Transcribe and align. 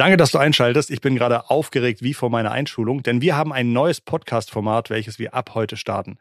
Danke, 0.00 0.16
dass 0.16 0.30
du 0.30 0.38
einschaltest. 0.38 0.90
Ich 0.90 1.02
bin 1.02 1.14
gerade 1.14 1.50
aufgeregt 1.50 2.00
wie 2.00 2.14
vor 2.14 2.30
meiner 2.30 2.52
Einschulung, 2.52 3.02
denn 3.02 3.20
wir 3.20 3.36
haben 3.36 3.52
ein 3.52 3.74
neues 3.74 4.00
Podcast-Format, 4.00 4.88
welches 4.88 5.18
wir 5.18 5.34
ab 5.34 5.50
heute 5.52 5.76
starten. 5.76 6.16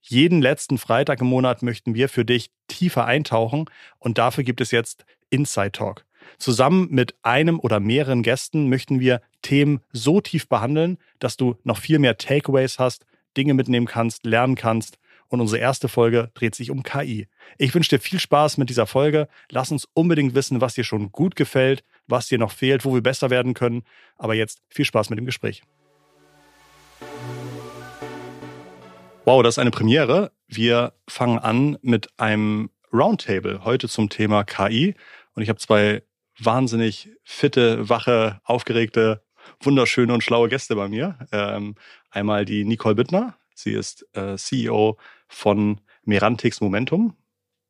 Jeden 0.00 0.40
letzten 0.40 0.78
Freitag 0.78 1.20
im 1.20 1.26
Monat 1.26 1.60
möchten 1.60 1.96
wir 1.96 2.08
für 2.08 2.24
dich 2.24 2.52
tiefer 2.68 3.06
eintauchen 3.06 3.64
und 3.98 4.18
dafür 4.18 4.44
gibt 4.44 4.60
es 4.60 4.70
jetzt 4.70 5.04
Inside 5.30 5.72
Talk. 5.72 6.04
Zusammen 6.38 6.86
mit 6.92 7.16
einem 7.24 7.58
oder 7.58 7.80
mehreren 7.80 8.22
Gästen 8.22 8.68
möchten 8.68 9.00
wir 9.00 9.20
Themen 9.42 9.80
so 9.92 10.20
tief 10.20 10.48
behandeln, 10.48 10.96
dass 11.18 11.36
du 11.36 11.56
noch 11.64 11.78
viel 11.78 11.98
mehr 11.98 12.16
Takeaways 12.16 12.78
hast, 12.78 13.04
Dinge 13.36 13.54
mitnehmen 13.54 13.86
kannst, 13.86 14.24
lernen 14.24 14.54
kannst. 14.54 14.96
Und 15.26 15.40
unsere 15.40 15.60
erste 15.60 15.88
Folge 15.88 16.30
dreht 16.34 16.54
sich 16.54 16.70
um 16.70 16.84
KI. 16.84 17.26
Ich 17.58 17.74
wünsche 17.74 17.96
dir 17.96 17.98
viel 17.98 18.20
Spaß 18.20 18.58
mit 18.58 18.70
dieser 18.70 18.86
Folge. 18.86 19.26
Lass 19.50 19.72
uns 19.72 19.88
unbedingt 19.92 20.36
wissen, 20.36 20.60
was 20.60 20.74
dir 20.74 20.84
schon 20.84 21.10
gut 21.10 21.34
gefällt, 21.34 21.82
was 22.06 22.28
dir 22.28 22.38
noch 22.38 22.52
fehlt, 22.52 22.84
wo 22.84 22.94
wir 22.94 23.02
besser 23.02 23.30
werden 23.30 23.54
können. 23.54 23.82
Aber 24.16 24.34
jetzt 24.34 24.62
viel 24.68 24.84
Spaß 24.84 25.10
mit 25.10 25.18
dem 25.18 25.26
Gespräch. 25.26 25.62
Wow, 29.24 29.42
das 29.42 29.54
ist 29.54 29.58
eine 29.58 29.70
Premiere. 29.70 30.32
Wir 30.46 30.92
fangen 31.08 31.38
an 31.38 31.78
mit 31.80 32.08
einem 32.18 32.70
Roundtable 32.92 33.64
heute 33.64 33.88
zum 33.88 34.10
Thema 34.10 34.44
KI. 34.44 34.94
Und 35.34 35.42
ich 35.42 35.48
habe 35.48 35.58
zwei 35.58 36.02
wahnsinnig 36.38 37.08
fitte, 37.22 37.88
wache, 37.88 38.40
aufgeregte, 38.44 39.22
wunderschöne 39.60 40.12
und 40.12 40.22
schlaue 40.22 40.48
Gäste 40.48 40.76
bei 40.76 40.88
mir. 40.88 41.18
Ähm, 41.32 41.74
einmal 42.10 42.44
die 42.44 42.64
Nicole 42.64 42.94
Bittner. 42.94 43.36
Sie 43.54 43.72
ist 43.72 44.06
äh, 44.14 44.36
CEO 44.36 44.98
von 45.28 45.80
Merantix 46.04 46.60
Momentum. 46.60 47.16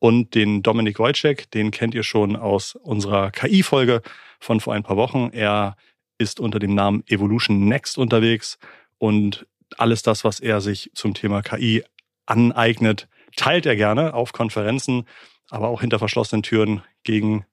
Und 0.05 0.35
den 0.35 0.63
Dominik 0.63 0.99
Wojcik, 0.99 1.51
den 1.53 1.71
kennt 1.71 1.95
ihr 1.95 2.03
schon 2.03 2.37
aus 2.37 2.75
unserer 2.75 3.31
KI-Folge 3.31 4.03
von 4.39 4.61
vor 4.61 4.75
ein 4.75 4.83
paar 4.83 4.99
Wochen. 4.99 5.31
Er 5.33 5.77
ist 6.19 6.41
unter 6.41 6.59
dem 6.59 6.75
Namen 6.75 7.03
Evolution 7.07 7.69
Next 7.69 7.97
unterwegs 7.97 8.59
und 8.99 9.47
alles 9.79 10.03
das, 10.03 10.23
was 10.23 10.41
er 10.41 10.61
sich 10.61 10.91
zum 10.93 11.15
Thema 11.15 11.41
KI 11.41 11.85
aneignet, 12.27 13.09
teilt 13.35 13.65
er 13.65 13.77
gerne 13.77 14.13
auf 14.13 14.35
Konferenzen, 14.35 15.07
aber 15.49 15.69
auch 15.69 15.81
hinter 15.81 15.99
verschlossenen 15.99 16.43
Türen 16.43 16.83
gegen 17.05 17.47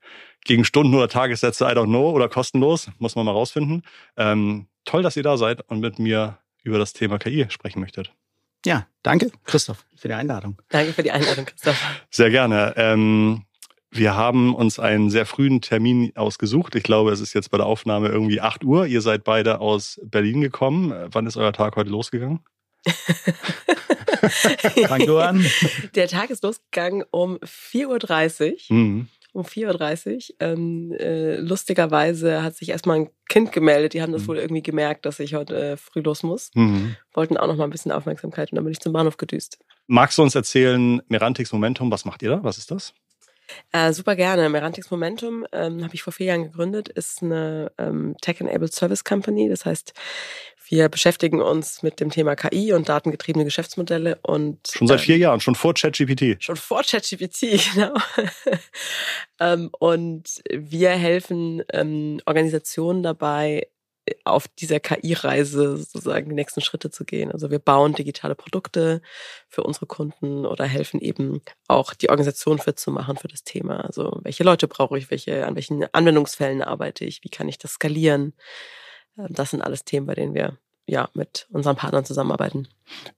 gegen 0.44 0.66
Stunden 0.66 0.94
oder 0.94 1.07
Tagessätze, 1.07 1.63
I 1.63 1.69
don't 1.69 1.85
know, 1.85 2.11
oder 2.11 2.27
kostenlos, 2.27 2.91
muss 2.97 3.16
man 3.16 3.23
mal 3.23 3.31
rausfinden. 3.31 3.83
Ähm, 4.17 4.67
toll, 4.83 5.03
dass 5.03 5.16
ihr 5.16 5.23
da 5.23 5.38
seid 5.38 5.61
und 5.69 5.79
mit 5.79 5.99
mir 5.99 6.39
über 6.63 6.79
das 6.79 6.91
Thema 6.91 7.17
KI 7.17 7.45
sprechen 7.47 7.79
möchtet. 7.79 8.13
Ja, 8.66 8.88
danke, 9.04 9.31
Christoph, 9.45 9.86
für 9.95 10.08
die 10.08 10.14
Einladung. 10.14 10.58
Danke 10.70 10.94
für 10.94 11.04
die 11.04 11.12
Einladung, 11.12 11.45
Christoph. 11.45 11.81
Sehr 12.09 12.30
gerne. 12.30 12.73
Ähm, 12.78 13.44
wir 13.90 14.16
haben 14.16 14.56
uns 14.56 14.80
einen 14.80 15.09
sehr 15.09 15.26
frühen 15.26 15.62
Termin 15.62 16.16
ausgesucht. 16.16 16.76
Ich 16.76 16.84
glaube, 16.84 17.12
es 17.12 17.20
ist 17.20 17.34
jetzt 17.34 17.52
bei 17.52 17.58
der 17.58 17.66
Aufnahme 17.66 18.08
irgendwie 18.08 18.40
8 18.40 18.64
Uhr. 18.64 18.86
Ihr 18.86 19.02
seid 19.02 19.23
beide 19.23 19.59
aus 19.59 20.00
Berlin 20.03 20.42
gekommen. 20.42 20.94
Wann 21.12 21.26
ist 21.26 21.38
euer 21.38 21.53
Tag 21.53 21.76
heute 21.76 21.90
losgegangen? 21.90 22.40
Fang 24.88 25.06
du 25.06 25.18
an. 25.18 25.46
Der 25.96 26.08
Tag 26.08 26.30
ist 26.30 26.44
losgegangen 26.44 27.03
um 27.12 27.38
4.30 27.40 28.70
Uhr. 28.70 28.78
Mhm 28.78 29.08
um 29.34 29.44
4.30 29.44 30.32
Uhr. 30.32 30.36
Ähm, 30.40 30.92
äh, 30.94 31.38
lustigerweise 31.38 32.44
hat 32.44 32.56
sich 32.56 32.70
erstmal 32.70 33.02
ein 33.02 33.10
Kind 33.30 33.52
gemeldet. 33.52 33.94
Die 33.94 34.02
haben 34.02 34.12
das 34.12 34.24
mhm. 34.24 34.28
wohl 34.28 34.38
irgendwie 34.38 34.64
gemerkt, 34.64 35.06
dass 35.06 35.20
ich 35.20 35.34
heute 35.34 35.72
äh, 35.72 35.78
früh 35.78 36.02
los 36.02 36.24
muss. 36.24 36.52
Mhm. 36.54 36.96
Wollten 37.14 37.38
auch 37.38 37.48
noch 37.48 37.56
mal 37.56 37.66
ein 37.66 37.70
bisschen 37.70 37.92
Aufmerksamkeit 37.92 38.52
und 38.52 38.58
dann 38.58 38.66
bin 38.66 38.72
ich 38.72 38.80
zum 38.80 38.94
Bahnhof 38.94 39.18
gedüst. 39.18 39.59
Magst 39.88 40.18
du 40.18 40.24
uns 40.24 40.36
erzählen, 40.36 41.02
Merantix 41.08 41.52
Momentum, 41.52 41.91
was 41.91 42.06
macht 42.06 42.22
ihr 42.22 42.30
da? 42.30 42.44
Was 42.44 42.58
ist 42.58 42.72
das? 42.72 42.94
Äh, 43.72 43.94
super 43.94 44.16
gerne. 44.16 44.50
Merantix 44.50 44.91
Momentum 44.91 45.46
ähm, 45.52 45.84
habe 45.84 45.94
ich 45.94 46.03
vor 46.03 46.14
vier 46.14 46.28
Jahren 46.28 46.44
gegründet, 46.44 46.90
ist 46.90 47.22
eine 47.22 47.72
ähm, 47.78 48.16
Tech-Enabled 48.22 48.74
Service 48.74 49.03
Company. 49.03 49.50
Das 49.50 49.66
heißt, 49.66 49.94
wir 50.72 50.88
beschäftigen 50.88 51.42
uns 51.42 51.84
mit 51.84 52.00
dem 52.00 52.09
Thema 52.09 52.36
KI 52.36 52.72
und 52.72 52.88
datengetriebene 52.88 53.44
Geschäftsmodelle 53.44 54.20
und 54.24 54.70
schon 54.74 54.88
seit 54.88 55.02
vier 55.02 55.16
ähm, 55.16 55.22
Jahren, 55.22 55.40
schon 55.42 55.56
vor 55.56 55.74
ChatGPT. 55.74 56.42
Schon 56.42 56.56
vor 56.56 56.82
ChatGPT, 56.82 57.59
genau. 57.74 57.94
ähm, 59.40 59.70
und 59.78 60.42
wir 60.50 60.92
helfen 60.92 61.62
ähm, 61.74 62.22
Organisationen 62.26 63.04
dabei, 63.04 63.68
auf 64.24 64.48
dieser 64.48 64.80
KI-Reise 64.80 65.78
sozusagen 65.78 66.30
die 66.30 66.36
nächsten 66.36 66.62
Schritte 66.62 66.90
zu 66.90 67.06
gehen. 67.06 67.32
Also 67.32 67.52
wir 67.52 67.59
bauen 67.59 67.94
digitale 67.94 68.34
Produkte 68.34 69.02
für 69.48 69.64
unsere 69.64 69.86
Kunden 69.86 70.46
oder 70.46 70.66
helfen 70.66 71.00
eben 71.00 71.42
auch 71.68 71.94
die 71.94 72.09
Organisation 72.09 72.59
fit 72.59 72.80
zu 72.80 72.92
machen 72.92 73.18
für 73.18 73.28
das 73.28 73.44
Thema. 73.44 73.82
Also 73.82 74.20
welche 74.24 74.44
Leute 74.44 74.68
brauche 74.68 74.98
ich, 74.98 75.12
welche, 75.12 75.46
an 75.46 75.56
welchen 75.56 75.86
Anwendungsfällen 75.94 76.64
arbeite 76.64 77.06
ich, 77.06 77.24
wie 77.24 77.30
kann 77.30 77.48
ich 77.48 77.59
das 77.59 77.74
skalieren? 77.74 78.34
Das 79.16 79.51
sind 79.51 79.61
alles 79.61 79.83
Themen, 79.83 80.07
bei 80.07 80.16
denen 80.16 80.33
wir 80.33 80.57
ja 80.85 81.09
mit 81.13 81.47
unseren 81.51 81.75
Partnern 81.75 82.05
zusammenarbeiten. 82.05 82.67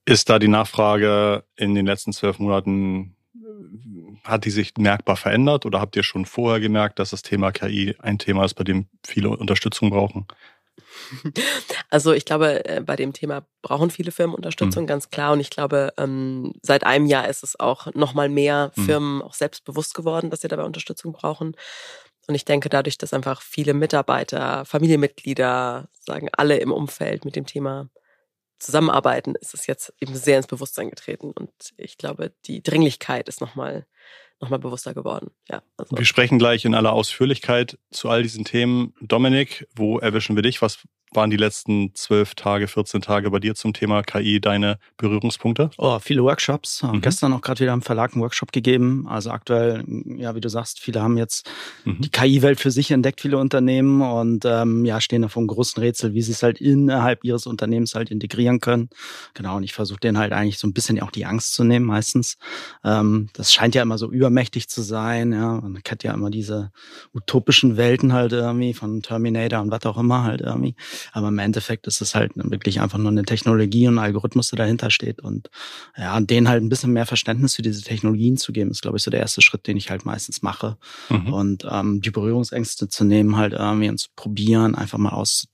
Ist 0.04 0.28
da 0.28 0.38
die 0.38 0.48
Nachfrage 0.48 1.44
in 1.56 1.74
den 1.74 1.86
letzten 1.86 2.12
zwölf 2.12 2.38
Monaten, 2.38 3.16
hat 4.22 4.44
die 4.44 4.50
sich 4.50 4.74
merkbar 4.78 5.16
verändert 5.16 5.66
oder 5.66 5.80
habt 5.80 5.96
ihr 5.96 6.02
schon 6.02 6.24
vorher 6.24 6.60
gemerkt, 6.60 6.98
dass 6.98 7.10
das 7.10 7.22
Thema 7.22 7.52
KI 7.52 7.94
ein 7.98 8.18
Thema 8.18 8.44
ist, 8.44 8.54
bei 8.54 8.64
dem 8.64 8.86
viele 9.04 9.30
Unterstützung 9.30 9.90
brauchen? 9.90 10.26
Also 11.90 12.12
ich 12.12 12.24
glaube, 12.24 12.64
äh, 12.64 12.80
bei 12.80 12.96
dem 12.96 13.12
Thema 13.12 13.46
brauchen 13.62 13.88
viele 13.88 14.10
Firmen 14.10 14.34
Unterstützung, 14.34 14.82
mhm. 14.82 14.88
ganz 14.88 15.10
klar. 15.10 15.32
Und 15.32 15.38
ich 15.38 15.50
glaube, 15.50 15.92
ähm, 15.96 16.52
seit 16.60 16.84
einem 16.84 17.06
Jahr 17.06 17.28
ist 17.28 17.44
es 17.44 17.60
auch 17.60 17.86
nochmal 17.94 18.28
mehr 18.28 18.72
mhm. 18.74 18.84
Firmen 18.84 19.22
auch 19.22 19.34
selbst 19.34 19.64
bewusst 19.64 19.94
geworden, 19.94 20.30
dass 20.30 20.40
sie 20.40 20.48
dabei 20.48 20.64
Unterstützung 20.64 21.12
brauchen. 21.12 21.54
Und 22.26 22.34
ich 22.34 22.44
denke, 22.44 22.68
dadurch, 22.68 22.98
dass 22.98 23.12
einfach 23.12 23.42
viele 23.42 23.74
Mitarbeiter, 23.74 24.64
Familienmitglieder, 24.64 25.88
sagen 26.00 26.28
alle 26.32 26.56
im 26.56 26.72
Umfeld 26.72 27.24
mit 27.24 27.36
dem 27.36 27.46
Thema 27.46 27.90
zusammenarbeiten, 28.58 29.34
ist 29.34 29.54
es 29.54 29.66
jetzt 29.66 29.92
eben 30.00 30.14
sehr 30.14 30.38
ins 30.38 30.46
Bewusstsein 30.46 30.90
getreten. 30.90 31.32
Und 31.32 31.52
ich 31.76 31.98
glaube, 31.98 32.32
die 32.46 32.62
Dringlichkeit 32.62 33.28
ist 33.28 33.40
nochmal 33.40 33.86
noch 34.40 34.50
mal 34.50 34.58
bewusster 34.58 34.94
geworden. 34.94 35.30
Ja, 35.48 35.62
also. 35.76 35.96
Wir 35.96 36.04
sprechen 36.04 36.38
gleich 36.38 36.64
in 36.64 36.74
aller 36.74 36.92
Ausführlichkeit 36.92 37.78
zu 37.90 38.08
all 38.08 38.22
diesen 38.22 38.44
Themen. 38.44 38.94
Dominik, 39.00 39.66
wo 39.74 39.98
erwischen 39.98 40.36
wir 40.36 40.42
dich? 40.42 40.60
Was 40.60 40.80
waren 41.16 41.30
die 41.30 41.36
letzten 41.36 41.94
zwölf 41.94 42.34
Tage, 42.34 42.68
14 42.68 43.00
Tage 43.00 43.30
bei 43.30 43.38
dir 43.38 43.54
zum 43.54 43.72
Thema 43.72 44.02
KI 44.02 44.40
deine 44.40 44.78
Berührungspunkte? 44.96 45.70
Oh, 45.78 45.98
viele 45.98 46.22
Workshops. 46.22 46.82
Mhm. 46.82 47.00
Gestern 47.00 47.32
auch 47.32 47.40
gerade 47.40 47.60
wieder 47.60 47.72
im 47.72 47.82
Verlag 47.82 48.12
einen 48.12 48.22
Workshop 48.22 48.52
gegeben. 48.52 49.06
Also 49.08 49.30
aktuell, 49.30 49.84
ja, 50.16 50.34
wie 50.34 50.40
du 50.40 50.48
sagst, 50.48 50.80
viele 50.80 51.02
haben 51.02 51.16
jetzt 51.16 51.50
mhm. 51.84 52.00
die 52.00 52.10
KI-Welt 52.10 52.60
für 52.60 52.70
sich 52.70 52.90
entdeckt, 52.90 53.20
viele 53.20 53.38
Unternehmen 53.38 54.02
und 54.02 54.44
ähm, 54.44 54.84
ja, 54.84 55.00
stehen 55.00 55.22
da 55.22 55.28
vor 55.28 55.40
einem 55.40 55.48
großen 55.48 55.82
Rätsel, 55.82 56.14
wie 56.14 56.22
sie 56.22 56.32
es 56.32 56.42
halt 56.42 56.60
innerhalb 56.60 57.24
ihres 57.24 57.46
Unternehmens 57.46 57.94
halt 57.94 58.10
integrieren 58.10 58.60
können. 58.60 58.88
Genau, 59.34 59.56
und 59.56 59.62
ich 59.62 59.72
versuche 59.72 60.00
denen 60.00 60.18
halt 60.18 60.32
eigentlich 60.32 60.58
so 60.58 60.66
ein 60.66 60.72
bisschen 60.72 61.00
auch 61.00 61.10
die 61.10 61.26
Angst 61.26 61.54
zu 61.54 61.64
nehmen 61.64 61.86
meistens. 61.86 62.36
Ähm, 62.84 63.28
das 63.32 63.52
scheint 63.52 63.74
ja 63.74 63.82
immer 63.82 63.98
so 63.98 64.10
übermächtig 64.10 64.68
zu 64.68 64.82
sein, 64.82 65.32
ja. 65.32 65.60
Man 65.60 65.82
kennt 65.82 66.02
ja 66.02 66.12
immer 66.12 66.30
diese 66.30 66.70
utopischen 67.12 67.76
Welten 67.76 68.12
halt 68.12 68.32
irgendwie 68.32 68.74
von 68.74 69.02
Terminator 69.02 69.60
und 69.60 69.70
was 69.70 69.84
auch 69.86 69.98
immer 69.98 70.24
halt 70.24 70.40
irgendwie. 70.40 70.74
Aber 71.12 71.28
im 71.28 71.38
Endeffekt 71.38 71.86
ist 71.86 72.00
es 72.00 72.14
halt 72.14 72.32
wirklich 72.34 72.80
einfach 72.80 72.98
nur 72.98 73.10
eine 73.10 73.24
Technologie 73.24 73.88
und 73.88 73.94
ein 73.94 74.04
Algorithmus, 74.04 74.50
der 74.50 74.58
dahinter 74.58 74.90
steht. 74.90 75.20
Und 75.20 75.50
ja, 75.96 76.20
denen 76.20 76.48
halt 76.48 76.62
ein 76.62 76.68
bisschen 76.68 76.92
mehr 76.92 77.06
Verständnis 77.06 77.56
für 77.56 77.62
diese 77.62 77.82
Technologien 77.82 78.36
zu 78.36 78.52
geben, 78.52 78.70
ist, 78.70 78.82
glaube 78.82 78.96
ich, 78.96 79.02
so 79.02 79.10
der 79.10 79.20
erste 79.20 79.42
Schritt, 79.42 79.66
den 79.66 79.76
ich 79.76 79.90
halt 79.90 80.04
meistens 80.04 80.42
mache. 80.42 80.76
Mhm. 81.08 81.32
Und 81.32 81.66
ähm, 81.70 82.00
die 82.00 82.10
Berührungsängste 82.10 82.88
zu 82.88 83.04
nehmen, 83.04 83.36
halt 83.36 83.52
irgendwie 83.52 83.88
und 83.88 83.98
zu 83.98 84.08
probieren, 84.16 84.74
einfach 84.74 84.98
mal 84.98 85.12
aus. 85.12 85.48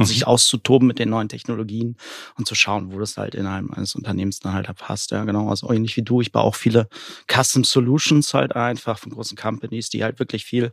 Sich 0.00 0.26
auszutoben 0.26 0.88
mit 0.88 0.98
den 0.98 1.10
neuen 1.10 1.28
Technologien 1.28 1.96
und 2.36 2.46
zu 2.46 2.54
schauen, 2.54 2.92
wo 2.92 2.98
das 2.98 3.16
halt 3.16 3.34
innerhalb 3.34 3.70
eines 3.72 3.94
Unternehmens 3.94 4.40
dann 4.40 4.52
halt 4.52 4.74
passt. 4.76 5.10
Ja, 5.10 5.24
genau. 5.24 5.48
Also 5.48 5.70
ähnlich 5.70 5.96
wie 5.96 6.02
du. 6.02 6.20
Ich 6.20 6.32
baue 6.32 6.42
auch 6.42 6.54
viele 6.54 6.88
Custom 7.30 7.64
Solutions 7.64 8.34
halt 8.34 8.56
einfach 8.56 8.98
von 8.98 9.12
großen 9.12 9.36
Companies, 9.36 9.90
die 9.90 10.02
halt 10.02 10.18
wirklich 10.18 10.44
viel 10.44 10.72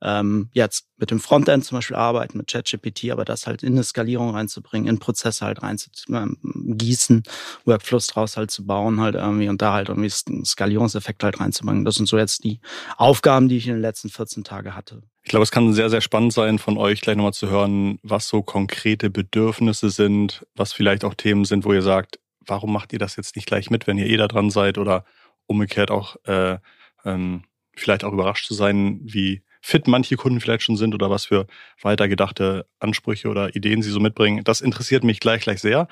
ähm, 0.00 0.48
jetzt 0.52 0.88
mit 0.96 1.10
dem 1.10 1.20
Frontend 1.20 1.64
zum 1.64 1.78
Beispiel 1.78 1.96
arbeiten, 1.96 2.38
mit 2.38 2.50
ChatGPT, 2.50 3.10
aber 3.10 3.24
das 3.24 3.46
halt 3.46 3.62
in 3.62 3.72
eine 3.72 3.84
Skalierung 3.84 4.30
reinzubringen, 4.30 4.88
in 4.88 4.98
Prozesse 4.98 5.44
halt 5.44 5.62
reinzugießen, 5.62 7.16
ähm, 7.16 7.22
Workflows 7.64 8.06
draus 8.08 8.36
halt 8.36 8.50
zu 8.50 8.66
bauen 8.66 9.00
halt 9.00 9.14
irgendwie 9.14 9.48
und 9.48 9.62
da 9.62 9.72
halt 9.72 9.88
irgendwie 9.88 10.12
einen 10.28 10.44
Skalierungseffekt 10.44 11.22
halt 11.22 11.40
reinzubringen. 11.40 11.84
Das 11.84 11.96
sind 11.96 12.08
so 12.08 12.18
jetzt 12.18 12.44
die 12.44 12.60
Aufgaben, 12.96 13.48
die 13.48 13.56
ich 13.56 13.66
in 13.66 13.74
den 13.74 13.82
letzten 13.82 14.08
14 14.08 14.44
Tagen 14.44 14.74
hatte. 14.74 15.02
Ich 15.24 15.30
glaube, 15.30 15.44
es 15.44 15.50
kann 15.50 15.72
sehr, 15.72 15.88
sehr 15.88 16.00
spannend 16.00 16.32
sein, 16.32 16.58
von 16.58 16.76
euch 16.76 17.00
gleich 17.00 17.16
nochmal 17.16 17.32
zu 17.32 17.48
hören, 17.48 17.98
was 18.02 18.28
so 18.28 18.42
konkrete 18.42 19.08
Bedürfnisse 19.08 19.90
sind, 19.90 20.44
was 20.54 20.72
vielleicht 20.72 21.04
auch 21.04 21.14
Themen 21.14 21.44
sind, 21.44 21.64
wo 21.64 21.72
ihr 21.72 21.82
sagt, 21.82 22.18
warum 22.44 22.72
macht 22.72 22.92
ihr 22.92 22.98
das 22.98 23.16
jetzt 23.16 23.36
nicht 23.36 23.46
gleich 23.46 23.70
mit, 23.70 23.86
wenn 23.86 23.98
ihr 23.98 24.06
eh 24.06 24.16
da 24.16 24.26
dran 24.26 24.50
seid 24.50 24.78
oder 24.78 25.04
umgekehrt 25.46 25.90
auch 25.90 26.16
äh, 26.24 26.58
ähm, 27.04 27.44
vielleicht 27.76 28.04
auch 28.04 28.12
überrascht 28.12 28.46
zu 28.46 28.54
sein, 28.54 29.00
wie 29.02 29.42
fit 29.60 29.86
manche 29.86 30.16
Kunden 30.16 30.40
vielleicht 30.40 30.64
schon 30.64 30.76
sind 30.76 30.92
oder 30.92 31.08
was 31.08 31.26
für 31.26 31.46
weitergedachte 31.80 32.66
Ansprüche 32.80 33.28
oder 33.28 33.54
Ideen 33.54 33.82
sie 33.82 33.90
so 33.90 34.00
mitbringen. 34.00 34.42
Das 34.42 34.60
interessiert 34.60 35.04
mich 35.04 35.20
gleich, 35.20 35.42
gleich 35.42 35.60
sehr. 35.60 35.86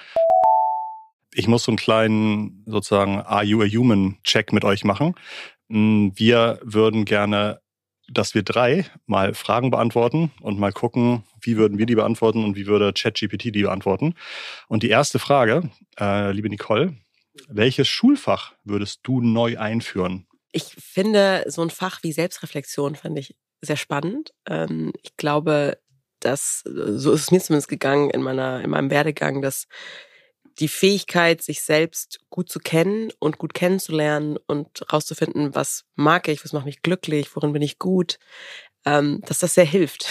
Ich 1.33 1.47
muss 1.47 1.63
so 1.63 1.71
einen 1.71 1.79
kleinen 1.79 2.65
sozusagen 2.67 3.21
Are 3.21 3.45
You 3.45 3.63
a 3.63 3.67
Human 3.67 4.19
Check 4.25 4.53
mit 4.53 4.65
euch 4.65 4.83
machen. 4.83 5.15
Hm, 5.69 6.13
wir 6.17 6.59
würden 6.63 7.05
gerne 7.05 7.61
dass 8.11 8.35
wir 8.35 8.43
drei 8.43 8.87
mal 9.07 9.35
Fragen 9.35 9.71
beantworten 9.71 10.33
und 10.41 10.59
mal 10.59 10.73
gucken, 10.73 11.25
wie 11.41 11.57
würden 11.57 11.79
wir 11.79 11.87
die 11.87 11.95
beantworten 11.95 12.45
und 12.45 12.57
wie 12.57 12.67
würde 12.67 12.93
ChatGPT 12.93 13.55
die 13.55 13.63
beantworten. 13.63 14.15
Und 14.69 14.83
die 14.83 14.91
erste 14.91 15.19
Frage, 15.19 15.71
äh, 15.99 16.33
liebe 16.33 16.49
Nicole, 16.49 16.97
welches 17.49 17.89
Schulfach 17.89 18.53
würdest 18.65 19.01
du 19.05 19.21
neu 19.21 19.59
einführen? 19.59 20.27
Ich 20.53 20.65
finde 20.65 21.45
so 21.47 21.63
ein 21.63 21.71
Fach 21.71 22.03
wie 22.03 22.13
Selbstreflexion 22.13 22.97
fand 22.97 23.19
ich 23.19 23.37
sehr 23.63 23.77
spannend. 23.77 24.33
Ähm, 24.47 24.93
ich 25.03 25.17
glaube, 25.17 25.79
dass 26.19 26.63
so 26.65 27.13
ist 27.13 27.23
es 27.23 27.31
mir 27.31 27.41
zumindest 27.41 27.69
gegangen 27.69 28.11
in 28.11 28.23
meiner 28.23 28.63
in 28.63 28.71
meinem 28.71 28.91
Werdegang, 28.91 29.41
dass 29.41 29.67
die 30.59 30.69
Fähigkeit, 30.69 31.43
sich 31.43 31.63
selbst 31.63 32.21
gut 32.31 32.51
zu 32.51 32.59
kennen 32.59 33.13
und 33.19 33.39
gut 33.39 33.55
kennenzulernen 33.55 34.39
und 34.47 34.91
rauszufinden, 34.93 35.55
was 35.55 35.85
mag 35.95 36.29
ich, 36.29 36.45
was 36.45 36.53
macht 36.53 36.67
mich 36.67 36.83
glücklich, 36.83 37.35
worin 37.35 37.53
bin 37.53 37.63
ich 37.63 37.79
gut, 37.79 38.19
ähm, 38.85 39.21
dass 39.27 39.39
das 39.39 39.55
sehr 39.55 39.65
hilft 39.65 40.07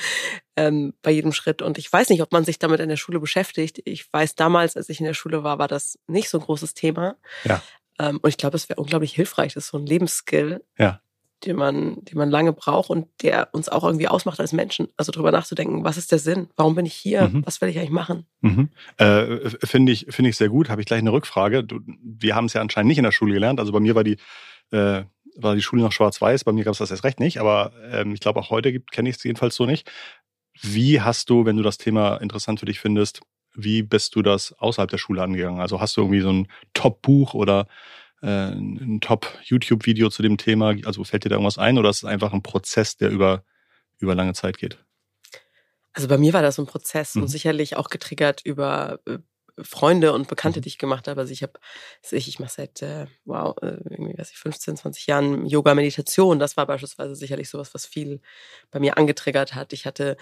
ähm, 0.56 0.94
bei 1.02 1.10
jedem 1.10 1.32
Schritt. 1.32 1.62
Und 1.62 1.78
ich 1.78 1.92
weiß 1.92 2.08
nicht, 2.10 2.22
ob 2.22 2.32
man 2.32 2.44
sich 2.44 2.58
damit 2.58 2.80
in 2.80 2.88
der 2.88 2.96
Schule 2.96 3.20
beschäftigt. 3.20 3.80
Ich 3.84 4.12
weiß 4.12 4.34
damals, 4.34 4.76
als 4.76 4.88
ich 4.88 5.00
in 5.00 5.06
der 5.06 5.14
Schule 5.14 5.42
war, 5.44 5.58
war 5.58 5.68
das 5.68 5.98
nicht 6.06 6.28
so 6.28 6.38
ein 6.38 6.44
großes 6.44 6.74
Thema. 6.74 7.16
Ja. 7.44 7.62
Ähm, 7.98 8.18
und 8.20 8.28
ich 8.28 8.36
glaube, 8.36 8.56
es 8.56 8.68
wäre 8.68 8.80
unglaublich 8.80 9.14
hilfreich. 9.14 9.54
Das 9.54 9.64
ist 9.64 9.70
so 9.70 9.78
ein 9.78 9.86
Lebensskill. 9.86 10.64
Ja 10.76 11.00
den 11.44 11.56
man, 11.56 12.04
den 12.04 12.18
man 12.18 12.30
lange 12.30 12.52
braucht 12.52 12.90
und 12.90 13.06
der 13.22 13.48
uns 13.52 13.68
auch 13.68 13.84
irgendwie 13.84 14.08
ausmacht 14.08 14.40
als 14.40 14.52
Menschen. 14.52 14.88
Also 14.96 15.12
darüber 15.12 15.30
nachzudenken, 15.30 15.84
was 15.84 15.96
ist 15.96 16.10
der 16.10 16.18
Sinn? 16.18 16.48
Warum 16.56 16.74
bin 16.74 16.86
ich 16.86 16.94
hier? 16.94 17.28
Mhm. 17.28 17.46
Was 17.46 17.60
will 17.60 17.68
ich 17.68 17.78
eigentlich 17.78 17.90
machen? 17.90 18.26
Mhm. 18.40 18.70
Äh, 18.96 19.50
Finde 19.64 19.92
ich, 19.92 20.06
finde 20.10 20.30
ich 20.30 20.36
sehr 20.36 20.48
gut. 20.48 20.68
Habe 20.68 20.80
ich 20.80 20.86
gleich 20.86 20.98
eine 20.98 21.12
Rückfrage. 21.12 21.64
Du, 21.64 21.80
wir 22.02 22.34
haben 22.34 22.46
es 22.46 22.54
ja 22.54 22.60
anscheinend 22.60 22.88
nicht 22.88 22.98
in 22.98 23.04
der 23.04 23.12
Schule 23.12 23.34
gelernt. 23.34 23.60
Also 23.60 23.72
bei 23.72 23.80
mir 23.80 23.94
war 23.94 24.04
die, 24.04 24.16
äh, 24.70 25.04
war 25.36 25.54
die 25.54 25.62
Schule 25.62 25.82
noch 25.82 25.92
schwarz-weiß. 25.92 26.44
Bei 26.44 26.52
mir 26.52 26.64
gab 26.64 26.72
es 26.72 26.78
das 26.78 26.90
erst 26.90 27.04
recht 27.04 27.20
nicht. 27.20 27.38
Aber 27.38 27.72
ähm, 27.90 28.12
ich 28.12 28.20
glaube 28.20 28.40
auch 28.40 28.50
heute 28.50 28.80
kenne 28.80 29.08
ich 29.08 29.16
es 29.16 29.24
jedenfalls 29.24 29.54
so 29.54 29.66
nicht. 29.66 29.90
Wie 30.60 31.00
hast 31.00 31.30
du, 31.30 31.44
wenn 31.44 31.56
du 31.56 31.62
das 31.62 31.78
Thema 31.78 32.16
interessant 32.16 32.58
für 32.58 32.66
dich 32.66 32.80
findest, 32.80 33.20
wie 33.54 33.82
bist 33.82 34.14
du 34.14 34.22
das 34.22 34.52
außerhalb 34.58 34.90
der 34.90 34.98
Schule 34.98 35.22
angegangen? 35.22 35.60
Also 35.60 35.80
hast 35.80 35.96
du 35.96 36.02
irgendwie 36.02 36.20
so 36.20 36.32
ein 36.32 36.48
Top-Buch 36.74 37.34
oder 37.34 37.66
ein 38.26 39.00
Top-YouTube-Video 39.00 40.10
zu 40.10 40.22
dem 40.22 40.38
Thema? 40.38 40.74
Also 40.84 41.04
fällt 41.04 41.24
dir 41.24 41.28
da 41.28 41.36
irgendwas 41.36 41.58
ein 41.58 41.78
oder 41.78 41.90
ist 41.90 41.98
es 41.98 42.04
einfach 42.04 42.32
ein 42.32 42.42
Prozess, 42.42 42.96
der 42.96 43.10
über, 43.10 43.44
über 43.98 44.14
lange 44.14 44.34
Zeit 44.34 44.58
geht? 44.58 44.78
Also 45.92 46.08
bei 46.08 46.18
mir 46.18 46.32
war 46.32 46.42
das 46.42 46.56
so 46.56 46.62
ein 46.62 46.66
Prozess 46.66 47.14
mhm. 47.14 47.22
und 47.22 47.28
sicherlich 47.28 47.76
auch 47.76 47.88
getriggert 47.90 48.42
über 48.44 49.00
äh, 49.06 49.18
Freunde 49.62 50.12
und 50.12 50.28
Bekannte, 50.28 50.60
mhm. 50.60 50.62
die 50.62 50.68
ich 50.68 50.78
gemacht 50.78 51.08
habe. 51.08 51.20
Also 51.20 51.32
ich 51.32 51.42
habe, 51.42 51.54
ich, 52.10 52.28
ich 52.28 52.38
mache 52.38 52.52
seit, 52.52 52.82
äh, 52.82 53.06
wow, 53.24 53.56
äh, 53.62 53.78
irgendwie, 53.90 54.16
weiß 54.16 54.30
ich, 54.30 54.38
15, 54.38 54.76
20 54.76 55.06
Jahren 55.06 55.46
Yoga-Meditation. 55.46 56.38
Das 56.38 56.56
war 56.56 56.66
beispielsweise 56.66 57.14
sicherlich 57.14 57.48
sowas, 57.48 57.74
was 57.74 57.86
viel 57.86 58.20
bei 58.70 58.78
mir 58.78 58.96
angetriggert 58.96 59.54
hat. 59.54 59.72
Ich 59.72 59.86
hatte 59.86 60.16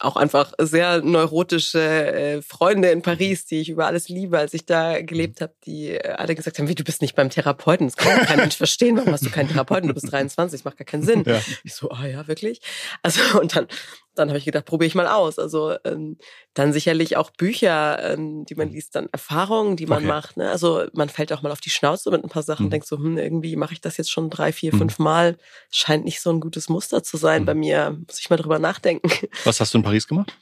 auch 0.00 0.16
einfach 0.16 0.52
sehr 0.58 1.02
neurotische 1.02 1.80
äh, 1.80 2.42
Freunde 2.42 2.90
in 2.90 3.02
Paris, 3.02 3.46
die 3.46 3.60
ich 3.60 3.68
über 3.68 3.86
alles 3.86 4.08
liebe, 4.08 4.38
als 4.38 4.52
ich 4.52 4.66
da 4.66 5.00
gelebt 5.00 5.40
habe, 5.40 5.54
die 5.64 5.90
äh, 5.90 6.10
alle 6.10 6.34
gesagt 6.34 6.58
haben, 6.58 6.68
wie 6.68 6.74
du 6.74 6.84
bist 6.84 7.00
nicht 7.00 7.14
beim 7.14 7.30
Therapeuten, 7.30 7.86
das 7.86 7.96
kann 7.96 8.26
kein 8.26 8.38
Mensch 8.38 8.56
verstehen, 8.56 8.96
warum 8.96 9.12
hast 9.12 9.24
du 9.24 9.30
keinen 9.30 9.48
Therapeuten, 9.48 9.88
du 9.88 9.94
bist 9.94 10.10
23, 10.10 10.58
das 10.60 10.64
macht 10.64 10.78
gar 10.78 10.84
keinen 10.84 11.04
Sinn. 11.04 11.22
Ja. 11.26 11.40
Ich 11.62 11.74
so, 11.74 11.90
ah 11.90 12.00
oh 12.02 12.06
ja, 12.06 12.26
wirklich? 12.26 12.60
Also 13.02 13.20
und 13.40 13.54
dann 13.54 13.68
dann 14.14 14.28
habe 14.28 14.38
ich 14.38 14.44
gedacht, 14.44 14.64
probiere 14.64 14.86
ich 14.86 14.94
mal 14.94 15.06
aus. 15.06 15.38
Also 15.38 15.76
ähm, 15.84 16.16
dann 16.54 16.72
sicherlich 16.72 17.16
auch 17.16 17.30
Bücher, 17.30 17.98
ähm, 18.12 18.44
die 18.44 18.54
man 18.54 18.70
liest, 18.70 18.94
dann 18.94 19.08
Erfahrungen, 19.12 19.76
die 19.76 19.86
man 19.86 19.98
okay. 19.98 20.06
macht. 20.06 20.36
Ne? 20.36 20.50
Also 20.50 20.84
man 20.92 21.08
fällt 21.08 21.32
auch 21.32 21.42
mal 21.42 21.52
auf 21.52 21.60
die 21.60 21.70
Schnauze 21.70 22.10
mit 22.10 22.22
ein 22.22 22.30
paar 22.30 22.42
Sachen, 22.42 22.66
mhm. 22.66 22.70
denkt 22.70 22.86
so, 22.86 22.96
hm, 22.96 23.18
irgendwie 23.18 23.56
mache 23.56 23.74
ich 23.74 23.80
das 23.80 23.96
jetzt 23.96 24.10
schon 24.10 24.30
drei, 24.30 24.52
vier, 24.52 24.74
mhm. 24.74 24.78
fünf 24.78 24.98
Mal. 24.98 25.36
Scheint 25.70 26.04
nicht 26.04 26.20
so 26.20 26.30
ein 26.30 26.40
gutes 26.40 26.68
Muster 26.68 27.02
zu 27.02 27.16
sein 27.16 27.42
mhm. 27.42 27.46
bei 27.46 27.54
mir. 27.54 27.98
Muss 28.06 28.20
ich 28.20 28.30
mal 28.30 28.36
drüber 28.36 28.58
nachdenken. 28.58 29.08
Was 29.44 29.60
hast 29.60 29.74
du 29.74 29.78
in 29.78 29.84
Paris 29.84 30.06
gemacht? 30.06 30.32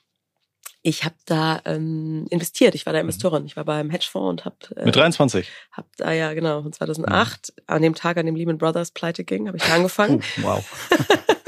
Ich 0.85 1.05
habe 1.05 1.15
da 1.27 1.61
ähm, 1.65 2.27
investiert. 2.31 2.75
Ich 2.75 2.87
war 2.87 2.93
da 2.93 2.99
mhm. 2.99 3.09
Investorin. 3.09 3.47
Ich 3.47 3.57
war 3.57 3.65
beim 3.65 3.89
Hedgefonds 3.91 4.31
und 4.31 4.45
habe 4.45 4.57
äh, 4.77 4.85
mit 4.85 4.97
23. 4.97 5.49
Hab 5.71 5.87
da 5.97 6.13
ja 6.13 6.35
genau 6.35 6.69
2008 6.69 7.53
mhm. 7.57 7.63
an 7.69 7.83
dem 7.83 7.95
Tag, 7.95 8.17
an 8.17 8.27
dem 8.27 8.35
Lehman 8.35 8.59
Brothers 8.59 8.91
pleite 8.91 9.23
ging, 9.23 9.47
habe 9.47 9.57
ich 9.57 9.63
da 9.63 9.75
angefangen. 9.75 10.23
Oh, 10.39 10.43
wow. 10.43 10.89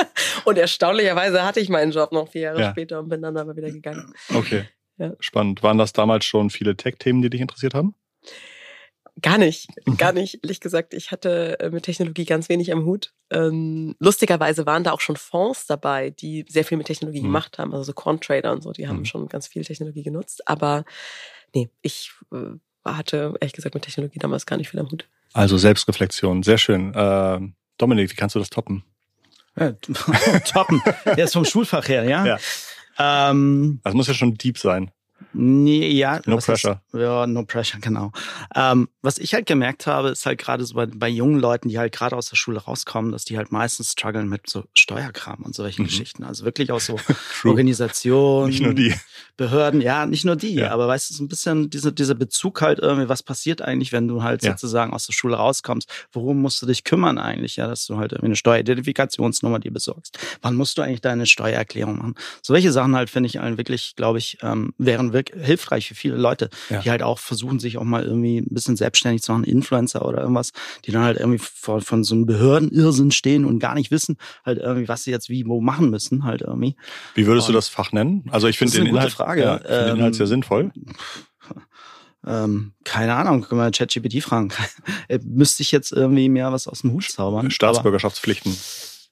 Und 0.45 0.59
erstaunlicherweise 0.59 1.45
hatte 1.45 1.61
ich 1.61 1.69
meinen 1.69 1.93
Job 1.93 2.13
noch 2.13 2.29
vier 2.29 2.43
Jahre 2.43 2.61
ja. 2.61 2.71
später 2.71 3.01
und 3.01 3.09
bin 3.09 3.23
dann 3.23 3.37
aber 3.37 3.57
wieder 3.57 3.71
gegangen. 3.71 4.13
Okay. 4.35 4.65
Ja. 4.97 5.13
Spannend. 5.19 5.63
Waren 5.63 5.79
das 5.79 5.93
damals 5.93 6.25
schon 6.25 6.51
viele 6.51 6.77
Tech-Themen, 6.77 7.23
die 7.23 7.31
dich 7.31 7.41
interessiert 7.41 7.75
haben? 7.75 7.95
Gar 9.23 9.39
nicht, 9.39 9.69
mhm. 9.87 9.97
gar 9.97 10.13
nicht. 10.13 10.43
Ehrlich 10.43 10.61
gesagt, 10.61 10.93
ich 10.93 11.13
hatte 11.13 11.59
äh, 11.61 11.71
mit 11.71 11.85
Technologie 11.85 12.25
ganz 12.25 12.49
wenig 12.49 12.73
am 12.73 12.85
Hut. 12.85 13.13
Ähm, 13.31 13.95
lustigerweise 14.01 14.67
waren 14.67 14.83
da 14.83 14.91
auch 14.91 15.01
schon 15.01 15.17
Fonds 15.17 15.67
dabei, 15.67 16.11
die 16.11 16.45
sehr 16.49 16.65
viel 16.65 16.79
mit 16.79 16.89
Technologie 16.89 17.21
mhm. 17.21 17.27
gemacht 17.27 17.59
haben. 17.59 17.73
Also 17.73 17.85
so 17.85 17.93
Quant-Trader 17.93 18.51
und 18.51 18.63
so, 18.63 18.73
die 18.73 18.89
haben 18.89 18.99
mhm. 18.99 19.05
schon 19.05 19.29
ganz 19.29 19.47
viel 19.47 19.65
Technologie 19.65 20.03
genutzt. 20.03 20.49
Aber 20.49 20.85
nee, 21.55 21.71
ich 21.83 22.11
äh, 22.33 22.59
hatte 22.85 23.35
ehrlich 23.41 23.53
gesagt 23.53 23.75
mit 23.75 23.85
Technologie 23.85 24.19
damals 24.19 24.47
gar 24.47 24.57
nicht 24.57 24.71
viel 24.71 24.81
am 24.81 24.91
Hut. 24.91 25.09
Also 25.33 25.59
Selbstreflexion, 25.59 26.43
sehr 26.43 26.59
schön. 26.59 26.93
Äh, 26.93 27.41
Dominik, 27.79 28.11
wie 28.11 28.17
kannst 28.17 28.35
du 28.35 28.41
das 28.41 28.51
toppen? 28.51 28.85
Toppen. 30.53 30.83
Der 31.05 31.25
ist 31.25 31.33
vom 31.33 31.45
Schulfach 31.45 31.89
her, 31.89 32.05
ja? 32.05 32.25
Ja. 32.25 32.39
Ähm, 32.99 33.81
das 33.85 33.95
muss 33.95 34.09
ja 34.09 34.15
schon 34.15 34.35
deep 34.35 34.59
sein. 34.59 34.91
Nee, 35.33 35.91
ja. 35.91 36.21
No 36.27 36.37
pressure. 36.39 36.81
Ist, 36.93 37.01
ja, 37.01 37.27
no 37.27 37.45
pressure, 37.45 37.81
genau. 37.81 38.13
Ähm, 38.55 38.89
was 39.03 39.19
ich 39.19 39.35
halt 39.35 39.47
gemerkt 39.47 39.87
habe, 39.87 40.11
ist 40.11 40.25
halt 40.27 40.39
gerade 40.39 40.65
so 40.65 40.75
bei, 40.75 40.87
bei 40.87 41.09
jungen 41.09 41.41
Leuten, 41.41 41.69
die 41.69 41.79
halt 41.79 41.93
gerade 41.93 42.17
aus 42.17 42.29
der 42.31 42.37
Schule 42.37 42.61
rauskommen, 42.61 43.11
dass 43.11 43.25
die 43.25 43.37
halt 43.37 43.51
meistens 43.51 43.93
strugglen 43.93 44.29
mit 44.29 44.49
so 44.49 44.65
Steuerkram 44.75 45.43
und 45.43 45.55
solchen 45.55 45.83
mhm. 45.83 45.87
Geschichten. 45.87 46.25
Also 46.25 46.45
wirklich 46.45 46.71
auch 46.71 46.81
so 46.81 46.99
Organisationen. 47.45 48.51
Nicht 48.51 48.63
nur 48.63 48.75
die. 48.75 48.95
Behörden, 49.37 49.81
ja, 49.81 50.07
nicht 50.07 50.25
nur 50.25 50.37
die, 50.37 50.55
ja. 50.55 50.71
aber 50.71 50.87
weißt 50.87 51.11
du, 51.11 51.15
so 51.15 51.25
ein 51.25 51.27
bisschen 51.27 51.69
diese, 51.69 51.93
dieser 51.93 52.15
Bezug 52.15 52.63
halt 52.63 52.79
irgendwie, 52.79 53.09
was 53.09 53.25
passiert 53.25 53.63
eigentlich, 53.63 53.91
wenn 53.91 54.07
du 54.07 54.23
halt 54.23 54.45
ja. 54.45 54.53
sozusagen 54.53 54.93
aus 54.93 55.07
der 55.07 55.13
Schule 55.13 55.35
rauskommst? 55.35 55.91
Worum 56.13 56.41
musst 56.41 56.63
du 56.63 56.67
dich 56.67 56.85
kümmern 56.85 57.19
eigentlich, 57.19 57.57
ja, 57.57 57.67
dass 57.67 57.85
du 57.87 57.97
halt 57.97 58.13
irgendwie 58.13 58.27
eine 58.27 58.37
Steueridentifikationsnummer 58.37 59.59
dir 59.59 59.73
besorgst? 59.73 60.21
Wann 60.41 60.55
musst 60.55 60.79
du 60.79 60.83
eigentlich 60.83 61.01
deine 61.01 61.27
Steuererklärung 61.27 61.99
machen? 61.99 62.15
So 62.43 62.55
welche 62.55 62.71
Sachen 62.71 62.95
halt 62.95 63.11
finde 63.11 63.27
ich 63.27 63.39
halt 63.39 63.59
wirklich, 63.59 63.97
glaube 63.97 64.19
ich, 64.19 64.39
ähm, 64.43 64.73
wären 65.05 65.13
wirklich 65.13 65.45
hilfreich 65.45 65.89
für 65.89 65.95
viele 65.95 66.17
Leute, 66.17 66.51
ja. 66.71 66.81
die 66.81 66.91
halt 66.91 67.03
auch 67.03 67.19
versuchen, 67.19 67.59
sich 67.59 67.79
auch 67.79 67.85
mal 67.85 68.05
irgendwie 68.05 68.39
ein 68.39 68.55
bisschen 68.55 68.77
selbstständig 68.77 69.23
zu 69.23 69.33
machen, 69.33 69.45
Influencer 69.45 70.05
oder 70.07 70.21
irgendwas, 70.21 70.53
die 70.85 70.93
dann 70.93 71.03
halt 71.03 71.19
irgendwie 71.19 71.39
von, 71.39 71.81
von 71.81 72.05
so 72.05 72.15
einem 72.15 72.27
Behördenirrsinn 72.27 73.11
stehen 73.11 73.45
und 73.45 73.59
gar 73.59 73.75
nicht 73.75 73.91
wissen, 73.91 74.17
halt 74.45 74.59
irgendwie, 74.59 74.89
was 74.89 75.05
sie 75.05 75.11
jetzt 75.11 75.29
wie 75.29 75.47
wo 75.47 75.61
machen 75.61 75.91
müssen, 75.91 76.25
halt 76.25 76.43
irgendwie. 76.43 76.77
Wie 77.15 77.27
würdest 77.27 77.49
und, 77.49 77.53
du 77.53 77.59
das 77.59 77.69
Fach 77.69 77.93
nennen? 77.93 78.25
Also 78.31 78.49
ich 78.49 78.59
finde 78.59 78.79
den 78.79 78.87
Inhalt 78.87 79.13
Frage. 79.13 79.43
Ja, 79.43 79.57
ich 79.57 79.63
ähm, 79.69 79.87
den 79.87 79.97
Inhalt 79.97 80.15
sehr 80.15 80.27
sinnvoll. 80.27 80.73
Ähm, 82.27 82.73
keine 82.85 83.17
Ahnung, 83.17 83.43
können 83.43 83.61
wir 83.61 83.71
ChatGPT 83.71 84.23
fragen. 84.23 84.51
Müsste 85.25 85.63
ich 85.63 85.73
jetzt 85.73 85.93
irgendwie 85.93 86.31
mehr 86.31 86.51
was 86.53 86.67
aus 86.67 86.81
dem 86.81 86.93
Hut 86.93 87.05
zaubern? 87.05 87.51
Staatsbürgerschaftspflichten. 87.51 88.57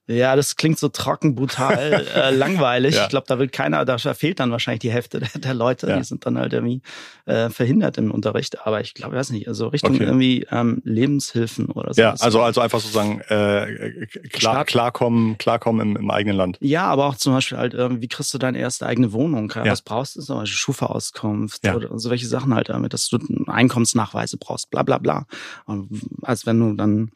Ja, 0.09 0.35
das 0.35 0.57
klingt 0.57 0.79
so 0.79 0.89
trocken, 0.89 1.37
brutal, 1.37 2.07
äh, 2.15 2.31
langweilig. 2.31 2.97
ja. 2.97 3.05
Ich 3.05 3.09
glaube, 3.09 3.27
da 3.29 3.39
will 3.39 3.49
keiner, 3.49 3.85
da 3.85 3.99
fehlt 3.99 4.41
dann 4.41 4.51
wahrscheinlich 4.51 4.81
die 4.81 4.91
Hälfte 4.91 5.21
der, 5.21 5.29
der 5.41 5.55
Leute, 5.55 5.89
ja. 5.89 5.97
die 5.97 6.05
sind 6.05 6.27
dann 6.27 6.39
halt 6.39 6.53
irgendwie 6.53 6.83
äh, 7.27 7.51
verhindert 7.51 7.99
im 7.99 8.11
Unterricht. 8.11 8.67
Aber 8.67 8.81
ich 8.81 8.95
glaube, 8.95 9.15
weiß 9.15 9.31
nicht, 9.31 9.47
also 9.47 9.69
Richtung 9.69 9.95
okay. 9.95 10.05
irgendwie 10.05 10.47
ähm, 10.51 10.83
Lebenshilfen 10.85 11.67
oder 11.67 11.95
so. 11.95 12.03
Ja, 12.03 12.15
also 12.19 12.43
also 12.43 12.61
einfach 12.61 12.81
sozusagen 12.81 13.21
äh, 13.29 14.07
klar, 14.31 14.65
klarkommen, 14.65 15.39
klarkommen 15.39 15.95
im, 15.95 15.97
im 15.97 16.11
eigenen 16.11 16.37
Land. 16.37 16.59
Ja, 16.61 16.85
aber 16.87 17.07
auch 17.07 17.17
zum 17.17 17.35
Beispiel 17.35 17.59
halt, 17.59 17.75
äh, 17.75 18.01
wie 18.01 18.09
kriegst 18.09 18.35
du 18.35 18.39
deine 18.39 18.59
erste 18.59 18.87
eigene 18.87 19.13
Wohnung? 19.13 19.53
Ja. 19.55 19.67
Was 19.67 19.83
brauchst 19.83 20.17
du 20.17 20.21
zum 20.21 20.39
Beispiel? 20.39 20.57
Schufa-Auskunft 20.57 21.67
oder 21.67 21.99
so 21.99 22.11
welche 22.11 22.27
Sachen 22.27 22.55
halt 22.55 22.69
damit, 22.69 22.93
dass 22.93 23.09
du 23.09 23.19
Einkommensnachweise 23.47 24.37
brauchst, 24.37 24.71
bla 24.71 24.83
bla 24.83 24.99
bla. 24.99 25.27
Und 25.65 25.89
als 26.23 26.45
wenn 26.47 26.59
du 26.59 26.75
dann 26.75 27.13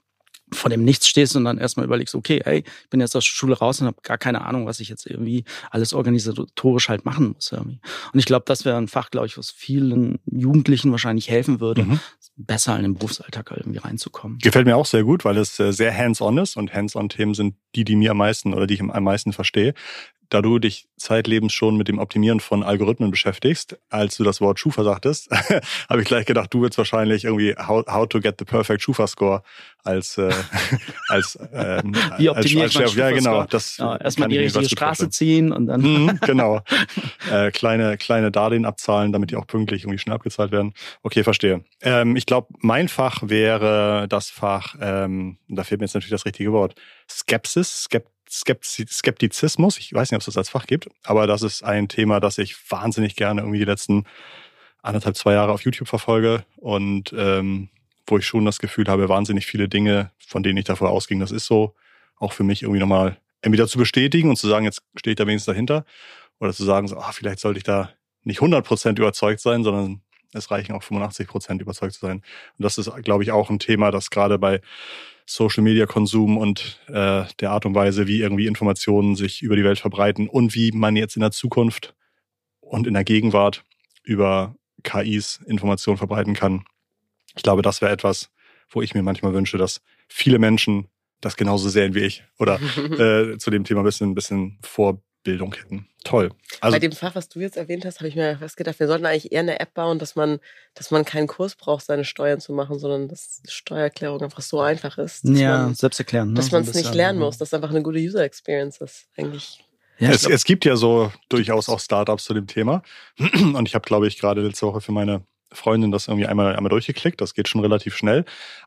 vor 0.52 0.70
dem 0.70 0.84
Nichts 0.84 1.08
stehst 1.08 1.34
und 1.34 1.44
dann 1.44 1.58
erstmal 1.58 1.86
überlegst, 1.86 2.14
okay, 2.14 2.40
ey, 2.44 2.58
ich 2.58 2.90
bin 2.90 3.00
jetzt 3.00 3.16
aus 3.16 3.24
der 3.24 3.30
Schule 3.30 3.58
raus 3.58 3.80
und 3.80 3.88
habe 3.88 3.98
gar 4.02 4.18
keine 4.18 4.42
Ahnung, 4.44 4.66
was 4.66 4.80
ich 4.80 4.88
jetzt 4.88 5.06
irgendwie 5.06 5.44
alles 5.70 5.92
organisatorisch 5.92 6.88
halt 6.88 7.04
machen 7.04 7.32
muss. 7.34 7.50
Irgendwie. 7.50 7.80
Und 8.12 8.18
ich 8.18 8.26
glaube, 8.26 8.44
das 8.46 8.64
wäre 8.64 8.76
ein 8.76 8.88
Fach, 8.88 9.10
glaube 9.10 9.26
ich, 9.26 9.36
was 9.36 9.50
vielen 9.50 10.18
Jugendlichen 10.26 10.90
wahrscheinlich 10.92 11.28
helfen 11.28 11.60
würde, 11.60 11.84
mhm. 11.84 12.00
besser 12.36 12.76
in 12.76 12.82
den 12.82 12.94
Berufsalltag 12.94 13.50
halt 13.50 13.60
irgendwie 13.60 13.78
reinzukommen. 13.78 14.38
Gefällt 14.38 14.66
mir 14.66 14.76
auch 14.76 14.86
sehr 14.86 15.02
gut, 15.02 15.24
weil 15.24 15.36
es 15.36 15.58
äh, 15.58 15.72
sehr 15.72 15.96
hands-on 15.96 16.38
ist 16.38 16.56
und 16.56 16.72
hands-on-Themen 16.72 17.34
sind 17.34 17.56
die, 17.74 17.84
die 17.84 17.96
mir 17.96 18.12
am 18.12 18.18
meisten 18.18 18.54
oder 18.54 18.66
die 18.66 18.74
ich 18.74 18.80
am 18.80 19.04
meisten 19.04 19.32
verstehe 19.32 19.74
da 20.28 20.42
du 20.42 20.58
dich 20.58 20.88
zeitlebens 20.96 21.52
schon 21.52 21.76
mit 21.76 21.88
dem 21.88 21.98
Optimieren 21.98 22.40
von 22.40 22.62
Algorithmen 22.62 23.10
beschäftigst, 23.10 23.78
als 23.90 24.16
du 24.16 24.24
das 24.24 24.40
Wort 24.40 24.58
Schufa 24.58 24.82
sagtest, 24.82 25.30
habe 25.88 26.02
ich 26.02 26.08
gleich 26.08 26.26
gedacht, 26.26 26.52
du 26.52 26.62
willst 26.62 26.78
wahrscheinlich 26.78 27.24
irgendwie 27.24 27.54
how, 27.56 27.84
how 27.86 28.08
to 28.08 28.20
get 28.20 28.36
the 28.38 28.44
perfect 28.44 28.82
Schufa 28.82 29.06
Score 29.06 29.42
als 29.84 30.18
äh, 30.18 30.32
als 31.08 31.38
ähm, 31.52 31.94
wie 32.18 32.28
optimiert 32.28 32.66
als, 32.66 32.76
als, 32.76 32.96
man 32.96 32.98
ja 32.98 33.10
genau 33.10 33.44
das 33.44 33.76
ja, 33.76 33.96
erstmal 33.96 34.28
die 34.28 34.38
richtige 34.38 34.68
Straße 34.68 35.10
ziehen 35.10 35.52
und 35.52 35.66
dann 35.66 35.80
mhm, 35.80 36.20
genau. 36.22 36.60
Äh, 37.30 37.50
kleine 37.50 37.96
kleine 37.96 38.30
Darlehen 38.30 38.64
abzahlen, 38.64 39.12
damit 39.12 39.30
die 39.30 39.36
auch 39.36 39.46
pünktlich 39.46 39.82
irgendwie 39.82 39.98
schnell 39.98 40.14
abgezahlt 40.14 40.52
werden. 40.52 40.74
Okay, 41.02 41.24
verstehe. 41.24 41.64
Ähm, 41.80 42.14
ich 42.14 42.26
glaube, 42.26 42.48
mein 42.60 42.88
Fach 42.88 43.22
wäre 43.24 44.06
das 44.08 44.30
Fach, 44.30 44.76
ähm, 44.80 45.38
da 45.48 45.64
fehlt 45.64 45.80
mir 45.80 45.86
jetzt 45.86 45.94
natürlich 45.94 46.12
das 46.12 46.24
richtige 46.24 46.52
Wort, 46.52 46.74
Skepsis, 47.08 47.84
Skept 47.84 48.15
Skeptizismus. 48.28 49.78
Ich 49.78 49.92
weiß 49.92 50.10
nicht, 50.10 50.16
ob 50.16 50.20
es 50.20 50.26
das 50.26 50.36
als 50.36 50.48
Fach 50.50 50.66
gibt, 50.66 50.88
aber 51.04 51.26
das 51.26 51.42
ist 51.42 51.62
ein 51.62 51.88
Thema, 51.88 52.20
das 52.20 52.38
ich 52.38 52.56
wahnsinnig 52.70 53.16
gerne 53.16 53.42
irgendwie 53.42 53.58
die 53.58 53.64
letzten 53.64 54.04
anderthalb, 54.82 55.16
zwei 55.16 55.32
Jahre 55.32 55.52
auf 55.52 55.62
YouTube 55.62 55.88
verfolge 55.88 56.44
und 56.56 57.12
ähm, 57.16 57.68
wo 58.06 58.18
ich 58.18 58.26
schon 58.26 58.44
das 58.44 58.60
Gefühl 58.60 58.86
habe, 58.86 59.08
wahnsinnig 59.08 59.46
viele 59.46 59.68
Dinge, 59.68 60.12
von 60.18 60.42
denen 60.42 60.58
ich 60.58 60.64
davor 60.64 60.90
ausging, 60.90 61.18
das 61.18 61.32
ist 61.32 61.46
so, 61.46 61.74
auch 62.18 62.32
für 62.32 62.44
mich 62.44 62.62
irgendwie 62.62 62.80
nochmal 62.80 63.18
entweder 63.42 63.66
zu 63.66 63.78
bestätigen 63.78 64.30
und 64.30 64.36
zu 64.36 64.48
sagen, 64.48 64.64
jetzt 64.64 64.82
stehe 64.96 65.12
ich 65.12 65.16
da 65.16 65.26
wenigstens 65.26 65.52
dahinter, 65.52 65.84
oder 66.38 66.52
zu 66.52 66.64
sagen, 66.64 66.88
so, 66.88 66.96
ah, 66.96 67.12
vielleicht 67.12 67.40
sollte 67.40 67.58
ich 67.58 67.64
da 67.64 67.90
nicht 68.22 68.40
100% 68.40 68.98
überzeugt 68.98 69.40
sein, 69.40 69.64
sondern 69.64 70.02
es 70.32 70.50
reichen 70.50 70.74
auch 70.74 70.82
85% 70.82 71.60
überzeugt 71.60 71.94
zu 71.94 72.00
sein. 72.00 72.16
Und 72.58 72.62
das 72.62 72.78
ist, 72.78 72.90
glaube 73.02 73.22
ich, 73.22 73.32
auch 73.32 73.50
ein 73.50 73.58
Thema, 73.58 73.90
das 73.90 74.10
gerade 74.10 74.38
bei 74.38 74.60
Social 75.26 75.62
Media 75.62 75.86
Konsum 75.86 76.38
und 76.38 76.80
äh, 76.86 77.24
der 77.40 77.50
Art 77.50 77.66
und 77.66 77.74
Weise, 77.74 78.06
wie 78.06 78.20
irgendwie 78.20 78.46
Informationen 78.46 79.16
sich 79.16 79.42
über 79.42 79.56
die 79.56 79.64
Welt 79.64 79.78
verbreiten 79.78 80.28
und 80.28 80.54
wie 80.54 80.70
man 80.72 80.96
jetzt 80.96 81.16
in 81.16 81.20
der 81.20 81.32
Zukunft 81.32 81.94
und 82.60 82.86
in 82.86 82.94
der 82.94 83.04
Gegenwart 83.04 83.64
über 84.04 84.54
KIs 84.84 85.40
Informationen 85.46 85.98
verbreiten 85.98 86.34
kann. 86.34 86.64
Ich 87.36 87.42
glaube, 87.42 87.62
das 87.62 87.80
wäre 87.80 87.92
etwas, 87.92 88.30
wo 88.70 88.82
ich 88.82 88.94
mir 88.94 89.02
manchmal 89.02 89.34
wünsche, 89.34 89.58
dass 89.58 89.80
viele 90.08 90.38
Menschen 90.38 90.88
das 91.20 91.36
genauso 91.36 91.68
sehen 91.68 91.94
wie 91.94 92.00
ich 92.00 92.24
oder 92.38 92.60
äh, 92.76 93.36
zu 93.38 93.50
dem 93.50 93.64
Thema 93.64 93.80
ein 93.80 93.84
bisschen, 93.84 94.10
ein 94.10 94.14
bisschen 94.14 94.58
Vorbildung 95.26 95.54
hätten. 95.54 95.88
Toll. 96.04 96.30
Also, 96.60 96.74
Bei 96.74 96.78
dem 96.78 96.92
Fach, 96.92 97.16
was 97.16 97.28
du 97.28 97.40
jetzt 97.40 97.56
erwähnt 97.56 97.84
hast, 97.84 97.98
habe 97.98 98.08
ich 98.08 98.14
mir 98.14 98.38
fast 98.38 98.56
gedacht, 98.56 98.78
wir 98.78 98.86
sollten 98.86 99.06
eigentlich 99.06 99.32
eher 99.32 99.40
eine 99.40 99.58
App 99.58 99.74
bauen, 99.74 99.98
dass 99.98 100.14
man, 100.14 100.38
dass 100.74 100.92
man 100.92 101.04
keinen 101.04 101.26
Kurs 101.26 101.56
braucht, 101.56 101.84
seine 101.84 102.04
Steuern 102.04 102.38
zu 102.38 102.52
machen, 102.52 102.78
sondern 102.78 103.08
dass 103.08 103.42
Steuererklärung 103.48 104.22
einfach 104.22 104.42
so 104.42 104.60
einfach 104.60 104.98
ist. 104.98 105.24
Ja, 105.24 105.64
man, 105.64 105.74
selbst 105.74 105.98
erklären. 105.98 106.28
Ne? 106.28 106.34
Dass 106.34 106.52
man 106.52 106.62
es 106.62 106.74
nicht 106.74 106.94
lernen 106.94 107.18
muss, 107.18 107.38
dass 107.38 107.48
es 107.48 107.54
einfach 107.54 107.70
eine 107.70 107.82
gute 107.82 107.98
User 107.98 108.22
Experience 108.22 108.78
ist, 108.78 109.08
eigentlich. 109.16 109.64
Ja, 109.98 110.10
es, 110.10 110.26
es 110.26 110.44
gibt 110.44 110.64
ja 110.64 110.76
so 110.76 111.10
durchaus 111.28 111.68
auch 111.68 111.80
Startups 111.80 112.24
zu 112.24 112.34
dem 112.34 112.46
Thema. 112.46 112.82
Und 113.18 113.66
ich 113.66 113.74
habe, 113.74 113.84
glaube 113.84 114.06
ich, 114.06 114.18
gerade 114.18 114.42
letzte 114.42 114.66
Woche 114.66 114.80
für 114.80 114.92
meine 114.92 115.22
Freundin 115.56 115.90
das 115.90 116.08
irgendwie 116.08 116.26
einmal, 116.26 116.54
einmal 116.54 116.70
durchgeklickt. 116.70 117.20
Das 117.20 117.34
geht 117.34 117.48
schon 117.48 117.60
relativ 117.60 117.96
schnell. 117.96 118.24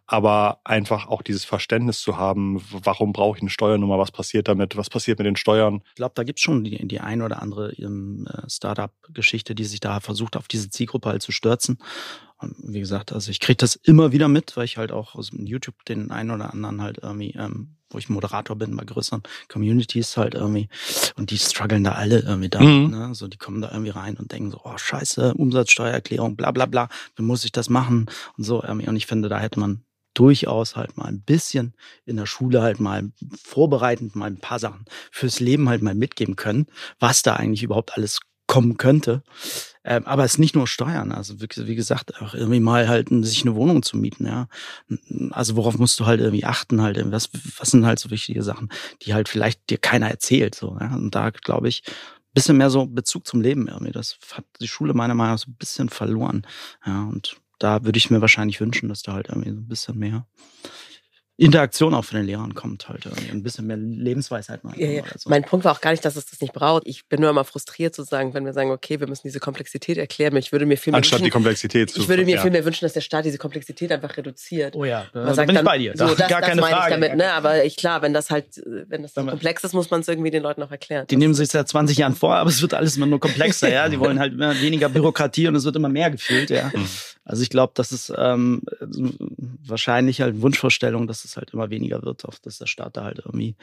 Aber 0.08 0.60
einfach 0.64 1.08
auch 1.08 1.22
dieses 1.22 1.46
Verständnis 1.46 2.02
zu 2.02 2.18
haben, 2.18 2.62
warum 2.72 3.14
brauche 3.14 3.38
ich 3.38 3.42
eine 3.42 3.50
Steuernummer, 3.50 4.00
was 4.00 4.12
passiert 4.12 4.48
damit, 4.48 4.76
was 4.76 4.90
passiert 4.90 5.20
mit 5.20 5.28
den 5.28 5.36
Steuern. 5.36 5.82
Ich 5.90 5.96
glaube, 5.96 6.14
da 6.16 6.24
gibt 6.24 6.40
es 6.40 6.44
schon 6.44 6.64
die, 6.64 6.88
die 6.88 7.00
ein 7.00 7.22
oder 7.22 7.42
andere 7.42 7.72
ähm, 7.74 8.28
Startup-Geschichte, 8.48 9.56
die 9.56 9.66
sich 9.66 9.80
da 9.80 10.00
versucht, 10.00 10.36
auf 10.36 10.48
diese 10.48 10.70
Zielgruppe 10.70 11.10
halt 11.10 11.22
zu 11.22 11.32
stürzen. 11.32 11.80
Und 12.40 12.56
wie 12.60 12.80
gesagt, 12.80 13.12
also 13.12 13.32
ich 13.32 13.40
kriege 13.40 13.58
das 13.58 13.76
immer 13.76 14.12
wieder 14.12 14.28
mit, 14.28 14.56
weil 14.56 14.66
ich 14.66 14.78
halt 14.78 14.92
auch 14.92 15.16
aus 15.16 15.32
YouTube 15.34 15.84
den 15.86 16.10
einen 16.10 16.32
oder 16.32 16.54
anderen 16.54 16.82
halt 16.82 17.00
irgendwie, 17.02 17.36
ähm, 17.38 17.76
wo 17.90 17.98
ich 17.98 18.08
Moderator 18.08 18.56
bin 18.56 18.76
bei 18.78 18.86
größeren 18.86 19.24
Communities 19.50 20.16
halt 20.16 20.36
irgendwie, 20.36 20.70
und 21.18 21.32
die 21.32 21.38
strugglen 21.38 21.84
da 21.84 21.94
alle 21.94 22.20
irgendwie 22.20 22.50
da. 22.50 22.62
Mhm. 22.62 22.92
Ne? 22.92 23.16
So, 23.16 23.28
die 23.28 23.38
kommen 23.38 23.62
da 23.62 23.72
irgendwie 23.72 23.92
rein 23.92 24.16
und 24.16 24.32
denken 24.32 24.52
so, 24.52 24.62
oh 24.64 24.78
scheiße, 24.78 25.34
Umsatzsteuererklärung, 25.34 26.38
bla 26.38 26.52
bla 26.52 26.66
bla, 26.66 26.88
wie 27.16 27.24
muss 27.24 27.44
ich 27.44 27.52
das 27.52 27.70
machen? 27.70 28.10
Und 28.38 28.44
so, 28.46 28.64
irgendwie. 28.64 28.88
Und 28.88 28.96
ich 28.96 29.06
finde, 29.06 29.28
da 29.28 29.40
hätte 29.40 29.60
man 29.60 29.84
durchaus 30.14 30.76
halt 30.76 30.98
mal 30.98 31.06
ein 31.06 31.22
bisschen 31.22 31.74
in 32.06 32.18
der 32.18 32.26
Schule 32.26 32.62
halt 32.62 32.80
mal 32.80 33.12
vorbereitend 33.44 34.16
mal 34.16 34.28
ein 34.28 34.40
paar 34.40 34.60
Sachen 34.60 34.86
fürs 35.12 35.40
Leben 35.40 35.70
halt 35.70 35.82
mal 35.82 35.96
mitgeben 35.96 36.36
können, 36.36 36.68
was 37.00 37.22
da 37.22 37.36
eigentlich 37.36 37.64
überhaupt 37.64 37.96
alles 37.96 38.20
kommen 38.48 38.78
könnte. 38.78 39.24
Ähm, 39.90 40.06
aber 40.06 40.24
es 40.24 40.34
ist 40.34 40.38
nicht 40.38 40.56
nur 40.56 40.68
Steuern, 40.68 41.12
also 41.12 41.42
wie, 41.42 41.48
wie, 41.68 41.76
gesagt, 41.76 42.22
auch 42.22 42.36
irgendwie 42.36 42.60
mal 42.60 42.88
halt 42.88 43.10
sich 43.10 43.42
eine 43.42 43.56
Wohnung 43.56 43.82
zu 43.82 43.98
mieten, 43.98 44.28
ja. 44.28 44.48
Also 45.32 45.56
worauf 45.56 45.80
musst 45.80 46.00
du 46.00 46.06
halt 46.06 46.22
irgendwie 46.22 46.46
achten, 46.46 46.82
halt, 46.84 47.00
was, 47.12 47.32
was 47.58 47.72
sind 47.72 47.88
halt 47.88 47.98
so 47.98 48.12
wichtige 48.12 48.44
Sachen, 48.44 48.70
die 49.02 49.16
halt 49.16 49.28
vielleicht 49.28 49.68
dir 49.72 49.80
keiner 49.80 50.08
erzählt, 50.08 50.54
so, 50.54 50.78
ja. 50.80 50.94
Und 50.96 51.16
da 51.16 51.32
glaube 51.32 51.70
ich, 51.70 51.82
bisschen 52.36 52.58
mehr 52.58 52.70
so 52.70 52.86
Bezug 52.86 53.26
zum 53.26 53.42
Leben 53.42 53.68
irgendwie. 53.68 53.92
Das 53.92 54.20
hat 54.32 54.46
die 54.62 54.68
Schule 54.68 54.94
meiner 54.94 55.16
Meinung 55.16 55.34
nach 55.34 55.40
so 55.40 55.50
ein 55.50 55.56
bisschen 55.56 55.90
verloren. 55.90 56.46
Ja, 56.86 57.06
und 57.06 57.38
da 57.58 57.84
würde 57.84 57.98
ich 57.98 58.12
mir 58.12 58.22
wahrscheinlich 58.22 58.62
wünschen, 58.62 58.90
dass 58.90 59.02
da 59.02 59.14
halt 59.14 59.30
irgendwie 59.30 59.50
so 59.50 59.58
ein 59.58 59.68
bisschen 59.68 59.98
mehr 59.98 60.28
Interaktion 61.40 61.94
auch 61.94 62.04
von 62.04 62.18
den 62.18 62.26
Lehrern 62.26 62.54
kommt 62.54 62.90
halt. 62.90 63.08
Ein 63.32 63.44
bisschen 63.44 63.66
mehr 63.66 63.78
Lebensweisheit 63.78 64.64
mal. 64.64 64.78
Ja, 64.78 64.88
ja. 64.88 65.04
So. 65.18 65.30
Mein 65.30 65.44
Punkt 65.44 65.64
war 65.64 65.72
auch 65.72 65.82
gar 65.82 65.92
nicht, 65.92 66.04
dass 66.04 66.16
es 66.16 66.26
das 66.26 66.42
nicht 66.42 66.54
braucht. 66.54 66.84
Ich 66.86 67.08
bin 67.08 67.22
nur 67.22 67.30
immer 67.30 67.46
frustriert 67.46 67.96
sozusagen, 67.96 68.34
wenn 68.34 68.46
wir 68.46 68.52
sagen, 68.52 68.72
okay, 68.72 69.00
wir 69.00 69.08
müssen 69.08 69.22
diese 69.24 69.40
Komplexität 69.40 69.98
erklären. 69.98 70.36
Ich 70.36 70.52
würde 70.52 70.66
mir 70.66 70.78
viel 70.78 70.92
mehr 70.92 70.98
Anstatt 70.98 71.20
wünschen, 71.20 71.26
die 71.26 71.30
Komplexität 71.32 71.92
zu 71.92 72.02
Ich 72.02 72.10
würde 72.10 72.26
mir 72.26 72.36
ja. 72.36 72.42
viel 72.42 72.52
mehr 72.52 72.66
wünschen, 72.66 72.84
dass 72.84 72.94
der 72.94 73.02
Staat 73.02 73.24
diese 73.24 73.38
Komplexität 73.38 73.92
einfach 73.92 74.18
reduziert. 74.18 74.76
Oh 74.76 74.84
ja, 74.84 75.06
da 75.14 75.34
sagt 75.34 75.48
bin 75.48 75.56
dann, 75.56 75.66
ich 75.66 75.70
bei 75.70 75.78
dir. 75.78 75.94
So, 75.96 76.08
das, 76.08 76.18
gar 76.18 76.42
das 76.42 76.50
keine 76.50 76.62
meine 76.62 76.76
Frage. 76.76 76.96
ich 76.96 77.02
damit. 77.02 77.18
Ne? 77.18 77.32
Aber 77.32 77.64
ich, 77.64 77.78
klar, 77.78 78.02
wenn 78.02 78.14
das 78.14 78.30
halt, 78.30 78.62
wenn 78.66 79.04
das 79.04 79.14
so 79.14 79.26
komplex 79.26 79.64
ist, 79.64 79.74
muss 79.74 79.90
man 79.90 80.02
es 80.02 80.08
irgendwie 80.10 80.32
den 80.32 80.44
Leuten 80.44 80.62
auch 80.62 80.72
erklären. 80.72 81.08
Die 81.10 81.16
nehmen 81.16 81.34
sich 81.34 81.48
seit 81.48 81.70
20 81.70 81.98
Jahren 81.98 82.16
vor, 82.16 82.36
aber 82.36 82.50
es 82.50 82.62
wird 82.62 82.74
alles 82.74 82.98
immer 82.98 83.06
nur 83.06 83.20
komplexer. 83.20 83.70
ja, 83.72 83.88
Die 83.88 84.00
wollen 84.00 84.20
halt 84.20 84.34
immer 84.34 84.60
weniger 84.60 84.90
Bürokratie 84.90 85.48
und 85.48 85.56
es 85.56 85.64
wird 85.64 85.78
immer 85.78 85.90
mehr 85.90 86.12
gefühlt. 86.12 86.50
Ja. 86.50 86.72
Mhm. 86.74 86.86
Also 87.30 87.44
ich 87.44 87.52
glaube, 87.52 87.74
das 87.76 87.92
ist 87.92 88.12
ähm, 88.18 88.64
wahrscheinlich 89.64 90.20
halt 90.22 90.42
Wunschvorstellung, 90.42 91.06
dass 91.06 91.26
es 91.26 91.29
halt 91.38 91.52
immer 91.52 91.70
weniger 91.70 92.04
wird, 92.04 92.26
auf 92.26 92.40
dass 92.40 92.58
der 92.58 92.68
Staat 92.68 92.98
da 92.98 93.04
halt 93.04 93.20
irgendwie. 93.26 93.56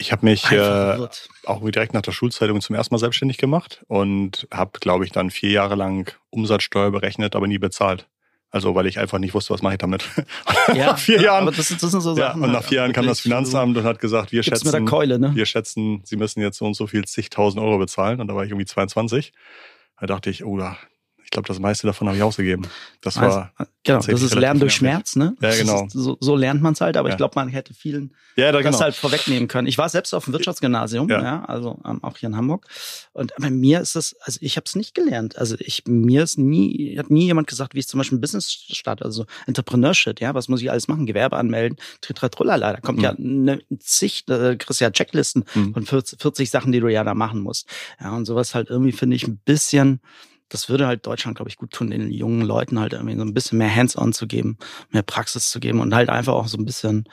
Ich 0.00 0.12
habe 0.12 0.26
mich 0.26 0.50
äh, 0.52 1.08
auch 1.44 1.70
direkt 1.70 1.92
nach 1.92 2.02
der 2.02 2.12
Schulzeitung 2.12 2.60
zum 2.60 2.76
ersten 2.76 2.94
Mal 2.94 3.00
selbstständig 3.00 3.36
gemacht 3.36 3.82
und 3.88 4.46
habe, 4.52 4.78
glaube 4.78 5.04
ich, 5.04 5.10
dann 5.10 5.30
vier 5.30 5.50
Jahre 5.50 5.74
lang 5.74 6.14
Umsatzsteuer 6.30 6.92
berechnet, 6.92 7.34
aber 7.34 7.48
nie 7.48 7.58
bezahlt. 7.58 8.06
Also 8.50 8.74
weil 8.74 8.86
ich 8.86 8.98
einfach 8.98 9.18
nicht 9.18 9.34
wusste, 9.34 9.52
was 9.52 9.60
mache 9.60 9.74
ich 9.74 9.78
damit. 9.78 10.08
Ja, 10.74 10.92
nach 10.92 10.98
vier 10.98 11.20
Jahren. 11.22 11.46
Das, 11.46 11.56
das 11.56 11.80
so 11.80 12.00
Sachen. 12.00 12.18
Ja, 12.18 12.32
und 12.34 12.52
nach 12.52 12.62
vier 12.62 12.78
Jahren 12.78 12.92
kam 12.92 13.06
das 13.06 13.20
Finanzamt 13.20 13.76
und 13.76 13.84
hat 13.84 14.00
gesagt, 14.00 14.32
wir 14.32 14.42
schätzen, 14.42 14.84
Keule, 14.84 15.18
ne? 15.18 15.34
wir 15.34 15.46
schätzen, 15.46 16.02
Sie 16.04 16.16
müssen 16.16 16.42
jetzt 16.42 16.58
so 16.58 16.66
und 16.66 16.74
so 16.74 16.86
viel 16.86 17.06
zigtausend 17.06 17.62
Euro 17.62 17.78
bezahlen. 17.78 18.20
Und 18.20 18.28
da 18.28 18.34
war 18.34 18.44
ich 18.44 18.50
irgendwie 18.50 18.66
22. 18.66 19.32
Da 19.98 20.06
dachte 20.06 20.28
ich, 20.28 20.44
oh, 20.44 20.58
da, 20.58 20.76
ich 21.28 21.30
glaube, 21.30 21.46
das 21.46 21.58
meiste 21.58 21.86
davon 21.86 22.08
habe 22.08 22.16
ich 22.16 22.22
ausgegeben. 22.22 22.66
Das 23.02 23.18
also, 23.18 23.36
war 23.36 23.52
genau, 23.84 23.98
das 23.98 24.22
ist 24.22 24.34
Lernen 24.34 24.60
durch 24.60 24.72
Schmerz, 24.72 25.14
ne? 25.14 25.36
Ja, 25.42 25.54
genau. 25.54 25.84
Ist, 25.84 25.92
so, 25.92 26.16
so, 26.20 26.36
lernt 26.36 26.62
man 26.62 26.72
es 26.72 26.80
halt, 26.80 26.96
aber 26.96 27.10
ja. 27.10 27.14
ich 27.14 27.18
glaube, 27.18 27.34
man 27.34 27.48
hätte 27.48 27.74
vielen 27.74 28.14
ja, 28.34 28.50
da, 28.50 28.62
das 28.62 28.64
genau. 28.64 28.80
halt 28.80 28.94
vorwegnehmen 28.94 29.46
können. 29.46 29.68
Ich 29.68 29.76
war 29.76 29.90
selbst 29.90 30.14
auf 30.14 30.24
dem 30.24 30.32
Wirtschaftsgymnasium, 30.32 31.10
ja, 31.10 31.22
ja 31.22 31.44
also 31.44 31.82
ähm, 31.84 32.02
auch 32.02 32.16
hier 32.16 32.30
in 32.30 32.36
Hamburg. 32.36 32.66
Und 33.12 33.34
bei 33.36 33.50
mir 33.50 33.82
ist 33.82 33.94
es, 33.94 34.16
also 34.22 34.38
ich 34.40 34.56
habe 34.56 34.64
es 34.64 34.74
nicht 34.74 34.94
gelernt. 34.94 35.36
Also 35.36 35.54
ich 35.58 35.82
mir 35.86 36.22
ist 36.22 36.38
nie, 36.38 36.96
hat 36.98 37.10
nie 37.10 37.26
jemand 37.26 37.46
gesagt, 37.46 37.74
wie 37.74 37.80
ich 37.80 37.88
zum 37.88 37.98
Beispiel 37.98 38.16
ein 38.16 38.22
Business 38.22 38.50
starte, 38.50 39.04
also 39.04 39.26
Entrepreneurship, 39.46 40.22
ja, 40.22 40.32
was 40.34 40.48
muss 40.48 40.62
ich 40.62 40.70
alles 40.70 40.88
machen, 40.88 41.04
Gewerbe 41.04 41.36
anmelden, 41.36 41.76
Tritratrulala. 42.00 42.72
Da 42.72 42.80
kommt 42.80 43.00
mhm. 43.00 43.04
ja 43.04 43.10
eine 43.10 43.60
zig, 43.80 44.24
da 44.24 44.54
kriegst 44.54 44.80
ja 44.80 44.90
Checklisten 44.90 45.44
mhm. 45.54 45.74
von 45.74 45.84
40, 45.84 46.22
40 46.22 46.48
Sachen, 46.48 46.72
die 46.72 46.80
du 46.80 46.88
ja 46.88 47.04
da 47.04 47.12
machen 47.12 47.40
musst. 47.40 47.68
Ja, 48.00 48.16
und 48.16 48.24
sowas 48.24 48.54
halt 48.54 48.70
irgendwie 48.70 48.92
finde 48.92 49.14
ich 49.14 49.28
ein 49.28 49.36
bisschen 49.44 50.00
das 50.48 50.68
würde 50.68 50.86
halt 50.86 51.06
Deutschland, 51.06 51.36
glaube 51.36 51.50
ich, 51.50 51.56
gut 51.56 51.72
tun, 51.72 51.90
den 51.90 52.10
jungen 52.10 52.42
Leuten 52.42 52.78
halt 52.78 52.92
irgendwie 52.92 53.16
so 53.16 53.22
ein 53.22 53.34
bisschen 53.34 53.58
mehr 53.58 53.74
Hands-on 53.74 54.12
zu 54.12 54.26
geben, 54.26 54.58
mehr 54.90 55.02
Praxis 55.02 55.50
zu 55.50 55.60
geben 55.60 55.80
und 55.80 55.94
halt 55.94 56.08
einfach 56.08 56.34
auch 56.34 56.48
so 56.48 56.58
ein 56.58 56.64
bisschen, 56.64 57.04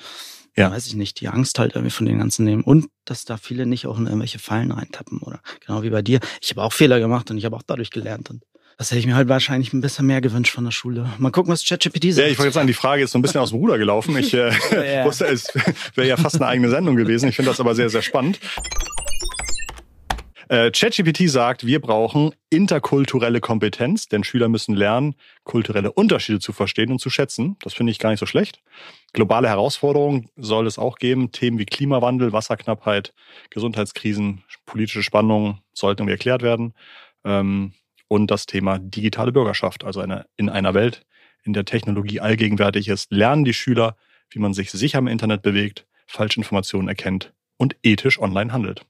ja. 0.55 0.71
weiß 0.71 0.87
ich 0.87 0.95
nicht, 0.95 1.19
die 1.21 1.27
Angst 1.27 1.59
halt 1.59 1.75
irgendwie 1.75 1.91
von 1.91 2.05
den 2.05 2.19
ganzen 2.19 2.45
nehmen 2.45 2.63
und 2.63 2.87
dass 3.05 3.25
da 3.25 3.37
viele 3.37 3.65
nicht 3.65 3.87
auch 3.87 3.97
in 3.97 4.05
irgendwelche 4.05 4.39
Fallen 4.39 4.71
reintappen 4.71 5.19
oder 5.19 5.41
genau 5.65 5.83
wie 5.83 5.89
bei 5.89 6.01
dir. 6.01 6.19
Ich 6.41 6.51
habe 6.51 6.63
auch 6.63 6.73
Fehler 6.73 6.99
gemacht 6.99 7.29
und 7.31 7.37
ich 7.37 7.45
habe 7.45 7.55
auch 7.55 7.63
dadurch 7.65 7.91
gelernt 7.91 8.29
und 8.29 8.43
das 8.77 8.91
hätte 8.91 8.99
ich 8.99 9.05
mir 9.05 9.15
halt 9.15 9.29
wahrscheinlich 9.29 9.71
ein 9.71 9.79
bisschen 9.79 10.05
mehr 10.05 10.19
gewünscht 10.19 10.53
von 10.53 10.65
der 10.65 10.71
Schule. 10.71 11.09
Mal 11.17 11.31
gucken, 11.31 11.51
was 11.51 11.65
ChatGPT 11.65 12.13
sagt. 12.13 12.17
Ja, 12.17 12.27
ich 12.27 12.37
wollte 12.37 12.47
jetzt 12.47 12.55
sagen, 12.55 12.67
die 12.67 12.73
Frage 12.73 13.03
ist 13.03 13.11
so 13.11 13.19
ein 13.19 13.21
bisschen 13.21 13.39
aus 13.39 13.51
dem 13.51 13.59
Ruder 13.59 13.77
gelaufen. 13.77 14.17
Ich 14.17 14.33
äh, 14.33 14.51
ja. 14.95 15.05
wusste, 15.05 15.25
es 15.27 15.47
wäre 15.95 16.07
ja 16.07 16.17
fast 16.17 16.35
eine 16.35 16.47
eigene 16.47 16.69
Sendung 16.69 16.97
gewesen. 16.97 17.29
Ich 17.29 17.37
finde 17.37 17.51
das 17.51 17.61
aber 17.61 17.73
sehr, 17.73 17.89
sehr 17.89 18.01
spannend. 18.01 18.39
Äh, 20.47 20.71
ChatGPT 20.71 21.29
sagt, 21.29 21.65
wir 21.65 21.81
brauchen 21.81 22.33
interkulturelle 22.49 23.41
Kompetenz, 23.41 24.07
denn 24.07 24.23
Schüler 24.23 24.47
müssen 24.47 24.75
lernen, 24.75 25.15
kulturelle 25.43 25.91
Unterschiede 25.91 26.39
zu 26.39 26.53
verstehen 26.53 26.91
und 26.91 26.99
zu 26.99 27.09
schätzen. 27.09 27.57
Das 27.61 27.73
finde 27.73 27.91
ich 27.91 27.99
gar 27.99 28.11
nicht 28.11 28.19
so 28.19 28.25
schlecht. 28.25 28.61
Globale 29.13 29.47
Herausforderungen 29.47 30.29
soll 30.35 30.67
es 30.67 30.77
auch 30.77 30.97
geben. 30.97 31.31
Themen 31.31 31.57
wie 31.57 31.65
Klimawandel, 31.65 32.31
Wasserknappheit, 32.31 33.13
Gesundheitskrisen, 33.49 34.43
politische 34.65 35.03
Spannungen 35.03 35.61
sollten 35.73 36.01
irgendwie 36.01 36.13
erklärt 36.13 36.43
werden. 36.43 36.73
Ähm, 37.23 37.73
und 38.07 38.29
das 38.29 38.45
Thema 38.45 38.77
digitale 38.77 39.31
Bürgerschaft, 39.31 39.83
also 39.83 39.99
eine, 39.99 40.27
in 40.37 40.49
einer 40.49 40.75
Welt, 40.75 41.05
in 41.43 41.53
der 41.53 41.65
Technologie 41.65 42.19
allgegenwärtig 42.19 42.87
ist, 42.87 43.11
lernen 43.11 43.45
die 43.45 43.53
Schüler, 43.53 43.97
wie 44.29 44.39
man 44.39 44.53
sich 44.53 44.71
sicher 44.71 44.99
im 44.99 45.07
Internet 45.07 45.41
bewegt, 45.41 45.87
Falschinformationen 46.05 46.87
erkennt 46.87 47.33
und 47.57 47.75
ethisch 47.81 48.19
online 48.19 48.53
handelt 48.53 48.85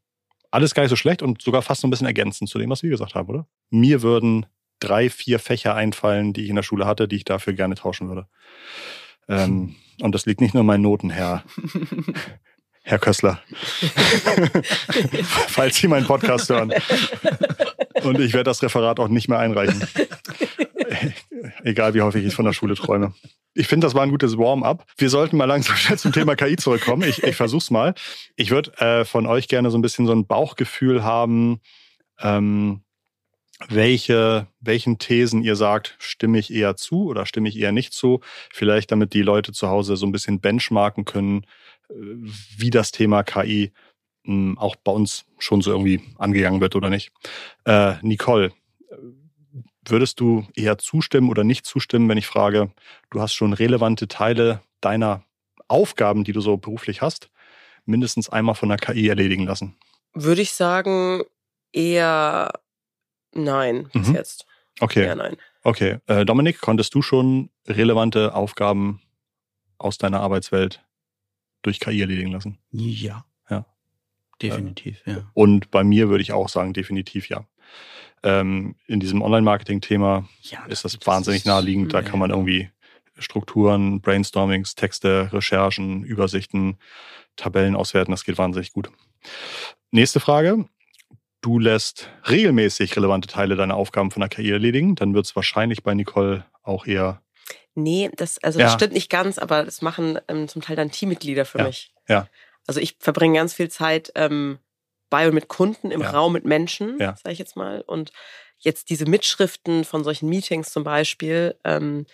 alles 0.55 0.73
gar 0.73 0.83
nicht 0.83 0.89
so 0.89 0.95
schlecht 0.95 1.21
und 1.21 1.41
sogar 1.41 1.61
fast 1.61 1.81
so 1.81 1.87
ein 1.87 1.91
bisschen 1.91 2.07
ergänzend 2.07 2.49
zu 2.49 2.57
dem, 2.57 2.69
was 2.69 2.81
wir 2.81 2.89
gesagt 2.89 3.13
haben, 3.13 3.29
oder? 3.29 3.45
Mir 3.69 4.01
würden 4.01 4.45
drei, 4.79 5.09
vier 5.09 5.37
Fächer 5.39 5.75
einfallen, 5.75 6.33
die 6.33 6.43
ich 6.43 6.49
in 6.49 6.55
der 6.55 6.63
Schule 6.63 6.85
hatte, 6.85 7.07
die 7.07 7.17
ich 7.17 7.25
dafür 7.25 7.53
gerne 7.53 7.75
tauschen 7.75 8.07
würde. 8.07 8.27
Ähm, 9.27 9.75
und 10.01 10.15
das 10.15 10.25
liegt 10.25 10.41
nicht 10.41 10.53
nur 10.53 10.61
in 10.61 10.67
meinen 10.67 10.81
Noten, 10.81 11.09
Herr, 11.09 11.43
Herr 12.83 12.99
Kössler. 12.99 13.39
Falls 15.47 15.75
Sie 15.75 15.87
meinen 15.87 16.05
Podcast 16.05 16.49
hören. 16.49 16.71
Und 18.03 18.19
ich 18.19 18.33
werde 18.33 18.45
das 18.45 18.61
Referat 18.61 18.99
auch 18.99 19.07
nicht 19.07 19.27
mehr 19.27 19.39
einreichen. 19.39 19.85
Egal 21.63 21.93
wie 21.93 22.01
häufig 22.01 22.25
ich 22.25 22.35
von 22.35 22.45
der 22.45 22.53
Schule 22.53 22.75
träume. 22.75 23.13
Ich 23.53 23.67
finde, 23.67 23.85
das 23.85 23.95
war 23.95 24.03
ein 24.03 24.11
gutes 24.11 24.37
Warm-up. 24.37 24.85
Wir 24.97 25.09
sollten 25.09 25.37
mal 25.37 25.45
langsam 25.45 25.75
zum 25.97 26.11
Thema 26.11 26.35
KI 26.35 26.57
zurückkommen. 26.57 27.07
Ich, 27.07 27.23
ich 27.23 27.35
versuch's 27.35 27.71
mal. 27.71 27.93
Ich 28.35 28.51
würde 28.51 28.77
äh, 28.79 29.05
von 29.05 29.25
euch 29.25 29.47
gerne 29.47 29.71
so 29.71 29.77
ein 29.77 29.81
bisschen 29.81 30.07
so 30.07 30.11
ein 30.11 30.27
Bauchgefühl 30.27 31.03
haben, 31.03 31.61
ähm, 32.19 32.81
welche, 33.69 34.47
welchen 34.59 34.97
Thesen 34.97 35.41
ihr 35.41 35.55
sagt, 35.55 35.95
stimme 35.99 36.37
ich 36.37 36.53
eher 36.53 36.75
zu 36.75 37.05
oder 37.05 37.25
stimme 37.25 37.47
ich 37.47 37.57
eher 37.57 37.71
nicht 37.71 37.93
zu. 37.93 38.19
Vielleicht 38.51 38.91
damit 38.91 39.13
die 39.13 39.21
Leute 39.21 39.53
zu 39.53 39.69
Hause 39.69 39.95
so 39.95 40.05
ein 40.05 40.11
bisschen 40.11 40.41
benchmarken 40.41 41.05
können, 41.05 41.45
äh, 41.89 41.93
wie 42.57 42.69
das 42.69 42.91
Thema 42.91 43.23
KI 43.23 43.71
hm, 44.25 44.57
auch 44.57 44.75
bei 44.75 44.91
uns 44.91 45.25
schon 45.37 45.61
so 45.61 45.71
irgendwie 45.71 46.01
angegangen 46.17 46.59
wird 46.59 46.75
oder 46.75 46.89
nicht. 46.89 47.11
Äh, 47.65 47.95
Nicole, 48.01 48.51
würdest 49.91 50.19
du 50.19 50.47
eher 50.55 50.77
zustimmen 50.77 51.29
oder 51.29 51.43
nicht 51.43 51.65
zustimmen, 51.65 52.09
wenn 52.09 52.17
ich 52.17 52.27
frage, 52.27 52.71
du 53.09 53.21
hast 53.21 53.33
schon 53.33 53.53
relevante 53.53 54.07
Teile 54.07 54.61
deiner 54.81 55.23
Aufgaben, 55.67 56.23
die 56.23 56.33
du 56.33 56.41
so 56.41 56.57
beruflich 56.57 57.01
hast, 57.01 57.29
mindestens 57.85 58.29
einmal 58.29 58.55
von 58.55 58.69
der 58.69 58.77
KI 58.77 59.07
erledigen 59.07 59.45
lassen? 59.45 59.75
Würde 60.13 60.41
ich 60.41 60.51
sagen, 60.51 61.23
eher 61.71 62.51
nein 63.33 63.89
bis 63.93 64.07
mhm. 64.07 64.15
jetzt. 64.15 64.45
Okay. 64.79 65.03
Eher 65.03 65.15
nein. 65.15 65.37
Okay. 65.63 65.97
Äh, 66.07 66.25
Dominik, 66.25 66.61
konntest 66.61 66.93
du 66.93 67.01
schon 67.01 67.49
relevante 67.67 68.33
Aufgaben 68.33 69.01
aus 69.77 69.97
deiner 69.97 70.21
Arbeitswelt 70.21 70.83
durch 71.61 71.79
KI 71.79 72.01
erledigen 72.01 72.31
lassen? 72.31 72.59
Ja. 72.71 73.25
Ja. 73.49 73.65
Definitiv, 74.41 75.01
äh, 75.05 75.11
ja. 75.11 75.31
Und 75.33 75.71
bei 75.71 75.83
mir 75.83 76.09
würde 76.09 76.21
ich 76.21 76.33
auch 76.33 76.49
sagen, 76.49 76.73
definitiv 76.73 77.29
ja. 77.29 77.47
Ähm, 78.25 78.75
in 78.87 78.99
diesem 78.99 79.21
Online-Marketing-Thema 79.21 80.27
ja, 80.41 80.65
ist 80.65 80.83
das, 80.83 80.97
das 80.97 81.07
wahnsinnig 81.07 81.41
ist, 81.41 81.45
naheliegend. 81.45 81.93
Da 81.93 82.01
kann 82.01 82.19
man 82.19 82.31
irgendwie 82.31 82.69
Strukturen, 83.17 84.01
Brainstormings, 84.01 84.75
Texte, 84.75 85.29
Recherchen, 85.31 86.03
Übersichten, 86.03 86.77
Tabellen 87.35 87.75
auswerten. 87.75 88.11
Das 88.11 88.25
geht 88.25 88.37
wahnsinnig 88.37 88.73
gut. 88.73 88.89
Nächste 89.91 90.19
Frage. 90.19 90.65
Du 91.41 91.59
lässt 91.59 92.09
regelmäßig 92.27 92.97
relevante 92.97 93.27
Teile 93.27 93.55
deiner 93.55 93.75
Aufgaben 93.75 94.09
von 94.09 94.21
der 94.21 94.29
KI 94.29 94.49
erledigen. 94.49 94.95
Dann 94.95 95.13
wird 95.13 95.27
es 95.27 95.35
wahrscheinlich 95.35 95.83
bei 95.83 95.93
Nicole 95.93 96.45
auch 96.63 96.87
eher 96.87 97.21
Nee, 97.75 98.09
das, 98.15 98.41
also 98.41 98.57
das 98.57 98.73
stimmt 98.73 98.93
nicht 98.93 99.09
ganz, 99.09 99.37
aber 99.37 99.63
das 99.63 99.81
machen 99.81 100.17
ähm, 100.29 100.47
zum 100.47 100.61
Teil 100.61 100.77
dann 100.77 100.91
Teammitglieder 100.91 101.43
für 101.43 101.59
ja. 101.59 101.65
mich. 101.65 101.93
Ja. 102.07 102.27
Also 102.67 102.79
ich 102.79 102.95
verbringe 102.99 103.37
ganz 103.37 103.53
viel 103.53 103.69
Zeit 103.69 104.13
ähm, 104.15 104.59
bei 105.09 105.27
und 105.27 105.33
mit 105.33 105.47
Kunden 105.47 105.91
im 105.91 106.01
ja. 106.01 106.11
Raum 106.11 106.33
mit 106.33 106.45
Menschen, 106.45 106.99
ja. 106.99 107.15
sage 107.15 107.33
ich 107.33 107.39
jetzt 107.39 107.55
mal. 107.55 107.81
Und 107.81 108.11
jetzt 108.57 108.89
diese 108.89 109.05
Mitschriften 109.05 109.85
von 109.85 110.03
solchen 110.03 110.29
Meetings 110.29 110.71
zum 110.71 110.83
Beispiel, 110.83 111.55
ähm, 111.63 112.05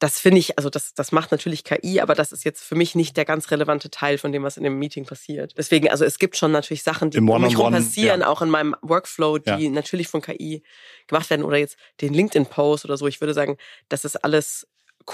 das 0.00 0.18
finde 0.18 0.38
ich, 0.38 0.56
also 0.56 0.70
das, 0.70 0.94
das 0.94 1.12
macht 1.12 1.30
natürlich 1.30 1.62
KI, 1.62 2.00
aber 2.00 2.14
das 2.14 2.32
ist 2.32 2.42
jetzt 2.42 2.62
für 2.62 2.74
mich 2.74 2.94
nicht 2.94 3.18
der 3.18 3.26
ganz 3.26 3.50
relevante 3.50 3.90
Teil 3.90 4.16
von 4.16 4.32
dem, 4.32 4.42
was 4.42 4.56
in 4.56 4.64
dem 4.64 4.78
Meeting 4.78 5.04
passiert. 5.04 5.52
Deswegen, 5.58 5.90
also 5.90 6.06
es 6.06 6.18
gibt 6.18 6.38
schon 6.38 6.52
natürlich 6.52 6.82
Sachen, 6.82 7.10
die 7.10 7.18
um 7.18 7.42
mich 7.42 7.58
rum 7.58 7.72
passieren, 7.72 8.22
ja. 8.22 8.26
auch 8.26 8.40
in 8.40 8.48
meinem 8.48 8.74
Workflow, 8.80 9.36
die 9.36 9.64
ja. 9.64 9.70
natürlich 9.70 10.08
von 10.08 10.22
KI 10.22 10.62
gemacht 11.06 11.28
werden 11.28 11.44
oder 11.44 11.58
jetzt 11.58 11.76
den 12.00 12.14
LinkedIn-Post 12.14 12.86
oder 12.86 12.96
so. 12.96 13.06
Ich 13.08 13.20
würde 13.20 13.34
sagen, 13.34 13.58
das 13.90 14.06
ist 14.06 14.16
alles 14.24 14.66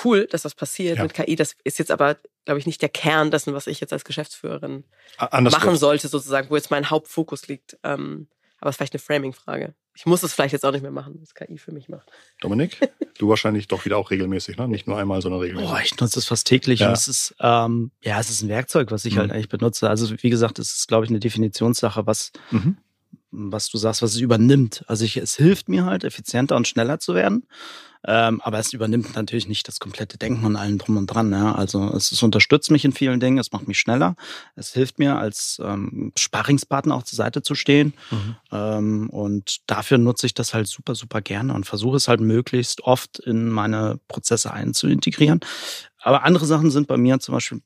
cool, 0.04 0.26
dass 0.30 0.42
das 0.42 0.54
passiert 0.54 0.98
ja. 0.98 1.02
mit 1.02 1.14
KI. 1.14 1.36
Das 1.36 1.56
ist 1.64 1.78
jetzt 1.78 1.90
aber, 1.90 2.16
glaube 2.44 2.58
ich, 2.58 2.66
nicht 2.66 2.82
der 2.82 2.88
Kern 2.88 3.30
dessen, 3.30 3.54
was 3.54 3.66
ich 3.66 3.80
jetzt 3.80 3.92
als 3.92 4.04
Geschäftsführerin 4.04 4.84
Anders 5.18 5.52
machen 5.54 5.76
sollte, 5.76 6.08
sozusagen, 6.08 6.50
wo 6.50 6.56
jetzt 6.56 6.70
mein 6.70 6.90
Hauptfokus 6.90 7.48
liegt. 7.48 7.78
Ähm, 7.82 8.28
aber 8.58 8.70
es 8.70 8.74
ist 8.74 8.76
vielleicht 8.78 8.94
eine 8.94 9.00
Framing-Frage. 9.00 9.74
Ich 9.94 10.06
muss 10.06 10.22
es 10.22 10.34
vielleicht 10.34 10.52
jetzt 10.52 10.64
auch 10.64 10.72
nicht 10.72 10.82
mehr 10.82 10.90
machen, 10.90 11.16
was 11.20 11.34
KI 11.34 11.56
für 11.56 11.72
mich 11.72 11.88
macht. 11.88 12.10
Dominik, 12.40 12.78
du 13.18 13.28
wahrscheinlich 13.28 13.66
doch 13.66 13.84
wieder 13.84 13.96
auch 13.96 14.10
regelmäßig, 14.10 14.58
ne? 14.58 14.68
Nicht 14.68 14.86
nur 14.86 14.98
einmal, 14.98 15.22
sondern 15.22 15.40
regelmäßig. 15.40 15.70
Boah, 15.70 15.80
ich 15.80 15.98
nutze 15.98 16.18
es 16.18 16.26
fast 16.26 16.46
täglich. 16.46 16.80
Ja. 16.80 16.88
Und 16.88 16.94
es 16.94 17.08
ist, 17.08 17.34
ähm, 17.40 17.90
ja, 18.02 18.20
es 18.20 18.28
ist 18.28 18.42
ein 18.42 18.48
Werkzeug, 18.48 18.90
was 18.90 19.04
ich 19.06 19.14
mhm. 19.14 19.20
halt 19.20 19.32
eigentlich 19.32 19.48
benutze. 19.48 19.88
Also 19.88 20.14
wie 20.22 20.30
gesagt, 20.30 20.58
es 20.58 20.76
ist, 20.76 20.88
glaube 20.88 21.04
ich, 21.04 21.10
eine 21.10 21.20
Definitionssache, 21.20 22.06
was, 22.06 22.32
mhm. 22.50 22.76
Was 23.30 23.68
du 23.68 23.78
sagst, 23.78 24.02
was 24.02 24.14
es 24.14 24.20
übernimmt. 24.20 24.84
Also 24.86 25.04
ich, 25.04 25.16
es 25.16 25.36
hilft 25.36 25.68
mir 25.68 25.84
halt, 25.84 26.04
effizienter 26.04 26.56
und 26.56 26.68
schneller 26.68 26.98
zu 26.98 27.14
werden. 27.14 27.46
Ähm, 28.08 28.40
aber 28.42 28.60
es 28.60 28.72
übernimmt 28.72 29.16
natürlich 29.16 29.48
nicht 29.48 29.66
das 29.66 29.80
komplette 29.80 30.16
Denken 30.16 30.44
und 30.46 30.54
allen 30.54 30.78
drum 30.78 30.96
und 30.96 31.06
dran. 31.08 31.32
Ja. 31.32 31.54
Also 31.56 31.92
es, 31.92 32.12
es, 32.12 32.22
unterstützt 32.22 32.70
mich 32.70 32.84
in 32.84 32.92
vielen 32.92 33.18
Dingen, 33.18 33.38
es 33.38 33.50
macht 33.50 33.66
mich 33.66 33.80
schneller, 33.80 34.14
es 34.54 34.72
hilft 34.72 35.00
mir 35.00 35.16
als 35.16 35.60
ähm, 35.64 36.12
Sparringspartner 36.16 36.94
auch 36.94 37.02
zur 37.02 37.16
Seite 37.16 37.42
zu 37.42 37.56
stehen. 37.56 37.94
Mhm. 38.12 38.36
Ähm, 38.52 39.10
und 39.10 39.58
dafür 39.66 39.98
nutze 39.98 40.26
ich 40.26 40.34
das 40.34 40.54
halt 40.54 40.68
super, 40.68 40.94
super 40.94 41.20
gerne 41.20 41.52
und 41.52 41.66
versuche 41.66 41.96
es 41.96 42.06
halt 42.06 42.20
möglichst 42.20 42.82
oft 42.82 43.18
in 43.18 43.48
meine 43.48 43.98
Prozesse 44.06 44.52
einzuintegrieren. 44.52 45.40
Aber 46.06 46.22
andere 46.22 46.46
Sachen 46.46 46.70
sind 46.70 46.86
bei 46.86 46.96
mir 46.96 47.18
zum 47.18 47.34
Beispiel 47.34 47.60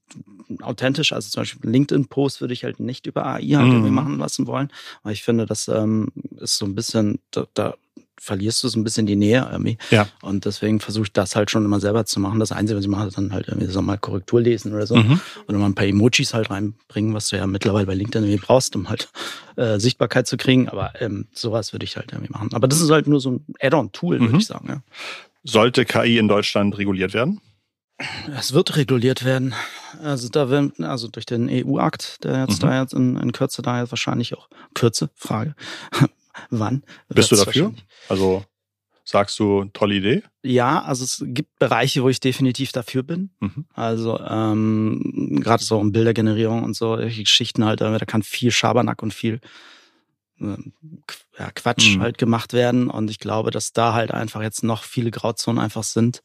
authentisch. 0.62 1.12
Also 1.12 1.29
zum 1.29 1.42
Beispiel 1.42 1.70
LinkedIn-Post 1.70 2.40
würde 2.40 2.55
ich 2.55 2.64
halt 2.64 2.81
nicht 2.81 3.07
über 3.07 3.26
AI 3.26 3.42
halt 3.42 3.66
mhm. 3.66 3.72
irgendwie 3.72 3.90
machen 3.90 4.18
lassen 4.18 4.46
wollen. 4.46 4.70
Weil 5.03 5.12
ich 5.12 5.22
finde, 5.22 5.44
das 5.44 5.68
ähm, 5.68 6.09
ist 6.38 6.57
so 6.57 6.64
ein 6.64 6.74
bisschen, 6.74 7.18
da, 7.33 7.44
da 7.53 7.74
verlierst 8.18 8.64
du 8.64 8.68
so 8.68 8.81
ein 8.81 8.85
bisschen 8.85 9.05
die 9.05 9.14
Nähe 9.14 9.46
irgendwie. 9.53 9.76
Ja. 9.90 10.09
Und 10.22 10.46
deswegen 10.46 10.81
versuche 10.81 11.05
ich 11.05 11.12
das 11.12 11.37
halt 11.37 11.50
schon 11.50 11.66
immer 11.66 11.81
selber 11.81 12.07
zu 12.07 12.18
machen. 12.18 12.40
Das 12.40 12.50
Einzige, 12.50 12.79
was 12.79 12.85
ich 12.87 12.90
mache, 12.90 13.09
ist 13.09 13.18
dann 13.18 13.35
halt 13.35 13.48
irgendwie 13.48 13.66
so 13.66 13.83
mal 13.83 13.98
Korrektur 13.98 14.40
lesen 14.40 14.72
oder 14.72 14.87
so. 14.87 14.96
Mhm. 14.96 15.20
Oder 15.46 15.59
mal 15.59 15.66
ein 15.66 15.74
paar 15.74 15.87
Emojis 15.87 16.33
halt 16.33 16.48
reinbringen, 16.48 17.12
was 17.12 17.29
du 17.29 17.37
ja 17.37 17.46
mittlerweile 17.46 17.85
bei 17.85 17.94
LinkedIn 17.94 18.26
irgendwie 18.26 18.42
brauchst, 18.42 18.74
um 18.74 18.88
halt 18.88 19.11
äh, 19.57 19.79
Sichtbarkeit 19.79 20.26
zu 20.26 20.38
kriegen. 20.38 20.70
Aber 20.70 20.98
ähm, 21.03 21.26
sowas 21.35 21.74
würde 21.74 21.85
ich 21.85 21.98
halt 21.98 22.12
irgendwie 22.12 22.33
machen. 22.33 22.55
Aber 22.55 22.68
das 22.68 22.81
ist 22.81 22.90
halt 22.90 23.07
nur 23.07 23.20
so 23.20 23.33
ein 23.33 23.44
Add-on-Tool, 23.61 24.18
mhm. 24.18 24.24
würde 24.29 24.38
ich 24.38 24.46
sagen. 24.46 24.66
Ja. 24.66 24.83
Sollte 25.44 25.85
KI 25.85 26.16
in 26.16 26.29
Deutschland 26.29 26.79
reguliert 26.79 27.12
werden? 27.12 27.42
Es 28.36 28.52
wird 28.52 28.76
reguliert 28.76 29.24
werden. 29.24 29.54
Also 30.02 30.28
da 30.28 30.50
werden, 30.50 30.84
also 30.84 31.08
durch 31.08 31.26
den 31.26 31.48
EU-Akt, 31.50 32.24
der 32.24 32.40
jetzt 32.40 32.62
mhm. 32.62 32.66
da 32.66 32.80
jetzt 32.80 32.94
in, 32.94 33.16
in 33.16 33.32
Kürze 33.32 33.62
da 33.62 33.80
jetzt 33.80 33.92
wahrscheinlich 33.92 34.36
auch 34.36 34.48
Kürze, 34.74 35.10
Frage, 35.14 35.54
wann. 36.50 36.82
Bist 37.08 37.30
du 37.32 37.36
dafür? 37.36 37.74
Also 38.08 38.44
sagst 39.04 39.38
du, 39.38 39.64
tolle 39.72 39.96
Idee? 39.96 40.22
Ja, 40.42 40.82
also 40.82 41.04
es 41.04 41.22
gibt 41.26 41.58
Bereiche, 41.58 42.02
wo 42.02 42.08
ich 42.08 42.20
definitiv 42.20 42.72
dafür 42.72 43.02
bin. 43.02 43.30
Mhm. 43.40 43.66
Also 43.74 44.18
ähm, 44.20 45.40
gerade 45.42 45.62
so 45.62 45.78
um 45.78 45.92
Bildergenerierung 45.92 46.62
und 46.62 46.76
so 46.76 46.96
Geschichten 46.96 47.64
halt, 47.64 47.80
da 47.80 47.98
kann 47.98 48.22
viel 48.22 48.50
Schabernack 48.50 49.02
und 49.02 49.12
viel 49.12 49.40
äh, 50.40 50.56
ja, 51.38 51.50
Quatsch 51.54 51.96
mhm. 51.96 52.00
halt 52.00 52.18
gemacht 52.18 52.52
werden. 52.54 52.88
Und 52.88 53.10
ich 53.10 53.18
glaube, 53.18 53.50
dass 53.50 53.72
da 53.72 53.92
halt 53.92 54.12
einfach 54.12 54.42
jetzt 54.42 54.62
noch 54.62 54.84
viele 54.84 55.10
Grauzonen 55.10 55.60
einfach 55.62 55.82
sind 55.82 56.22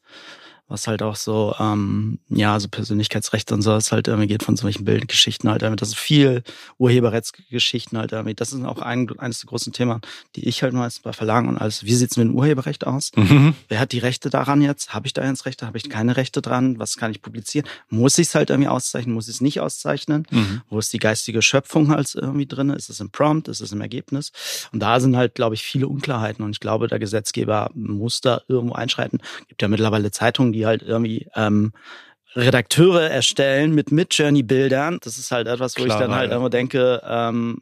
was 0.68 0.88
halt 0.88 1.02
auch 1.02 1.14
so, 1.14 1.54
ähm, 1.60 2.18
ja, 2.28 2.58
so 2.58 2.68
Persönlichkeitsrechte 2.68 3.54
und 3.54 3.62
so, 3.62 3.74
es 3.74 3.92
halt 3.92 4.08
irgendwie 4.08 4.26
geht 4.26 4.42
von 4.42 4.56
solchen 4.56 4.84
Bildgeschichten 4.84 5.48
halt 5.48 5.62
damit. 5.62 5.80
Das 5.80 5.90
ist 5.90 5.98
viel 5.98 6.42
Urheberrechtsgeschichten 6.78 7.96
halt 7.96 8.12
damit. 8.12 8.40
Das 8.40 8.52
ist 8.52 8.64
auch 8.64 8.80
ein, 8.80 9.08
eines 9.18 9.40
der 9.40 9.48
großen 9.48 9.72
Themen, 9.72 10.00
die 10.34 10.48
ich 10.48 10.64
halt 10.64 10.72
meistens 10.72 11.04
bei 11.04 11.12
Verlagen 11.12 11.48
und 11.48 11.58
alles, 11.58 11.84
wie 11.84 11.94
sieht's 11.94 12.16
mit 12.16 12.26
dem 12.26 12.34
Urheberrecht 12.34 12.86
aus? 12.86 13.12
Mhm. 13.14 13.54
Wer 13.68 13.78
hat 13.78 13.92
die 13.92 14.00
Rechte 14.00 14.28
daran 14.28 14.60
jetzt? 14.60 14.92
Habe 14.92 15.06
ich 15.06 15.12
da 15.12 15.24
jetzt 15.24 15.46
Rechte? 15.46 15.66
Habe 15.66 15.78
ich 15.78 15.88
keine 15.88 16.16
Rechte 16.16 16.42
dran? 16.42 16.80
Was 16.80 16.96
kann 16.96 17.12
ich 17.12 17.22
publizieren? 17.22 17.66
Muss 17.88 18.18
ich 18.18 18.28
es 18.28 18.34
halt 18.34 18.50
irgendwie 18.50 18.68
auszeichnen? 18.68 19.14
Muss 19.14 19.28
ich 19.28 19.36
es 19.36 19.40
nicht 19.40 19.60
auszeichnen? 19.60 20.26
Mhm. 20.30 20.62
Wo 20.68 20.80
ist 20.80 20.92
die 20.92 20.98
geistige 20.98 21.42
Schöpfung 21.42 21.90
halt 21.90 22.12
irgendwie 22.14 22.46
drin? 22.46 22.70
Ist 22.70 22.90
es 22.90 22.98
im 22.98 23.10
Prompt? 23.10 23.46
Ist 23.46 23.60
es 23.60 23.70
im 23.70 23.80
Ergebnis? 23.80 24.32
Und 24.72 24.80
da 24.80 24.98
sind 24.98 25.16
halt, 25.16 25.36
glaube 25.36 25.54
ich, 25.54 25.62
viele 25.62 25.86
Unklarheiten 25.86 26.44
und 26.44 26.50
ich 26.50 26.60
glaube, 26.60 26.88
der 26.88 26.98
Gesetzgeber 26.98 27.70
muss 27.74 28.20
da 28.20 28.42
irgendwo 28.48 28.74
einschreiten. 28.74 29.20
Gibt 29.46 29.62
ja 29.62 29.68
mittlerweile 29.68 30.10
Zeitungen, 30.10 30.55
die 30.56 30.66
halt 30.66 30.82
irgendwie 30.82 31.28
ähm, 31.34 31.72
Redakteure 32.34 33.08
erstellen 33.08 33.74
mit 33.74 33.90
Mid-Journey-Bildern. 33.90 34.98
Das 35.02 35.18
ist 35.18 35.30
halt 35.30 35.48
etwas, 35.48 35.76
wo 35.76 35.84
Klar, 35.84 35.96
ich 35.96 36.06
dann 36.06 36.14
halt 36.14 36.30
ja. 36.30 36.36
immer 36.36 36.50
denke, 36.50 37.02
ähm, 37.06 37.58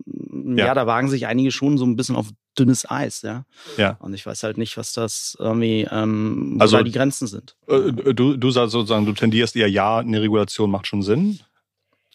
ja. 0.56 0.66
ja. 0.66 0.74
da 0.74 0.86
wagen 0.86 1.08
sich 1.08 1.26
einige 1.26 1.52
schon 1.52 1.78
so 1.78 1.84
ein 1.84 1.96
bisschen 1.96 2.16
auf 2.16 2.28
dünnes 2.58 2.88
Eis, 2.88 3.22
ja. 3.22 3.44
Ja. 3.76 3.96
Und 4.00 4.14
ich 4.14 4.26
weiß 4.26 4.42
halt 4.42 4.58
nicht, 4.58 4.76
was 4.76 4.92
das 4.92 5.36
irgendwie, 5.38 5.86
ähm, 5.90 6.56
also, 6.60 6.82
die 6.82 6.92
Grenzen 6.92 7.26
sind. 7.26 7.56
Äh, 7.68 7.92
du, 7.92 8.36
du 8.36 8.50
sagst 8.50 8.72
sozusagen, 8.72 9.06
du 9.06 9.12
tendierst 9.12 9.56
eher 9.56 9.68
ja, 9.68 9.98
eine 9.98 10.20
Regulation 10.20 10.70
macht 10.70 10.86
schon 10.86 11.02
Sinn. 11.02 11.40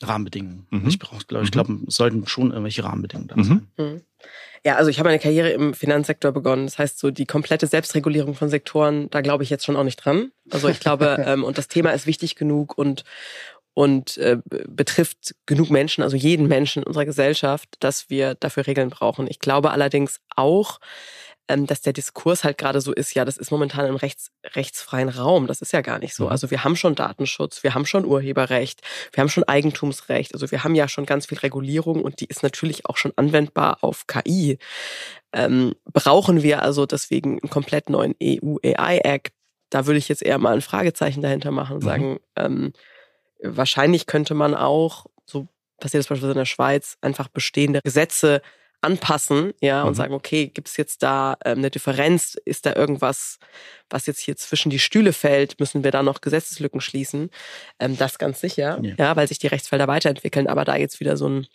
Rahmenbedingungen. 0.01 0.65
Mhm. 0.69 0.87
Ich 0.87 0.99
brauche, 0.99 1.25
glaube 1.25 1.45
ich, 1.45 1.51
glaube, 1.51 1.77
es 1.87 1.95
sollten 1.95 2.25
schon 2.27 2.51
irgendwelche 2.51 2.83
Rahmenbedingungen 2.83 3.27
da 3.27 3.35
mhm. 3.35 3.43
sein. 3.43 3.67
Mhm. 3.77 4.01
Ja, 4.65 4.75
also 4.75 4.89
ich 4.89 4.99
habe 4.99 5.09
meine 5.09 5.19
Karriere 5.19 5.49
im 5.49 5.73
Finanzsektor 5.73 6.31
begonnen. 6.31 6.65
Das 6.65 6.77
heißt, 6.77 6.99
so 6.99 7.11
die 7.11 7.25
komplette 7.25 7.67
Selbstregulierung 7.67 8.35
von 8.35 8.49
Sektoren, 8.49 9.09
da 9.09 9.21
glaube 9.21 9.43
ich 9.43 9.49
jetzt 9.49 9.65
schon 9.65 9.75
auch 9.75 9.83
nicht 9.83 9.97
dran. 9.97 10.31
Also 10.51 10.67
ich 10.67 10.79
glaube, 10.79 11.23
ähm, 11.25 11.43
und 11.43 11.57
das 11.57 11.67
Thema 11.67 11.91
ist 11.91 12.05
wichtig 12.07 12.35
genug 12.35 12.77
und 12.77 13.03
und 13.73 14.17
äh, 14.17 14.37
betrifft 14.67 15.35
genug 15.45 15.69
Menschen, 15.69 16.03
also 16.03 16.17
jeden 16.17 16.47
Menschen 16.49 16.83
in 16.83 16.87
unserer 16.87 17.05
Gesellschaft, 17.05 17.69
dass 17.79 18.09
wir 18.09 18.35
dafür 18.35 18.67
Regeln 18.67 18.89
brauchen. 18.89 19.25
Ich 19.29 19.39
glaube 19.39 19.71
allerdings 19.71 20.19
auch, 20.35 20.79
dass 21.57 21.81
der 21.81 21.93
Diskurs 21.93 22.43
halt 22.43 22.57
gerade 22.57 22.81
so 22.81 22.93
ist, 22.93 23.13
ja, 23.13 23.25
das 23.25 23.37
ist 23.37 23.51
momentan 23.51 23.87
im 23.87 23.95
rechts, 23.95 24.31
rechtsfreien 24.55 25.09
Raum. 25.09 25.47
Das 25.47 25.61
ist 25.61 25.73
ja 25.73 25.81
gar 25.81 25.99
nicht 25.99 26.15
so. 26.15 26.25
Mhm. 26.25 26.31
Also 26.31 26.51
wir 26.51 26.63
haben 26.63 26.75
schon 26.75 26.95
Datenschutz, 26.95 27.63
wir 27.63 27.73
haben 27.73 27.85
schon 27.85 28.05
Urheberrecht, 28.05 28.81
wir 29.11 29.21
haben 29.21 29.29
schon 29.29 29.43
Eigentumsrecht. 29.43 30.33
Also 30.33 30.51
wir 30.51 30.63
haben 30.63 30.75
ja 30.75 30.87
schon 30.87 31.05
ganz 31.05 31.25
viel 31.25 31.39
Regulierung 31.39 32.03
und 32.03 32.21
die 32.21 32.25
ist 32.25 32.43
natürlich 32.43 32.85
auch 32.85 32.97
schon 32.97 33.13
anwendbar 33.15 33.79
auf 33.81 34.07
KI. 34.07 34.59
Ähm, 35.33 35.75
brauchen 35.91 36.43
wir 36.43 36.61
also 36.61 36.85
deswegen 36.85 37.39
einen 37.39 37.49
komplett 37.49 37.89
neuen 37.89 38.15
EU-AI-Act? 38.21 39.33
da 39.69 39.85
würde 39.85 39.99
ich 39.99 40.09
jetzt 40.09 40.23
eher 40.23 40.37
mal 40.37 40.53
ein 40.53 40.61
Fragezeichen 40.61 41.21
dahinter 41.21 41.51
machen 41.51 41.75
und 41.75 41.83
mhm. 41.83 41.87
sagen, 41.87 42.19
ähm, 42.35 42.73
wahrscheinlich 43.41 44.05
könnte 44.05 44.33
man 44.33 44.55
auch, 44.55 45.05
so 45.25 45.47
passiert 45.79 46.01
das 46.01 46.07
beispielsweise 46.07 46.33
in 46.33 46.39
der 46.39 46.45
Schweiz, 46.45 46.97
einfach 47.01 47.27
bestehende 47.27 47.81
Gesetze 47.83 48.41
anpassen, 48.81 49.53
ja, 49.61 49.83
und 49.83 49.89
mhm. 49.89 49.95
sagen, 49.95 50.13
okay, 50.13 50.47
gibt 50.47 50.69
es 50.69 50.77
jetzt 50.77 51.03
da 51.03 51.37
ähm, 51.43 51.59
eine 51.59 51.69
Differenz? 51.69 52.37
Ist 52.45 52.65
da 52.65 52.75
irgendwas, 52.75 53.39
was 53.89 54.05
jetzt 54.05 54.21
hier 54.21 54.37
zwischen 54.37 54.69
die 54.69 54.79
Stühle 54.79 55.13
fällt? 55.13 55.59
Müssen 55.59 55.83
wir 55.83 55.91
da 55.91 56.03
noch 56.03 56.21
Gesetzeslücken 56.21 56.81
schließen? 56.81 57.29
Ähm, 57.79 57.97
das 57.97 58.19
ganz 58.19 58.39
sicher, 58.39 58.79
ja. 58.81 58.93
ja, 58.97 59.15
weil 59.15 59.27
sich 59.27 59.39
die 59.39 59.47
Rechtsfelder 59.47 59.87
weiterentwickeln. 59.87 60.47
Aber 60.47 60.65
da 60.65 60.75
jetzt 60.75 60.99
wieder 60.99 61.17
so 61.17 61.27
ein 61.27 61.47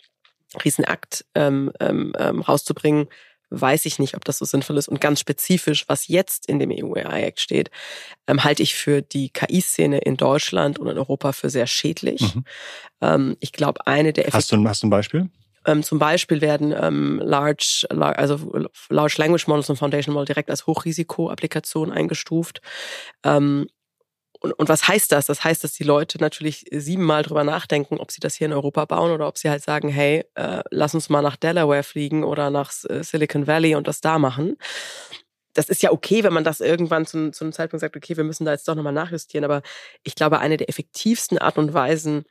Riesenakt 0.63 1.25
ähm, 1.33 1.71
ähm, 1.79 2.13
ähm 2.17 2.41
rauszubringen, 2.41 3.07
weiß 3.49 3.85
ich 3.85 3.99
nicht, 3.99 4.15
ob 4.15 4.25
das 4.25 4.37
so 4.37 4.45
sinnvoll 4.45 4.77
ist. 4.77 4.87
Und 4.87 5.01
ganz 5.01 5.19
spezifisch, 5.19 5.87
was 5.87 6.07
jetzt 6.07 6.47
in 6.47 6.59
dem 6.59 6.71
EU-AI-Act 6.71 7.39
steht, 7.39 7.71
ähm, 8.27 8.43
halte 8.43 8.63
ich 8.63 8.75
für 8.75 9.01
die 9.01 9.29
KI-Szene 9.29 9.99
in 9.99 10.17
Deutschland 10.17 10.79
und 10.79 10.87
in 10.87 10.97
Europa 10.97 11.31
für 11.31 11.49
sehr 11.49 11.67
schädlich. 11.67 12.35
Mhm. 12.35 12.45
Ähm, 13.01 13.37
ich 13.39 13.51
glaube, 13.51 13.85
eine 13.87 14.13
der. 14.13 14.25
Hast 14.31 14.51
du, 14.51 14.63
hast 14.67 14.83
du 14.83 14.87
ein 14.87 14.91
Beispiel? 14.91 15.29
Ähm, 15.65 15.83
zum 15.83 15.99
Beispiel 15.99 16.41
werden 16.41 16.73
ähm, 16.77 17.19
Large, 17.23 17.85
also 17.89 18.67
Large 18.89 19.15
Language 19.17 19.47
Models 19.47 19.69
und 19.69 19.77
Foundation 19.77 20.13
Model 20.13 20.27
direkt 20.27 20.49
als 20.49 20.67
Hochrisiko-Applikation 20.67 21.91
eingestuft. 21.91 22.61
Ähm, 23.23 23.67
und, 24.45 24.53
und 24.53 24.69
was 24.69 24.87
heißt 24.87 25.11
das? 25.11 25.25
Das 25.25 25.43
heißt, 25.43 25.63
dass 25.63 25.73
die 25.73 25.83
Leute 25.83 26.19
natürlich 26.19 26.65
siebenmal 26.71 27.23
drüber 27.23 27.43
nachdenken, 27.43 27.97
ob 27.97 28.11
sie 28.11 28.19
das 28.19 28.35
hier 28.35 28.45
in 28.45 28.53
Europa 28.53 28.85
bauen 28.85 29.11
oder 29.11 29.27
ob 29.27 29.37
sie 29.37 29.49
halt 29.49 29.63
sagen, 29.63 29.89
hey, 29.89 30.23
äh, 30.35 30.61
lass 30.69 30.93
uns 30.93 31.09
mal 31.09 31.21
nach 31.21 31.35
Delaware 31.35 31.83
fliegen 31.83 32.23
oder 32.23 32.49
nach 32.51 32.71
äh, 32.87 33.03
Silicon 33.03 33.47
Valley 33.47 33.75
und 33.75 33.87
das 33.87 34.01
da 34.01 34.19
machen. 34.19 34.57
Das 35.53 35.69
ist 35.69 35.81
ja 35.81 35.91
okay, 35.91 36.23
wenn 36.23 36.33
man 36.33 36.43
das 36.43 36.59
irgendwann 36.59 37.05
zu, 37.05 37.31
zu 37.31 37.45
einem 37.45 37.53
Zeitpunkt 37.53 37.81
sagt, 37.81 37.95
okay, 37.95 38.17
wir 38.17 38.25
müssen 38.25 38.45
da 38.45 38.51
jetzt 38.51 38.67
doch 38.67 38.75
nochmal 38.75 38.93
nachjustieren. 38.93 39.45
Aber 39.45 39.61
ich 40.03 40.13
glaube, 40.13 40.39
eine 40.39 40.57
der 40.57 40.69
effektivsten 40.69 41.37
Art 41.37 41.57
und 41.57 41.73
Weisen, 41.73 42.25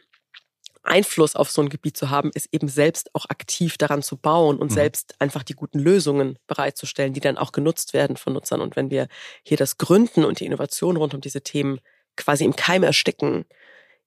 Einfluss 0.85 1.35
auf 1.35 1.51
so 1.51 1.63
ein 1.63 1.69
Gebiet 1.69 1.97
zu 1.97 2.11
haben, 2.11 2.31
ist 2.35 2.49
eben 2.53 2.69
selbst 2.69 3.15
auch 3.15 3.27
aktiv 3.29 3.79
daran 3.79 4.03
zu 4.03 4.17
bauen 4.17 4.59
und 4.59 4.71
mhm. 4.71 4.75
selbst 4.75 5.15
einfach 5.21 5.43
die 5.43 5.55
guten 5.55 5.79
Lösungen 5.79 6.39
bereitzustellen, 6.47 7.13
die 7.13 7.21
dann 7.21 7.39
auch 7.39 7.53
genutzt 7.53 7.95
werden 7.95 8.17
von 8.17 8.33
Nutzern. 8.33 8.61
Und 8.61 8.77
wenn 8.77 8.91
wir 8.91 9.09
hier 9.43 9.57
das 9.57 9.79
Gründen 9.79 10.25
und 10.25 10.41
die 10.41 10.47
Innovation 10.47 10.97
rund 10.97 11.15
um 11.15 11.21
diese 11.21 11.43
Themen 11.43 11.81
quasi 12.17 12.45
im 12.45 12.55
Keim 12.57 12.83
ersticken, 12.83 13.45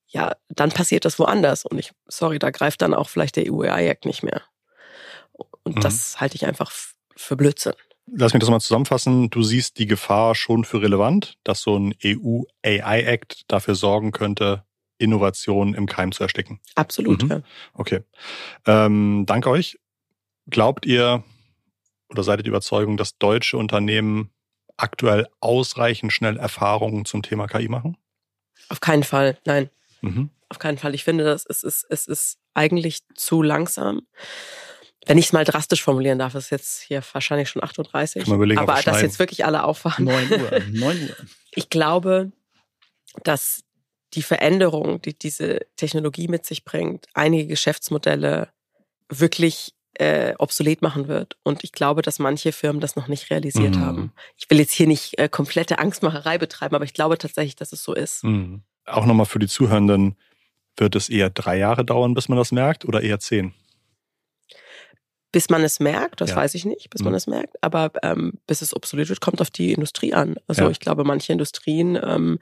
ja, 0.08 0.36
dann 0.50 0.72
passiert 0.72 1.06
das 1.06 1.20
woanders. 1.20 1.66
Und 1.66 1.78
ich, 1.78 1.92
sorry, 2.08 2.40
da 2.40 2.52
greift 2.52 2.82
dann 2.82 2.94
auch 2.94 3.10
vielleicht 3.10 3.36
der 3.36 3.52
EU-AI-Act 3.52 4.06
nicht 4.06 4.24
mehr. 4.24 4.42
Und 5.63 5.78
mhm. 5.78 5.82
das 5.82 6.22
halte 6.22 6.36
ich 6.36 6.46
einfach 6.46 6.72
für 7.16 7.36
Blödsinn. 7.36 7.74
Lass 8.10 8.34
mich 8.34 8.40
das 8.40 8.50
mal 8.50 8.62
zusammenfassen. 8.62 9.30
Du 9.30 9.44
siehst 9.44 9.80
die 9.80 9.86
Gefahr 9.86 10.34
schon 10.34 10.63
für 10.63 10.82
relevant, 10.82 11.38
dass 11.44 11.62
so 11.62 11.78
ein 11.78 11.94
EU-AI-Act 12.04 13.44
dafür 13.50 13.76
sorgen 13.76 14.13
könnte, 14.13 14.63
Innovation 14.98 15.74
im 15.74 15.86
Keim 15.86 16.12
zu 16.12 16.24
ersticken. 16.24 16.60
Absolut, 16.76 17.24
mhm. 17.24 17.30
ja. 17.30 17.42
Okay. 17.74 18.02
Ähm, 18.66 19.24
danke 19.26 19.50
euch. 19.50 19.80
Glaubt 20.50 20.86
ihr 20.86 21.24
oder 22.10 22.24
seid 22.24 22.40
ihr 22.40 22.44
die 22.44 22.50
Überzeugung, 22.50 22.98
dass 22.98 23.18
deutsche 23.18 23.58
Unternehmen 23.58 24.32
aktuell 24.78 25.28
ausreichend 25.40 26.14
schnell 26.14 26.38
Erfahrungen 26.38 27.06
zum 27.06 27.22
Thema 27.22 27.48
KI 27.48 27.68
machen? 27.68 27.98
Auf 28.70 28.80
keinen 28.80 29.04
Fall, 29.04 29.38
nein. 29.46 29.70
Mhm. 30.02 30.30
Auf 30.50 30.60
keinen 30.60 30.78
Fall. 30.78 30.96
Ich 30.96 31.04
finde, 31.04 31.24
das 31.24 31.46
es 31.46 31.64
ist, 31.64 31.86
es 31.90 32.08
ist 32.08 32.38
eigentlich 32.54 33.02
zu 33.16 33.42
langsam. 33.42 34.02
Wenn 35.06 35.18
ich 35.18 35.28
es 35.28 35.34
mal 35.34 35.46
drastisch 35.46 35.82
formulieren 35.84 36.20
darf, 36.20 36.36
ist 36.36 36.50
jetzt 36.50 36.82
hier 36.82 37.02
wahrscheinlich 37.14 37.50
schon 37.50 37.62
8.30 37.62 38.28
Uhr. 38.28 38.36
Überlegen, 38.36 38.60
aber 38.60 38.82
dass 38.82 39.02
jetzt 39.02 39.20
wirklich 39.20 39.46
alle 39.46 39.64
aufwachen. 39.64 40.06
9 40.06 40.32
Uhr. 40.32 40.62
9 40.72 41.02
Uhr. 41.10 41.16
Ich 41.52 41.70
glaube, 41.70 42.32
dass 43.24 43.64
die 44.17 44.23
Veränderung, 44.23 45.01
die 45.01 45.17
diese 45.17 45.60
Technologie 45.77 46.27
mit 46.27 46.45
sich 46.45 46.65
bringt, 46.65 47.08
einige 47.13 47.47
Geschäftsmodelle 47.47 48.49
wirklich 49.08 49.73
äh, 49.93 50.34
obsolet 50.38 50.82
machen 50.82 51.08
wird. 51.08 51.38
Und 51.43 51.63
ich 51.63 51.71
glaube, 51.71 52.01
dass 52.01 52.19
manche 52.19 52.51
Firmen 52.51 52.82
das 52.82 52.95
noch 52.95 53.08
nicht 53.08 53.30
realisiert 53.30 53.75
mhm. 53.75 53.80
haben. 53.80 54.13
Ich 54.36 54.49
will 54.49 54.60
jetzt 54.60 54.73
hier 54.73 54.88
nicht 54.88 55.17
äh, 55.17 55.30
komplette 55.30 55.80
Angstmacherei 55.80 56.38
betreiben, 56.38 56.75
aber 56.75 56.86
ich 56.86 56.93
glaube 56.93 57.17
tatsächlich, 57.17 57.56
dass 57.56 57.71
es 57.71 57.84
so 57.84 57.93
ist. 57.93 58.23
Mhm. 58.23 58.63
Auch 58.86 59.06
nochmal 59.06 59.25
für 59.25 59.39
die 59.39 59.47
Zuhörenden, 59.47 60.17
wird 60.77 60.95
es 60.95 61.10
eher 61.10 61.30
drei 61.30 61.58
Jahre 61.58 61.84
dauern, 61.84 62.13
bis 62.13 62.30
man 62.30 62.38
das 62.38 62.51
merkt 62.51 62.86
oder 62.86 63.01
eher 63.01 63.19
zehn? 63.19 63.53
Bis 65.32 65.49
man 65.49 65.63
es 65.63 65.80
merkt, 65.80 66.21
das 66.21 66.32
ja. 66.32 66.36
weiß 66.38 66.56
ich 66.56 66.65
nicht, 66.65 66.89
bis 66.89 67.01
mhm. 67.01 67.06
man 67.06 67.13
es 67.15 67.27
merkt, 67.27 67.62
aber 67.62 67.91
ähm, 68.01 68.34
bis 68.47 68.62
es 68.62 68.75
obsolet 68.75 69.10
wird, 69.10 69.19
kommt 69.19 69.41
auf 69.41 69.49
die 69.49 69.73
Industrie 69.73 70.13
an. 70.13 70.36
Also 70.47 70.63
ja. 70.63 70.69
ich 70.69 70.80
glaube, 70.80 71.03
manche 71.03 71.34
Industrien 71.34 71.99
ähm, 72.01 72.39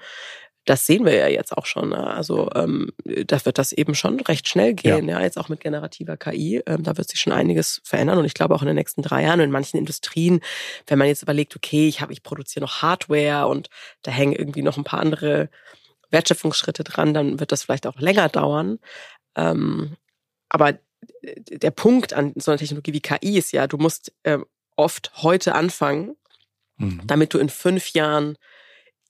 das 0.66 0.88
sehen 0.88 1.06
wir 1.06 1.14
ja 1.14 1.28
jetzt 1.28 1.56
auch 1.56 1.66
schon. 1.66 1.90
Ne? 1.90 2.08
Also 2.08 2.50
ähm, 2.56 2.92
da 3.04 3.44
wird 3.46 3.58
das 3.58 3.72
eben 3.72 3.94
schon 3.94 4.20
recht 4.20 4.48
schnell 4.48 4.74
gehen, 4.74 5.08
ja, 5.08 5.20
ja 5.20 5.22
jetzt 5.22 5.38
auch 5.38 5.48
mit 5.48 5.60
generativer 5.60 6.18
KI. 6.18 6.62
Ähm, 6.66 6.84
da 6.84 6.98
wird 6.98 7.08
sich 7.08 7.20
schon 7.20 7.34
einiges 7.34 7.82
verändern 7.84 8.18
und 8.18 8.26
ich 8.26 8.34
glaube 8.34 8.56
auch 8.56 8.62
in 8.62 8.68
den 8.68 8.76
nächsten 8.76 9.04
drei 9.04 9.24
Jahren 9.24 9.40
in 9.40 9.52
manchen 9.52 9.78
Industrien, 9.78 10.42
wenn 10.88 10.98
man 10.98 11.08
jetzt 11.08 11.22
überlegt, 11.22 11.56
okay, 11.56 11.88
ich 11.88 12.02
habe, 12.02 12.14
ich 12.14 12.24
produziere 12.24 12.66
noch 12.66 12.82
Hardware 12.82 13.48
und 13.48 13.70
da 14.02 14.12
hängen 14.12 14.34
irgendwie 14.34 14.64
noch 14.64 14.78
ein 14.78 14.84
paar 14.84 15.00
andere 15.00 15.50
Wertschöpfungsschritte 16.10 16.84
dran, 16.84 17.14
dann 17.14 17.40
wird 17.40 17.52
das 17.52 17.64
vielleicht 17.64 17.86
auch 17.86 18.00
länger 18.00 18.30
dauern. 18.30 18.80
Ähm, 19.36 19.98
aber 20.50 20.80
der 21.22 21.72
Punkt 21.72 22.14
an 22.14 22.34
so 22.36 22.52
einer 22.52 22.58
Technologie 22.58 22.94
wie 22.94 23.02
KI 23.02 23.38
ist 23.38 23.52
ja, 23.52 23.68
du 23.68 23.78
musst 23.78 24.14
äh, 24.24 24.40
oft 24.76 25.12
heute 25.18 25.54
anfangen, 25.54 26.16
mhm. 26.78 27.02
damit 27.06 27.34
du 27.34 27.38
in 27.38 27.50
fünf 27.50 27.90
Jahren 27.90 28.38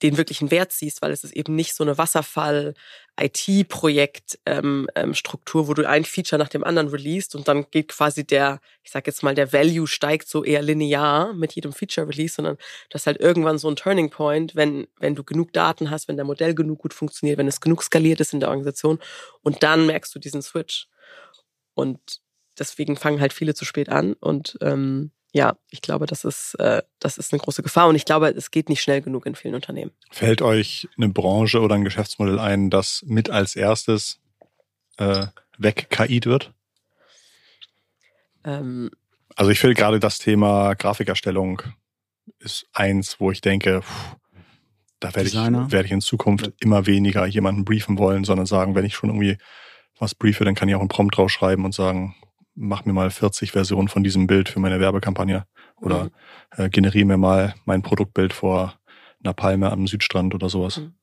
den 0.03 0.17
wirklichen 0.17 0.51
Wert 0.51 0.73
siehst, 0.73 1.01
weil 1.01 1.11
es 1.11 1.23
ist 1.23 1.33
eben 1.33 1.55
nicht 1.55 1.73
so 1.73 1.83
eine 1.83 1.97
Wasserfall-IT-Projekt-Struktur, 1.97 4.41
ähm, 4.45 4.87
ähm, 4.95 5.13
wo 5.67 5.73
du 5.73 5.87
ein 5.87 6.03
Feature 6.03 6.37
nach 6.37 6.49
dem 6.49 6.65
anderen 6.65 6.89
released 6.89 7.33
und 7.35 7.47
dann 7.47 7.71
geht 7.71 7.87
quasi 7.89 8.25
der, 8.25 8.59
ich 8.83 8.91
sag 8.91 9.07
jetzt 9.07 9.23
mal, 9.23 9.33
der 9.33 9.53
Value 9.53 9.87
steigt 9.87 10.27
so 10.27 10.43
eher 10.43 10.61
linear 10.61 11.33
mit 11.33 11.53
jedem 11.53 11.71
Feature-Release, 11.71 12.35
sondern 12.35 12.57
das 12.89 13.03
ist 13.03 13.07
halt 13.07 13.21
irgendwann 13.21 13.57
so 13.57 13.69
ein 13.69 13.77
Turning 13.77 14.09
Point, 14.09 14.55
wenn, 14.55 14.87
wenn 14.99 15.15
du 15.15 15.23
genug 15.23 15.53
Daten 15.53 15.89
hast, 15.89 16.09
wenn 16.09 16.17
der 16.17 16.25
Modell 16.25 16.53
genug 16.53 16.79
gut 16.79 16.93
funktioniert, 16.93 17.37
wenn 17.37 17.47
es 17.47 17.61
genug 17.61 17.81
skaliert 17.81 18.19
ist 18.19 18.33
in 18.33 18.41
der 18.41 18.49
Organisation 18.49 18.99
und 19.43 19.63
dann 19.63 19.85
merkst 19.85 20.13
du 20.13 20.19
diesen 20.19 20.41
Switch. 20.41 20.89
Und 21.73 22.19
deswegen 22.59 22.97
fangen 22.97 23.21
halt 23.21 23.33
viele 23.33 23.53
zu 23.53 23.65
spät 23.65 23.89
an 23.89 24.13
und 24.13 24.57
ähm, 24.61 25.11
ja, 25.35 25.57
ich 25.69 25.81
glaube, 25.81 26.05
das 26.05 26.23
ist, 26.23 26.53
äh, 26.59 26.81
das 26.99 27.17
ist 27.17 27.33
eine 27.33 27.41
große 27.41 27.61
Gefahr 27.61 27.89
und 27.89 27.95
ich 27.95 28.05
glaube, 28.05 28.29
es 28.29 28.51
geht 28.51 28.69
nicht 28.69 28.81
schnell 28.81 29.01
genug 29.01 29.25
in 29.25 29.35
vielen 29.35 29.53
Unternehmen. 29.53 29.91
Fällt 30.09 30.41
euch 30.41 30.87
eine 30.95 31.09
Branche 31.09 31.59
oder 31.59 31.75
ein 31.75 31.83
Geschäftsmodell 31.83 32.39
ein, 32.39 32.69
das 32.69 33.03
mit 33.05 33.29
als 33.29 33.57
erstes 33.57 34.21
äh, 34.95 35.25
weg 35.57 35.87
KI 35.89 36.21
wird? 36.23 36.53
Ähm, 38.45 38.91
also 39.35 39.51
ich 39.51 39.59
finde 39.59 39.75
gerade 39.75 39.99
das 39.99 40.19
Thema 40.19 40.73
Grafikerstellung 40.73 41.61
ist 42.39 42.67
eins, 42.71 43.19
wo 43.19 43.29
ich 43.29 43.41
denke, 43.41 43.81
pff, 43.81 44.15
da 45.01 45.13
werde 45.15 45.27
ich, 45.27 45.35
werde 45.35 45.85
ich 45.85 45.91
in 45.91 45.99
Zukunft 45.99 46.53
immer 46.61 46.85
weniger 46.85 47.25
jemanden 47.25 47.65
briefen 47.65 47.97
wollen, 47.97 48.23
sondern 48.23 48.45
sagen, 48.45 48.73
wenn 48.73 48.85
ich 48.85 48.95
schon 48.95 49.09
irgendwie 49.09 49.37
was 49.99 50.15
briefe, 50.15 50.45
dann 50.45 50.55
kann 50.55 50.69
ich 50.69 50.75
auch 50.75 50.79
einen 50.79 50.87
Prompt 50.87 51.17
draufschreiben 51.17 51.65
und 51.65 51.75
sagen, 51.75 52.15
mach 52.55 52.85
mir 52.85 52.93
mal 52.93 53.11
40 53.11 53.51
Versionen 53.51 53.87
von 53.87 54.03
diesem 54.03 54.27
Bild 54.27 54.49
für 54.49 54.59
meine 54.59 54.79
Werbekampagne 54.79 55.45
oder 55.75 56.05
mhm. 56.05 56.11
äh, 56.57 56.69
generiere 56.69 57.05
mir 57.05 57.17
mal 57.17 57.55
mein 57.65 57.81
Produktbild 57.81 58.33
vor 58.33 58.79
einer 59.23 59.33
Palme 59.33 59.71
am 59.71 59.87
Südstrand 59.87 60.33
oder 60.33 60.49
sowas. 60.49 60.77
Mhm. 60.77 60.95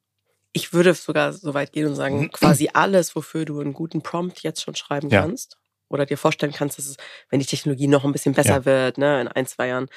Ich 0.55 0.73
würde 0.73 0.93
sogar 0.95 1.33
so 1.33 1.55
weit 1.55 1.73
gehen 1.73 1.87
und 1.87 1.95
sagen, 1.95 2.21
mhm. 2.21 2.33
quasi 2.33 2.71
alles, 2.73 3.15
wofür 3.17 3.45
du 3.45 3.61
einen 3.61 3.73
guten 3.73 4.03
Prompt 4.03 4.43
jetzt 4.43 4.63
schon 4.63 4.75
schreiben 4.75 5.09
ja. 5.09 5.23
kannst 5.23 5.59
oder 5.89 6.07
dir 6.07 6.19
vorstellen 6.19 6.53
kannst, 6.53 6.79
dass 6.79 6.87
es, 6.87 6.97
wenn 7.31 7.41
die 7.41 7.47
Technologie 7.47 7.87
noch 7.87 8.05
ein 8.05 8.13
bisschen 8.13 8.35
besser 8.35 8.51
ja. 8.51 8.65
wird, 8.65 8.99
ne, 8.99 9.21
in 9.21 9.29
ein, 9.29 9.47
zwei 9.47 9.69
Jahren, 9.69 9.89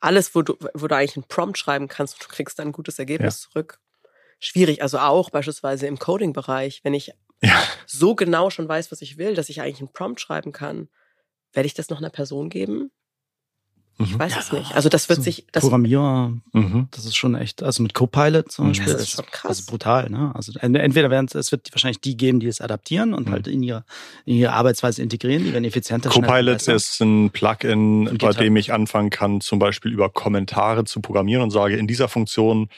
alles, 0.00 0.34
wo 0.34 0.42
du, 0.42 0.56
wo 0.74 0.86
du 0.86 0.96
eigentlich 0.96 1.16
einen 1.16 1.28
Prompt 1.28 1.58
schreiben 1.58 1.88
kannst 1.88 2.14
und 2.14 2.24
du 2.24 2.28
kriegst 2.28 2.58
dann 2.58 2.68
ein 2.68 2.72
gutes 2.72 2.98
Ergebnis 2.98 3.42
ja. 3.42 3.50
zurück. 3.50 3.80
Schwierig. 4.38 4.82
Also 4.82 4.98
auch 4.98 5.30
beispielsweise 5.30 5.86
im 5.86 5.98
Coding-Bereich, 5.98 6.80
wenn 6.84 6.94
ich 6.94 7.12
ja. 7.42 7.62
so 7.86 8.14
genau 8.14 8.50
schon 8.50 8.68
weiß, 8.68 8.90
was 8.92 9.02
ich 9.02 9.18
will, 9.18 9.34
dass 9.34 9.48
ich 9.48 9.60
eigentlich 9.60 9.80
einen 9.80 9.92
Prompt 9.92 10.20
schreiben 10.20 10.52
kann, 10.52 10.88
werde 11.52 11.66
ich 11.66 11.74
das 11.74 11.90
noch 11.90 11.98
einer 11.98 12.10
Person 12.10 12.48
geben? 12.48 12.90
Ich 13.98 14.12
mhm. 14.12 14.18
weiß 14.18 14.32
ja, 14.34 14.40
es 14.40 14.52
nicht. 14.52 14.74
Also 14.74 14.90
das 14.90 15.08
wird 15.08 15.16
so 15.16 15.22
sich. 15.22 15.46
Das 15.52 15.62
Programmierer, 15.62 16.34
mhm. 16.52 16.88
das 16.90 17.06
ist 17.06 17.16
schon 17.16 17.34
echt, 17.34 17.62
also 17.62 17.82
mit 17.82 17.94
Copilot 17.94 18.52
zum 18.52 18.68
Beispiel. 18.68 18.92
Das 18.92 19.02
ist 19.02 19.10
schon 19.12 19.24
krass. 19.24 19.48
Also 19.48 19.62
brutal, 19.66 20.10
ne? 20.10 20.32
Also 20.34 20.52
entweder 20.60 21.10
werden 21.10 21.26
es, 21.26 21.34
es 21.34 21.50
wird 21.50 21.72
wahrscheinlich 21.72 22.02
die 22.02 22.14
geben, 22.14 22.38
die 22.38 22.46
es 22.46 22.60
adaptieren 22.60 23.14
und 23.14 23.28
mhm. 23.28 23.32
halt 23.32 23.46
in 23.46 23.62
ihre, 23.62 23.84
in 24.26 24.36
ihre 24.36 24.52
Arbeitsweise 24.52 25.02
integrieren, 25.02 25.44
die 25.44 25.52
werden 25.54 25.64
effizienter. 25.64 26.10
Copilot 26.10 26.68
ist 26.68 27.00
ein 27.00 27.30
Plugin, 27.30 28.18
bei 28.18 28.32
dem 28.32 28.56
ich 28.56 28.70
anfangen 28.70 29.08
kann, 29.08 29.40
zum 29.40 29.58
Beispiel 29.58 29.92
über 29.92 30.10
Kommentare 30.10 30.84
zu 30.84 31.00
programmieren 31.00 31.42
und 31.42 31.50
sage, 31.50 31.76
in 31.76 31.86
dieser 31.86 32.08
Funktion 32.08 32.68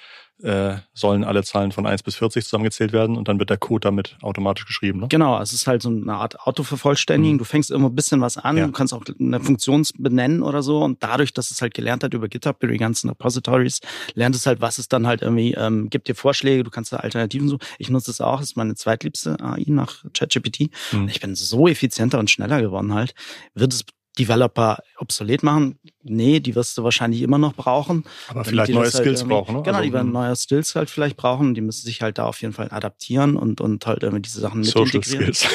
äh, 0.43 0.77
sollen 0.95 1.25
alle 1.25 1.43
Zahlen 1.43 1.73
von 1.73 1.87
1 1.87 2.03
bis 2.03 2.17
40 2.17 2.45
zusammengezählt 2.45 2.93
werden 2.93 3.17
und 3.17 3.29
dann 3.29 3.39
wird 3.39 3.51
der 3.51 3.57
Code 3.57 3.81
damit 3.81 4.17
automatisch 4.23 4.67
geschrieben. 4.67 5.01
Ne? 5.01 5.09
Genau, 5.09 5.41
es 5.41 5.53
ist 5.53 5.67
halt 5.67 5.83
so 5.83 5.89
eine 5.89 6.15
Art 6.15 6.41
Autovervollständigen. 6.41 7.35
Mhm. 7.35 7.39
Du 7.39 7.45
fängst 7.45 7.71
immer 7.71 7.89
ein 7.89 7.95
bisschen 7.95 8.21
was 8.21 8.37
an, 8.37 8.57
ja. 8.57 8.67
du 8.67 8.73
kannst 8.73 8.95
auch 8.95 9.03
eine 9.19 9.41
Funktion 9.41 9.85
benennen 9.99 10.43
oder 10.43 10.63
so 10.63 10.83
und 10.83 11.03
dadurch, 11.03 11.33
dass 11.33 11.51
es 11.51 11.61
halt 11.61 11.75
gelernt 11.75 12.05
hat 12.05 12.15
über 12.15 12.29
GitHub, 12.29 12.63
über 12.63 12.73
die 12.73 12.79
ganzen 12.79 13.09
Repositories, 13.09 13.81
lernt 14.15 14.35
es 14.35 14.47
halt, 14.47 14.61
was 14.61 14.79
es 14.79 14.89
dann 14.89 15.07
halt 15.07 15.23
irgendwie 15.23 15.55
ähm, 15.55 15.91
gibt 15.91 16.09
dir 16.09 16.15
Vorschläge, 16.15 16.63
du 16.63 16.71
kannst 16.71 16.93
da 16.93 16.99
Alternativen 16.99 17.49
so. 17.49 17.59
Ich 17.79 17.91
nutze 17.91 18.11
es 18.11 18.21
auch, 18.21 18.41
das 18.41 18.51
ist 18.51 18.57
meine 18.57 18.75
zweitliebste 18.75 19.37
AI 19.41 19.65
nach 19.67 20.05
ChatGPT. 20.13 20.71
Mhm. 20.93 21.09
Ich 21.09 21.21
bin 21.21 21.35
so 21.35 21.69
effizienter 21.69 22.19
und 22.19 22.31
schneller 22.31 22.61
geworden 22.61 22.95
halt. 22.95 23.15
Wird 23.55 23.73
es 23.73 23.85
Developer 24.19 24.79
obsolet 24.99 25.43
machen? 25.43 25.79
Nee, 26.03 26.41
die 26.41 26.55
wirst 26.55 26.77
du 26.79 26.85
wahrscheinlich 26.85 27.23
immer 27.23 27.39
noch 27.39 27.55
brauchen. 27.55 28.05
Aber 28.29 28.45
vielleicht 28.45 28.73
neue 28.73 28.85
halt 28.85 28.95
Skills 28.95 29.25
brauchen, 29.25 29.57
ne? 29.57 29.63
Genau, 29.63 29.79
also, 29.79 29.87
die 29.87 29.93
werden 29.93 30.13
neue 30.13 30.35
Skills 30.35 30.75
halt 30.75 30.91
vielleicht 30.91 31.17
brauchen. 31.17 31.55
Die 31.55 31.61
müssen 31.61 31.85
sich 31.85 32.03
halt 32.03 32.19
da 32.19 32.25
auf 32.25 32.41
jeden 32.41 32.55
Fall 32.55 32.69
adaptieren 32.71 33.37
und, 33.37 33.61
und 33.61 33.87
halt 33.87 34.03
irgendwie 34.03 34.23
diese 34.23 34.41
Sachen 34.41 34.61
mit 34.61 34.71
Social 34.71 34.97
integrieren. 34.97 35.35
Skills. 35.35 35.47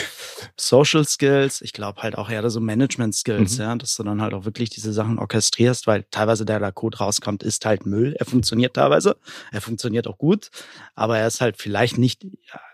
Social 0.58 1.06
Skills. 1.06 1.62
Ich 1.62 1.74
glaube 1.74 2.02
halt 2.02 2.18
auch 2.18 2.30
eher 2.30 2.48
so 2.50 2.60
Management 2.60 3.16
Skills, 3.16 3.58
mhm. 3.58 3.64
ja, 3.64 3.76
dass 3.76 3.96
du 3.96 4.04
dann 4.04 4.22
halt 4.22 4.34
auch 4.34 4.46
wirklich 4.46 4.70
diese 4.70 4.94
Sachen 4.94 5.18
orchestrierst, 5.20 5.88
weil 5.88 6.06
teilweise 6.12 6.46
der 6.46 6.60
da 6.60 6.72
Code 6.72 6.98
rauskommt, 6.98 7.44
ist 7.44 7.66
halt 7.66 7.86
Müll. 7.86 8.16
Er 8.20 8.26
funktioniert 8.26 8.76
teilweise. 8.76 9.18
Er 9.52 9.62
funktioniert 9.62 10.08
auch 10.08 10.18
gut, 10.18 10.52
aber 10.96 11.18
er 11.18 11.28
ist 11.28 11.42
halt 11.42 11.58
vielleicht 11.58 11.98
nicht 11.98 12.26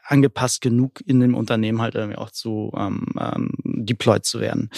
angepasst 0.09 0.61
genug 0.61 1.01
in 1.05 1.19
dem 1.19 1.35
Unternehmen 1.35 1.81
halt 1.81 1.95
irgendwie 1.95 2.17
auch 2.17 2.31
zu 2.31 2.71
ähm, 2.75 3.05
ähm, 3.19 3.51
deployed 3.63 4.25
zu 4.25 4.39
werden. 4.39 4.69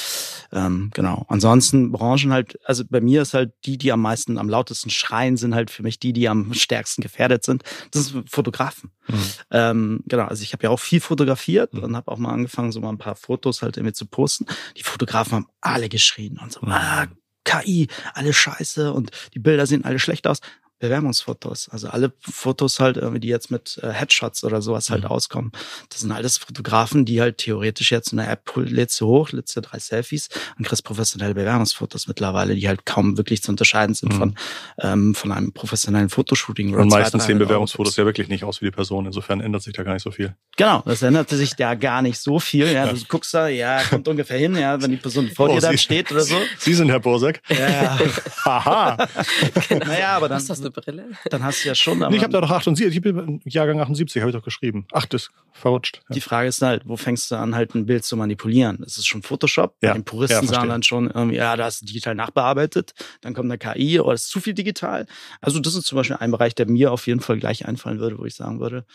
Ähm, 0.51 0.91
genau. 0.93 1.25
Ansonsten 1.29 1.91
Branchen 1.91 2.33
halt, 2.33 2.59
also 2.65 2.83
bei 2.89 2.99
mir 2.99 3.21
ist 3.21 3.33
halt 3.33 3.53
die, 3.65 3.77
die 3.77 3.91
am 3.91 4.01
meisten, 4.01 4.37
am 4.37 4.49
lautesten 4.49 4.89
schreien, 4.89 5.37
sind 5.37 5.55
halt 5.55 5.71
für 5.71 5.83
mich 5.83 5.99
die, 5.99 6.11
die 6.11 6.27
am 6.27 6.53
stärksten 6.53 7.01
gefährdet 7.01 7.43
sind. 7.45 7.63
Das 7.91 8.07
sind 8.07 8.29
Fotografen. 8.29 8.91
Mhm. 9.07 9.23
Ähm, 9.51 10.03
genau, 10.07 10.25
also 10.25 10.43
ich 10.43 10.51
habe 10.51 10.63
ja 10.63 10.69
auch 10.69 10.79
viel 10.79 10.99
fotografiert 10.99 11.73
mhm. 11.73 11.83
und 11.83 11.95
habe 11.95 12.11
auch 12.11 12.17
mal 12.17 12.33
angefangen, 12.33 12.71
so 12.71 12.81
mal 12.81 12.89
ein 12.89 12.97
paar 12.97 13.15
Fotos 13.15 13.61
halt 13.61 13.77
irgendwie 13.77 13.93
zu 13.93 14.05
posten. 14.05 14.45
Die 14.77 14.83
Fotografen 14.83 15.33
haben 15.33 15.47
alle 15.61 15.87
geschrien 15.87 16.39
und 16.41 16.51
so, 16.51 16.59
mhm. 16.61 16.71
ah, 16.73 17.07
KI, 17.45 17.87
alle 18.13 18.33
scheiße 18.33 18.93
und 18.93 19.11
die 19.33 19.39
Bilder 19.39 19.65
sehen 19.65 19.85
alle 19.85 19.99
schlecht 19.99 20.27
aus. 20.27 20.41
Bewerbungsfotos. 20.81 21.69
Also 21.69 21.89
alle 21.89 22.11
Fotos 22.19 22.79
halt, 22.79 22.99
die 23.23 23.27
jetzt 23.27 23.51
mit 23.51 23.79
äh, 23.81 23.91
Headshots 23.91 24.43
oder 24.43 24.61
sowas 24.61 24.89
halt 24.89 25.03
mhm. 25.03 25.09
auskommen. 25.09 25.51
Das 25.89 26.01
sind 26.01 26.11
alles 26.11 26.37
Fotografen, 26.37 27.05
die 27.05 27.21
halt 27.21 27.37
theoretisch 27.37 27.91
jetzt 27.91 28.11
in 28.11 28.17
der 28.17 28.29
App 28.29 28.51
lädst 28.55 28.99
du 28.99 29.05
hoch, 29.05 29.31
lädst 29.31 29.55
du 29.55 29.61
drei 29.61 29.79
Selfies 29.79 30.29
und 30.57 30.67
kriegst 30.67 30.83
professionelle 30.83 31.35
Bewerbungsfotos 31.35 32.07
mittlerweile, 32.07 32.55
die 32.55 32.67
halt 32.67 32.85
kaum 32.85 33.17
wirklich 33.17 33.43
zu 33.43 33.51
unterscheiden 33.51 33.95
sind 33.95 34.13
mhm. 34.13 34.17
von, 34.17 34.35
ähm, 34.79 35.15
von 35.15 35.31
einem 35.31 35.53
professionellen 35.53 36.09
Fotoshooting. 36.09 36.75
Und 36.75 36.89
meistens 36.89 37.25
sehen 37.25 37.37
Bewerbungsfotos 37.37 37.95
ja 37.95 38.05
wirklich 38.05 38.27
nicht 38.27 38.43
aus 38.43 38.61
wie 38.61 38.65
die 38.65 38.71
Person. 38.71 39.05
Insofern 39.05 39.39
ändert 39.39 39.61
sich 39.61 39.73
da 39.73 39.83
gar 39.83 39.93
nicht 39.93 40.03
so 40.03 40.11
viel. 40.11 40.35
Genau, 40.57 40.81
das 40.85 41.01
ändert 41.03 41.29
sich 41.29 41.55
da 41.55 41.75
gar 41.75 42.01
nicht 42.01 42.19
so 42.19 42.39
viel. 42.39 42.65
Ja, 42.65 42.85
ja. 42.85 42.93
du 42.93 42.99
guckst 43.07 43.33
da, 43.33 43.47
ja, 43.47 43.83
kommt 43.83 44.07
ungefähr 44.07 44.37
hin, 44.37 44.55
ja, 44.55 44.81
wenn 44.81 44.91
die 44.91 44.97
Person 44.97 45.29
vor 45.29 45.49
oh, 45.49 45.53
dir 45.53 45.61
dann 45.61 45.77
steht 45.77 46.11
oder 46.11 46.21
so. 46.21 46.35
Sie 46.57 46.73
sind 46.73 46.89
Herr 46.89 46.99
Bosek. 46.99 47.41
Ja. 47.49 47.99
Haha. 48.45 49.07
genau. 49.69 49.85
Naja, 49.85 50.17
aber 50.17 50.29
dann. 50.29 50.41
Brille? 50.71 51.09
Dann 51.29 51.43
hast 51.43 51.63
du 51.63 51.69
ja 51.69 51.75
schon. 51.75 51.99
Nee, 51.99 52.15
ich 52.15 52.23
habe 52.23 52.33
da 52.33 52.41
doch 52.41 52.49
78, 52.49 52.95
ich 52.95 53.01
bin 53.01 53.41
Jahrgang 53.45 53.79
78, 53.79 54.21
habe 54.21 54.31
ich 54.31 54.35
doch 54.35 54.43
geschrieben. 54.43 54.85
Ach, 54.91 55.05
das 55.05 55.29
verrutscht. 55.51 56.01
Ja. 56.09 56.15
Die 56.15 56.21
Frage 56.21 56.47
ist 56.47 56.61
halt, 56.61 56.83
wo 56.85 56.97
fängst 56.97 57.29
du 57.31 57.35
an, 57.35 57.55
halt 57.55 57.75
ein 57.75 57.85
Bild 57.85 58.03
zu 58.03 58.17
manipulieren? 58.17 58.77
Das 58.81 58.97
ist 58.97 59.07
schon 59.07 59.21
Photoshop. 59.21 59.75
Ja. 59.81 59.93
Die 59.93 60.01
Puristen 60.01 60.45
ja, 60.45 60.53
sagen 60.53 60.69
dann 60.69 60.83
schon, 60.83 61.09
irgendwie, 61.09 61.37
ja, 61.37 61.55
da 61.55 61.65
hast 61.65 61.81
du 61.81 61.85
digital 61.85 62.15
nachbearbeitet. 62.15 62.93
Dann 63.21 63.33
kommt 63.33 63.51
eine 63.51 63.57
KI 63.57 63.99
oder 63.99 64.13
ist 64.13 64.29
zu 64.29 64.39
viel 64.39 64.53
digital. 64.53 65.05
Also 65.41 65.59
das 65.59 65.75
ist 65.75 65.85
zum 65.85 65.97
Beispiel 65.97 66.17
ein 66.17 66.31
Bereich, 66.31 66.55
der 66.55 66.67
mir 66.67 66.91
auf 66.91 67.07
jeden 67.07 67.19
Fall 67.19 67.37
gleich 67.37 67.67
einfallen 67.67 67.99
würde, 67.99 68.17
wo 68.17 68.25
ich 68.25 68.35
sagen 68.35 68.59
würde, 68.59 68.85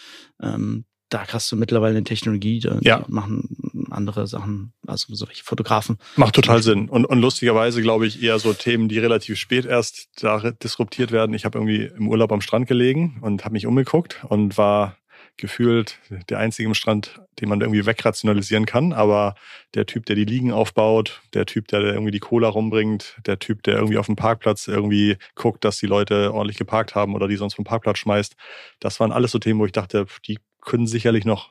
ähm, 0.42 0.84
da 1.08 1.26
hast 1.28 1.52
du 1.52 1.56
mittlerweile 1.56 1.96
eine 1.96 2.04
Technologie, 2.04 2.58
die 2.58 2.68
ja. 2.82 3.04
machen 3.06 3.48
andere 3.96 4.26
Sachen, 4.26 4.72
also 4.86 5.14
solche 5.14 5.44
Fotografen. 5.44 5.98
Macht 6.16 6.34
total 6.34 6.62
Sinn. 6.62 6.88
Und, 6.88 7.04
und 7.04 7.20
lustigerweise 7.20 7.82
glaube 7.82 8.06
ich 8.06 8.22
eher 8.22 8.38
so 8.38 8.52
Themen, 8.52 8.88
die 8.88 8.98
relativ 8.98 9.38
spät 9.38 9.64
erst 9.64 10.08
da 10.22 10.50
disruptiert 10.50 11.12
werden. 11.12 11.34
Ich 11.34 11.44
habe 11.44 11.58
irgendwie 11.58 11.84
im 11.84 12.08
Urlaub 12.08 12.32
am 12.32 12.40
Strand 12.40 12.66
gelegen 12.66 13.18
und 13.22 13.44
habe 13.44 13.54
mich 13.54 13.66
umgeguckt 13.66 14.24
und 14.28 14.58
war 14.58 14.96
gefühlt 15.36 15.98
der 16.30 16.38
einzige 16.38 16.68
im 16.68 16.74
Strand, 16.74 17.20
den 17.40 17.48
man 17.48 17.60
irgendwie 17.60 17.84
wegrationalisieren 17.84 18.64
kann. 18.64 18.92
Aber 18.92 19.34
der 19.74 19.86
Typ, 19.86 20.06
der 20.06 20.16
die 20.16 20.24
Liegen 20.24 20.52
aufbaut, 20.52 21.22
der 21.34 21.46
Typ, 21.46 21.68
der 21.68 21.80
irgendwie 21.80 22.10
die 22.10 22.20
Cola 22.20 22.48
rumbringt, 22.48 23.16
der 23.26 23.38
Typ, 23.38 23.62
der 23.62 23.74
irgendwie 23.74 23.98
auf 23.98 24.06
dem 24.06 24.16
Parkplatz 24.16 24.66
irgendwie 24.66 25.16
guckt, 25.34 25.64
dass 25.64 25.78
die 25.78 25.86
Leute 25.86 26.32
ordentlich 26.32 26.56
geparkt 26.56 26.94
haben 26.94 27.14
oder 27.14 27.28
die 27.28 27.36
sonst 27.36 27.54
vom 27.54 27.64
Parkplatz 27.64 27.98
schmeißt, 27.98 28.34
das 28.80 28.98
waren 29.00 29.12
alles 29.12 29.30
so 29.30 29.38
Themen, 29.38 29.60
wo 29.60 29.66
ich 29.66 29.72
dachte, 29.72 30.06
die 30.26 30.38
können 30.62 30.86
sicherlich 30.86 31.24
noch 31.24 31.50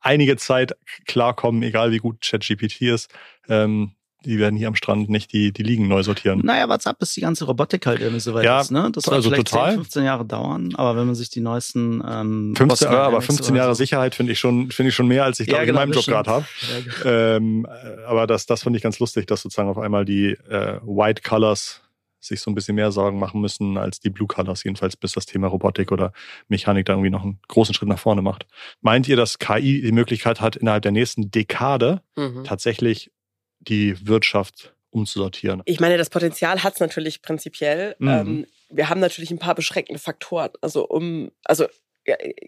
einige 0.00 0.36
Zeit 0.36 0.76
klarkommen, 1.06 1.62
egal 1.62 1.90
wie 1.90 1.98
gut 1.98 2.20
ChatGPT 2.20 2.82
ist. 2.82 3.10
Ähm, 3.48 3.92
die 4.24 4.38
werden 4.38 4.56
hier 4.56 4.66
am 4.66 4.74
Strand 4.74 5.08
nicht 5.08 5.32
die, 5.32 5.52
die 5.52 5.62
Liegen 5.62 5.86
neu 5.86 6.02
sortieren. 6.02 6.40
Naja, 6.44 6.68
what's 6.68 6.86
up, 6.86 6.98
bis 6.98 7.14
die 7.14 7.20
ganze 7.20 7.44
Robotik 7.44 7.86
halt 7.86 8.00
irgendwie 8.00 8.20
so 8.20 8.34
weit 8.34 8.44
ja, 8.44 8.60
ist. 8.60 8.70
Ne? 8.72 8.90
Das 8.92 9.06
wird 9.06 9.14
also 9.14 9.30
vielleicht 9.30 9.48
total. 9.48 9.70
10, 9.70 9.78
15 9.78 10.04
Jahre 10.04 10.24
dauern, 10.24 10.74
aber 10.74 10.98
wenn 10.98 11.06
man 11.06 11.14
sich 11.14 11.30
die 11.30 11.40
neuesten 11.40 12.02
ähm, 12.06 12.54
15, 12.56 12.90
ja, 12.90 13.02
aber 13.04 13.22
15 13.22 13.54
Jahre 13.54 13.74
so. 13.74 13.78
Sicherheit 13.78 14.16
finde 14.16 14.32
ich 14.32 14.40
schon 14.40 14.70
finde 14.72 14.88
ich 14.88 14.94
schon 14.96 15.06
mehr, 15.06 15.24
als 15.24 15.38
ich 15.38 15.46
glaube 15.46 15.62
ja, 15.62 15.66
genau, 15.66 15.78
ich 15.78 15.84
in 15.84 15.90
meinem 15.90 15.96
Job 15.96 16.06
gerade 16.06 16.30
habe. 16.30 16.44
Ja, 16.62 16.80
genau. 16.80 17.36
ähm, 17.36 17.66
aber 18.06 18.26
das, 18.26 18.46
das 18.46 18.64
finde 18.64 18.78
ich 18.78 18.82
ganz 18.82 18.98
lustig, 18.98 19.26
dass 19.28 19.42
sozusagen 19.42 19.68
auf 19.68 19.78
einmal 19.78 20.04
die 20.04 20.32
äh, 20.48 20.80
White 20.82 21.22
Colors 21.22 21.80
sich 22.20 22.40
so 22.40 22.50
ein 22.50 22.54
bisschen 22.54 22.74
mehr 22.74 22.92
Sorgen 22.92 23.18
machen 23.18 23.40
müssen 23.40 23.76
als 23.76 24.00
die 24.00 24.10
Blue 24.10 24.26
Colors, 24.26 24.64
jedenfalls 24.64 24.96
bis 24.96 25.12
das 25.12 25.26
Thema 25.26 25.48
Robotik 25.48 25.92
oder 25.92 26.12
Mechanik 26.48 26.86
da 26.86 26.94
irgendwie 26.94 27.10
noch 27.10 27.22
einen 27.22 27.40
großen 27.48 27.74
Schritt 27.74 27.88
nach 27.88 27.98
vorne 27.98 28.22
macht. 28.22 28.46
Meint 28.80 29.08
ihr, 29.08 29.16
dass 29.16 29.38
KI 29.38 29.82
die 29.82 29.92
Möglichkeit 29.92 30.40
hat, 30.40 30.56
innerhalb 30.56 30.82
der 30.82 30.92
nächsten 30.92 31.30
Dekade 31.30 32.02
mhm. 32.16 32.44
tatsächlich 32.44 33.10
die 33.60 34.06
Wirtschaft 34.06 34.74
umzusortieren? 34.90 35.62
Ich 35.64 35.80
meine, 35.80 35.98
das 35.98 36.10
Potenzial 36.10 36.62
hat 36.62 36.74
es 36.74 36.80
natürlich 36.80 37.22
prinzipiell. 37.22 37.96
Mhm. 37.98 38.08
Ähm, 38.08 38.46
wir 38.70 38.88
haben 38.88 39.00
natürlich 39.00 39.30
ein 39.30 39.38
paar 39.38 39.54
beschränkende 39.54 39.98
Faktoren. 39.98 40.50
Also 40.60 40.86
um, 40.86 41.30
also 41.44 41.66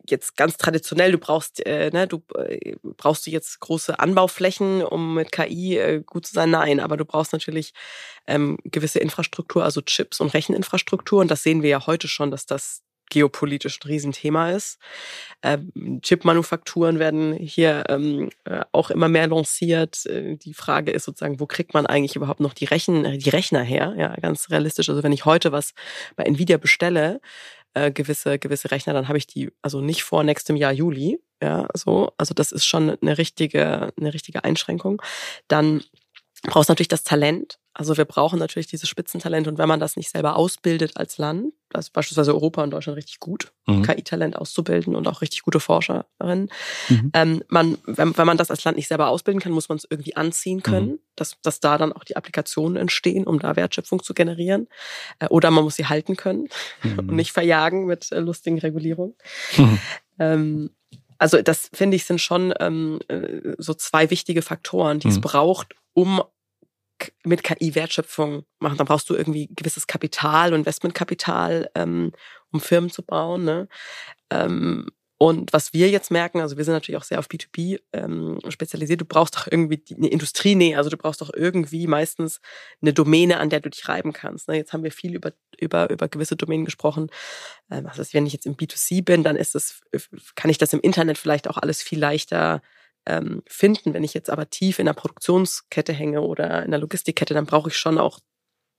jetzt 0.09 0.37
ganz 0.37 0.57
traditionell, 0.57 1.13
du 1.13 1.19
brauchst, 1.19 1.65
äh, 1.67 1.91
ne, 1.93 2.07
du 2.07 2.23
äh, 2.37 2.77
brauchst 2.83 3.27
du 3.27 3.31
jetzt 3.31 3.61
große 3.61 3.99
Anbauflächen, 3.99 4.83
um 4.83 5.15
mit 5.15 5.33
KI 5.33 5.79
äh, 5.79 6.03
gut 6.05 6.27
zu 6.27 6.35
sein? 6.35 6.51
Nein, 6.51 6.81
aber 6.81 6.97
du 6.97 7.05
brauchst 7.05 7.33
natürlich 7.33 7.73
ähm, 8.27 8.59
gewisse 8.65 8.99
Infrastruktur, 8.99 9.65
also 9.65 9.81
Chips 9.81 10.21
und 10.21 10.35
Recheninfrastruktur. 10.35 11.21
Und 11.21 11.31
das 11.31 11.43
sehen 11.43 11.63
wir 11.63 11.71
ja 11.71 11.87
heute 11.87 12.09
schon, 12.09 12.31
dass 12.31 12.47
das 12.47 12.83
geopolitisch 13.11 13.79
ein 13.79 13.89
Riesenthema 13.89 14.53
ist. 14.53 14.79
Ähm, 15.43 16.01
Chipmanufakturen 16.01 16.99
werden 16.99 17.35
hier 17.35 17.85
ähm, 17.89 18.31
äh, 18.45 18.61
auch 18.73 18.91
immer 18.91 19.09
mehr 19.09 19.27
lanciert. 19.27 20.07
Äh, 20.07 20.37
die 20.37 20.55
Frage 20.55 20.93
ist 20.93 21.05
sozusagen, 21.05 21.41
wo 21.41 21.47
kriegt 21.47 21.75
man 21.75 21.87
eigentlich 21.87 22.17
überhaupt 22.17 22.41
noch 22.41 22.55
die, 22.55 22.65
Rechen, 22.65 23.19
die 23.19 23.31
Rechner 23.31 23.63
her? 23.63 23.95
Ja, 23.99 24.15
ganz 24.15 24.49
realistisch. 24.51 24.89
Also 24.89 25.03
wenn 25.03 25.13
ich 25.13 25.25
heute 25.25 25.53
was 25.53 25.75
bei 26.17 26.25
Nvidia 26.25 26.57
bestelle, 26.57 27.21
äh, 27.75 27.91
gewisse, 27.91 28.39
gewisse 28.39 28.71
Rechner, 28.71 28.93
dann 28.93 29.09
habe 29.09 29.19
ich 29.19 29.27
die 29.27 29.53
also 29.63 29.81
nicht 29.81 30.03
vor 30.03 30.25
nächstem 30.25 30.57
Jahr 30.57 30.73
Juli. 30.73 31.21
Ja, 31.43 31.69
so. 31.75 32.13
Also 32.19 32.35
das 32.35 32.53
ist 32.53 32.67
schon 32.67 32.91
eine 33.01 33.17
richtige, 33.19 33.93
eine 33.99 34.13
richtige 34.13 34.45
Einschränkung. 34.45 35.01
Dann 35.49 35.83
brauchst 36.43 36.69
natürlich 36.69 36.89
das 36.89 37.03
Talent. 37.03 37.59
Also 37.73 37.97
wir 37.97 38.05
brauchen 38.05 38.39
natürlich 38.39 38.67
dieses 38.67 38.89
Spitzentalent 38.89 39.47
und 39.47 39.59
wenn 39.59 39.69
man 39.69 39.79
das 39.79 39.97
nicht 39.97 40.11
selber 40.11 40.37
ausbildet 40.37 40.97
als 40.97 41.19
Land, 41.19 41.53
das 41.71 41.87
ist 41.87 41.93
beispielsweise 41.93 42.35
Europa 42.35 42.63
und 42.63 42.73
Deutschland 42.73 42.97
richtig 42.97 43.21
gut, 43.21 43.53
mhm. 43.67 43.83
KI-Talent 43.83 44.37
auszubilden 44.37 44.97
und 44.97 45.07
auch 45.07 45.21
richtig 45.23 45.43
gute 45.43 45.61
Forscherinnen. 45.61 46.51
Mhm. 46.89 47.11
Ähm, 47.15 47.45
man, 47.49 47.79
wenn, 47.85 48.17
wenn 48.17 48.27
man 48.27 48.37
das 48.37 48.51
als 48.51 48.65
Land 48.65 48.77
nicht 48.77 48.89
selber 48.89 49.09
ausbilden 49.09 49.41
kann, 49.41 49.53
muss 49.53 49.69
man 49.69 49.79
es 49.79 49.87
irgendwie 49.89 50.17
anziehen 50.17 50.63
können, 50.63 50.89
mhm. 50.89 50.99
dass, 51.15 51.41
dass 51.43 51.61
da 51.61 51.79
dann 51.79 51.93
auch 51.93 52.05
die 52.05 52.17
Applikationen 52.17 52.77
entstehen, 52.77 53.25
um 53.25 53.39
da 53.39 53.55
Wertschöpfung 53.55 54.03
zu 54.03 54.15
generieren. 54.15 54.67
Äh, 55.21 55.29
oder 55.29 55.51
man 55.51 55.63
muss 55.63 55.77
sie 55.77 55.87
halten 55.87 56.17
können 56.17 56.49
und 56.83 57.07
mhm. 57.07 57.17
nicht 57.17 57.33
verjagen 57.33 57.87
mit 57.87 58.11
äh, 58.11 58.19
lustigen 58.19 58.59
Regulierungen. 58.59 59.15
Mhm. 59.57 59.79
Ähm, 60.19 60.71
also 61.21 61.43
das 61.43 61.71
finde 61.75 61.97
ich 61.97 62.07
sind 62.07 62.21
schon 62.21 62.55
ähm, 62.61 62.99
äh, 63.09 63.53
so 63.59 63.75
zwei 63.75 64.09
wichtige 64.11 64.41
Faktoren, 64.41 65.01
die 65.01 65.09
es 65.09 65.17
mhm. 65.17 65.21
braucht, 65.21 65.75
um 65.93 66.23
mit 67.25 67.45
KI 67.45 67.75
Wertschöpfung 67.75 68.45
machen. 68.59 68.79
Dann 68.79 68.87
brauchst 68.87 69.11
du 69.11 69.15
irgendwie 69.15 69.49
gewisses 69.55 69.87
Kapital, 69.87 70.55
Investmentkapital, 70.55 71.71
ähm, 71.75 72.13
um 72.53 72.61
Firmen 72.61 72.91
zu 72.91 73.03
bauen. 73.03 73.45
Ne? 73.45 73.69
Ähm, 74.31 74.89
und 75.23 75.53
was 75.53 75.75
wir 75.75 75.91
jetzt 75.91 76.11
merken, 76.11 76.41
also 76.41 76.57
wir 76.57 76.65
sind 76.65 76.73
natürlich 76.73 76.99
auch 76.99 77.05
sehr 77.05 77.19
auf 77.19 77.27
B2B 77.27 77.79
ähm, 77.93 78.39
spezialisiert, 78.49 79.03
du 79.03 79.05
brauchst 79.05 79.37
doch 79.37 79.47
irgendwie 79.51 79.83
eine 79.95 80.09
Industrienähe, 80.09 80.79
also 80.79 80.89
du 80.89 80.97
brauchst 80.97 81.21
doch 81.21 81.31
irgendwie 81.35 81.87
meistens 81.87 82.41
eine 82.81 82.95
Domäne, 82.95 83.39
an 83.39 83.51
der 83.51 83.61
du 83.61 83.69
dich 83.69 83.87
reiben 83.87 84.15
kannst. 84.15 84.49
Ne? 84.49 84.57
Jetzt 84.57 84.73
haben 84.73 84.83
wir 84.83 84.91
viel 84.91 85.15
über, 85.15 85.33
über, 85.59 85.91
über 85.91 86.09
gewisse 86.09 86.37
Domänen 86.37 86.65
gesprochen. 86.65 87.11
Ähm, 87.71 87.85
das 87.85 87.99
heißt, 87.99 88.15
wenn 88.15 88.25
ich 88.25 88.33
jetzt 88.33 88.47
im 88.47 88.57
B2C 88.57 89.05
bin, 89.05 89.23
dann 89.23 89.37
ist 89.37 89.55
es, 89.55 89.83
kann 90.37 90.51
ich 90.51 90.57
das 90.57 90.73
im 90.73 90.81
Internet 90.81 91.19
vielleicht 91.19 91.49
auch 91.49 91.59
alles 91.59 91.83
viel 91.83 91.99
leichter 91.99 92.63
ähm, 93.05 93.43
finden. 93.47 93.93
Wenn 93.93 94.05
ich 94.05 94.15
jetzt 94.15 94.31
aber 94.31 94.49
tief 94.49 94.79
in 94.79 94.87
der 94.87 94.95
Produktionskette 94.95 95.93
hänge 95.93 96.23
oder 96.23 96.65
in 96.65 96.71
der 96.71 96.81
Logistikkette, 96.81 97.35
dann 97.35 97.45
brauche 97.45 97.69
ich 97.69 97.77
schon 97.77 97.99
auch 97.99 98.21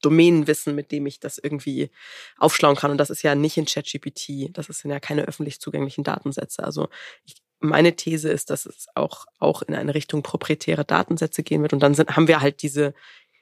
Domänenwissen, 0.01 0.75
mit 0.75 0.91
dem 0.91 1.05
ich 1.05 1.19
das 1.19 1.37
irgendwie 1.37 1.91
aufschlauen 2.37 2.75
kann. 2.75 2.91
Und 2.91 2.97
das 2.97 3.09
ist 3.09 3.21
ja 3.23 3.35
nicht 3.35 3.57
in 3.57 3.65
ChatGPT. 3.65 4.49
Das 4.51 4.67
sind 4.67 4.91
ja 4.91 4.99
keine 4.99 5.23
öffentlich 5.23 5.59
zugänglichen 5.59 6.03
Datensätze. 6.03 6.63
Also 6.63 6.89
ich, 7.25 7.35
meine 7.59 7.95
These 7.95 8.29
ist, 8.29 8.49
dass 8.49 8.65
es 8.65 8.87
auch, 8.95 9.25
auch 9.39 9.61
in 9.61 9.75
eine 9.75 9.93
Richtung 9.93 10.23
proprietäre 10.23 10.83
Datensätze 10.83 11.43
gehen 11.43 11.61
wird. 11.61 11.73
Und 11.73 11.79
dann 11.81 11.93
sind, 11.93 12.15
haben 12.15 12.27
wir 12.27 12.41
halt 12.41 12.61
diese, 12.61 12.93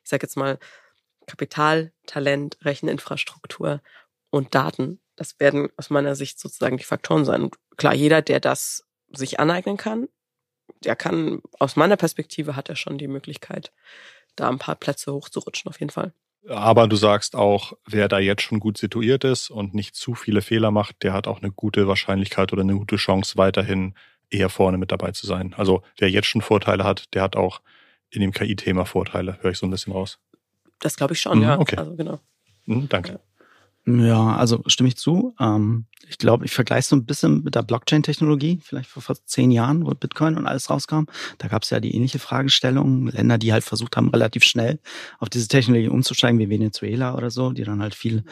ich 0.04 0.10
sage 0.10 0.24
jetzt 0.24 0.36
mal, 0.36 0.60
Kapital, 1.26 1.94
Talent, 2.06 2.58
Recheninfrastruktur 2.64 3.82
und 4.30 4.56
Daten. 4.56 5.00
Das 5.16 5.40
werden 5.40 5.70
aus 5.78 5.90
meiner 5.90 6.16
Sicht 6.16 6.40
sozusagen 6.40 6.78
die 6.78 6.84
Faktoren 6.84 7.26
sein. 7.26 7.44
Und 7.44 7.56
klar, 7.78 7.94
jeder, 7.94 8.22
der 8.22 8.40
das 8.40 8.86
sich 9.12 9.40
aneignen 9.40 9.78
kann, 9.78 10.08
der 10.84 10.96
kann, 10.96 11.42
aus 11.60 11.76
meiner 11.76 11.98
Perspektive 11.98 12.56
hat 12.56 12.70
er 12.70 12.76
schon 12.76 12.98
die 12.98 13.08
Möglichkeit, 13.08 13.72
da 14.36 14.50
ein 14.50 14.60
paar 14.60 14.76
Plätze 14.76 15.14
hochzurutschen, 15.14 15.70
auf 15.70 15.80
jeden 15.80 15.92
Fall. 15.92 16.14
Aber 16.48 16.88
du 16.88 16.96
sagst 16.96 17.36
auch, 17.36 17.74
wer 17.86 18.08
da 18.08 18.20
jetzt 18.20 18.42
schon 18.42 18.60
gut 18.60 18.78
situiert 18.78 19.24
ist 19.24 19.50
und 19.50 19.74
nicht 19.74 19.96
zu 19.96 20.16
viele 20.16 20.42
Fehler 20.42 20.72
macht, 20.72 21.04
der 21.04 21.14
hat 21.14 21.28
auch 21.28 21.42
eine 21.42 21.52
gute 21.52 21.88
Wahrscheinlichkeit 21.88 22.54
oder 22.54 22.62
eine 22.62 22.76
gute 22.76 22.96
Chance, 22.96 23.38
weiterhin 23.38 23.94
eher 24.30 24.50
vorne 24.50 24.78
mit 24.78 24.92
dabei 24.92 25.12
zu 25.12 25.28
sein. 25.28 25.54
Also 25.58 25.84
wer 25.98 26.10
jetzt 26.10 26.28
schon 26.28 26.42
Vorteile 26.42 26.84
hat, 26.84 27.14
der 27.14 27.24
hat 27.24 27.36
auch 27.36 27.62
in 28.10 28.22
dem 28.22 28.32
KI-Thema 28.32 28.86
Vorteile, 28.86 29.38
höre 29.42 29.52
ich 29.52 29.58
so 29.58 29.68
ein 29.68 29.72
bisschen 29.72 29.94
raus. 29.94 30.20
Das 30.80 30.96
glaube 30.96 31.14
ich 31.14 31.22
schon, 31.22 31.40
mhm, 31.40 31.44
ja. 31.44 31.60
Okay. 31.60 31.76
Also 31.78 31.96
genau. 31.96 32.20
Mhm, 32.66 32.88
danke. 32.90 33.14
Ja. 33.14 33.20
Ja, 33.86 34.36
also 34.36 34.62
stimme 34.68 34.90
ich 34.90 34.98
zu. 34.98 35.34
Ähm, 35.40 35.86
ich 36.08 36.18
glaube, 36.18 36.46
ich 36.46 36.52
vergleiche 36.52 36.88
so 36.88 36.96
ein 36.96 37.06
bisschen 37.06 37.44
mit 37.44 37.56
der 37.56 37.64
Blockchain-Technologie, 37.64 38.60
vielleicht 38.64 38.90
vor 38.90 39.02
fast 39.02 39.28
zehn 39.30 39.52
Jahren, 39.52 39.86
wo 39.86 39.92
Bitcoin 39.92 40.38
und 40.38 40.48
alles 40.48 40.70
rauskam. 40.70 41.04
Da 41.38 41.48
gab 41.48 41.64
es 41.64 41.70
ja 41.70 41.80
die 41.80 41.96
ähnliche 41.96 42.20
Fragestellung. 42.20 43.08
Länder, 43.08 43.38
die 43.38 43.54
halt 43.54 43.64
versucht 43.64 43.96
haben, 43.98 44.10
relativ 44.10 44.44
schnell 44.44 44.80
auf 45.20 45.30
diese 45.30 45.48
Technologie 45.48 45.88
umzusteigen, 45.88 46.40
wie 46.40 46.50
Venezuela 46.50 47.16
oder 47.16 47.32
so, 47.32 47.52
die 47.52 47.64
dann 47.64 47.82
halt 47.82 47.96
viel 47.96 48.24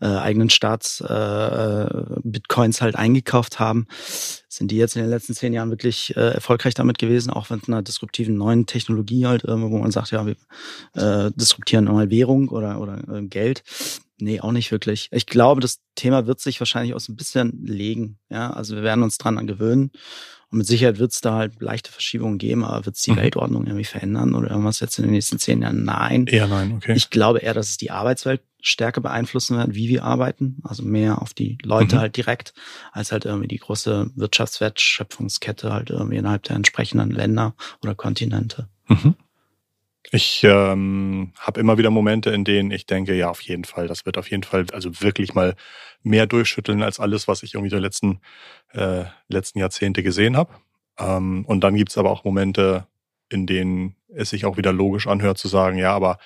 äh, 0.00 0.06
eigenen 0.06 0.50
Staats-Bitcoins 0.50 2.78
äh, 2.78 2.80
halt 2.80 2.96
eingekauft 2.96 3.60
haben. 3.60 3.86
Sind 4.48 4.70
die 4.70 4.76
jetzt 4.76 4.96
in 4.96 5.02
den 5.02 5.10
letzten 5.10 5.34
zehn 5.34 5.52
Jahren 5.52 5.70
wirklich 5.70 6.16
äh, 6.16 6.34
erfolgreich 6.34 6.74
damit 6.74 6.98
gewesen, 6.98 7.30
auch 7.30 7.50
mit 7.50 7.68
einer 7.68 7.82
disruptiven 7.82 8.36
neuen 8.36 8.66
Technologie 8.66 9.26
halt, 9.26 9.44
äh, 9.44 9.60
wo 9.60 9.78
man 9.78 9.90
sagt, 9.90 10.12
ja, 10.12 10.24
wir 10.26 10.36
äh, 10.94 11.30
disruptieren 11.34 11.84
mal 11.84 12.10
Währung 12.10 12.48
oder, 12.48 12.80
oder 12.80 13.02
äh, 13.08 13.22
Geld. 13.26 13.62
Nee, 14.18 14.40
auch 14.40 14.52
nicht 14.52 14.70
wirklich. 14.70 15.08
Ich 15.10 15.26
glaube, 15.26 15.60
das 15.60 15.80
Thema 15.96 16.26
wird 16.26 16.40
sich 16.40 16.60
wahrscheinlich 16.60 16.94
auch 16.94 17.00
so 17.00 17.12
ein 17.12 17.16
bisschen 17.16 17.64
legen. 17.64 18.18
Ja, 18.30 18.50
also 18.50 18.76
wir 18.76 18.82
werden 18.82 19.02
uns 19.02 19.18
dran 19.18 19.46
gewöhnen. 19.46 19.90
Und 20.50 20.58
mit 20.58 20.66
Sicherheit 20.68 21.00
wird 21.00 21.10
es 21.10 21.20
da 21.20 21.34
halt 21.34 21.60
leichte 21.60 21.90
Verschiebungen 21.90 22.38
geben, 22.38 22.64
aber 22.64 22.86
wird 22.86 22.94
es 22.94 23.02
die 23.02 23.10
mhm. 23.10 23.16
Weltordnung 23.16 23.66
irgendwie 23.66 23.84
verändern 23.84 24.36
oder 24.36 24.50
irgendwas 24.50 24.78
jetzt 24.78 24.98
in 24.98 25.04
den 25.04 25.10
nächsten 25.10 25.40
zehn 25.40 25.62
Jahren? 25.62 25.82
Nein. 25.84 26.26
Eher 26.26 26.46
nein, 26.46 26.74
okay. 26.76 26.94
Ich 26.94 27.10
glaube 27.10 27.40
eher, 27.40 27.54
dass 27.54 27.70
es 27.70 27.76
die 27.76 27.90
Arbeitswelt 27.90 28.40
stärker 28.60 29.00
beeinflussen 29.00 29.56
wird, 29.56 29.74
wie 29.74 29.88
wir 29.88 30.04
arbeiten. 30.04 30.58
Also 30.62 30.84
mehr 30.84 31.20
auf 31.20 31.34
die 31.34 31.58
Leute 31.64 31.96
mhm. 31.96 32.00
halt 32.00 32.16
direkt, 32.16 32.54
als 32.92 33.10
halt 33.10 33.24
irgendwie 33.24 33.48
die 33.48 33.58
große 33.58 34.12
Wirtschaftswertschöpfungskette 34.14 35.72
halt 35.72 35.90
irgendwie 35.90 36.16
innerhalb 36.18 36.44
der 36.44 36.54
entsprechenden 36.54 37.10
Länder 37.10 37.56
oder 37.82 37.96
Kontinente. 37.96 38.68
Mhm. 38.86 39.16
Ich 40.10 40.44
ähm, 40.44 41.32
habe 41.38 41.60
immer 41.60 41.78
wieder 41.78 41.90
Momente, 41.90 42.30
in 42.30 42.44
denen 42.44 42.70
ich 42.70 42.86
denke, 42.86 43.14
ja, 43.14 43.30
auf 43.30 43.40
jeden 43.40 43.64
Fall, 43.64 43.88
das 43.88 44.06
wird 44.06 44.18
auf 44.18 44.30
jeden 44.30 44.42
Fall, 44.42 44.66
also 44.72 45.00
wirklich 45.00 45.34
mal 45.34 45.54
mehr 46.02 46.26
durchschütteln 46.26 46.82
als 46.82 47.00
alles, 47.00 47.26
was 47.26 47.42
ich 47.42 47.54
irgendwie 47.54 47.70
der 47.70 47.80
letzten, 47.80 48.20
äh, 48.72 49.04
letzten 49.28 49.58
Jahrzehnte 49.58 50.02
gesehen 50.02 50.36
habe. 50.36 50.54
Ähm, 50.98 51.44
und 51.46 51.62
dann 51.62 51.74
gibt's 51.74 51.98
aber 51.98 52.10
auch 52.10 52.24
Momente, 52.24 52.86
in 53.30 53.46
denen 53.46 53.96
es 54.08 54.30
sich 54.30 54.44
auch 54.44 54.56
wieder 54.56 54.72
logisch 54.72 55.06
anhört 55.06 55.38
zu 55.38 55.48
sagen, 55.48 55.78
ja, 55.78 55.92
aber 55.94 56.18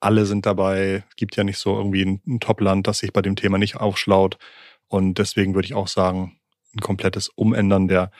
alle 0.00 0.26
sind 0.26 0.44
dabei, 0.44 1.04
gibt 1.16 1.36
ja 1.36 1.44
nicht 1.44 1.58
so 1.58 1.76
irgendwie 1.76 2.04
ein, 2.04 2.20
ein 2.26 2.40
Top-Land, 2.40 2.86
das 2.88 2.98
sich 2.98 3.12
bei 3.12 3.22
dem 3.22 3.36
Thema 3.36 3.56
nicht 3.58 3.76
aufschlaut. 3.76 4.36
Und 4.88 5.18
deswegen 5.18 5.54
würde 5.54 5.66
ich 5.66 5.74
auch 5.74 5.88
sagen, 5.88 6.38
ein 6.74 6.80
komplettes 6.80 7.28
Umändern 7.28 7.88
der 7.88 8.10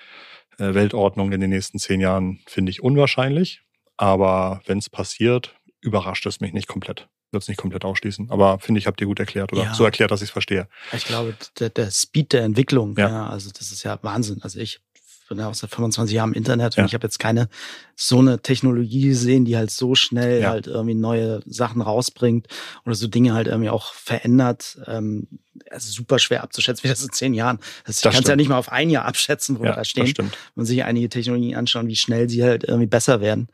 äh, 0.59 0.75
Weltordnung 0.75 1.33
in 1.33 1.41
den 1.41 1.51
nächsten 1.51 1.79
zehn 1.79 2.01
Jahren 2.01 2.41
finde 2.47 2.71
ich 2.71 2.83
unwahrscheinlich. 2.83 3.62
Aber 3.96 4.62
wenn 4.66 4.78
es 4.78 4.90
passiert, 4.90 5.55
überrascht 5.81 6.26
es 6.26 6.40
mich 6.40 6.52
nicht 6.52 6.68
komplett. 6.68 7.09
Wird 7.31 7.42
es 7.42 7.48
nicht 7.48 7.59
komplett 7.59 7.85
ausschließen. 7.85 8.31
Aber 8.31 8.59
finde 8.59 8.78
ich, 8.78 8.87
habt 8.87 9.00
ihr 9.00 9.07
gut 9.07 9.18
erklärt 9.18 9.52
oder 9.52 9.64
ja. 9.64 9.74
so 9.74 9.85
erklärt, 9.85 10.11
dass 10.11 10.20
ich 10.20 10.28
es 10.28 10.33
verstehe. 10.33 10.68
Ich 10.92 11.05
glaube, 11.05 11.35
der, 11.59 11.70
der 11.70 11.90
Speed 11.90 12.33
der 12.35 12.42
Entwicklung, 12.42 12.96
ja. 12.98 13.09
ja, 13.09 13.26
also 13.26 13.50
das 13.50 13.72
ist 13.72 13.83
ja 13.83 13.98
Wahnsinn. 14.02 14.42
Also 14.42 14.61
ich 14.61 14.81
bin 15.28 15.38
ja 15.38 15.48
auch 15.48 15.54
seit 15.54 15.70
25 15.70 16.14
Jahren 16.14 16.30
im 16.30 16.35
Internet 16.35 16.78
und 16.78 16.85
ich 16.85 16.94
habe 16.94 17.06
jetzt 17.06 17.18
keine 17.18 17.48
so 17.96 18.18
eine 18.18 18.40
Technologie 18.40 19.08
gesehen, 19.08 19.44
die 19.44 19.56
halt 19.56 19.70
so 19.70 19.94
schnell 19.94 20.42
ja. 20.42 20.50
halt 20.50 20.66
irgendwie 20.66 20.94
neue 20.94 21.40
Sachen 21.46 21.82
rausbringt 21.82 22.48
oder 22.85 22.94
so 22.94 23.08
Dinge 23.08 23.35
halt 23.35 23.46
irgendwie 23.46 23.70
auch 23.70 23.92
verändert. 23.94 24.78
Ähm, 24.87 25.28
also 25.70 25.90
super 25.90 26.18
schwer 26.18 26.42
abzuschätzen, 26.42 26.85
wie 26.85 26.88
das 26.88 27.02
in 27.02 27.12
zehn 27.12 27.35
Jahren. 27.35 27.58
Das, 27.85 28.00
das 28.00 28.14
kannst 28.14 28.28
ja 28.28 28.37
nicht 28.37 28.48
mal 28.48 28.58
auf 28.58 28.72
ein 28.72 28.90
Jahr 28.90 29.04
abschätzen, 29.04 29.58
wo 29.58 29.64
ja, 29.64 29.70
wir 29.70 29.76
da 29.76 29.85
stehen. 29.85 30.14
Wenn 30.16 30.30
man 30.54 30.66
sich 30.66 30.85
einige 30.85 31.08
Technologien 31.08 31.56
anschauen, 31.56 31.88
wie 31.88 31.96
schnell 31.96 32.28
sie 32.28 32.42
halt 32.42 32.64
irgendwie 32.64 32.87
besser 32.87 33.20
werden. 33.20 33.48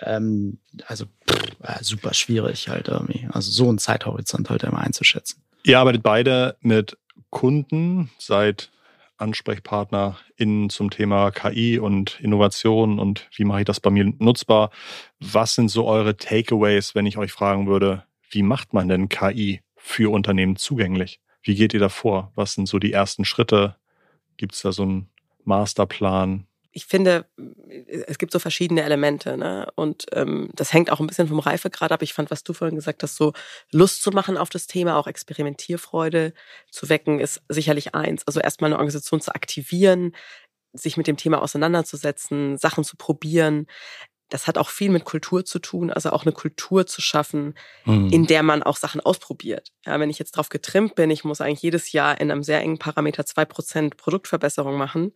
Ähm, 0.00 0.58
also 0.86 1.06
pff, 1.30 1.82
super 1.82 2.14
schwierig 2.14 2.68
halt 2.68 2.88
irgendwie. 2.88 3.28
Also 3.30 3.50
so 3.50 3.68
einen 3.68 3.78
Zeithorizont 3.78 4.50
halt 4.50 4.62
immer 4.62 4.78
einzuschätzen. 4.78 5.42
Ihr 5.64 5.78
arbeitet 5.78 6.02
beide 6.02 6.56
mit 6.60 6.96
Kunden 7.30 8.10
seit 8.18 8.70
Ansprechpartner 9.16 10.18
in 10.36 10.70
zum 10.70 10.90
Thema 10.90 11.30
KI 11.30 11.78
und 11.78 12.20
Innovation 12.20 12.98
und 12.98 13.28
wie 13.36 13.44
mache 13.44 13.60
ich 13.60 13.64
das 13.64 13.80
bei 13.80 13.90
mir 13.90 14.12
nutzbar? 14.18 14.70
Was 15.20 15.54
sind 15.54 15.68
so 15.68 15.86
eure 15.86 16.16
Takeaways, 16.16 16.94
wenn 16.94 17.06
ich 17.06 17.16
euch 17.18 17.32
fragen 17.32 17.66
würde, 17.66 18.04
wie 18.30 18.42
macht 18.42 18.72
man 18.72 18.88
denn 18.88 19.08
KI 19.08 19.60
für 19.76 20.12
Unternehmen 20.12 20.56
zugänglich? 20.56 21.20
Wie 21.42 21.54
geht 21.54 21.74
ihr 21.74 21.80
da 21.80 21.88
vor? 21.88 22.32
Was 22.34 22.54
sind 22.54 22.66
so 22.66 22.78
die 22.78 22.92
ersten 22.92 23.24
Schritte? 23.24 23.76
Gibt 24.36 24.54
es 24.54 24.62
da 24.62 24.72
so 24.72 24.82
einen 24.82 25.10
Masterplan? 25.44 26.46
Ich 26.76 26.86
finde, 26.86 27.26
es 28.06 28.18
gibt 28.18 28.32
so 28.32 28.40
verschiedene 28.40 28.82
Elemente, 28.82 29.36
ne? 29.36 29.70
Und 29.76 30.06
ähm, 30.12 30.50
das 30.54 30.72
hängt 30.72 30.90
auch 30.90 30.98
ein 30.98 31.06
bisschen 31.06 31.28
vom 31.28 31.38
Reifegrad 31.38 31.92
ab. 31.92 32.02
Ich 32.02 32.12
fand, 32.12 32.32
was 32.32 32.42
du 32.42 32.52
vorhin 32.52 32.74
gesagt 32.74 33.04
hast, 33.04 33.14
so 33.14 33.32
Lust 33.70 34.02
zu 34.02 34.10
machen 34.10 34.36
auf 34.36 34.50
das 34.50 34.66
Thema, 34.66 34.96
auch 34.96 35.06
Experimentierfreude 35.06 36.34
zu 36.70 36.88
wecken, 36.88 37.20
ist 37.20 37.42
sicherlich 37.48 37.94
eins. 37.94 38.26
Also 38.26 38.40
erstmal 38.40 38.68
eine 38.68 38.76
Organisation 38.76 39.20
zu 39.20 39.32
aktivieren, 39.32 40.16
sich 40.72 40.96
mit 40.96 41.06
dem 41.06 41.16
Thema 41.16 41.40
auseinanderzusetzen, 41.40 42.58
Sachen 42.58 42.82
zu 42.82 42.96
probieren, 42.96 43.68
das 44.30 44.46
hat 44.46 44.58
auch 44.58 44.70
viel 44.70 44.90
mit 44.90 45.04
Kultur 45.04 45.44
zu 45.44 45.58
tun, 45.58 45.90
also 45.90 46.10
auch 46.10 46.24
eine 46.24 46.32
Kultur 46.32 46.86
zu 46.86 47.00
schaffen, 47.00 47.54
mhm. 47.84 48.08
in 48.10 48.26
der 48.26 48.42
man 48.42 48.62
auch 48.62 48.76
Sachen 48.76 49.00
ausprobiert. 49.00 49.70
Ja, 49.84 50.00
wenn 50.00 50.10
ich 50.10 50.18
jetzt 50.18 50.32
drauf 50.32 50.48
getrimmt 50.48 50.94
bin, 50.94 51.10
ich 51.10 51.24
muss 51.24 51.40
eigentlich 51.40 51.62
jedes 51.62 51.92
Jahr 51.92 52.20
in 52.20 52.30
einem 52.30 52.42
sehr 52.42 52.60
engen 52.60 52.78
Parameter 52.78 53.26
zwei 53.26 53.44
Prozent 53.44 53.96
Produktverbesserung 53.96 54.76
machen. 54.76 55.12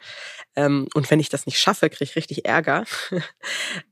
Ähm, 0.59 0.89
und 0.93 1.09
wenn 1.09 1.21
ich 1.21 1.29
das 1.29 1.47
nicht 1.47 1.61
schaffe, 1.61 1.89
kriege 1.89 2.11
ich 2.11 2.17
richtig 2.17 2.45
Ärger. 2.45 2.85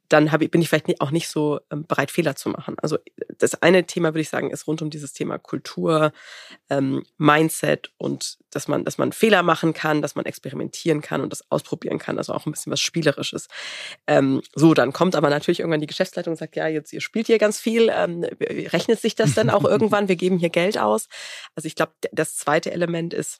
dann 0.09 0.33
hab 0.33 0.43
ich, 0.43 0.51
bin 0.51 0.61
ich 0.61 0.69
vielleicht 0.69 1.01
auch 1.01 1.13
nicht 1.13 1.29
so 1.29 1.61
ähm, 1.71 1.87
bereit, 1.87 2.11
Fehler 2.11 2.35
zu 2.35 2.49
machen. 2.49 2.75
Also 2.83 2.99
das 3.39 3.63
eine 3.63 3.87
Thema, 3.87 4.09
würde 4.09 4.21
ich 4.23 4.31
sagen, 4.31 4.51
ist 4.51 4.67
rund 4.67 4.83
um 4.83 4.91
dieses 4.91 5.13
Thema 5.13 5.39
Kultur, 5.39 6.13
ähm, 6.69 7.05
Mindset 7.19 7.93
und 7.99 8.39
dass 8.51 8.67
man, 8.67 8.85
dass 8.85 8.99
man 8.99 9.13
Fehler 9.13 9.45
machen 9.45 9.75
kann, 9.75 10.03
dass 10.03 10.17
man 10.17 10.25
experimentieren 10.25 11.03
kann 11.03 11.21
und 11.21 11.31
das 11.31 11.49
ausprobieren 11.53 11.99
kann. 11.99 12.19
Also 12.19 12.33
auch 12.33 12.47
ein 12.47 12.51
bisschen 12.51 12.73
was 12.73 12.81
Spielerisches. 12.81 13.47
Ähm, 14.09 14.43
so, 14.57 14.75
dann 14.75 14.93
kommt 14.93 15.15
aber 15.15 15.31
natürlich 15.31 15.61
irgendwann 15.61 15.81
die 15.81 15.87
Geschäftsleitung 15.87 16.33
und 16.33 16.39
sagt, 16.39 16.57
ja, 16.57 16.67
jetzt 16.67 16.93
ihr 16.93 17.01
spielt 17.01 17.29
hier 17.29 17.39
ganz 17.39 17.61
viel. 17.61 17.93
Ähm, 17.95 18.25
rechnet 18.41 19.01
sich 19.01 19.15
das 19.15 19.35
dann 19.35 19.51
auch 19.51 19.65
irgendwann? 19.71 20.09
Wir 20.09 20.17
geben 20.17 20.39
hier 20.39 20.51
Geld 20.51 20.79
aus. 20.79 21.07
Also 21.55 21.69
ich 21.69 21.77
glaube, 21.77 21.93
das 22.11 22.35
zweite 22.35 22.73
Element 22.73 23.15
ist, 23.15 23.39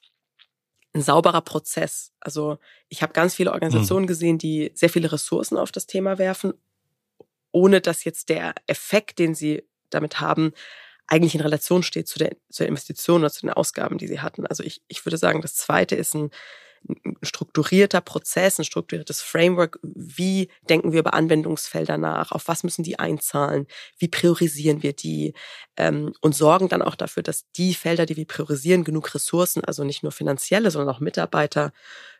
ein 0.97 1.01
sauberer 1.01 1.41
Prozess. 1.41 2.11
Also 2.19 2.57
ich 2.89 3.01
habe 3.01 3.13
ganz 3.13 3.35
viele 3.35 3.51
Organisationen 3.51 4.03
mhm. 4.03 4.07
gesehen, 4.07 4.37
die 4.37 4.71
sehr 4.73 4.89
viele 4.89 5.11
Ressourcen 5.11 5.57
auf 5.57 5.71
das 5.71 5.87
Thema 5.87 6.17
werfen, 6.17 6.53
ohne 7.51 7.81
dass 7.81 8.03
jetzt 8.03 8.29
der 8.29 8.53
Effekt, 8.67 9.19
den 9.19 9.35
sie 9.35 9.63
damit 9.89 10.19
haben, 10.19 10.51
eigentlich 11.07 11.35
in 11.35 11.41
Relation 11.41 11.83
steht 11.83 12.07
zu 12.07 12.19
der, 12.19 12.35
zur 12.49 12.67
Investition 12.67 13.21
oder 13.21 13.31
zu 13.31 13.41
den 13.41 13.51
Ausgaben, 13.51 13.97
die 13.97 14.07
sie 14.07 14.19
hatten. 14.19 14.45
Also 14.45 14.63
ich, 14.63 14.81
ich 14.89 15.05
würde 15.05 15.17
sagen, 15.17 15.41
das 15.41 15.55
Zweite 15.55 15.95
ist 15.95 16.13
ein 16.13 16.23
ein 16.23 16.31
strukturierter 17.21 18.01
Prozess, 18.01 18.59
ein 18.59 18.65
strukturiertes 18.65 19.21
Framework. 19.21 19.79
Wie 19.81 20.49
denken 20.69 20.91
wir 20.91 20.99
über 20.99 21.13
Anwendungsfelder 21.13 21.97
nach? 21.97 22.31
Auf 22.31 22.47
was 22.47 22.63
müssen 22.63 22.83
die 22.83 22.99
einzahlen? 22.99 23.67
Wie 23.97 24.07
priorisieren 24.07 24.83
wir 24.83 24.93
die? 24.93 25.33
Ähm, 25.77 26.13
und 26.21 26.35
sorgen 26.35 26.69
dann 26.69 26.81
auch 26.81 26.95
dafür, 26.95 27.23
dass 27.23 27.49
die 27.51 27.73
Felder, 27.73 28.05
die 28.05 28.17
wir 28.17 28.25
priorisieren, 28.25 28.83
genug 28.83 29.13
Ressourcen, 29.13 29.63
also 29.63 29.83
nicht 29.83 30.03
nur 30.03 30.11
finanzielle, 30.11 30.71
sondern 30.71 30.95
auch 30.95 30.99
Mitarbeiter 30.99 31.71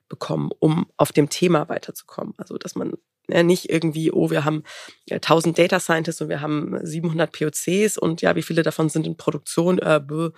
bekommen, 0.09 0.51
um 0.59 0.87
auf 0.97 1.11
dem 1.11 1.29
Thema 1.29 1.69
weiterzukommen. 1.69 2.33
Also, 2.37 2.57
dass 2.57 2.75
man 2.75 2.93
ja, 3.29 3.43
nicht 3.43 3.69
irgendwie, 3.69 4.11
oh, 4.11 4.29
wir 4.29 4.45
haben 4.45 4.63
1000 5.11 5.57
Data 5.57 5.79
Scientists 5.79 6.21
und 6.21 6.29
wir 6.29 6.39
haben 6.39 6.79
700 6.81 7.31
POCs 7.31 7.97
und 7.97 8.21
ja, 8.21 8.35
wie 8.35 8.41
viele 8.41 8.63
davon 8.63 8.89
sind 8.89 9.05
in 9.05 9.17
Produktion? 9.17 9.79
Äh, 9.79 9.99
bäh, 9.99 10.29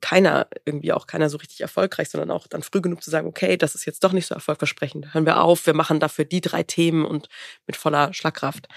keiner, 0.00 0.48
irgendwie 0.64 0.92
auch 0.92 1.06
keiner 1.06 1.28
so 1.28 1.36
richtig 1.36 1.60
erfolgreich, 1.60 2.08
sondern 2.08 2.30
auch 2.30 2.46
dann 2.46 2.62
früh 2.62 2.80
genug 2.80 3.02
zu 3.02 3.10
sagen, 3.10 3.26
okay, 3.28 3.56
das 3.56 3.74
ist 3.74 3.84
jetzt 3.84 4.02
doch 4.04 4.12
nicht 4.12 4.26
so 4.26 4.34
erfolgversprechend. 4.34 5.12
Hören 5.12 5.26
wir 5.26 5.42
auf, 5.42 5.66
wir 5.66 5.74
machen 5.74 6.00
dafür 6.00 6.24
die 6.24 6.40
drei 6.40 6.62
Themen 6.62 7.04
und 7.04 7.28
mit 7.66 7.76
voller 7.76 8.14
Schlagkraft. 8.14 8.68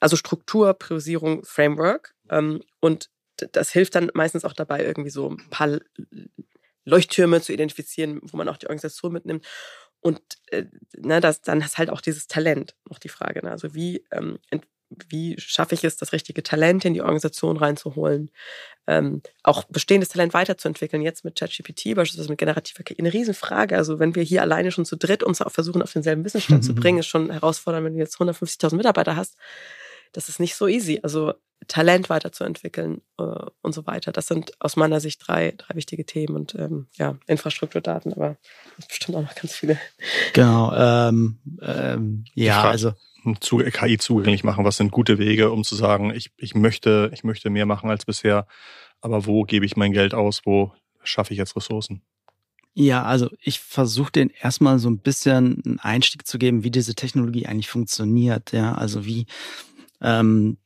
Also 0.00 0.16
Struktur, 0.16 0.74
Priorisierung, 0.74 1.44
Framework. 1.44 2.14
Ähm, 2.28 2.62
und 2.80 3.08
das 3.52 3.70
hilft 3.70 3.94
dann 3.94 4.10
meistens 4.14 4.44
auch 4.44 4.52
dabei, 4.52 4.84
irgendwie 4.84 5.10
so 5.10 5.30
ein 5.30 5.50
paar 5.50 5.78
Leuchttürme 6.84 7.40
zu 7.40 7.52
identifizieren, 7.52 8.20
wo 8.22 8.36
man 8.36 8.48
auch 8.48 8.56
die 8.56 8.66
Organisation 8.66 9.12
mitnimmt. 9.12 9.44
Und 10.00 10.20
äh, 10.50 10.64
ne, 10.96 11.20
das, 11.20 11.40
dann 11.40 11.60
ist 11.60 11.78
halt 11.78 11.90
auch 11.90 12.00
dieses 12.00 12.26
Talent 12.26 12.74
noch 12.88 12.98
die 12.98 13.08
Frage. 13.08 13.42
Ne? 13.42 13.50
Also 13.50 13.74
wie, 13.74 14.04
ähm, 14.12 14.38
wie 15.08 15.34
schaffe 15.38 15.74
ich 15.74 15.82
es, 15.84 15.96
das 15.96 16.12
richtige 16.12 16.42
Talent 16.42 16.84
in 16.84 16.94
die 16.94 17.00
Organisation 17.00 17.56
reinzuholen? 17.56 18.30
Ähm, 18.86 19.22
auch 19.42 19.64
bestehendes 19.64 20.10
Talent 20.10 20.34
weiterzuentwickeln. 20.34 21.02
Jetzt 21.02 21.24
mit 21.24 21.38
ChatGPT, 21.38 21.94
beispielsweise 21.94 22.28
mit 22.28 22.38
generativer 22.38 22.82
KI, 22.82 22.98
eine 22.98 23.12
Riesenfrage. 23.12 23.76
Also 23.76 23.98
wenn 23.98 24.14
wir 24.14 24.22
hier 24.22 24.42
alleine 24.42 24.70
schon 24.72 24.84
zu 24.84 24.96
dritt 24.96 25.22
uns 25.22 25.40
auch 25.40 25.50
versuchen, 25.50 25.82
auf 25.82 25.92
denselben 25.92 26.24
Wissensstand 26.24 26.64
zu 26.64 26.74
bringen, 26.74 26.98
ist 26.98 27.06
schon 27.06 27.30
herausfordernd, 27.30 27.86
wenn 27.86 27.94
du 27.94 28.00
jetzt 28.00 28.16
150.000 28.16 28.76
Mitarbeiter 28.76 29.16
hast. 29.16 29.36
Das 30.12 30.28
ist 30.28 30.38
nicht 30.38 30.54
so 30.54 30.68
easy. 30.68 31.00
Also 31.02 31.34
Talent 31.68 32.10
weiterzuentwickeln 32.10 33.00
äh, 33.18 33.22
und 33.62 33.74
so 33.74 33.86
weiter. 33.86 34.12
Das 34.12 34.26
sind 34.26 34.52
aus 34.60 34.76
meiner 34.76 35.00
Sicht 35.00 35.26
drei, 35.26 35.54
drei 35.56 35.74
wichtige 35.74 36.04
Themen 36.04 36.36
und 36.36 36.54
ähm, 36.54 36.88
ja, 36.94 37.16
Infrastrukturdaten, 37.26 38.12
aber 38.12 38.36
bestimmt 38.88 39.16
auch 39.18 39.22
noch 39.22 39.34
ganz 39.34 39.54
viele. 39.54 39.78
Genau, 40.32 40.74
ähm, 40.74 41.38
ähm, 41.62 42.24
ja, 42.34 42.64
also 42.64 42.92
zu, 43.40 43.58
KI 43.58 43.98
zugänglich 43.98 44.44
machen. 44.44 44.64
Was 44.64 44.76
sind 44.76 44.92
gute 44.92 45.18
Wege, 45.18 45.50
um 45.50 45.64
zu 45.64 45.74
sagen, 45.74 46.12
ich, 46.14 46.30
ich 46.36 46.54
möchte, 46.54 47.10
ich 47.14 47.24
möchte 47.24 47.50
mehr 47.50 47.66
machen 47.66 47.88
als 47.90 48.04
bisher, 48.04 48.46
aber 49.00 49.26
wo 49.26 49.44
gebe 49.44 49.64
ich 49.64 49.76
mein 49.76 49.92
Geld 49.92 50.14
aus, 50.14 50.42
wo 50.44 50.72
schaffe 51.02 51.32
ich 51.32 51.38
jetzt 51.38 51.56
Ressourcen? 51.56 52.02
Ja, 52.74 53.04
also 53.04 53.30
ich 53.40 53.60
versuche 53.60 54.10
den 54.10 54.30
erstmal 54.30 54.80
so 54.80 54.90
ein 54.90 54.98
bisschen 54.98 55.62
einen 55.64 55.78
Einstieg 55.78 56.26
zu 56.26 56.38
geben, 56.38 56.64
wie 56.64 56.72
diese 56.72 56.94
Technologie 56.94 57.46
eigentlich 57.46 57.68
funktioniert. 57.68 58.52
Ja, 58.52 58.74
also 58.74 59.06
wie 59.06 59.26
ähm, 60.00 60.58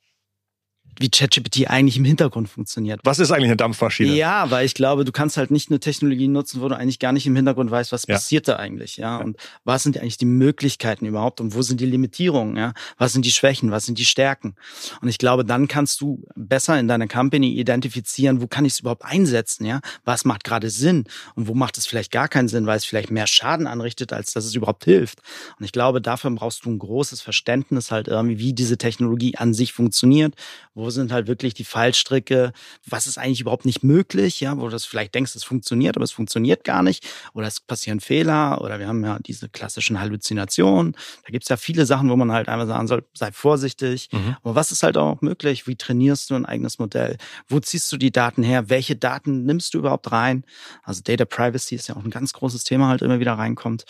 wie 1.00 1.10
ChatGPT 1.10 1.68
eigentlich 1.68 1.96
im 1.96 2.04
Hintergrund 2.04 2.48
funktioniert. 2.48 3.00
Was 3.04 3.18
ist 3.18 3.30
eigentlich 3.30 3.46
eine 3.46 3.56
Dampfmaschine? 3.56 4.14
Ja, 4.14 4.50
weil 4.50 4.66
ich 4.66 4.74
glaube, 4.74 5.04
du 5.04 5.12
kannst 5.12 5.36
halt 5.36 5.50
nicht 5.50 5.70
eine 5.70 5.80
Technologie 5.80 6.28
nutzen, 6.28 6.60
wo 6.60 6.68
du 6.68 6.76
eigentlich 6.76 6.98
gar 6.98 7.12
nicht 7.12 7.26
im 7.26 7.36
Hintergrund 7.36 7.70
weißt, 7.70 7.92
was 7.92 8.06
ja. 8.06 8.14
passiert 8.14 8.48
da 8.48 8.56
eigentlich, 8.56 8.96
ja? 8.96 9.18
ja? 9.18 9.24
Und 9.24 9.36
was 9.64 9.82
sind 9.82 9.98
eigentlich 9.98 10.18
die 10.18 10.26
Möglichkeiten 10.26 11.06
überhaupt 11.06 11.40
und 11.40 11.54
wo 11.54 11.62
sind 11.62 11.80
die 11.80 11.86
Limitierungen, 11.86 12.56
ja? 12.56 12.72
Was 12.96 13.12
sind 13.12 13.24
die 13.24 13.30
Schwächen, 13.30 13.70
was 13.70 13.86
sind 13.86 13.98
die 13.98 14.04
Stärken? 14.04 14.54
Und 15.00 15.08
ich 15.08 15.18
glaube, 15.18 15.44
dann 15.44 15.68
kannst 15.68 16.00
du 16.00 16.24
besser 16.34 16.78
in 16.78 16.88
deiner 16.88 17.06
Company 17.06 17.52
identifizieren, 17.52 18.40
wo 18.40 18.46
kann 18.46 18.64
ich 18.64 18.74
es 18.74 18.80
überhaupt 18.80 19.04
einsetzen, 19.04 19.64
ja? 19.64 19.80
Was 20.04 20.24
macht 20.24 20.44
gerade 20.44 20.70
Sinn 20.70 21.04
und 21.34 21.48
wo 21.48 21.54
macht 21.54 21.78
es 21.78 21.86
vielleicht 21.86 22.10
gar 22.10 22.28
keinen 22.28 22.48
Sinn, 22.48 22.66
weil 22.66 22.76
es 22.76 22.84
vielleicht 22.84 23.10
mehr 23.10 23.26
Schaden 23.26 23.66
anrichtet, 23.66 24.12
als 24.12 24.32
dass 24.32 24.44
es 24.44 24.54
überhaupt 24.54 24.84
hilft. 24.84 25.20
Und 25.58 25.64
ich 25.64 25.72
glaube, 25.72 26.00
dafür 26.00 26.30
brauchst 26.30 26.64
du 26.64 26.70
ein 26.70 26.78
großes 26.78 27.20
Verständnis 27.20 27.90
halt 27.90 28.08
irgendwie, 28.08 28.38
wie 28.38 28.52
diese 28.52 28.78
Technologie 28.78 29.36
an 29.36 29.54
sich 29.54 29.72
funktioniert, 29.72 30.34
wo 30.74 30.87
sind 30.90 31.12
halt 31.12 31.26
wirklich 31.26 31.54
die 31.54 31.64
Fallstricke? 31.64 32.52
Was 32.86 33.06
ist 33.06 33.18
eigentlich 33.18 33.40
überhaupt 33.40 33.64
nicht 33.64 33.82
möglich? 33.82 34.40
Ja, 34.40 34.56
wo 34.56 34.62
du 34.62 34.70
das 34.70 34.84
vielleicht 34.84 35.14
denkst, 35.14 35.34
es 35.34 35.44
funktioniert, 35.44 35.96
aber 35.96 36.04
es 36.04 36.12
funktioniert 36.12 36.64
gar 36.64 36.82
nicht. 36.82 37.06
Oder 37.34 37.46
es 37.46 37.60
passieren 37.60 38.00
Fehler. 38.00 38.60
Oder 38.60 38.78
wir 38.78 38.88
haben 38.88 39.04
ja 39.04 39.18
diese 39.20 39.48
klassischen 39.48 40.00
Halluzinationen. 40.00 40.92
Da 41.24 41.30
gibt's 41.30 41.48
ja 41.48 41.56
viele 41.56 41.86
Sachen, 41.86 42.10
wo 42.10 42.16
man 42.16 42.32
halt 42.32 42.48
einmal 42.48 42.66
sagen 42.66 42.86
soll, 42.86 43.04
sei 43.14 43.32
vorsichtig. 43.32 44.08
Mhm. 44.12 44.36
Aber 44.42 44.54
was 44.54 44.72
ist 44.72 44.82
halt 44.82 44.96
auch 44.96 45.20
möglich? 45.20 45.66
Wie 45.66 45.76
trainierst 45.76 46.30
du 46.30 46.34
ein 46.34 46.46
eigenes 46.46 46.78
Modell? 46.78 47.16
Wo 47.46 47.60
ziehst 47.60 47.90
du 47.92 47.96
die 47.96 48.10
Daten 48.10 48.42
her? 48.42 48.68
Welche 48.70 48.96
Daten 48.96 49.44
nimmst 49.44 49.74
du 49.74 49.78
überhaupt 49.78 50.12
rein? 50.12 50.44
Also 50.82 51.02
Data 51.02 51.24
Privacy 51.24 51.74
ist 51.74 51.88
ja 51.88 51.96
auch 51.96 52.04
ein 52.04 52.10
ganz 52.10 52.32
großes 52.32 52.64
Thema, 52.64 52.88
halt 52.88 53.02
immer 53.02 53.20
wieder 53.20 53.34
reinkommt. 53.34 53.84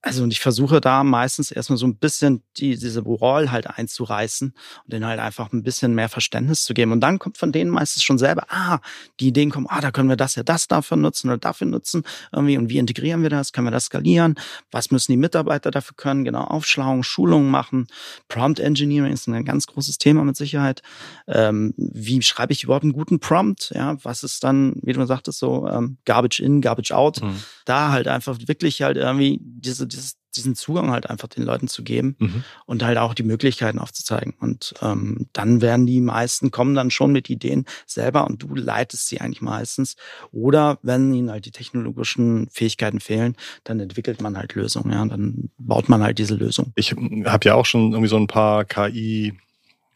Also 0.00 0.22
und 0.22 0.32
ich 0.32 0.38
versuche 0.38 0.80
da 0.80 1.02
meistens 1.02 1.50
erstmal 1.50 1.76
so 1.76 1.86
ein 1.86 1.96
bisschen 1.96 2.44
die, 2.56 2.78
diese 2.78 3.04
Wall 3.04 3.50
halt 3.50 3.66
einzureißen 3.66 4.54
und 4.84 4.92
denen 4.92 5.04
halt 5.04 5.18
einfach 5.18 5.52
ein 5.52 5.64
bisschen 5.64 5.92
mehr 5.92 6.08
Verständnis 6.08 6.62
zu 6.62 6.72
geben. 6.72 6.92
Und 6.92 7.00
dann 7.00 7.18
kommt 7.18 7.36
von 7.36 7.50
denen 7.50 7.68
meistens 7.68 8.04
schon 8.04 8.16
selber, 8.16 8.44
ah, 8.48 8.78
die 9.18 9.28
Ideen 9.28 9.50
kommen, 9.50 9.66
ah, 9.68 9.80
da 9.80 9.90
können 9.90 10.08
wir 10.08 10.16
das 10.16 10.36
ja 10.36 10.44
das 10.44 10.68
dafür 10.68 10.96
nutzen 10.96 11.28
oder 11.28 11.38
dafür 11.38 11.66
nutzen 11.66 12.04
irgendwie. 12.32 12.56
Und 12.58 12.68
wie 12.68 12.78
integrieren 12.78 13.22
wir 13.22 13.30
das? 13.30 13.52
Können 13.52 13.66
wir 13.66 13.72
das 13.72 13.86
skalieren? 13.86 14.36
Was 14.70 14.92
müssen 14.92 15.10
die 15.10 15.18
Mitarbeiter 15.18 15.72
dafür 15.72 15.96
können? 15.96 16.24
Genau, 16.24 16.44
Aufschlauung, 16.44 17.02
Schulungen 17.02 17.50
machen. 17.50 17.88
Prompt 18.28 18.60
Engineering 18.60 19.12
ist 19.12 19.26
ein 19.26 19.44
ganz 19.44 19.66
großes 19.66 19.98
Thema 19.98 20.22
mit 20.22 20.36
Sicherheit. 20.36 20.82
Ähm, 21.26 21.74
wie 21.76 22.22
schreibe 22.22 22.52
ich 22.52 22.62
überhaupt 22.62 22.84
einen 22.84 22.92
guten 22.92 23.18
Prompt? 23.18 23.72
Ja, 23.74 23.96
was 24.04 24.22
ist 24.22 24.44
dann, 24.44 24.76
wie 24.82 24.92
du 24.92 25.04
sagtest, 25.06 25.40
so 25.40 25.66
ähm, 25.66 25.98
Garbage 26.04 26.38
in, 26.38 26.60
Garbage 26.60 26.92
out? 26.92 27.20
Mhm. 27.20 27.42
Da 27.64 27.90
halt 27.90 28.06
einfach 28.06 28.38
wirklich 28.46 28.82
halt 28.82 28.96
irgendwie 28.96 29.40
diese 29.42 29.87
dieses, 29.88 30.16
diesen 30.36 30.54
Zugang 30.54 30.90
halt 30.90 31.08
einfach 31.10 31.28
den 31.28 31.42
Leuten 31.42 31.68
zu 31.68 31.82
geben 31.82 32.16
mhm. 32.18 32.44
und 32.66 32.82
halt 32.82 32.98
auch 32.98 33.14
die 33.14 33.22
Möglichkeiten 33.22 33.78
aufzuzeigen. 33.78 34.34
Und 34.40 34.74
ähm, 34.82 35.28
dann 35.32 35.60
werden 35.60 35.86
die 35.86 36.00
meisten 36.00 36.50
kommen 36.50 36.74
dann 36.74 36.90
schon 36.90 37.12
mit 37.12 37.28
Ideen 37.30 37.64
selber 37.86 38.26
und 38.26 38.42
du 38.42 38.54
leitest 38.54 39.08
sie 39.08 39.20
eigentlich 39.20 39.42
meistens. 39.42 39.96
Oder 40.30 40.78
wenn 40.82 41.12
ihnen 41.12 41.30
halt 41.30 41.46
die 41.46 41.50
technologischen 41.50 42.48
Fähigkeiten 42.50 43.00
fehlen, 43.00 43.36
dann 43.64 43.80
entwickelt 43.80 44.20
man 44.20 44.36
halt 44.36 44.54
Lösungen. 44.54 44.92
Ja, 44.92 45.04
dann 45.04 45.50
baut 45.58 45.88
man 45.88 46.02
halt 46.02 46.18
diese 46.18 46.34
Lösung. 46.34 46.72
Ich 46.76 46.92
habe 46.92 47.48
ja 47.48 47.54
auch 47.54 47.66
schon 47.66 47.92
irgendwie 47.92 48.08
so 48.08 48.16
ein 48.16 48.26
paar 48.26 48.64
KI 48.64 49.34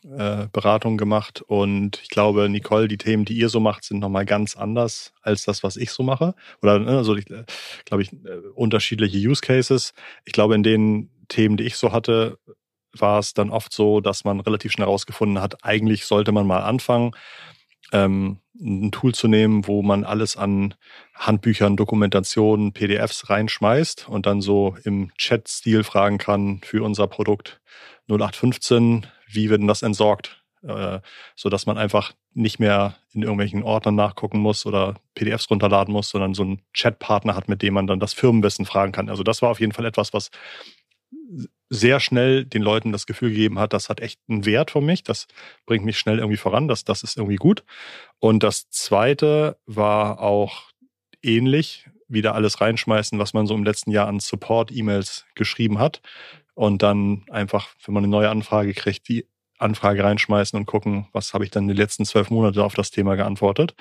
äh, 0.05 0.48
Beratung 0.53 0.96
gemacht 0.96 1.42
und 1.42 2.00
ich 2.03 2.09
glaube, 2.09 2.48
Nicole, 2.48 2.88
die 2.88 2.98
Themen, 2.98 3.24
die 3.24 3.34
ihr 3.34 3.48
so 3.48 3.61
macht, 3.61 3.84
sind 3.84 4.00
nochmal 4.00 4.24
ganz 4.24 4.57
anders 4.57 5.12
als 5.22 5.44
das, 5.44 5.62
was 5.62 5.76
ich 5.76 5.90
so 5.92 6.03
mache. 6.03 6.34
Oder 6.61 6.78
ne, 6.80 6.96
also 6.96 7.16
ich, 7.16 7.30
äh, 7.30 7.44
glaube 7.84 8.03
ich, 8.03 8.12
äh, 8.12 8.38
unterschiedliche 8.55 9.18
Use 9.18 9.40
Cases. 9.40 9.94
Ich 10.24 10.32
glaube, 10.32 10.55
in 10.55 10.62
den 10.62 11.11
Themen, 11.28 11.57
die 11.57 11.64
ich 11.64 11.76
so 11.76 11.92
hatte, 11.92 12.38
war 12.92 13.18
es 13.18 13.34
dann 13.34 13.50
oft 13.50 13.72
so, 13.72 14.00
dass 14.00 14.24
man 14.24 14.40
relativ 14.40 14.72
schnell 14.72 14.86
herausgefunden 14.86 15.40
hat, 15.40 15.64
eigentlich 15.64 16.05
sollte 16.05 16.32
man 16.32 16.46
mal 16.46 16.62
anfangen, 16.62 17.12
ähm, 17.92 18.38
ein 18.61 18.92
Tool 18.92 19.14
zu 19.14 19.28
nehmen, 19.28 19.66
wo 19.66 19.82
man 19.82 20.05
alles 20.05 20.36
an 20.36 20.74
Handbüchern, 21.14 21.76
Dokumentationen, 21.76 22.72
PDFs 22.72 23.30
reinschmeißt 23.30 24.09
und 24.09 24.26
dann 24.26 24.40
so 24.40 24.76
im 24.84 25.12
Chat-Stil 25.16 25.84
fragen 25.84 26.18
kann 26.18 26.61
für 26.62 26.82
unser 26.82 27.07
Produkt 27.07 27.61
0815, 28.09 29.07
wie 29.34 29.50
wird 29.50 29.60
denn 29.60 29.68
das 29.68 29.82
entsorgt, 29.82 30.42
äh, 30.62 31.00
so 31.34 31.48
dass 31.48 31.66
man 31.66 31.78
einfach 31.78 32.12
nicht 32.34 32.58
mehr 32.58 32.96
in 33.12 33.22
irgendwelchen 33.22 33.62
Ordnern 33.62 33.94
nachgucken 33.94 34.38
muss 34.38 34.64
oder 34.64 34.94
PDFs 35.14 35.50
runterladen 35.50 35.92
muss, 35.92 36.10
sondern 36.10 36.34
so 36.34 36.42
einen 36.42 36.62
Chatpartner 36.72 37.34
hat, 37.34 37.48
mit 37.48 37.62
dem 37.62 37.74
man 37.74 37.86
dann 37.86 38.00
das 38.00 38.14
Firmenwissen 38.14 38.64
fragen 38.64 38.92
kann. 38.92 39.08
Also 39.08 39.22
das 39.22 39.42
war 39.42 39.50
auf 39.50 39.60
jeden 39.60 39.72
Fall 39.72 39.84
etwas, 39.84 40.12
was 40.12 40.30
sehr 41.68 42.00
schnell 42.00 42.44
den 42.44 42.62
Leuten 42.62 42.92
das 42.92 43.06
Gefühl 43.06 43.30
gegeben 43.30 43.58
hat, 43.58 43.72
das 43.72 43.88
hat 43.88 44.00
echt 44.00 44.20
einen 44.28 44.44
Wert 44.44 44.70
für 44.70 44.80
mich, 44.80 45.02
das 45.02 45.26
bringt 45.66 45.84
mich 45.84 45.98
schnell 45.98 46.18
irgendwie 46.18 46.36
voran, 46.36 46.68
das, 46.68 46.84
das 46.84 47.02
ist 47.02 47.16
irgendwie 47.16 47.36
gut. 47.36 47.64
Und 48.18 48.42
das 48.42 48.68
Zweite 48.68 49.56
war 49.66 50.20
auch 50.20 50.70
ähnlich, 51.22 51.88
wieder 52.08 52.34
alles 52.34 52.60
reinschmeißen, 52.60 53.18
was 53.18 53.32
man 53.32 53.46
so 53.46 53.54
im 53.54 53.64
letzten 53.64 53.90
Jahr 53.90 54.06
an 54.06 54.20
Support-E-Mails 54.20 55.24
geschrieben 55.34 55.78
hat 55.78 56.02
und 56.62 56.80
dann 56.80 57.24
einfach, 57.28 57.70
wenn 57.84 57.92
man 57.92 58.04
eine 58.04 58.10
neue 58.12 58.30
Anfrage 58.30 58.72
kriegt, 58.72 59.08
die 59.08 59.26
Anfrage 59.58 60.04
reinschmeißen 60.04 60.56
und 60.56 60.64
gucken, 60.64 61.08
was 61.10 61.34
habe 61.34 61.42
ich 61.42 61.50
dann 61.50 61.66
die 61.66 61.74
letzten 61.74 62.04
zwölf 62.04 62.30
Monate 62.30 62.62
auf 62.62 62.74
das 62.74 62.92
Thema 62.92 63.16
geantwortet. 63.16 63.74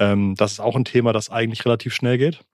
Ähm, 0.00 0.34
das 0.34 0.54
ist 0.54 0.60
auch 0.60 0.74
ein 0.74 0.84
Thema, 0.84 1.12
das 1.12 1.30
eigentlich 1.30 1.64
relativ 1.64 1.94
schnell 1.94 2.18
geht. 2.18 2.44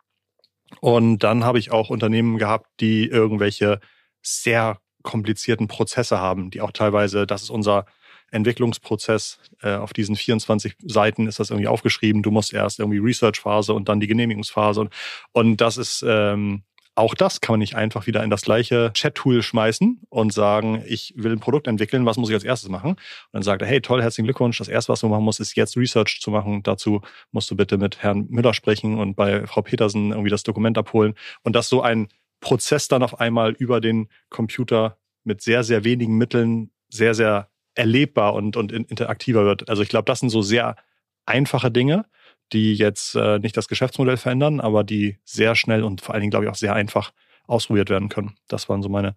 Und 0.82 1.20
dann 1.20 1.44
habe 1.44 1.58
ich 1.58 1.70
auch 1.70 1.88
Unternehmen 1.88 2.36
gehabt, 2.36 2.66
die 2.80 3.06
irgendwelche 3.06 3.80
sehr 4.20 4.82
komplizierten 5.02 5.66
Prozesse 5.66 6.20
haben, 6.20 6.50
die 6.50 6.60
auch 6.60 6.72
teilweise, 6.72 7.26
das 7.26 7.44
ist 7.44 7.50
unser 7.50 7.86
Entwicklungsprozess. 8.30 9.38
Äh, 9.62 9.76
auf 9.76 9.94
diesen 9.94 10.14
24 10.14 10.74
Seiten 10.82 11.26
ist 11.26 11.40
das 11.40 11.48
irgendwie 11.48 11.68
aufgeschrieben. 11.68 12.22
Du 12.22 12.30
musst 12.30 12.52
erst 12.52 12.80
irgendwie 12.80 12.98
Research-Phase 12.98 13.72
und 13.72 13.88
dann 13.88 13.98
die 14.00 14.08
Genehmigungsphase. 14.08 14.82
Und, 14.82 14.92
und 15.32 15.56
das 15.62 15.78
ist 15.78 16.04
ähm, 16.06 16.64
auch 17.00 17.14
das 17.14 17.40
kann 17.40 17.54
man 17.54 17.60
nicht 17.60 17.76
einfach 17.76 18.06
wieder 18.06 18.22
in 18.22 18.28
das 18.28 18.42
gleiche 18.42 18.92
Chat-Tool 18.92 19.42
schmeißen 19.42 20.02
und 20.10 20.32
sagen, 20.32 20.82
ich 20.86 21.14
will 21.16 21.32
ein 21.32 21.40
Produkt 21.40 21.66
entwickeln, 21.66 22.04
was 22.04 22.18
muss 22.18 22.28
ich 22.28 22.34
als 22.34 22.44
erstes 22.44 22.68
machen? 22.68 22.90
Und 22.90 22.98
dann 23.32 23.42
sagt 23.42 23.62
er, 23.62 23.68
hey, 23.68 23.80
toll, 23.80 24.02
herzlichen 24.02 24.26
Glückwunsch. 24.26 24.58
Das 24.58 24.68
erste, 24.68 24.92
was 24.92 25.00
du 25.00 25.08
machen 25.08 25.24
musst, 25.24 25.40
ist 25.40 25.56
jetzt 25.56 25.78
Research 25.78 26.20
zu 26.20 26.30
machen. 26.30 26.62
Dazu 26.62 27.00
musst 27.32 27.50
du 27.50 27.56
bitte 27.56 27.78
mit 27.78 28.02
Herrn 28.02 28.26
Müller 28.28 28.52
sprechen 28.52 28.98
und 28.98 29.14
bei 29.14 29.46
Frau 29.46 29.62
Petersen 29.62 30.10
irgendwie 30.10 30.28
das 30.28 30.42
Dokument 30.42 30.76
abholen. 30.76 31.14
Und 31.42 31.56
dass 31.56 31.70
so 31.70 31.80
ein 31.80 32.08
Prozess 32.40 32.88
dann 32.88 33.02
auf 33.02 33.18
einmal 33.18 33.52
über 33.52 33.80
den 33.80 34.08
Computer 34.28 34.98
mit 35.24 35.40
sehr, 35.40 35.64
sehr 35.64 35.84
wenigen 35.84 36.18
Mitteln 36.18 36.70
sehr, 36.90 37.14
sehr 37.14 37.48
erlebbar 37.74 38.34
und, 38.34 38.58
und 38.58 38.72
interaktiver 38.72 39.44
wird. 39.44 39.70
Also 39.70 39.82
ich 39.82 39.88
glaube, 39.88 40.04
das 40.04 40.20
sind 40.20 40.28
so 40.28 40.42
sehr 40.42 40.76
einfache 41.24 41.70
Dinge, 41.70 42.04
die 42.52 42.74
jetzt 42.74 43.14
äh, 43.14 43.38
nicht 43.38 43.56
das 43.56 43.68
Geschäftsmodell 43.68 44.16
verändern, 44.16 44.60
aber 44.60 44.84
die 44.84 45.18
sehr 45.24 45.54
schnell 45.54 45.84
und 45.84 46.00
vor 46.00 46.14
allen 46.14 46.22
Dingen, 46.22 46.30
glaube 46.30 46.46
ich, 46.46 46.50
auch 46.50 46.56
sehr 46.56 46.74
einfach 46.74 47.12
ausprobiert 47.46 47.90
werden 47.90 48.08
können. 48.08 48.36
Das 48.48 48.68
waren 48.68 48.82
so 48.82 48.88
meine 48.88 49.16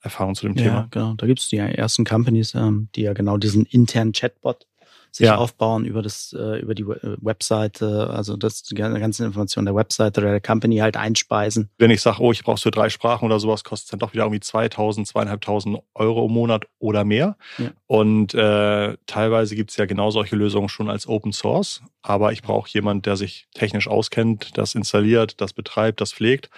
Erfahrungen 0.00 0.34
zu 0.34 0.46
dem 0.46 0.56
ja, 0.56 0.62
Thema. 0.62 0.88
Genau, 0.90 1.14
da 1.14 1.26
gibt 1.26 1.40
es 1.40 1.48
die 1.48 1.56
ersten 1.56 2.04
Companies, 2.04 2.54
ähm, 2.54 2.88
die 2.94 3.02
ja 3.02 3.12
genau 3.12 3.36
diesen 3.36 3.64
internen 3.66 4.12
Chatbot 4.12 4.66
sich 5.10 5.26
ja. 5.26 5.36
aufbauen 5.36 5.84
über 5.84 6.02
das, 6.02 6.34
äh, 6.38 6.60
über 6.60 6.74
die 6.74 6.82
äh, 6.82 7.16
Webseite, 7.20 8.10
also 8.10 8.36
das 8.36 8.62
die 8.62 8.74
ganze 8.74 9.24
Information 9.24 9.64
der 9.64 9.74
Webseite 9.74 10.20
oder 10.20 10.30
der 10.30 10.40
Company 10.40 10.78
halt 10.78 10.96
einspeisen. 10.96 11.70
Wenn 11.78 11.90
ich 11.90 12.00
sage, 12.00 12.22
oh, 12.22 12.32
ich 12.32 12.44
brauche 12.44 12.60
für 12.60 12.70
drei 12.70 12.88
Sprachen 12.88 13.24
oder 13.24 13.40
sowas, 13.40 13.64
kostet 13.64 13.86
es 13.86 13.90
dann 13.90 14.00
doch 14.00 14.12
wieder 14.12 14.24
irgendwie 14.24 14.40
2000, 14.40 15.06
zweieinhalbtausend 15.06 15.78
Euro 15.94 16.26
im 16.26 16.32
Monat 16.32 16.66
oder 16.78 17.04
mehr. 17.04 17.36
Ja. 17.58 17.70
Und 17.86 18.34
äh, 18.34 18.96
teilweise 19.06 19.56
gibt 19.56 19.70
es 19.70 19.76
ja 19.76 19.86
genau 19.86 20.10
solche 20.10 20.36
Lösungen 20.36 20.68
schon 20.68 20.90
als 20.90 21.06
Open 21.06 21.32
Source. 21.32 21.82
Aber 22.02 22.32
ich 22.32 22.42
brauche 22.42 22.68
jemand, 22.70 23.06
der 23.06 23.16
sich 23.16 23.48
technisch 23.54 23.88
auskennt, 23.88 24.56
das 24.56 24.74
installiert, 24.74 25.40
das 25.40 25.52
betreibt, 25.52 26.00
das 26.00 26.12
pflegt. 26.12 26.50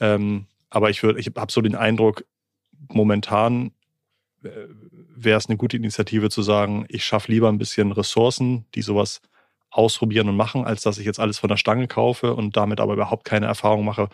Ähm, 0.00 0.46
aber 0.70 0.90
ich 0.90 1.02
würde, 1.02 1.20
ich 1.20 1.30
habe 1.36 1.52
so 1.52 1.60
den 1.60 1.74
Eindruck, 1.74 2.24
momentan 2.88 3.72
äh, 4.42 4.48
wäre 5.24 5.38
es 5.38 5.48
eine 5.48 5.56
gute 5.56 5.76
Initiative 5.76 6.30
zu 6.30 6.42
sagen, 6.42 6.86
ich 6.88 7.04
schaffe 7.04 7.32
lieber 7.32 7.48
ein 7.48 7.58
bisschen 7.58 7.92
Ressourcen, 7.92 8.64
die 8.74 8.82
sowas 8.82 9.20
ausprobieren 9.70 10.28
und 10.28 10.36
machen, 10.36 10.64
als 10.64 10.82
dass 10.82 10.98
ich 10.98 11.06
jetzt 11.06 11.20
alles 11.20 11.38
von 11.38 11.48
der 11.48 11.56
Stange 11.56 11.86
kaufe 11.86 12.34
und 12.34 12.56
damit 12.56 12.80
aber 12.80 12.94
überhaupt 12.94 13.24
keine 13.24 13.46
Erfahrung 13.46 13.84
mache, 13.84 14.08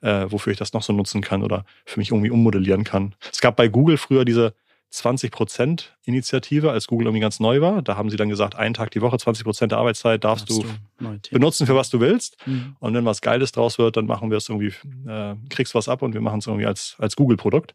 äh, 0.00 0.26
wofür 0.28 0.52
ich 0.52 0.58
das 0.58 0.72
noch 0.72 0.82
so 0.82 0.92
nutzen 0.92 1.20
kann 1.20 1.42
oder 1.42 1.64
für 1.84 2.00
mich 2.00 2.10
irgendwie 2.10 2.30
ummodellieren 2.30 2.84
kann. 2.84 3.14
Es 3.30 3.40
gab 3.40 3.56
bei 3.56 3.68
Google 3.68 3.98
früher 3.98 4.24
diese 4.24 4.54
20% 4.92 5.84
Initiative, 6.04 6.70
als 6.70 6.86
Google 6.86 7.06
irgendwie 7.06 7.20
ganz 7.20 7.40
neu 7.40 7.60
war. 7.60 7.80
Da 7.82 7.96
haben 7.96 8.10
sie 8.10 8.16
dann 8.16 8.28
gesagt, 8.28 8.56
einen 8.56 8.74
Tag 8.74 8.90
die 8.90 9.00
Woche, 9.00 9.16
20% 9.16 9.68
der 9.68 9.78
Arbeitszeit 9.78 10.22
darfst, 10.22 10.50
darfst 10.50 10.64
du, 10.64 11.04
du 11.04 11.20
benutzen, 11.30 11.66
für 11.66 11.74
was 11.74 11.88
du 11.88 12.00
willst. 12.00 12.36
Mhm. 12.46 12.76
Und 12.78 12.94
wenn 12.94 13.04
was 13.04 13.22
Geiles 13.22 13.52
draus 13.52 13.78
wird, 13.78 13.96
dann 13.96 14.06
machen 14.06 14.30
wir 14.30 14.36
es 14.36 14.48
irgendwie, 14.48 14.74
äh, 15.08 15.34
kriegst 15.48 15.74
was 15.74 15.88
ab 15.88 16.02
und 16.02 16.12
wir 16.12 16.20
machen 16.20 16.40
es 16.40 16.46
irgendwie 16.46 16.66
als, 16.66 16.96
als 16.98 17.16
Google-Produkt. 17.16 17.74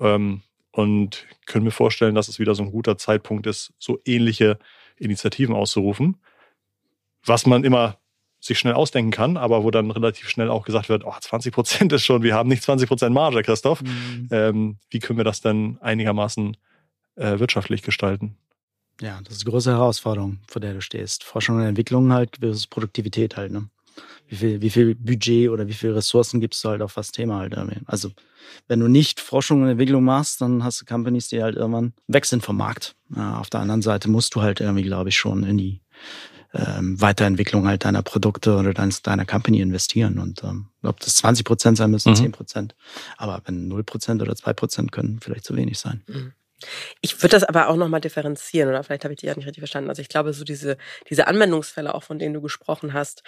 Ähm, 0.00 0.42
und 0.78 1.26
können 1.46 1.64
mir 1.64 1.72
vorstellen, 1.72 2.14
dass 2.14 2.28
es 2.28 2.38
wieder 2.38 2.54
so 2.54 2.62
ein 2.62 2.70
guter 2.70 2.96
Zeitpunkt 2.96 3.48
ist, 3.48 3.72
so 3.80 3.98
ähnliche 4.04 4.60
Initiativen 4.96 5.52
auszurufen. 5.52 6.18
Was 7.24 7.46
man 7.46 7.64
immer 7.64 7.98
sich 8.38 8.60
schnell 8.60 8.74
ausdenken 8.74 9.10
kann, 9.10 9.36
aber 9.36 9.64
wo 9.64 9.72
dann 9.72 9.90
relativ 9.90 10.28
schnell 10.28 10.48
auch 10.48 10.64
gesagt 10.64 10.88
wird, 10.88 11.04
oh, 11.04 11.14
20 11.20 11.52
Prozent 11.52 11.92
ist 11.92 12.04
schon, 12.04 12.22
wir 12.22 12.36
haben 12.36 12.48
nicht 12.48 12.62
20 12.62 12.88
Prozent 12.88 13.12
Marge, 13.12 13.42
Christoph. 13.42 13.82
Mhm. 13.82 14.28
Ähm, 14.30 14.76
wie 14.88 15.00
können 15.00 15.16
wir 15.16 15.24
das 15.24 15.40
denn 15.40 15.78
einigermaßen 15.80 16.56
äh, 17.16 17.40
wirtschaftlich 17.40 17.82
gestalten? 17.82 18.36
Ja, 19.00 19.20
das 19.24 19.34
ist 19.34 19.44
eine 19.44 19.50
große 19.50 19.72
Herausforderung, 19.72 20.38
vor 20.46 20.60
der 20.60 20.74
du 20.74 20.80
stehst. 20.80 21.24
Forschung 21.24 21.56
und 21.56 21.64
Entwicklung 21.64 22.12
halt 22.12 22.36
versus 22.38 22.68
Produktivität 22.68 23.36
halt. 23.36 23.50
Ne? 23.50 23.68
Wie 24.28 24.36
viel, 24.36 24.60
wie 24.60 24.70
viel 24.70 24.94
Budget 24.94 25.48
oder 25.50 25.66
wie 25.68 25.72
viel 25.72 25.92
Ressourcen 25.92 26.40
gibst 26.40 26.62
du 26.64 26.68
halt 26.68 26.82
auf 26.82 26.94
das 26.94 27.12
Thema 27.12 27.38
halt. 27.38 27.56
Also 27.86 28.10
wenn 28.66 28.80
du 28.80 28.88
nicht 28.88 29.20
Forschung 29.20 29.62
und 29.62 29.68
Entwicklung 29.68 30.04
machst, 30.04 30.40
dann 30.40 30.64
hast 30.64 30.80
du 30.80 30.84
Companies, 30.84 31.28
die 31.28 31.42
halt 31.42 31.56
irgendwann 31.56 31.92
wechseln 32.06 32.40
vom 32.40 32.56
Markt. 32.56 32.94
Ja, 33.14 33.38
auf 33.38 33.50
der 33.50 33.60
anderen 33.60 33.82
Seite 33.82 34.08
musst 34.08 34.34
du 34.34 34.42
halt 34.42 34.60
irgendwie, 34.60 34.82
glaube 34.82 35.08
ich, 35.08 35.16
schon 35.16 35.44
in 35.44 35.58
die 35.58 35.80
ähm, 36.54 37.00
Weiterentwicklung 37.00 37.66
halt 37.66 37.84
deiner 37.84 38.02
Produkte 38.02 38.56
oder 38.56 38.72
deines, 38.72 39.02
deiner 39.02 39.26
Company 39.26 39.60
investieren. 39.60 40.18
Und 40.18 40.42
ähm, 40.44 40.68
ob 40.82 41.00
das 41.00 41.16
20 41.16 41.44
Prozent 41.44 41.78
sein 41.78 41.90
müssen, 41.90 42.10
mhm. 42.10 42.16
10 42.16 42.32
Prozent. 42.32 42.74
Aber 43.16 43.40
wenn 43.44 43.68
0 43.68 43.84
Prozent 43.84 44.22
oder 44.22 44.34
2 44.34 44.52
Prozent 44.54 44.92
können 44.92 45.20
vielleicht 45.20 45.44
zu 45.44 45.56
wenig 45.56 45.78
sein. 45.78 46.02
Mhm. 46.06 46.32
Ich 47.00 47.22
würde 47.22 47.36
das 47.36 47.44
aber 47.44 47.68
auch 47.68 47.76
nochmal 47.76 48.00
differenzieren, 48.00 48.68
oder 48.68 48.82
vielleicht 48.82 49.04
habe 49.04 49.14
ich 49.14 49.20
dich 49.20 49.28
ja 49.28 49.34
nicht 49.36 49.46
richtig 49.46 49.60
verstanden. 49.60 49.90
Also 49.90 50.02
ich 50.02 50.08
glaube, 50.08 50.32
so 50.32 50.44
diese, 50.44 50.76
diese 51.08 51.28
Anwendungsfälle, 51.28 51.94
auch 51.94 52.02
von 52.02 52.18
denen 52.18 52.34
du 52.34 52.40
gesprochen 52.40 52.94
hast, 52.94 53.22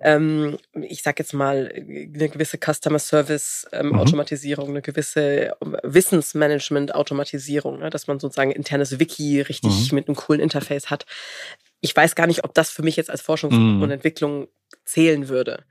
ähm, 0.00 0.58
ich 0.74 1.02
sag 1.02 1.18
jetzt 1.18 1.32
mal, 1.32 1.72
eine 1.74 2.28
gewisse 2.28 2.58
Customer 2.58 2.98
Service 2.98 3.66
ähm, 3.72 3.88
mhm. 3.88 3.98
Automatisierung, 3.98 4.68
eine 4.68 4.82
gewisse 4.82 5.56
Wissensmanagement 5.82 6.94
Automatisierung, 6.94 7.78
ne? 7.78 7.90
dass 7.90 8.06
man 8.06 8.20
sozusagen 8.20 8.50
internes 8.50 8.98
Wiki 8.98 9.40
richtig 9.40 9.90
mhm. 9.90 9.94
mit 9.94 10.08
einem 10.08 10.16
coolen 10.16 10.40
Interface 10.40 10.90
hat. 10.90 11.06
Ich 11.80 11.96
weiß 11.96 12.14
gar 12.14 12.26
nicht, 12.26 12.44
ob 12.44 12.54
das 12.54 12.70
für 12.70 12.82
mich 12.82 12.96
jetzt 12.96 13.10
als 13.10 13.22
Forschung 13.22 13.76
mhm. 13.76 13.82
und 13.82 13.90
Entwicklung 13.90 14.48
zählen 14.84 15.28
würde. 15.28 15.64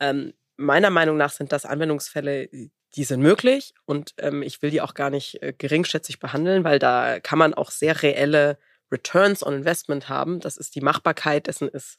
Ähm, 0.00 0.34
meiner 0.56 0.90
Meinung 0.90 1.16
nach 1.16 1.32
sind 1.32 1.52
das 1.52 1.64
Anwendungsfälle, 1.64 2.48
die 2.94 3.04
sind 3.04 3.20
möglich 3.20 3.74
und 3.84 4.14
ähm, 4.18 4.42
ich 4.42 4.62
will 4.62 4.70
die 4.70 4.80
auch 4.80 4.94
gar 4.94 5.10
nicht 5.10 5.42
äh, 5.42 5.52
geringschätzig 5.56 6.20
behandeln, 6.20 6.64
weil 6.64 6.78
da 6.78 7.20
kann 7.20 7.38
man 7.38 7.54
auch 7.54 7.70
sehr 7.70 8.02
reelle 8.02 8.58
Returns 8.90 9.44
on 9.44 9.54
Investment 9.54 10.08
haben. 10.08 10.40
Das 10.40 10.56
ist 10.56 10.74
die 10.74 10.80
Machbarkeit 10.80 11.46
dessen 11.46 11.68
ist 11.68 11.98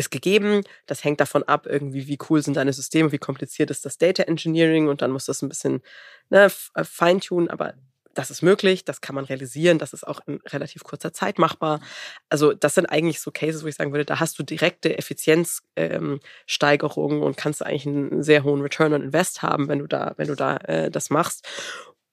ist 0.00 0.10
gegeben. 0.10 0.62
Das 0.86 1.04
hängt 1.04 1.20
davon 1.20 1.44
ab, 1.44 1.66
irgendwie, 1.66 2.08
wie 2.08 2.18
cool 2.28 2.42
sind 2.42 2.56
deine 2.56 2.72
Systeme, 2.72 3.12
wie 3.12 3.18
kompliziert 3.18 3.70
ist 3.70 3.84
das 3.84 3.98
Data 3.98 4.24
Engineering 4.24 4.88
und 4.88 5.02
dann 5.02 5.12
muss 5.12 5.26
das 5.26 5.42
ein 5.42 5.48
bisschen 5.48 5.82
ne, 6.28 6.50
äh, 6.74 6.84
feintunen, 6.84 7.48
aber 7.48 7.74
das 8.14 8.30
ist 8.30 8.42
möglich, 8.42 8.84
das 8.84 9.00
kann 9.00 9.14
man 9.14 9.24
realisieren, 9.24 9.78
das 9.78 9.92
ist 9.92 10.06
auch 10.06 10.20
in 10.26 10.40
relativ 10.48 10.82
kurzer 10.82 11.12
Zeit 11.12 11.38
machbar. 11.38 11.80
Also 12.28 12.52
das 12.52 12.74
sind 12.74 12.86
eigentlich 12.86 13.20
so 13.20 13.30
Cases, 13.30 13.62
wo 13.62 13.68
ich 13.68 13.76
sagen 13.76 13.92
würde, 13.92 14.04
da 14.04 14.18
hast 14.20 14.38
du 14.38 14.42
direkte 14.42 14.98
Effizienzsteigerungen 14.98 17.18
ähm, 17.18 17.22
und 17.22 17.36
kannst 17.36 17.64
eigentlich 17.64 17.86
einen 17.86 18.22
sehr 18.22 18.42
hohen 18.42 18.62
Return 18.62 18.92
on 18.92 19.02
Invest 19.02 19.42
haben, 19.42 19.68
wenn 19.68 19.78
du 19.78 19.86
da, 19.86 20.14
wenn 20.16 20.26
du 20.26 20.34
da 20.34 20.56
äh, 20.56 20.90
das 20.90 21.10
machst. 21.10 21.46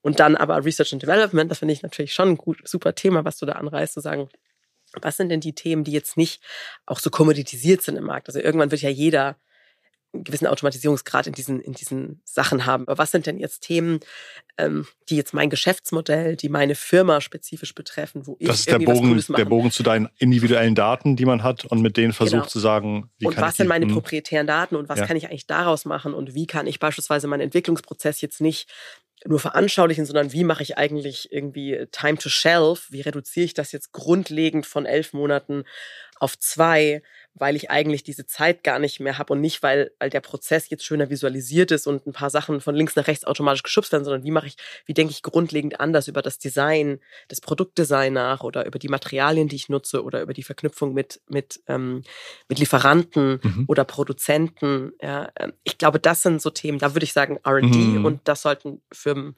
Und 0.00 0.20
dann 0.20 0.36
aber 0.36 0.64
Research 0.64 0.92
and 0.92 1.02
Development, 1.02 1.50
das 1.50 1.58
finde 1.58 1.74
ich 1.74 1.82
natürlich 1.82 2.14
schon 2.14 2.28
ein 2.30 2.36
gut, 2.36 2.58
super 2.64 2.94
Thema, 2.94 3.24
was 3.24 3.38
du 3.38 3.46
da 3.46 3.54
anreißt, 3.54 3.94
zu 3.94 4.00
sagen, 4.00 4.28
was 5.00 5.16
sind 5.16 5.28
denn 5.28 5.40
die 5.40 5.54
Themen, 5.54 5.84
die 5.84 5.92
jetzt 5.92 6.16
nicht 6.16 6.42
auch 6.86 6.98
so 6.98 7.10
kommoditisiert 7.10 7.82
sind 7.82 7.96
im 7.96 8.04
Markt? 8.04 8.28
Also 8.28 8.40
irgendwann 8.40 8.70
wird 8.70 8.82
ja 8.82 8.90
jeder 8.90 9.36
einen 10.14 10.24
gewissen 10.24 10.46
Automatisierungsgrad 10.46 11.26
in 11.26 11.34
diesen, 11.34 11.60
in 11.60 11.74
diesen 11.74 12.22
Sachen 12.24 12.64
haben. 12.64 12.88
Aber 12.88 12.96
was 12.96 13.10
sind 13.10 13.26
denn 13.26 13.38
jetzt 13.38 13.60
Themen, 13.60 14.00
ähm, 14.56 14.86
die 15.10 15.16
jetzt 15.16 15.34
mein 15.34 15.50
Geschäftsmodell, 15.50 16.34
die 16.34 16.48
meine 16.48 16.74
Firma 16.74 17.20
spezifisch 17.20 17.74
betreffen, 17.74 18.26
wo 18.26 18.36
ich 18.38 18.46
das 18.46 18.60
ist 18.60 18.70
der 18.70 18.78
Bogen, 18.78 19.22
der 19.36 19.44
Bogen 19.44 19.70
zu 19.70 19.82
deinen 19.82 20.08
individuellen 20.16 20.74
Daten, 20.74 21.16
die 21.16 21.26
man 21.26 21.42
hat 21.42 21.66
und 21.66 21.82
mit 21.82 21.98
denen 21.98 22.14
versucht 22.14 22.32
genau. 22.32 22.46
zu 22.46 22.58
sagen, 22.58 23.10
wie 23.18 23.26
und 23.26 23.34
kann 23.34 23.44
was 23.44 23.52
ich 23.52 23.56
sind 23.58 23.68
meine 23.68 23.86
proprietären 23.86 24.46
Daten 24.46 24.76
und 24.76 24.88
was 24.88 25.00
ja. 25.00 25.06
kann 25.06 25.16
ich 25.16 25.26
eigentlich 25.26 25.46
daraus 25.46 25.84
machen 25.84 26.14
und 26.14 26.34
wie 26.34 26.46
kann 26.46 26.66
ich 26.66 26.78
beispielsweise 26.78 27.26
meinen 27.26 27.42
Entwicklungsprozess 27.42 28.22
jetzt 28.22 28.40
nicht 28.40 28.70
nur 29.26 29.40
veranschaulichen, 29.40 30.06
sondern 30.06 30.32
wie 30.32 30.44
mache 30.44 30.62
ich 30.62 30.78
eigentlich 30.78 31.32
irgendwie 31.32 31.86
Time 31.90 32.18
to 32.18 32.28
Shelf? 32.28 32.86
Wie 32.90 33.00
reduziere 33.00 33.44
ich 33.44 33.54
das 33.54 33.72
jetzt 33.72 33.92
grundlegend 33.92 34.66
von 34.66 34.86
elf 34.86 35.12
Monaten 35.12 35.64
auf 36.20 36.38
zwei? 36.38 37.02
weil 37.40 37.56
ich 37.56 37.70
eigentlich 37.70 38.02
diese 38.02 38.26
Zeit 38.26 38.64
gar 38.64 38.78
nicht 38.78 39.00
mehr 39.00 39.18
habe 39.18 39.32
und 39.32 39.40
nicht, 39.40 39.62
weil, 39.62 39.92
weil 39.98 40.10
der 40.10 40.20
Prozess 40.20 40.70
jetzt 40.70 40.84
schöner 40.84 41.10
visualisiert 41.10 41.70
ist 41.70 41.86
und 41.86 42.06
ein 42.06 42.12
paar 42.12 42.30
Sachen 42.30 42.60
von 42.60 42.74
links 42.74 42.96
nach 42.96 43.06
rechts 43.06 43.24
automatisch 43.24 43.62
geschubst 43.62 43.92
werden, 43.92 44.04
sondern 44.04 44.24
wie 44.24 44.30
mache 44.30 44.46
ich, 44.46 44.56
wie 44.86 44.94
denke 44.94 45.12
ich 45.12 45.22
grundlegend 45.22 45.80
anders 45.80 46.08
über 46.08 46.22
das 46.22 46.38
Design, 46.38 47.00
das 47.28 47.40
Produktdesign 47.40 48.12
nach 48.12 48.42
oder 48.42 48.66
über 48.66 48.78
die 48.78 48.88
Materialien, 48.88 49.48
die 49.48 49.56
ich 49.56 49.68
nutze 49.68 50.02
oder 50.02 50.22
über 50.22 50.32
die 50.32 50.42
Verknüpfung 50.42 50.94
mit, 50.94 51.20
mit, 51.28 51.60
ähm, 51.66 52.02
mit 52.48 52.58
Lieferanten 52.58 53.40
mhm. 53.42 53.64
oder 53.68 53.84
Produzenten. 53.84 54.92
Ja, 55.00 55.30
ähm, 55.38 55.52
ich 55.64 55.78
glaube, 55.78 56.00
das 56.00 56.22
sind 56.22 56.42
so 56.42 56.50
Themen, 56.50 56.78
da 56.78 56.94
würde 56.94 57.04
ich 57.04 57.12
sagen 57.12 57.38
RD 57.46 57.74
mhm. 57.74 58.04
und 58.04 58.20
das 58.24 58.42
sollten 58.42 58.82
Firmen 58.92 59.34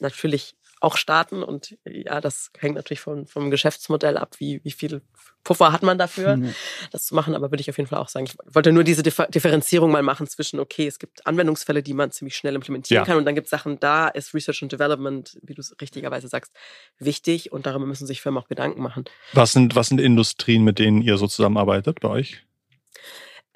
natürlich 0.00 0.54
auch 0.80 0.96
starten. 0.96 1.42
Und 1.42 1.76
ja, 1.84 2.20
das 2.20 2.50
hängt 2.58 2.76
natürlich 2.76 3.00
vom, 3.00 3.26
vom 3.26 3.50
Geschäftsmodell 3.50 4.16
ab, 4.16 4.36
wie, 4.38 4.60
wie 4.64 4.70
viel 4.70 5.02
Puffer 5.44 5.72
hat 5.72 5.82
man 5.82 5.98
dafür, 5.98 6.36
mhm. 6.36 6.54
das 6.90 7.06
zu 7.06 7.14
machen. 7.14 7.34
Aber 7.34 7.50
würde 7.50 7.60
ich 7.60 7.70
auf 7.70 7.76
jeden 7.78 7.88
Fall 7.88 7.98
auch 7.98 8.08
sagen, 8.08 8.26
ich 8.26 8.36
wollte 8.54 8.72
nur 8.72 8.84
diese 8.84 9.02
Differenzierung 9.02 9.90
mal 9.90 10.02
machen 10.02 10.26
zwischen, 10.26 10.60
okay, 10.60 10.86
es 10.86 10.98
gibt 10.98 11.26
Anwendungsfälle, 11.26 11.82
die 11.82 11.94
man 11.94 12.10
ziemlich 12.10 12.36
schnell 12.36 12.54
implementieren 12.54 13.02
ja. 13.02 13.06
kann. 13.06 13.16
Und 13.16 13.24
dann 13.24 13.34
gibt 13.34 13.46
es 13.46 13.50
Sachen, 13.50 13.80
da 13.80 14.08
ist 14.08 14.34
Research 14.34 14.62
and 14.62 14.72
Development, 14.72 15.38
wie 15.42 15.54
du 15.54 15.60
es 15.60 15.74
richtigerweise 15.80 16.28
sagst, 16.28 16.52
wichtig. 16.98 17.52
Und 17.52 17.66
darüber 17.66 17.86
müssen 17.86 18.06
sich 18.06 18.20
Firmen 18.20 18.42
auch 18.42 18.48
Gedanken 18.48 18.82
machen. 18.82 19.04
Was 19.32 19.52
sind, 19.52 19.74
was 19.74 19.88
sind 19.88 20.00
Industrien, 20.00 20.64
mit 20.64 20.78
denen 20.78 21.02
ihr 21.02 21.16
so 21.16 21.26
zusammenarbeitet 21.26 22.00
bei 22.00 22.08
euch? 22.08 22.44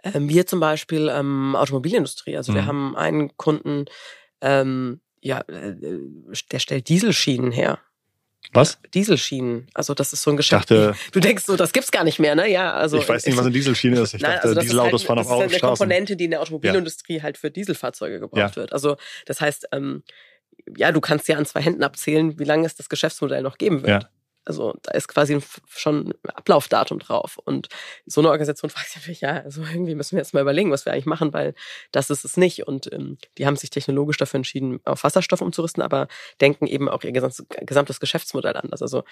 Ähm, 0.03 0.29
wir 0.29 0.47
zum 0.47 0.61
Beispiel 0.61 1.09
ähm, 1.09 1.55
Automobilindustrie. 1.57 2.37
Also 2.37 2.53
mhm. 2.53 2.57
wir 2.57 2.67
haben 2.67 2.97
einen 2.97 3.37
Kunden, 3.37 3.85
ähm, 4.41 5.01
ja, 5.23 5.41
äh, 5.49 5.75
der 6.51 6.59
stellt 6.59 6.89
Dieselschienen 6.89 7.53
her. 7.53 7.79
Was? 8.53 8.79
Dieselschienen. 8.93 9.69
Also 9.73 9.95
das 9.95 10.13
ist 10.13 10.23
so 10.23 10.31
ein 10.31 10.37
Geschäft. 10.37 10.71
Dachte, 10.71 10.95
du 11.13 11.21
denkst 11.21 11.45
so, 11.45 11.57
das 11.57 11.73
gibt's 11.73 11.93
gar 11.93 12.05
nicht 12.05 12.19
mehr, 12.19 12.35
ne? 12.35 12.51
Ja, 12.51 12.73
also 12.75 12.99
ich 12.99 13.09
weiß 13.09 13.25
nicht, 13.25 13.37
was 13.37 13.47
eine 13.47 13.55
Dielschiene 13.55 14.01
ist. 14.01 14.15
Ich 14.15 14.21
nein, 14.21 14.35
dachte, 14.35 14.49
also 14.49 14.61
Dieselautos 14.61 15.03
halt, 15.03 15.07
fahren 15.07 15.19
auf 15.21 15.27
Straßen. 15.27 15.43
Das 15.43 15.47
ist 15.47 15.53
halt 15.53 15.63
eine 15.63 15.71
Komponente, 15.71 16.17
die 16.17 16.25
in 16.25 16.31
der 16.33 16.41
Automobilindustrie 16.41 17.17
ja. 17.17 17.23
halt 17.23 17.39
für 17.39 17.51
Dieselfahrzeuge 17.51 18.19
gebraucht 18.19 18.41
ja. 18.41 18.57
wird. 18.57 18.73
Also 18.73 18.97
das 19.27 19.41
heißt, 19.41 19.69
ähm, 19.73 20.03
ja, 20.77 20.93
du 20.93 21.01
kannst 21.01 21.29
ja 21.29 21.37
an 21.37 21.47
zwei 21.47 21.63
Händen 21.63 21.83
abzählen, 21.83 22.39
wie 22.39 22.45
lange 22.45 22.67
es 22.67 22.75
das 22.75 22.89
Geschäftsmodell 22.89 23.43
noch 23.43 23.59
geben 23.59 23.83
wird. 23.83 24.03
Ja. 24.03 24.11
Also 24.45 24.75
da 24.83 24.93
ist 24.93 25.09
quasi 25.09 25.41
schon 25.69 26.09
ein 26.09 26.31
Ablaufdatum 26.31 26.99
drauf. 26.99 27.39
Und 27.45 27.69
so 28.07 28.21
eine 28.21 28.31
Organisation 28.31 28.71
fragt 28.71 28.89
sich 28.89 28.97
natürlich, 28.97 29.21
ja, 29.21 29.41
also 29.43 29.63
irgendwie 29.63 29.95
müssen 29.95 30.13
wir 30.13 30.19
jetzt 30.19 30.35
mal 30.35 30.41
überlegen, 30.41 30.71
was 30.71 30.85
wir 30.85 30.93
eigentlich 30.93 31.07
machen, 31.07 31.33
weil 31.33 31.55
das 31.93 32.11
ist 32.11 32.25
es 32.25 32.37
nicht. 32.37 32.67
Und 32.67 32.93
ähm, 32.93 33.19
die 33.39 33.47
haben 33.47 33.57
sich 33.57 33.71
technologisch 33.71 34.17
dafür 34.17 34.39
entschieden, 34.39 34.81
auf 34.85 35.05
Wasserstoff 35.05 35.41
umzurüsten, 35.41 35.83
aber 35.83 36.09
denken 36.41 36.67
eben 36.67 36.89
auch 36.89 37.05
ihr 37.05 37.13
gesamtes, 37.13 38.01
Geschäftsmodell 38.01 38.57
anders. 38.57 38.83
Also 38.83 39.05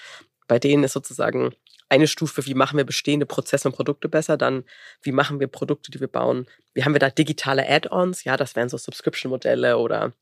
bei 0.48 0.58
denen 0.58 0.84
ist 0.84 0.92
sozusagen 0.92 1.54
eine 1.88 2.06
Stufe, 2.06 2.46
wie 2.46 2.54
machen 2.54 2.76
wir 2.76 2.84
bestehende 2.84 3.26
Prozesse 3.26 3.68
und 3.68 3.74
Produkte 3.74 4.08
besser, 4.08 4.36
dann 4.36 4.64
wie 5.02 5.12
machen 5.12 5.40
wir 5.40 5.48
Produkte, 5.48 5.90
die 5.90 6.00
wir 6.00 6.08
bauen, 6.08 6.46
wie 6.74 6.84
haben 6.84 6.94
wir 6.94 7.00
da 7.00 7.10
digitale 7.10 7.68
Add-ons, 7.68 8.24
ja, 8.24 8.36
das 8.36 8.56
wären 8.56 8.68
so 8.68 8.76
Subscription-Modelle 8.76 9.76
oder 9.76 10.12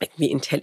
irgendwie 0.00 0.30
Intel 0.30 0.60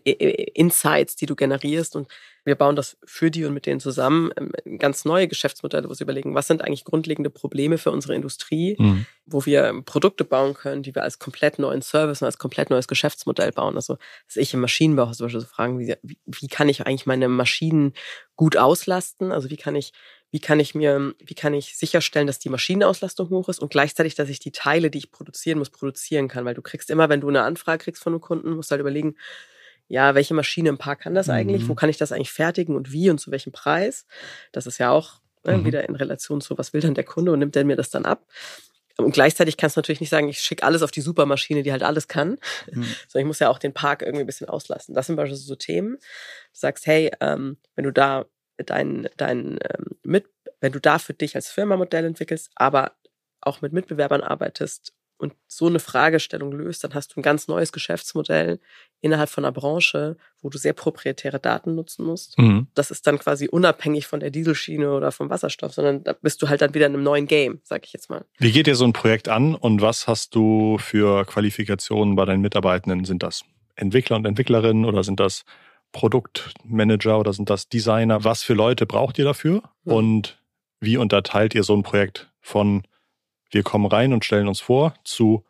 Insights, 0.54 1.16
die 1.16 1.26
du 1.26 1.36
generierst 1.36 1.96
und 1.96 2.08
wir 2.48 2.56
bauen 2.56 2.78
das 2.78 2.98
für 3.04 3.30
die 3.30 3.44
und 3.44 3.54
mit 3.54 3.66
denen 3.66 3.82
zusammen 3.82 4.32
ähm, 4.38 4.80
ganz 4.80 5.04
neue 5.04 5.28
Geschäftsmodelle, 5.28 5.90
wo 5.90 5.94
sie 5.94 6.06
überlegen, 6.06 6.34
was 6.34 6.48
sind 6.48 6.62
eigentlich 6.62 6.86
grundlegende 6.86 7.30
Probleme 7.30 7.78
für 7.78 7.92
unsere 7.92 8.16
Industrie, 8.16 8.78
mhm. 8.80 9.06
wo 9.26 9.46
wir 9.46 9.82
Produkte 9.86 10.24
bauen 10.24 10.54
können, 10.54 10.82
die 10.82 10.96
wir 10.96 11.04
als 11.04 11.20
komplett 11.20 11.60
neuen 11.60 11.82
Service 11.82 12.22
und 12.22 12.26
als 12.26 12.38
komplett 12.38 12.70
neues 12.70 12.88
Geschäftsmodell 12.88 13.52
bauen. 13.52 13.76
Also, 13.76 13.98
dass 14.28 14.38
ich 14.38 14.54
im 14.54 14.62
Maschinenbau 14.62 15.12
zum 15.12 15.26
Beispiel 15.26 15.42
so 15.42 15.46
fragen, 15.48 15.78
wie, 15.78 15.94
wie 16.02 16.48
kann 16.48 16.70
ich 16.70 16.88
eigentlich 16.88 17.06
meine 17.06 17.28
Maschinen 17.28 17.94
gut 18.38 18.56
auslasten? 18.56 19.34
Also, 19.34 19.50
wie 19.50 19.58
kann 19.58 19.76
ich 19.76 19.92
wie 20.32 20.40
kann 20.40 20.60
ich 20.60 20.76
mir, 20.76 21.14
wie 21.20 21.36
kann 21.36 21.54
ich 21.54 21.78
sicherstellen, 21.78 22.28
dass 22.28 22.40
die 22.40 22.50
Maschinenauslastung 22.50 23.30
hoch 23.30 23.50
ist 23.50 23.60
und 23.60 23.72
gleichzeitig, 23.72 24.16
dass 24.16 24.30
ich 24.30 24.40
die 24.40 24.52
Teile, 24.52 24.92
die 24.92 24.98
ich 24.98 25.12
produzieren 25.12 25.60
muss, 25.60 25.70
produzieren 25.70 26.28
kann. 26.28 26.44
Weil 26.44 26.54
du 26.54 26.62
kriegst 26.62 26.90
immer, 26.90 27.08
wenn 27.10 27.22
du 27.22 27.30
eine 27.30 27.44
Anfrage 27.44 27.84
kriegst 27.84 28.04
von 28.04 28.14
einem 28.14 28.22
Kunden, 28.22 28.52
musst 28.52 28.70
du 28.70 28.74
halt 28.74 28.82
überlegen, 28.82 29.16
ja, 29.88 30.16
welche 30.16 30.34
Maschine 30.34 30.70
im 30.70 30.78
Park 30.78 31.02
kann 31.02 31.16
das 31.16 31.30
eigentlich? 31.30 31.64
Mhm. 31.64 31.70
Wo 31.70 31.76
kann 31.76 31.90
ich 31.90 31.98
das 31.98 32.12
eigentlich 32.12 32.32
fertigen 32.32 32.76
und 32.76 32.92
wie 32.92 33.10
und 33.10 33.20
zu 33.20 33.32
welchem 33.32 33.54
Preis? 33.54 34.06
Das 34.52 34.68
ist 34.68 34.80
ja 34.80 34.92
auch 34.92 35.22
ne, 35.46 35.58
mhm. 35.58 35.66
wieder 35.66 35.88
in 35.88 35.96
Relation 35.96 36.42
zu, 36.42 36.58
was 36.58 36.74
will 36.74 36.82
dann 36.82 36.94
der 36.94 37.06
Kunde 37.06 37.32
und 37.32 37.40
nimmt 37.40 37.56
der 37.56 37.64
mir 37.64 37.78
das 37.78 37.90
dann 37.90 38.06
ab? 38.06 38.26
Und 38.98 39.12
gleichzeitig 39.12 39.58
kannst 39.58 39.78
du 39.78 39.80
natürlich 39.80 40.02
nicht 40.02 40.10
sagen, 40.10 40.28
ich 40.28 40.40
schicke 40.40 40.64
alles 40.64 40.82
auf 40.82 40.92
die 40.92 41.02
Supermaschine, 41.02 41.62
die 41.64 41.72
halt 41.72 41.84
alles 41.84 42.08
kann, 42.08 42.38
mhm. 42.72 42.84
sondern 43.08 43.22
ich 43.22 43.28
muss 43.28 43.40
ja 43.40 43.50
auch 43.50 43.60
den 43.60 43.74
Park 43.74 44.02
irgendwie 44.02 44.22
ein 44.22 44.28
bisschen 44.28 44.50
auslassen. 44.50 44.94
Das 44.94 45.08
sind 45.08 45.16
beispielsweise 45.16 45.48
so 45.48 45.56
Themen. 45.56 45.98
Du 45.98 46.60
sagst, 46.60 46.86
hey, 46.86 47.12
ähm, 47.22 47.58
wenn 47.76 47.86
du 47.86 47.94
da 47.94 48.26
dein, 48.66 49.10
dein 49.18 49.60
ähm, 49.62 49.98
mit, 50.04 50.26
wenn 50.60 50.72
du 50.72 50.80
da 50.80 51.00
für 51.00 51.14
dich 51.14 51.36
als 51.36 51.50
Firma 51.50 51.78
Modell 51.78 52.06
entwickelst, 52.06 52.52
aber 52.56 52.94
auch 53.42 53.62
mit 53.62 53.74
Mitbewerbern 53.74 54.22
arbeitest 54.22 54.94
und 55.20 55.34
so 55.48 55.68
eine 55.68 55.80
Fragestellung 55.80 56.52
löst, 56.52 56.84
dann 56.84 56.94
hast 56.94 57.16
du 57.16 57.20
ein 57.20 57.24
ganz 57.24 57.48
neues 57.48 57.72
Geschäftsmodell 57.72 58.60
innerhalb 59.02 59.30
von 59.30 59.46
einer 59.46 59.52
Branche, 59.52 60.18
wo 60.42 60.50
du 60.50 60.58
sehr 60.58 60.74
proprietäre 60.74 61.40
Daten 61.40 61.76
nutzen 61.76 62.06
musst. 62.06 62.38
Mhm. 62.38 62.68
Das 62.76 62.92
ist 62.92 63.08
dann 63.08 63.18
quasi 63.18 63.48
unabhängig 63.48 64.06
von 64.06 64.20
der 64.20 64.30
Dieselschiene 64.30 64.92
oder 64.92 65.12
vom 65.12 65.30
Wasserstoff, 65.30 65.74
sondern 65.74 66.04
da 66.04 66.14
bist 66.14 66.42
du 66.42 66.50
halt 66.50 66.62
dann 66.62 66.74
wieder 66.74 66.86
in 66.86 66.94
einem 66.94 67.04
neuen 67.04 67.28
Game, 67.28 67.62
sag 67.64 67.86
ich 67.86 67.94
jetzt 67.94 68.10
mal. 68.10 68.26
Wie 68.38 68.52
geht 68.52 68.68
dir 68.68 68.76
so 68.76 68.86
ein 68.86 68.94
Projekt 68.94 69.28
an 69.28 69.56
und 69.56 69.82
was 69.82 70.08
hast 70.08 70.36
du 70.36 70.78
für 70.78 71.26
Qualifikationen 71.26 72.16
bei 72.16 72.26
deinen 72.26 72.42
Mitarbeitenden? 72.42 73.06
Sind 73.06 73.24
das 73.24 73.44
Entwickler 73.76 74.18
und 74.18 74.26
Entwicklerinnen 74.26 74.86
oder 74.86 75.04
sind 75.04 75.20
das 75.20 75.46
Produktmanager 75.98 77.20
oder 77.20 77.34
sind 77.34 77.50
das 77.50 77.70
Designer? 77.70 78.24
Was 78.24 78.44
für 78.44 78.54
Leute 78.54 78.86
braucht 78.86 79.18
ihr 79.18 79.26
dafür? 79.26 79.64
Mhm. 79.84 79.94
Und 79.94 80.44
wie 80.80 80.96
unterteilt 80.98 81.56
ihr 81.56 81.64
so 81.64 81.76
ein 81.76 81.82
Projekt 81.82 82.32
von 82.40 82.84
wir 83.50 83.64
kommen 83.64 83.88
rein 83.88 84.14
und 84.14 84.24
stellen 84.24 84.48
uns 84.48 84.60
vor 84.60 84.94
zu 85.04 85.44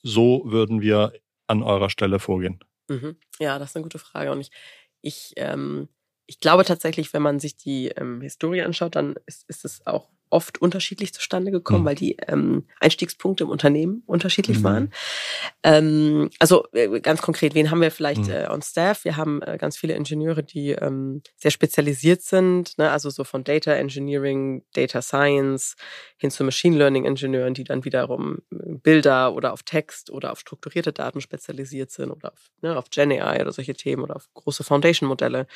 so 0.00 0.42
würden 0.44 0.80
wir 0.80 1.12
an 1.48 1.64
eurer 1.64 1.90
Stelle 1.90 2.20
vorgehen? 2.20 2.60
Mhm. 2.88 3.16
Ja, 3.40 3.58
das 3.58 3.70
ist 3.70 3.76
eine 3.76 3.82
gute 3.82 3.98
Frage. 3.98 4.30
Und 4.30 4.42
ich, 4.42 4.52
ich, 5.00 5.32
ähm, 5.38 5.88
ich 6.26 6.38
glaube 6.38 6.64
tatsächlich, 6.64 7.12
wenn 7.12 7.22
man 7.22 7.40
sich 7.40 7.56
die 7.56 7.88
ähm, 7.88 8.20
Historie 8.20 8.62
anschaut, 8.62 8.94
dann 8.94 9.16
ist, 9.26 9.48
ist 9.48 9.64
es 9.64 9.84
auch 9.88 10.08
oft 10.34 10.60
unterschiedlich 10.60 11.14
zustande 11.14 11.52
gekommen, 11.52 11.82
mhm. 11.82 11.86
weil 11.86 11.94
die 11.94 12.16
ähm, 12.26 12.64
Einstiegspunkte 12.80 13.44
im 13.44 13.50
Unternehmen 13.50 14.02
unterschiedlich 14.04 14.58
mhm. 14.58 14.64
waren. 14.64 14.92
Ähm, 15.62 16.30
also 16.40 16.66
äh, 16.72 17.00
ganz 17.00 17.22
konkret, 17.22 17.54
wen 17.54 17.70
haben 17.70 17.80
wir 17.80 17.92
vielleicht 17.92 18.24
mhm. 18.24 18.30
äh, 18.30 18.48
on 18.50 18.60
staff? 18.60 19.04
Wir 19.04 19.16
haben 19.16 19.40
äh, 19.42 19.56
ganz 19.58 19.76
viele 19.76 19.94
Ingenieure, 19.94 20.42
die 20.42 20.70
ähm, 20.70 21.22
sehr 21.36 21.52
spezialisiert 21.52 22.22
sind, 22.22 22.76
ne? 22.78 22.90
also 22.90 23.10
so 23.10 23.22
von 23.22 23.44
Data 23.44 23.72
Engineering, 23.72 24.64
Data 24.74 25.00
Science 25.02 25.76
hin 26.16 26.32
zu 26.32 26.42
Machine 26.42 26.76
Learning 26.76 27.04
Ingenieuren, 27.04 27.54
die 27.54 27.64
dann 27.64 27.84
wiederum 27.84 28.38
äh, 28.50 28.74
Bilder 28.82 29.34
oder 29.34 29.52
auf 29.52 29.62
Text 29.62 30.10
oder 30.10 30.32
auf 30.32 30.40
strukturierte 30.40 30.92
Daten 30.92 31.20
spezialisiert 31.20 31.92
sind 31.92 32.10
oder 32.10 32.32
auf, 32.32 32.50
ne, 32.60 32.76
auf 32.76 32.90
Gen 32.90 33.12
AI 33.12 33.40
oder 33.40 33.52
solche 33.52 33.74
Themen 33.74 34.02
oder 34.02 34.16
auf 34.16 34.28
große 34.34 34.64
Foundation-Modelle. 34.64 35.46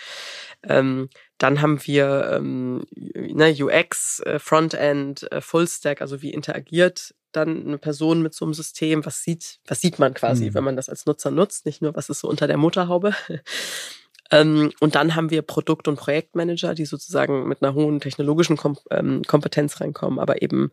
Ähm, 0.62 1.08
dann 1.38 1.62
haben 1.62 1.84
wir 1.86 2.32
ähm, 2.32 2.84
ne, 2.94 3.54
UX, 3.58 4.20
äh, 4.20 4.38
Frontend, 4.38 5.30
äh, 5.32 5.40
Fullstack, 5.40 6.00
also 6.00 6.20
wie 6.20 6.32
interagiert 6.32 7.14
dann 7.32 7.66
eine 7.66 7.78
Person 7.78 8.22
mit 8.22 8.34
so 8.34 8.44
einem 8.44 8.54
System, 8.54 9.04
was 9.04 9.22
sieht, 9.22 9.60
was 9.66 9.80
sieht 9.80 9.98
man 9.98 10.14
quasi, 10.14 10.46
mhm. 10.46 10.54
wenn 10.54 10.64
man 10.64 10.76
das 10.76 10.88
als 10.88 11.06
Nutzer 11.06 11.30
nutzt, 11.30 11.66
nicht 11.66 11.82
nur, 11.82 11.94
was 11.94 12.08
ist 12.08 12.20
so 12.20 12.28
unter 12.28 12.46
der 12.46 12.56
Motorhaube. 12.56 13.14
ähm, 14.30 14.72
und 14.80 14.94
dann 14.94 15.14
haben 15.14 15.30
wir 15.30 15.42
Produkt- 15.42 15.88
und 15.88 15.96
Projektmanager, 15.96 16.74
die 16.74 16.86
sozusagen 16.86 17.46
mit 17.46 17.62
einer 17.62 17.74
hohen 17.74 18.00
technologischen 18.00 18.56
Kom 18.56 18.78
ähm, 18.90 19.22
Kompetenz 19.26 19.80
reinkommen, 19.80 20.18
aber 20.18 20.42
eben 20.42 20.72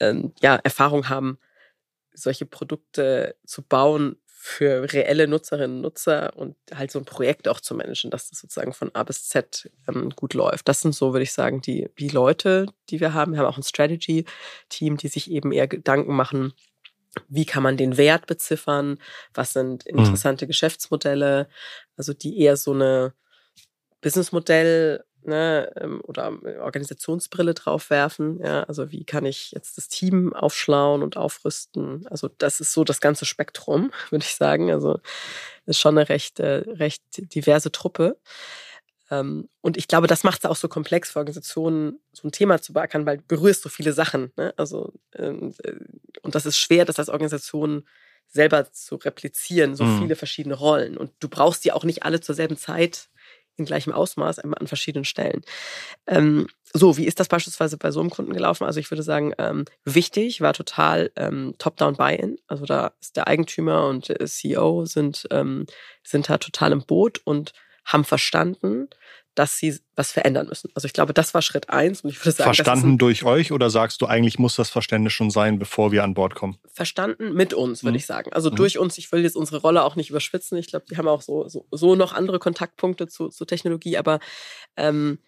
ähm, 0.00 0.32
ja, 0.40 0.56
Erfahrung 0.56 1.08
haben, 1.08 1.38
solche 2.14 2.46
Produkte 2.46 3.36
zu 3.46 3.62
bauen, 3.62 4.16
für 4.44 4.92
reelle 4.92 5.28
Nutzerinnen 5.28 5.76
und 5.76 5.82
Nutzer 5.82 6.36
und 6.36 6.56
halt 6.74 6.90
so 6.90 6.98
ein 6.98 7.04
Projekt 7.04 7.46
auch 7.46 7.60
zu 7.60 7.76
managen, 7.76 8.10
dass 8.10 8.28
das 8.28 8.40
sozusagen 8.40 8.72
von 8.72 8.92
A 8.92 9.04
bis 9.04 9.28
Z 9.28 9.70
ähm, 9.86 10.10
gut 10.16 10.34
läuft. 10.34 10.66
Das 10.66 10.80
sind 10.80 10.96
so, 10.96 11.12
würde 11.12 11.22
ich 11.22 11.32
sagen, 11.32 11.60
die, 11.60 11.88
die 11.96 12.08
Leute, 12.08 12.66
die 12.90 12.98
wir 12.98 13.14
haben. 13.14 13.32
Wir 13.32 13.38
haben 13.38 13.46
auch 13.46 13.56
ein 13.56 13.62
Strategy-Team, 13.62 14.96
die 14.96 15.06
sich 15.06 15.30
eben 15.30 15.52
eher 15.52 15.68
Gedanken 15.68 16.16
machen, 16.16 16.54
wie 17.28 17.46
kann 17.46 17.62
man 17.62 17.76
den 17.76 17.96
Wert 17.96 18.26
beziffern, 18.26 18.98
was 19.32 19.52
sind 19.52 19.84
mhm. 19.86 20.00
interessante 20.00 20.46
mhm. 20.46 20.48
Geschäftsmodelle, 20.48 21.48
also 21.96 22.12
die 22.12 22.40
eher 22.40 22.56
so 22.56 22.72
eine 22.72 23.14
Businessmodell 24.00 25.04
ne, 25.24 25.72
ähm, 25.76 26.00
oder 26.04 26.32
Organisationsbrille 26.60 27.54
drauf 27.54 27.90
werfen. 27.90 28.38
Ja, 28.38 28.64
also 28.64 28.90
wie 28.90 29.04
kann 29.04 29.24
ich 29.24 29.52
jetzt 29.52 29.78
das 29.78 29.88
Team 29.88 30.32
aufschlauen 30.32 31.02
und 31.02 31.16
aufrüsten? 31.16 32.06
Also 32.08 32.28
das 32.38 32.60
ist 32.60 32.72
so 32.72 32.84
das 32.84 33.00
ganze 33.00 33.24
Spektrum, 33.24 33.92
würde 34.10 34.24
ich 34.24 34.34
sagen. 34.34 34.70
Also 34.70 34.98
ist 35.66 35.78
schon 35.78 35.96
eine 35.96 36.08
recht, 36.08 36.40
äh, 36.40 36.64
recht 36.66 37.02
diverse 37.34 37.70
Truppe. 37.70 38.18
Ähm, 39.10 39.48
und 39.60 39.76
ich 39.76 39.88
glaube, 39.88 40.06
das 40.06 40.24
macht 40.24 40.44
es 40.44 40.50
auch 40.50 40.56
so 40.56 40.68
komplex 40.68 41.10
für 41.12 41.18
Organisationen, 41.18 42.00
so 42.12 42.26
ein 42.26 42.32
Thema 42.32 42.60
zu 42.60 42.72
beackern, 42.72 43.06
weil 43.06 43.18
du 43.18 43.24
berührst 43.28 43.62
so 43.62 43.68
viele 43.68 43.92
Sachen. 43.92 44.32
Ne? 44.36 44.54
Also 44.56 44.92
ähm, 45.14 45.54
äh, 45.62 45.74
und 46.22 46.34
das 46.34 46.46
ist 46.46 46.58
schwer, 46.58 46.84
das 46.84 46.98
als 46.98 47.08
Organisation 47.08 47.84
selber 48.28 48.72
zu 48.72 48.96
replizieren, 48.96 49.76
so 49.76 49.84
mhm. 49.84 49.98
viele 50.00 50.16
verschiedene 50.16 50.54
Rollen. 50.54 50.96
Und 50.96 51.12
du 51.20 51.28
brauchst 51.28 51.64
die 51.64 51.72
auch 51.72 51.84
nicht 51.84 52.02
alle 52.02 52.20
zur 52.20 52.34
selben 52.34 52.56
Zeit 52.56 53.10
in 53.56 53.64
gleichem 53.64 53.92
Ausmaß 53.92 54.40
an 54.40 54.66
verschiedenen 54.66 55.04
Stellen. 55.04 55.42
Ähm, 56.06 56.46
so, 56.72 56.96
wie 56.96 57.06
ist 57.06 57.20
das 57.20 57.28
beispielsweise 57.28 57.76
bei 57.76 57.90
so 57.90 58.00
einem 58.00 58.10
Kunden 58.10 58.32
gelaufen? 58.32 58.64
Also 58.64 58.80
ich 58.80 58.90
würde 58.90 59.02
sagen, 59.02 59.32
ähm, 59.38 59.66
wichtig 59.84 60.40
war 60.40 60.54
total 60.54 61.10
ähm, 61.16 61.54
Top-Down-Buy-In. 61.58 62.38
Also 62.46 62.64
da 62.64 62.92
ist 63.00 63.16
der 63.16 63.28
Eigentümer 63.28 63.88
und 63.88 64.08
der 64.08 64.26
CEO 64.26 64.86
sind, 64.86 65.26
ähm, 65.30 65.66
sind 66.02 66.30
da 66.30 66.38
total 66.38 66.72
im 66.72 66.84
Boot 66.84 67.20
und 67.24 67.52
haben 67.84 68.04
verstanden, 68.04 68.88
dass 69.34 69.56
sie 69.56 69.78
was 69.96 70.12
verändern 70.12 70.46
müssen. 70.48 70.70
Also 70.74 70.86
ich 70.86 70.92
glaube, 70.92 71.14
das 71.14 71.34
war 71.34 71.42
Schritt 71.42 71.70
eins. 71.70 72.02
Und 72.02 72.10
ich 72.10 72.20
würde 72.20 72.32
sagen, 72.32 72.54
verstanden 72.54 72.98
durch 72.98 73.24
euch 73.24 73.52
oder 73.52 73.70
sagst 73.70 74.02
du, 74.02 74.06
eigentlich 74.06 74.38
muss 74.38 74.56
das 74.56 74.70
Verständnis 74.70 75.12
schon 75.12 75.30
sein, 75.30 75.58
bevor 75.58 75.92
wir 75.92 76.04
an 76.04 76.14
Bord 76.14 76.34
kommen? 76.34 76.58
Verstanden 76.72 77.32
mit 77.34 77.54
uns, 77.54 77.82
würde 77.82 77.92
mhm. 77.92 77.96
ich 77.96 78.06
sagen. 78.06 78.32
Also 78.32 78.50
mhm. 78.50 78.56
durch 78.56 78.78
uns. 78.78 78.98
Ich 78.98 79.10
will 79.12 79.22
jetzt 79.22 79.36
unsere 79.36 79.60
Rolle 79.60 79.84
auch 79.84 79.96
nicht 79.96 80.10
überspitzen. 80.10 80.58
Ich 80.58 80.68
glaube, 80.68 80.86
die 80.90 80.96
haben 80.96 81.08
auch 81.08 81.22
so, 81.22 81.48
so, 81.48 81.66
so 81.70 81.94
noch 81.94 82.12
andere 82.12 82.38
Kontaktpunkte 82.38 83.08
zu, 83.08 83.28
zu 83.28 83.44
Technologie, 83.44 83.96
aber 83.96 84.20
ähm, 84.76 85.18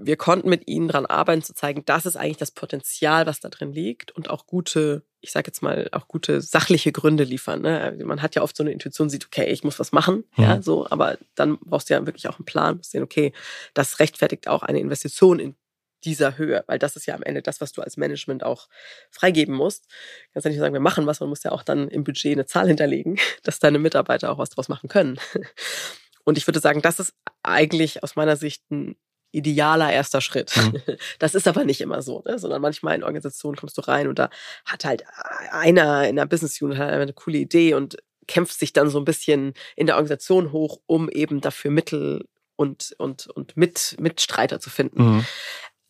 wir 0.00 0.16
konnten 0.16 0.48
mit 0.48 0.68
ihnen 0.68 0.88
daran 0.88 1.06
arbeiten, 1.06 1.42
zu 1.42 1.54
zeigen, 1.54 1.84
das 1.84 2.06
ist 2.06 2.16
eigentlich 2.16 2.36
das 2.36 2.50
Potenzial, 2.50 3.26
was 3.26 3.40
da 3.40 3.48
drin 3.48 3.72
liegt 3.72 4.12
und 4.12 4.30
auch 4.30 4.46
gute, 4.46 5.02
ich 5.20 5.32
sage 5.32 5.48
jetzt 5.48 5.62
mal, 5.62 5.88
auch 5.92 6.08
gute 6.08 6.40
sachliche 6.40 6.92
Gründe 6.92 7.24
liefern. 7.24 7.62
Ne? 7.62 7.80
Also 7.80 8.04
man 8.06 8.22
hat 8.22 8.34
ja 8.34 8.42
oft 8.42 8.56
so 8.56 8.62
eine 8.62 8.72
Intuition, 8.72 9.10
sieht, 9.10 9.26
okay, 9.26 9.46
ich 9.50 9.64
muss 9.64 9.78
was 9.78 9.92
machen, 9.92 10.24
mhm. 10.36 10.44
ja, 10.44 10.62
so, 10.62 10.86
aber 10.88 11.18
dann 11.34 11.58
brauchst 11.58 11.90
du 11.90 11.94
ja 11.94 12.06
wirklich 12.06 12.28
auch 12.28 12.38
einen 12.38 12.46
Plan, 12.46 12.76
musst 12.76 12.92
sehen, 12.92 13.02
okay, 13.02 13.32
das 13.74 13.98
rechtfertigt 13.98 14.48
auch 14.48 14.62
eine 14.62 14.80
Investition 14.80 15.38
in 15.38 15.56
dieser 16.04 16.38
Höhe, 16.38 16.64
weil 16.66 16.78
das 16.78 16.96
ist 16.96 17.06
ja 17.06 17.14
am 17.14 17.22
Ende 17.22 17.42
das, 17.42 17.60
was 17.60 17.72
du 17.72 17.82
als 17.82 17.96
Management 17.96 18.44
auch 18.44 18.68
freigeben 19.10 19.54
musst. 19.54 19.86
Du 19.86 20.32
kannst 20.34 20.44
ja 20.44 20.50
nicht 20.50 20.60
sagen, 20.60 20.72
wir 20.72 20.80
machen 20.80 21.06
was, 21.06 21.20
man 21.20 21.28
muss 21.28 21.42
ja 21.42 21.52
auch 21.52 21.62
dann 21.62 21.88
im 21.88 22.04
Budget 22.04 22.32
eine 22.32 22.46
Zahl 22.46 22.68
hinterlegen, 22.68 23.18
dass 23.42 23.58
deine 23.58 23.78
Mitarbeiter 23.78 24.30
auch 24.30 24.38
was 24.38 24.50
draus 24.50 24.68
machen 24.68 24.88
können. 24.88 25.18
Und 26.24 26.36
ich 26.36 26.46
würde 26.46 26.60
sagen, 26.60 26.82
das 26.82 27.00
ist 27.00 27.14
eigentlich 27.42 28.02
aus 28.02 28.14
meiner 28.14 28.36
Sicht 28.36 28.70
ein 28.70 28.96
idealer 29.32 29.92
erster 29.92 30.20
Schritt. 30.20 30.56
Mhm. 30.56 30.82
Das 31.18 31.34
ist 31.34 31.46
aber 31.48 31.64
nicht 31.64 31.80
immer 31.80 32.02
so, 32.02 32.22
ne? 32.26 32.38
sondern 32.38 32.62
manchmal 32.62 32.94
in 32.94 33.02
Organisationen 33.02 33.56
kommst 33.56 33.76
du 33.76 33.82
rein 33.82 34.08
und 34.08 34.18
da 34.18 34.30
hat 34.64 34.84
halt 34.84 35.04
einer 35.50 36.08
in 36.08 36.16
der 36.16 36.26
Business 36.26 36.60
Unit 36.60 36.78
halt 36.78 36.94
eine 36.94 37.12
coole 37.12 37.38
Idee 37.38 37.74
und 37.74 37.96
kämpft 38.26 38.58
sich 38.58 38.72
dann 38.72 38.90
so 38.90 38.98
ein 38.98 39.04
bisschen 39.04 39.54
in 39.74 39.86
der 39.86 39.96
Organisation 39.96 40.52
hoch, 40.52 40.80
um 40.86 41.08
eben 41.08 41.40
dafür 41.40 41.70
Mittel 41.70 42.26
und, 42.56 42.94
und, 42.98 43.26
und 43.28 43.56
mit, 43.56 43.96
Mitstreiter 43.98 44.60
zu 44.60 44.70
finden. 44.70 45.02
Mhm. 45.02 45.26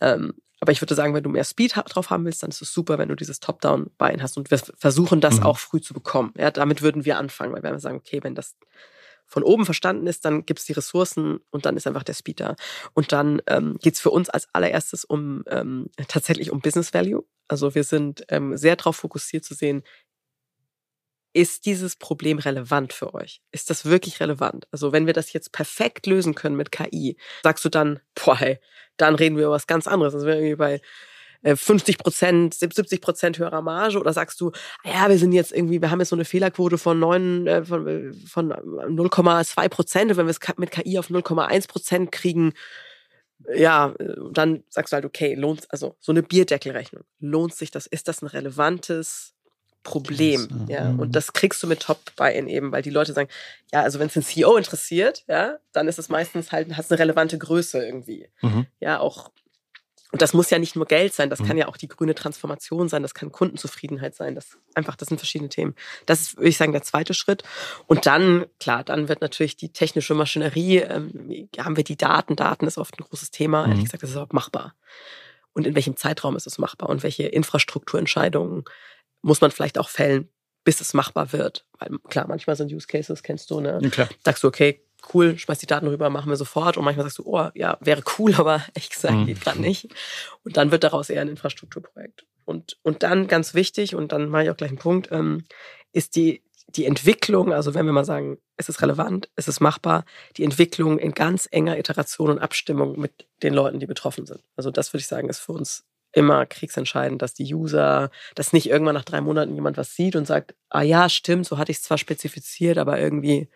Ähm, 0.00 0.34
aber 0.60 0.72
ich 0.72 0.80
würde 0.80 0.94
sagen, 0.94 1.14
wenn 1.14 1.22
du 1.22 1.30
mehr 1.30 1.44
Speed 1.44 1.74
drauf 1.76 2.10
haben 2.10 2.24
willst, 2.24 2.42
dann 2.42 2.50
ist 2.50 2.62
es 2.62 2.72
super, 2.72 2.98
wenn 2.98 3.08
du 3.08 3.14
dieses 3.14 3.40
Top-Down-Bein 3.40 4.22
hast. 4.22 4.36
Und 4.36 4.50
wir 4.50 4.58
versuchen 4.58 5.20
das 5.20 5.38
mhm. 5.38 5.44
auch 5.44 5.58
früh 5.58 5.80
zu 5.80 5.94
bekommen. 5.94 6.32
Ja, 6.36 6.50
damit 6.50 6.82
würden 6.82 7.04
wir 7.04 7.18
anfangen, 7.18 7.52
weil 7.52 7.62
wir 7.62 7.78
sagen, 7.78 7.96
okay, 7.96 8.20
wenn 8.22 8.34
das 8.34 8.56
von 9.28 9.42
oben 9.42 9.64
verstanden 9.64 10.06
ist, 10.06 10.24
dann 10.24 10.46
gibt 10.46 10.58
es 10.60 10.66
die 10.66 10.72
Ressourcen 10.72 11.38
und 11.50 11.66
dann 11.66 11.76
ist 11.76 11.86
einfach 11.86 12.02
der 12.02 12.14
Speed 12.14 12.40
da. 12.40 12.56
Und 12.94 13.12
dann 13.12 13.42
ähm, 13.46 13.78
geht 13.80 13.94
es 13.94 14.00
für 14.00 14.10
uns 14.10 14.30
als 14.30 14.48
allererstes 14.52 15.04
um 15.04 15.44
ähm, 15.48 15.90
tatsächlich 16.08 16.50
um 16.50 16.60
Business 16.60 16.94
Value. 16.94 17.24
Also 17.46 17.74
wir 17.74 17.84
sind 17.84 18.24
ähm, 18.28 18.56
sehr 18.56 18.76
darauf 18.76 18.96
fokussiert 18.96 19.44
zu 19.44 19.54
sehen, 19.54 19.82
ist 21.34 21.66
dieses 21.66 21.94
Problem 21.94 22.38
relevant 22.38 22.92
für 22.92 23.14
euch? 23.14 23.42
Ist 23.52 23.70
das 23.70 23.84
wirklich 23.84 24.18
relevant? 24.18 24.66
Also 24.72 24.92
wenn 24.92 25.06
wir 25.06 25.12
das 25.12 25.32
jetzt 25.32 25.52
perfekt 25.52 26.06
lösen 26.06 26.34
können 26.34 26.56
mit 26.56 26.72
KI, 26.72 27.16
sagst 27.42 27.64
du 27.64 27.68
dann, 27.68 28.00
boah, 28.14 28.36
hey, 28.36 28.58
dann 28.96 29.14
reden 29.14 29.36
wir 29.36 29.44
über 29.44 29.52
was 29.52 29.66
ganz 29.66 29.86
anderes. 29.86 30.14
Also 30.14 30.26
wenn 30.26 30.42
wir 30.42 30.56
bei 30.56 30.80
50 31.44 31.94
äh, 31.94 31.98
Prozent, 31.98 32.54
70 32.54 33.00
Prozent 33.00 33.38
höherer 33.38 33.62
Marge? 33.62 33.98
Oder 33.98 34.12
sagst 34.12 34.40
du, 34.40 34.52
ah 34.84 34.88
ja, 34.88 35.08
wir 35.08 35.18
sind 35.18 35.32
jetzt 35.32 35.52
irgendwie, 35.52 35.80
wir 35.80 35.90
haben 35.90 36.00
jetzt 36.00 36.10
so 36.10 36.16
eine 36.16 36.24
Fehlerquote 36.24 36.78
von 36.78 36.98
9, 36.98 37.46
äh, 37.46 37.64
von, 37.64 37.86
äh, 37.86 38.12
von 38.26 38.52
0,2 38.52 39.68
Prozent. 39.68 40.10
Und 40.10 40.16
wenn 40.16 40.26
wir 40.26 40.30
es 40.30 40.40
mit 40.56 40.70
KI 40.70 40.98
auf 40.98 41.10
0,1 41.10 41.68
Prozent 41.68 42.12
kriegen, 42.12 42.52
ja, 43.54 43.94
dann 44.32 44.64
sagst 44.68 44.92
du 44.92 44.96
halt, 44.96 45.04
okay, 45.04 45.34
lohnt, 45.34 45.66
also 45.70 45.96
so 46.00 46.12
eine 46.12 46.22
Bierdeckelrechnung, 46.22 47.04
lohnt 47.20 47.54
sich 47.54 47.70
das, 47.70 47.86
ist 47.86 48.08
das 48.08 48.22
ein 48.22 48.26
relevantes 48.26 49.34
Problem, 49.84 50.66
ja, 50.68 50.90
und 50.90 51.14
das 51.14 51.32
kriegst 51.32 51.62
du 51.62 51.66
mit 51.66 51.80
Top-Buy-In 51.80 52.48
eben, 52.48 52.72
weil 52.72 52.82
die 52.82 52.90
Leute 52.90 53.12
sagen, 53.12 53.28
ja, 53.72 53.82
also 53.82 53.98
wenn 53.98 54.08
es 54.08 54.14
den 54.14 54.24
CEO 54.24 54.56
interessiert, 54.56 55.24
ja, 55.28 55.58
dann 55.72 55.88
ist 55.88 55.98
es 55.98 56.08
meistens 56.08 56.52
halt, 56.52 56.76
hat 56.76 56.90
eine 56.90 56.98
relevante 56.98 57.38
Größe 57.38 57.86
irgendwie, 57.86 58.28
mhm. 58.42 58.66
ja, 58.80 58.98
auch 58.98 59.30
und 60.10 60.22
das 60.22 60.32
muss 60.32 60.48
ja 60.48 60.58
nicht 60.58 60.74
nur 60.74 60.86
Geld 60.86 61.12
sein, 61.12 61.28
das 61.28 61.40
mhm. 61.40 61.46
kann 61.46 61.58
ja 61.58 61.68
auch 61.68 61.76
die 61.76 61.88
grüne 61.88 62.14
Transformation 62.14 62.88
sein, 62.88 63.02
das 63.02 63.12
kann 63.12 63.30
Kundenzufriedenheit 63.30 64.14
sein. 64.14 64.34
Das 64.34 64.56
einfach, 64.74 64.96
das 64.96 65.08
sind 65.08 65.18
verschiedene 65.18 65.50
Themen. 65.50 65.74
Das 66.06 66.20
ist, 66.22 66.36
würde 66.38 66.48
ich 66.48 66.56
sagen, 66.56 66.72
der 66.72 66.82
zweite 66.82 67.12
Schritt. 67.12 67.42
Und 67.86 68.06
dann, 68.06 68.46
klar, 68.58 68.84
dann 68.84 69.08
wird 69.08 69.20
natürlich 69.20 69.56
die 69.56 69.70
technische 69.70 70.14
Maschinerie, 70.14 70.78
ähm, 70.78 71.48
haben 71.58 71.76
wir 71.76 71.84
die 71.84 71.98
Daten. 71.98 72.36
Daten 72.36 72.66
ist 72.66 72.78
oft 72.78 72.98
ein 72.98 73.04
großes 73.04 73.30
Thema. 73.30 73.66
Mhm. 73.66 73.72
Ehrlich 73.72 73.84
gesagt, 73.84 74.02
das 74.02 74.10
ist 74.10 74.16
überhaupt 74.16 74.32
machbar. 74.32 74.74
Und 75.52 75.66
in 75.66 75.74
welchem 75.74 75.96
Zeitraum 75.96 76.36
ist 76.36 76.46
es 76.46 76.56
machbar? 76.56 76.88
Und 76.88 77.02
welche 77.02 77.24
Infrastrukturentscheidungen 77.24 78.64
muss 79.20 79.42
man 79.42 79.50
vielleicht 79.50 79.76
auch 79.76 79.90
fällen, 79.90 80.30
bis 80.64 80.80
es 80.80 80.94
machbar 80.94 81.34
wird? 81.34 81.66
Weil 81.78 81.98
klar, 82.08 82.26
manchmal 82.28 82.56
sind 82.56 82.72
Use 82.72 82.86
Cases, 82.86 83.22
kennst 83.22 83.50
du, 83.50 83.60
ne? 83.60 83.78
Ja, 83.82 83.90
klar. 83.90 84.08
Sagst 84.24 84.42
du, 84.42 84.48
okay, 84.48 84.87
cool, 85.12 85.38
schmeiß 85.38 85.58
die 85.58 85.66
Daten 85.66 85.86
rüber, 85.86 86.10
machen 86.10 86.30
wir 86.30 86.36
sofort. 86.36 86.76
Und 86.76 86.84
manchmal 86.84 87.04
sagst 87.04 87.18
du, 87.18 87.24
oh, 87.26 87.48
ja, 87.54 87.78
wäre 87.80 88.02
cool, 88.18 88.34
aber 88.38 88.64
ehrlich 88.74 88.90
gesagt, 88.90 89.14
mhm. 89.14 89.26
geht 89.26 89.40
gerade 89.40 89.60
nicht. 89.60 89.88
Und 90.44 90.56
dann 90.56 90.70
wird 90.70 90.84
daraus 90.84 91.10
eher 91.10 91.22
ein 91.22 91.28
Infrastrukturprojekt. 91.28 92.24
Und, 92.44 92.78
und 92.82 93.02
dann 93.02 93.26
ganz 93.28 93.54
wichtig, 93.54 93.94
und 93.94 94.12
dann 94.12 94.28
mache 94.28 94.44
ich 94.44 94.50
auch 94.50 94.56
gleich 94.56 94.70
einen 94.70 94.78
Punkt, 94.78 95.08
ähm, 95.12 95.44
ist 95.92 96.16
die, 96.16 96.42
die 96.68 96.84
Entwicklung, 96.84 97.52
also 97.52 97.74
wenn 97.74 97.86
wir 97.86 97.92
mal 97.92 98.04
sagen, 98.04 98.38
es 98.56 98.68
ist 98.68 98.82
relevant, 98.82 99.30
es 99.36 99.48
ist 99.48 99.60
machbar, 99.60 100.04
die 100.36 100.44
Entwicklung 100.44 100.98
in 100.98 101.12
ganz 101.12 101.48
enger 101.50 101.78
Iteration 101.78 102.30
und 102.30 102.38
Abstimmung 102.38 102.98
mit 102.98 103.26
den 103.42 103.54
Leuten, 103.54 103.80
die 103.80 103.86
betroffen 103.86 104.26
sind. 104.26 104.42
Also 104.56 104.70
das 104.70 104.92
würde 104.92 105.00
ich 105.00 105.06
sagen, 105.06 105.28
ist 105.28 105.40
für 105.40 105.52
uns 105.52 105.84
immer 106.12 106.46
kriegsentscheidend, 106.46 107.22
dass 107.22 107.34
die 107.34 107.54
User, 107.54 108.10
dass 108.34 108.52
nicht 108.52 108.68
irgendwann 108.68 108.94
nach 108.94 109.04
drei 109.04 109.20
Monaten 109.20 109.54
jemand 109.54 109.76
was 109.76 109.94
sieht 109.94 110.16
und 110.16 110.26
sagt, 110.26 110.54
ah 110.70 110.82
ja, 110.82 111.08
stimmt, 111.08 111.46
so 111.46 111.58
hatte 111.58 111.70
ich 111.70 111.78
es 111.78 111.84
zwar 111.84 111.98
spezifiziert, 111.98 112.78
aber 112.78 112.98
irgendwie 112.98 113.48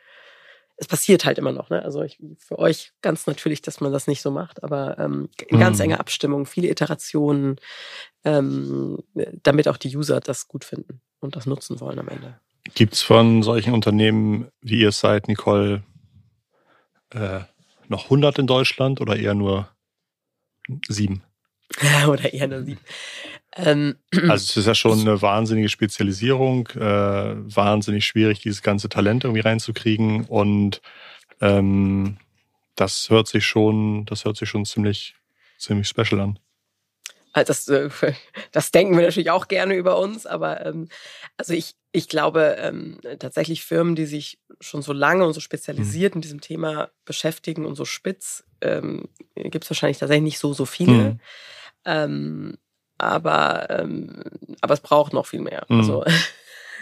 es 0.82 0.88
passiert 0.88 1.24
halt 1.24 1.38
immer 1.38 1.52
noch. 1.52 1.70
Ne? 1.70 1.80
Also 1.80 2.02
ich, 2.02 2.18
für 2.38 2.58
euch 2.58 2.92
ganz 3.02 3.28
natürlich, 3.28 3.62
dass 3.62 3.80
man 3.80 3.92
das 3.92 4.08
nicht 4.08 4.20
so 4.20 4.32
macht, 4.32 4.64
aber 4.64 4.98
ähm, 4.98 5.28
in 5.46 5.60
ganz 5.60 5.78
mhm. 5.78 5.84
enger 5.84 6.00
Abstimmung, 6.00 6.44
viele 6.44 6.68
Iterationen, 6.68 7.56
ähm, 8.24 8.98
damit 9.44 9.68
auch 9.68 9.76
die 9.76 9.96
User 9.96 10.18
das 10.18 10.48
gut 10.48 10.64
finden 10.64 11.00
und 11.20 11.36
das 11.36 11.46
nutzen 11.46 11.80
wollen 11.80 12.00
am 12.00 12.08
Ende. 12.08 12.40
Gibt 12.74 12.94
es 12.94 13.02
von 13.02 13.44
solchen 13.44 13.74
Unternehmen, 13.74 14.48
wie 14.60 14.80
ihr 14.80 14.90
seid, 14.90 15.28
Nicole, 15.28 15.84
äh, 17.10 17.40
noch 17.86 18.04
100 18.04 18.40
in 18.40 18.48
Deutschland 18.48 19.00
oder 19.00 19.16
eher 19.16 19.34
nur 19.34 19.68
sieben? 20.88 21.22
oder 22.08 22.32
eher 22.32 22.48
nur 22.48 22.64
sieben. 22.64 22.80
Ähm, 23.56 23.96
also 24.12 24.34
es 24.34 24.56
ist 24.56 24.66
ja 24.66 24.74
schon 24.74 25.00
eine 25.00 25.20
wahnsinnige 25.22 25.68
Spezialisierung, 25.68 26.68
äh, 26.68 27.34
wahnsinnig 27.54 28.06
schwierig, 28.06 28.40
dieses 28.40 28.62
ganze 28.62 28.88
Talent 28.88 29.24
irgendwie 29.24 29.42
reinzukriegen 29.42 30.24
und 30.24 30.80
ähm, 31.40 32.16
das 32.76 33.10
hört 33.10 33.28
sich 33.28 33.44
schon, 33.44 34.06
das 34.06 34.24
hört 34.24 34.36
sich 34.36 34.48
schon 34.48 34.64
ziemlich, 34.64 35.14
ziemlich 35.58 35.88
special 35.88 36.20
an. 36.20 36.38
Also 37.32 37.48
das, 37.48 37.68
äh, 37.68 37.90
das 38.52 38.70
denken 38.70 38.96
wir 38.96 39.04
natürlich 39.04 39.30
auch 39.30 39.48
gerne 39.48 39.74
über 39.74 39.98
uns, 39.98 40.26
aber 40.26 40.64
ähm, 40.64 40.88
also 41.36 41.52
ich, 41.52 41.74
ich 41.92 42.08
glaube 42.08 42.56
ähm, 42.58 43.00
tatsächlich 43.18 43.64
Firmen, 43.64 43.96
die 43.96 44.06
sich 44.06 44.38
schon 44.60 44.82
so 44.82 44.92
lange 44.92 45.26
und 45.26 45.32
so 45.32 45.40
spezialisiert 45.40 46.14
mhm. 46.14 46.18
mit 46.18 46.24
diesem 46.24 46.40
Thema 46.40 46.90
beschäftigen 47.04 47.66
und 47.66 47.74
so 47.74 47.84
spitz, 47.84 48.44
ähm, 48.60 49.08
gibt 49.34 49.64
es 49.64 49.70
wahrscheinlich 49.70 49.98
tatsächlich 49.98 50.24
nicht 50.24 50.38
so, 50.38 50.54
so 50.54 50.64
viele. 50.64 50.92
Mhm. 50.92 51.20
Ähm, 51.84 52.58
aber, 53.02 53.68
ähm, 53.70 54.22
aber 54.60 54.74
es 54.74 54.80
braucht 54.80 55.12
noch 55.12 55.26
viel 55.26 55.40
mehr. 55.40 55.64
Mhm. 55.68 55.78
Also, 55.78 56.04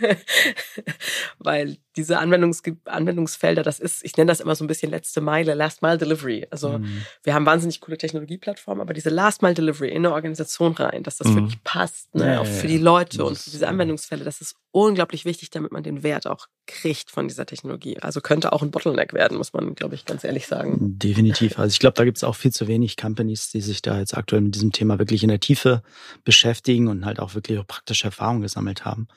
weil 1.38 1.76
diese 2.00 2.18
Anwendungs 2.18 2.62
Anwendungsfelder, 2.84 3.62
das 3.62 3.78
ist, 3.78 4.04
ich 4.04 4.16
nenne 4.16 4.30
das 4.30 4.40
immer 4.40 4.54
so 4.54 4.64
ein 4.64 4.66
bisschen 4.66 4.90
letzte 4.90 5.20
Meile, 5.20 5.54
Last 5.54 5.82
Mile 5.82 5.98
Delivery. 5.98 6.46
Also 6.50 6.78
mhm. 6.78 7.02
wir 7.22 7.34
haben 7.34 7.46
wahnsinnig 7.46 7.80
coole 7.80 7.98
Technologieplattformen, 7.98 8.80
aber 8.80 8.94
diese 8.94 9.10
Last 9.10 9.42
Mile 9.42 9.54
Delivery 9.54 9.90
in 9.90 9.98
eine 9.98 10.12
Organisation 10.12 10.72
rein, 10.72 11.02
dass 11.02 11.18
das 11.18 11.28
mhm. 11.28 11.36
wirklich 11.36 11.62
passt, 11.62 12.14
ne, 12.14 12.34
ja, 12.34 12.40
auch 12.40 12.46
für 12.46 12.66
die 12.66 12.78
Leute 12.78 13.24
und 13.24 13.38
für 13.38 13.50
diese 13.50 13.68
Anwendungsfälle, 13.68 14.24
das 14.24 14.40
ist 14.40 14.56
unglaublich 14.72 15.24
wichtig, 15.24 15.50
damit 15.50 15.72
man 15.72 15.82
den 15.82 16.02
Wert 16.02 16.26
auch 16.26 16.46
kriegt 16.66 17.10
von 17.10 17.26
dieser 17.26 17.44
Technologie. 17.44 17.98
Also 17.98 18.20
könnte 18.20 18.52
auch 18.52 18.62
ein 18.62 18.70
Bottleneck 18.70 19.12
werden, 19.12 19.36
muss 19.36 19.52
man, 19.52 19.74
glaube 19.74 19.96
ich, 19.96 20.04
ganz 20.04 20.22
ehrlich 20.22 20.46
sagen. 20.46 20.98
Definitiv. 20.98 21.58
Also 21.58 21.72
ich 21.72 21.80
glaube, 21.80 21.94
da 21.94 22.04
gibt 22.04 22.18
es 22.18 22.24
auch 22.24 22.36
viel 22.36 22.52
zu 22.52 22.68
wenig 22.68 22.96
Companies, 22.96 23.50
die 23.50 23.60
sich 23.60 23.82
da 23.82 23.98
jetzt 23.98 24.16
aktuell 24.16 24.42
mit 24.42 24.54
diesem 24.54 24.70
Thema 24.70 24.98
wirklich 25.00 25.24
in 25.24 25.28
der 25.28 25.40
Tiefe 25.40 25.82
beschäftigen 26.22 26.86
und 26.86 27.04
halt 27.04 27.18
auch 27.18 27.34
wirklich 27.34 27.58
auch 27.58 27.66
praktische 27.66 28.06
Erfahrungen 28.06 28.42
gesammelt 28.42 28.84
haben. 28.84 29.08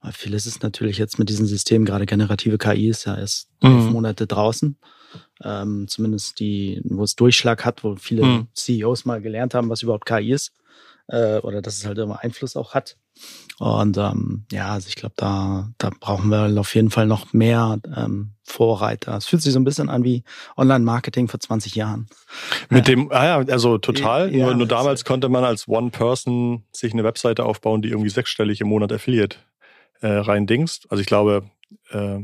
Weil 0.00 0.12
vieles 0.12 0.46
ist 0.46 0.62
natürlich 0.62 0.98
jetzt 0.98 1.18
mit 1.18 1.28
diesem 1.28 1.46
System, 1.46 1.84
gerade 1.84 2.06
generative 2.30 2.58
KI 2.58 2.88
ist 2.88 3.06
ja 3.06 3.16
erst 3.16 3.48
mhm. 3.62 3.70
elf 3.70 3.90
Monate 3.90 4.26
draußen. 4.26 4.76
Ähm, 5.42 5.88
zumindest 5.88 6.38
die, 6.38 6.80
wo 6.84 7.02
es 7.02 7.16
Durchschlag 7.16 7.64
hat, 7.64 7.82
wo 7.82 7.96
viele 7.96 8.24
mhm. 8.24 8.48
CEOs 8.54 9.04
mal 9.04 9.20
gelernt 9.20 9.54
haben, 9.54 9.70
was 9.70 9.82
überhaupt 9.82 10.06
KI 10.06 10.32
ist. 10.32 10.52
Äh, 11.08 11.38
oder 11.38 11.60
dass 11.60 11.78
es 11.78 11.86
halt 11.86 11.98
immer 11.98 12.20
Einfluss 12.20 12.56
auch 12.56 12.74
hat. 12.74 12.96
Und 13.58 13.98
ähm, 13.98 14.44
ja, 14.52 14.68
also 14.68 14.88
ich 14.88 14.94
glaube, 14.94 15.14
da, 15.16 15.70
da 15.76 15.90
brauchen 15.98 16.30
wir 16.30 16.58
auf 16.58 16.74
jeden 16.74 16.90
Fall 16.90 17.06
noch 17.06 17.32
mehr 17.32 17.78
ähm, 17.96 18.34
Vorreiter. 18.44 19.16
Es 19.16 19.26
fühlt 19.26 19.42
sich 19.42 19.52
so 19.52 19.58
ein 19.58 19.64
bisschen 19.64 19.88
an 19.88 20.04
wie 20.04 20.22
Online-Marketing 20.56 21.26
vor 21.26 21.40
20 21.40 21.74
Jahren. 21.74 22.06
Mit 22.68 22.86
dem, 22.86 23.10
ah 23.10 23.24
ja, 23.24 23.52
also 23.52 23.78
total. 23.78 24.32
Ja, 24.34 24.46
nur, 24.46 24.54
nur 24.54 24.66
damals 24.66 25.04
konnte 25.04 25.28
man 25.28 25.42
als 25.42 25.66
One-Person 25.66 26.62
sich 26.70 26.92
eine 26.92 27.02
Webseite 27.02 27.44
aufbauen, 27.44 27.82
die 27.82 27.88
irgendwie 27.88 28.10
sechsstellig 28.10 28.60
im 28.60 28.68
Monat 28.68 28.92
Affiliate 28.92 29.36
äh, 30.00 30.08
reindingst. 30.08 30.86
Also 30.90 31.00
ich 31.00 31.06
glaube, 31.06 31.42
äh, 31.90 32.20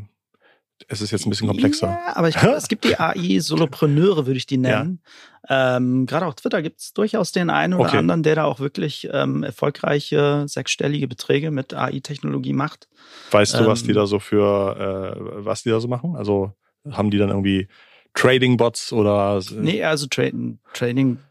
es 0.88 1.00
ist 1.00 1.10
jetzt 1.10 1.26
ein 1.26 1.30
bisschen 1.30 1.48
komplexer. 1.48 1.88
Ja, 1.88 2.16
aber 2.16 2.28
ich 2.28 2.36
glaube, 2.36 2.56
es 2.56 2.68
gibt 2.68 2.84
die 2.84 2.96
AI-Solopreneure, 2.98 4.26
würde 4.26 4.36
ich 4.36 4.46
die 4.46 4.58
nennen. 4.58 5.00
Ja. 5.48 5.76
Ähm, 5.76 6.06
Gerade 6.06 6.26
auf 6.26 6.34
Twitter 6.34 6.60
gibt 6.60 6.80
es 6.80 6.92
durchaus 6.92 7.32
den 7.32 7.50
einen 7.50 7.74
oder 7.74 7.88
okay. 7.88 7.98
anderen, 7.98 8.22
der 8.22 8.34
da 8.34 8.44
auch 8.44 8.60
wirklich 8.60 9.08
ähm, 9.12 9.42
erfolgreiche 9.42 10.44
sechsstellige 10.46 11.08
Beträge 11.08 11.50
mit 11.50 11.72
AI-Technologie 11.72 12.52
macht. 12.52 12.88
Weißt 13.30 13.58
du, 13.58 13.66
was 13.66 13.82
die 13.82 13.90
ähm, 13.90 13.96
da 13.96 14.06
so 14.06 14.18
für, 14.18 15.14
äh, 15.16 15.44
was 15.44 15.62
die 15.62 15.70
da 15.70 15.80
so 15.80 15.88
machen? 15.88 16.16
Also 16.16 16.52
haben 16.90 17.10
die 17.10 17.18
dann 17.18 17.30
irgendwie 17.30 17.68
Trading-Bots 18.14 18.92
oder 18.92 19.40
Nee, 19.52 19.82
also 19.84 20.06
Tra 20.06 20.30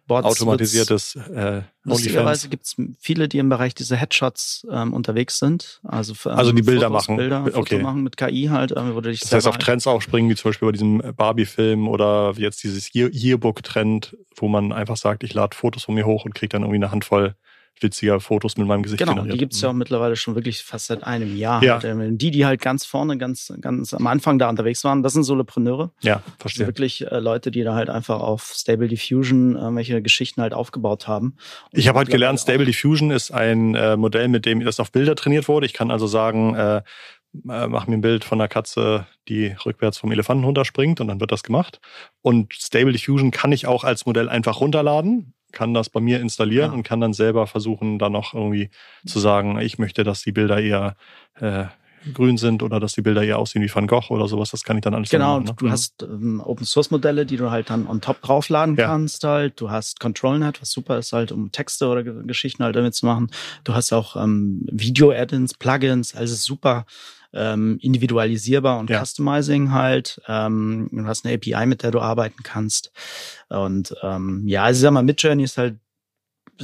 Trading-Bots. 0.08 0.41
Automatisiertes 0.41 1.16
äh, 1.16 1.62
Lustigerweise 1.84 2.49
gibt 2.49 2.66
es 2.66 2.76
viele, 2.99 3.28
die 3.28 3.38
im 3.38 3.49
Bereich 3.49 3.76
dieser 3.76 3.95
Headshots 3.95 4.66
ähm, 4.72 4.93
unterwegs 4.93 5.39
sind. 5.39 5.82
Also, 5.84 6.14
für, 6.14 6.34
also 6.34 6.51
die 6.51 6.62
Bilder 6.62 6.88
Fotos, 6.88 7.08
machen. 7.08 7.18
Bilder, 7.18 7.43
okay. 7.45 7.76
Foto 7.76 7.80
machen 7.80 8.03
mit 8.03 8.18
KI 8.18 8.47
halt. 8.51 8.74
Ähm, 8.76 8.95
wo 8.95 9.01
du 9.01 9.10
dich 9.10 9.20
das 9.22 9.32
heißt, 9.32 9.47
auf 9.47 9.58
Trends 9.58 9.86
auch 9.88 10.01
springen, 10.01 10.30
wie 10.30 10.36
zum 10.36 10.49
Beispiel 10.49 10.68
bei 10.68 10.72
diesem 10.72 11.01
Barbie-Film 11.16 11.88
oder 11.88 12.34
jetzt 12.38 12.64
dieses 12.64 12.93
Yearbook-Trend, 12.93 14.18
wo 14.36 14.47
man 14.47 14.72
einfach 14.72 14.97
sagt, 14.97 15.24
ich 15.24 15.34
lade 15.34 15.56
Fotos 15.56 15.84
von 15.84 15.95
mir 15.95 16.06
hoch 16.06 16.26
und 16.26 16.34
kriege 16.34 16.49
dann 16.49 16.64
irgendwie 16.64 16.78
eine 16.78 16.91
Handvoll 16.91 17.36
witziger 17.82 18.20
Fotos 18.20 18.58
mit 18.58 18.68
meinem 18.68 18.84
Gesicht 18.84 19.00
genau, 19.00 19.14
generiert. 19.14 19.34
die 19.34 19.38
gibt's 19.38 19.62
ja 19.62 19.70
auch 19.70 19.74
mittlerweile 19.74 20.16
schon 20.16 20.36
wirklich 20.36 20.64
fast 20.64 20.88
seit 20.88 21.04
einem 21.04 21.36
Jahr. 21.36 21.64
Ja. 21.64 21.82
Halt. 21.82 22.22
Die, 22.22 22.32
die 22.32 22.46
halt 22.46 22.62
ganz 22.62 22.86
vorne, 22.86 23.18
ganz, 23.18 23.54
ganz 23.60 23.94
am 23.94 24.08
Anfang 24.08 24.40
da 24.40 24.50
unterwegs 24.50 24.84
waren, 24.84 25.04
das 25.04 25.14
sind 25.14 25.24
Solopreneure. 25.24 25.92
Ja, 26.02 26.22
verstehe. 26.40 26.66
Also 26.66 26.70
wirklich 26.70 27.06
äh, 27.12 27.20
Leute, 27.20 27.52
die 27.52 27.64
da 27.64 27.76
halt 27.76 27.90
einfach 27.90 28.22
auf 28.22 28.54
Stable 28.56 28.88
Diffusion 28.88 29.56
irgendwelche 29.56 30.02
Geschichten 30.02 30.42
halt 30.42 30.54
aufgebaut 30.54 31.08
haben. 31.08 31.36
Und 31.72 31.80
ich 31.80 31.88
habe 31.88 32.00
halt 32.00 32.10
gelernt, 32.10 32.40
Stable 32.40 32.66
Diffusion 32.66 33.12
ist 33.12 33.32
ein 33.32 33.76
äh, 33.76 33.98
Modell, 33.98 34.28
mit 34.28 34.46
dem 34.46 34.62
das 34.62 34.80
auf 34.80 34.92
Bilder 34.92 35.16
trainiert 35.16 35.48
wurde. 35.48 35.66
Ich 35.66 35.74
kann 35.74 35.92
also 35.92 36.08
sagen, 36.08 36.56
äh, 36.56 36.82
äh, 37.50 37.68
mach 37.68 37.88
mir 37.88 37.96
ein 37.96 38.02
Bild 38.02 38.24
von 38.24 38.40
einer 38.40 38.48
Katze, 38.48 39.06
die 39.28 39.56
rückwärts 39.66 39.98
vom 39.98 40.12
Elefanten 40.12 40.44
runterspringt 40.44 41.02
und 41.02 41.08
dann 41.08 41.20
wird 41.20 41.32
das 41.32 41.44
gemacht. 41.44 41.80
Und 42.22 42.54
Stable 42.54 42.94
Diffusion 42.94 43.32
kann 43.32 43.52
ich 43.52 43.68
auch 43.68 43.84
als 43.84 44.06
Modell 44.06 44.30
einfach 44.30 44.62
runterladen 44.62 45.35
kann 45.56 45.74
das 45.74 45.89
bei 45.89 45.99
mir 45.99 46.20
installieren 46.20 46.72
ja. 46.72 46.78
und 46.78 46.84
kann 46.84 47.01
dann 47.01 47.14
selber 47.14 47.47
versuchen, 47.47 47.97
da 47.97 48.10
noch 48.10 48.36
irgendwie 48.36 48.70
zu 49.08 49.20
sagen, 49.20 49.60
ich 49.60 49.80
möchte, 49.80 50.03
dass 50.03 50.22
die 50.22 50.32
Bilder 50.32 50.62
eher 50.62 50.95
äh, 51.39 51.66
grün 52.14 52.38
sind 52.38 52.62
oder 52.62 52.80
dass 52.80 52.93
die 52.93 53.01
Bilder 53.01 53.24
eher 53.24 53.39
aussehen 53.39 53.64
wie 53.64 53.74
Van 53.74 53.88
Gogh 53.88 54.12
oder 54.12 54.28
sowas. 54.28 54.51
Das 54.51 54.64
kann 54.64 54.78
ich 54.78 54.84
dann 54.84 54.93
alles 54.93 55.10
Genau, 55.10 55.39
machen, 55.39 55.45
ne? 55.45 55.56
du 55.58 55.70
hast 55.70 56.03
ähm, 56.03 56.41
Open 56.45 56.66
Source 56.66 56.91
Modelle, 56.91 57.26
die 57.26 57.38
du 57.38 57.49
halt 57.49 57.70
dann 57.70 57.88
on 57.88 58.01
top 58.01 58.22
draufladen 58.22 58.76
ja. 58.76 58.86
kannst 58.86 59.24
halt. 59.24 59.60
Du 59.60 59.72
hast 59.72 59.99
ControlNet, 59.99 60.62
was 60.62 60.72
super 60.72 60.97
ist 60.97 61.14
halt, 61.14 61.32
um 61.32 61.51
Texte 61.51 61.88
oder 61.88 62.03
Geschichten 62.03 62.64
halt 62.64 62.76
damit 62.76 62.93
zu 62.93 63.06
machen. 63.06 63.32
Du 63.64 63.74
hast 63.74 63.91
auch 63.91 64.16
ähm, 64.16 64.68
Video-Add-ins, 64.72 65.56
Plugins, 65.56 66.16
also 66.16 66.36
super 66.36 66.86
ähm, 67.36 67.78
individualisierbar 67.82 68.80
und 68.80 68.90
ja. 68.90 69.04
customizing 69.04 69.72
halt. 69.72 70.22
Ähm, 70.28 70.90
du 70.92 71.06
hast 71.06 71.26
eine 71.26 71.36
API, 71.36 71.66
mit 71.66 71.84
der 71.84 71.92
du 71.92 72.00
arbeiten 72.00 72.44
kannst. 72.44 72.92
Und 73.50 73.94
ähm, 74.02 74.44
ja, 74.48 74.64
also 74.64 74.80
ich 74.80 74.82
sag 74.82 74.92
mal, 74.92 75.04
Midjourney 75.04 75.44
ist 75.44 75.58
halt 75.58 75.78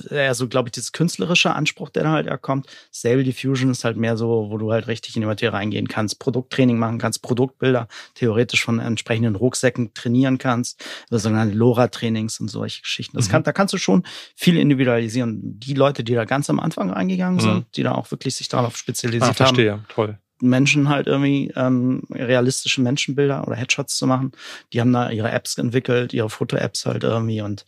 eher 0.09 0.33
so, 0.35 0.47
glaube 0.47 0.69
ich, 0.69 0.71
dieses 0.71 0.91
künstlerische 0.91 1.53
Anspruch, 1.53 1.89
der 1.89 2.03
da 2.03 2.11
halt 2.11 2.27
eher 2.27 2.37
kommt. 2.37 2.67
Stable 2.93 3.23
Diffusion 3.23 3.71
ist 3.71 3.83
halt 3.83 3.97
mehr 3.97 4.17
so, 4.17 4.47
wo 4.49 4.57
du 4.57 4.71
halt 4.71 4.87
richtig 4.87 5.15
in 5.15 5.21
die 5.21 5.27
Materie 5.27 5.53
reingehen 5.53 5.87
kannst, 5.87 6.19
Produkttraining 6.19 6.77
machen 6.77 6.97
kannst, 6.97 7.21
Produktbilder 7.21 7.87
theoretisch 8.15 8.63
von 8.63 8.79
entsprechenden 8.79 9.35
Rucksäcken 9.35 9.93
trainieren 9.93 10.37
kannst, 10.37 10.83
über 11.09 11.19
sogenannte 11.19 11.55
LoRa-Trainings 11.55 12.39
und 12.39 12.47
solche 12.47 12.81
Geschichten. 12.81 13.17
Das 13.17 13.27
mhm. 13.27 13.31
kann, 13.31 13.43
da 13.43 13.51
kannst 13.51 13.73
du 13.73 13.77
schon 13.77 14.03
viel 14.35 14.57
individualisieren. 14.57 15.59
Die 15.59 15.73
Leute, 15.73 16.03
die 16.03 16.13
da 16.13 16.25
ganz 16.25 16.49
am 16.49 16.59
Anfang 16.59 16.89
reingegangen 16.89 17.35
mhm. 17.35 17.41
sind, 17.41 17.65
die 17.75 17.83
da 17.83 17.93
auch 17.93 18.09
wirklich 18.11 18.35
sich 18.35 18.47
darauf 18.47 18.77
spezialisiert 18.77 19.31
ah, 19.31 19.33
verstehe. 19.33 19.73
haben. 19.73 19.85
Toll. 19.89 20.17
Menschen 20.41 20.89
halt 20.89 21.07
irgendwie 21.07 21.51
ähm, 21.55 22.03
realistische 22.11 22.81
Menschenbilder 22.81 23.47
oder 23.47 23.55
Headshots 23.55 23.97
zu 23.97 24.07
machen. 24.07 24.31
Die 24.73 24.81
haben 24.81 24.93
da 24.93 25.09
ihre 25.09 25.31
Apps 25.31 25.57
entwickelt, 25.57 26.13
ihre 26.13 26.29
Foto-Apps 26.29 26.85
halt 26.85 27.03
irgendwie 27.03 27.41
und 27.41 27.65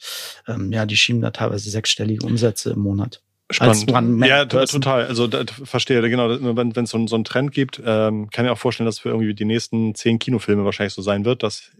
ähm, 0.47 0.71
ja, 0.71 0.85
die 0.85 0.97
schieben 0.97 1.21
da 1.21 1.31
teilweise 1.31 1.69
sechsstellige 1.69 2.25
Umsätze 2.25 2.71
im 2.71 2.79
Monat. 2.79 3.21
Spannend. 3.51 4.25
Ja, 4.25 4.45
total. 4.45 5.05
Also 5.05 5.27
da, 5.27 5.43
verstehe, 5.63 6.01
genau. 6.09 6.29
Wenn 6.29 6.71
es 6.71 6.89
so, 6.89 7.07
so 7.07 7.15
einen 7.15 7.23
Trend 7.23 7.51
gibt, 7.51 7.81
ähm, 7.85 8.29
kann 8.29 8.45
ich 8.45 8.51
auch 8.51 8.57
vorstellen, 8.57 8.85
dass 8.85 8.99
für 8.99 9.09
irgendwie 9.09 9.33
die 9.33 9.45
nächsten 9.45 9.93
zehn 9.95 10.17
Kinofilme 10.17 10.65
wahrscheinlich 10.65 10.93
so 10.93 11.01
sein 11.01 11.25
wird, 11.25 11.43
dass, 11.43 11.71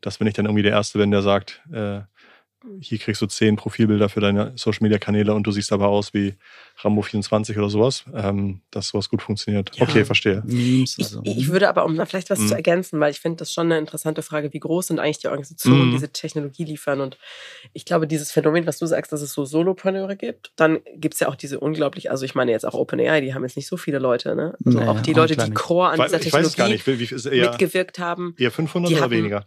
dass 0.00 0.20
wenn 0.20 0.26
ich 0.26 0.34
dann 0.34 0.44
irgendwie 0.44 0.62
der 0.62 0.72
Erste 0.72 0.98
bin, 0.98 1.10
der 1.10 1.22
sagt, 1.22 1.62
äh, 1.72 2.00
hier 2.80 2.98
kriegst 2.98 3.22
du 3.22 3.26
zehn 3.26 3.56
Profilbilder 3.56 4.08
für 4.08 4.20
deine 4.20 4.52
Social 4.56 4.82
Media 4.82 4.98
Kanäle 4.98 5.34
und 5.34 5.46
du 5.46 5.52
siehst 5.52 5.72
aber 5.72 5.88
aus 5.88 6.14
wie 6.14 6.34
Rambo 6.78 7.00
24 7.02 7.56
oder 7.56 7.70
sowas, 7.70 8.04
ähm, 8.14 8.60
dass 8.70 8.88
sowas 8.88 9.08
gut 9.08 9.22
funktioniert. 9.22 9.70
Ja. 9.76 9.84
Okay, 9.84 10.04
verstehe. 10.04 10.42
Ich, 10.46 10.98
ich, 10.98 11.48
würde 11.48 11.68
aber, 11.68 11.84
um 11.86 11.96
da 11.96 12.04
vielleicht 12.04 12.28
was 12.28 12.38
mhm. 12.38 12.48
zu 12.48 12.54
ergänzen, 12.54 13.00
weil 13.00 13.10
ich 13.10 13.20
finde 13.20 13.38
das 13.38 13.52
schon 13.52 13.66
eine 13.66 13.78
interessante 13.78 14.22
Frage, 14.22 14.52
wie 14.52 14.60
groß 14.60 14.88
sind 14.88 14.98
eigentlich 14.98 15.18
die 15.18 15.28
Organisationen, 15.28 15.80
die 15.80 15.86
mhm. 15.86 15.92
diese 15.92 16.12
Technologie 16.12 16.64
liefern? 16.64 17.00
Und 17.00 17.16
ich 17.72 17.86
glaube, 17.86 18.06
dieses 18.06 18.30
Phänomen, 18.30 18.66
was 18.66 18.78
du 18.78 18.86
sagst, 18.86 19.12
dass 19.12 19.22
es 19.22 19.32
so 19.32 19.46
Solopreneure 19.46 20.16
gibt, 20.16 20.52
dann 20.56 20.80
gibt 20.94 21.14
es 21.14 21.20
ja 21.20 21.28
auch 21.28 21.34
diese 21.34 21.60
unglaublich, 21.60 22.10
also 22.10 22.24
ich 22.24 22.34
meine 22.34 22.50
jetzt 22.50 22.66
auch 22.66 22.74
OpenAI, 22.74 23.22
die 23.22 23.32
haben 23.32 23.42
jetzt 23.42 23.56
nicht 23.56 23.68
so 23.68 23.78
viele 23.78 23.98
Leute, 23.98 24.36
ne? 24.36 24.54
Also 24.64 24.78
naja, 24.78 24.90
auch 24.90 25.00
die 25.00 25.14
Leute, 25.14 25.36
die 25.36 25.50
Core 25.52 25.90
an 25.90 26.00
dieser 26.02 26.20
Technologie 26.20 26.72
nicht, 26.72 26.86
wie, 26.86 27.00
wie 27.00 27.36
eher, 27.36 27.50
mitgewirkt 27.50 27.98
haben. 27.98 28.34
Eher 28.38 28.50
500 28.50 28.92
oder 28.92 29.10
weniger? 29.10 29.46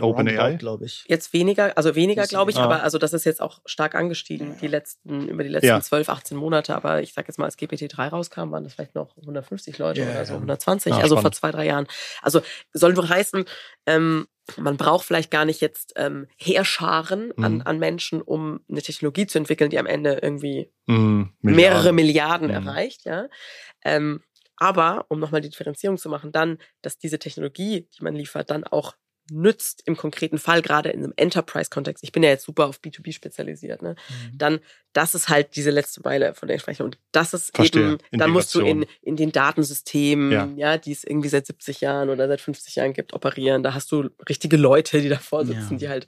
OpenAI, 0.00 0.54
glaube 0.54 0.86
ich. 0.86 1.04
Jetzt 1.06 1.32
weniger, 1.32 1.76
also 1.76 1.94
weniger, 1.94 2.26
glaube 2.26 2.50
ich, 2.50 2.56
ah. 2.56 2.64
aber 2.64 2.82
also 2.82 2.98
das 2.98 3.12
ist 3.12 3.24
jetzt 3.24 3.40
auch 3.40 3.60
stark 3.66 3.94
angestiegen, 3.94 4.56
die 4.60 4.66
letzten, 4.66 5.28
über 5.28 5.44
die 5.44 5.50
letzten 5.50 5.68
ja. 5.68 5.80
12, 5.80 6.08
18 6.08 6.36
Monate. 6.36 6.63
Aber 6.72 7.02
ich 7.02 7.12
sage 7.12 7.28
jetzt 7.28 7.38
mal, 7.38 7.44
als 7.44 7.58
GPT-3 7.58 8.08
rauskam, 8.08 8.50
waren 8.50 8.64
das 8.64 8.74
vielleicht 8.74 8.94
noch 8.94 9.16
150 9.18 9.78
Leute 9.78 10.00
yeah, 10.02 10.10
oder 10.10 10.26
so, 10.26 10.34
120, 10.34 10.90
ja, 10.90 10.96
also 10.96 11.16
spannend. 11.16 11.22
vor 11.22 11.32
zwei, 11.32 11.50
drei 11.50 11.66
Jahren. 11.66 11.86
Also 12.22 12.42
soll 12.72 12.96
wohl 12.96 13.08
heißen, 13.08 13.44
ähm, 13.86 14.26
man 14.56 14.76
braucht 14.76 15.06
vielleicht 15.06 15.30
gar 15.30 15.44
nicht 15.44 15.60
jetzt 15.60 15.94
ähm, 15.96 16.26
Heerscharen 16.36 17.32
mhm. 17.36 17.44
an, 17.44 17.62
an 17.62 17.78
Menschen, 17.78 18.20
um 18.20 18.60
eine 18.68 18.82
Technologie 18.82 19.26
zu 19.26 19.38
entwickeln, 19.38 19.70
die 19.70 19.78
am 19.78 19.86
Ende 19.86 20.18
irgendwie 20.22 20.70
mhm, 20.86 21.32
Milliarden. 21.40 21.56
mehrere 21.56 21.92
Milliarden 21.92 22.48
mhm. 22.48 22.54
erreicht, 22.54 23.04
ja. 23.04 23.28
Ähm, 23.84 24.22
aber 24.56 25.06
um 25.08 25.18
nochmal 25.18 25.40
die 25.40 25.48
Differenzierung 25.48 25.98
zu 25.98 26.08
machen, 26.08 26.30
dann, 26.30 26.58
dass 26.82 26.98
diese 26.98 27.18
Technologie, 27.18 27.88
die 27.98 28.04
man 28.04 28.14
liefert, 28.14 28.50
dann 28.50 28.64
auch 28.64 28.94
nützt 29.30 29.82
im 29.86 29.96
konkreten 29.96 30.38
Fall, 30.38 30.62
gerade 30.62 30.90
in 30.90 31.02
einem 31.02 31.12
Enterprise-Kontext, 31.16 32.04
ich 32.04 32.12
bin 32.12 32.22
ja 32.22 32.28
jetzt 32.28 32.44
super 32.44 32.66
auf 32.66 32.78
B2B 32.78 33.12
spezialisiert, 33.12 33.82
ne? 33.82 33.96
Mhm. 34.08 34.38
dann 34.38 34.60
das 34.94 35.14
ist 35.14 35.28
halt 35.28 35.56
diese 35.56 35.70
letzte 35.70 36.02
Meile, 36.02 36.34
von 36.34 36.46
der 36.46 36.56
ich 36.56 36.62
spreche. 36.62 36.84
Und 36.84 36.98
das 37.10 37.34
ist 37.34 37.54
Verstehe. 37.54 37.94
eben, 37.94 37.98
dann 38.12 38.30
musst 38.30 38.54
du 38.54 38.60
in, 38.60 38.86
in 39.02 39.16
den 39.16 39.32
Datensystemen, 39.32 40.30
ja. 40.30 40.48
ja. 40.56 40.78
die 40.78 40.92
es 40.92 41.02
irgendwie 41.02 41.28
seit 41.28 41.46
70 41.46 41.80
Jahren 41.80 42.10
oder 42.10 42.28
seit 42.28 42.40
50 42.40 42.76
Jahren 42.76 42.92
gibt, 42.92 43.12
operieren. 43.12 43.64
Da 43.64 43.74
hast 43.74 43.90
du 43.90 44.08
richtige 44.28 44.56
Leute, 44.56 45.00
die 45.02 45.08
davor 45.08 45.44
sitzen, 45.44 45.72
ja. 45.72 45.78
die 45.78 45.88
halt 45.88 46.06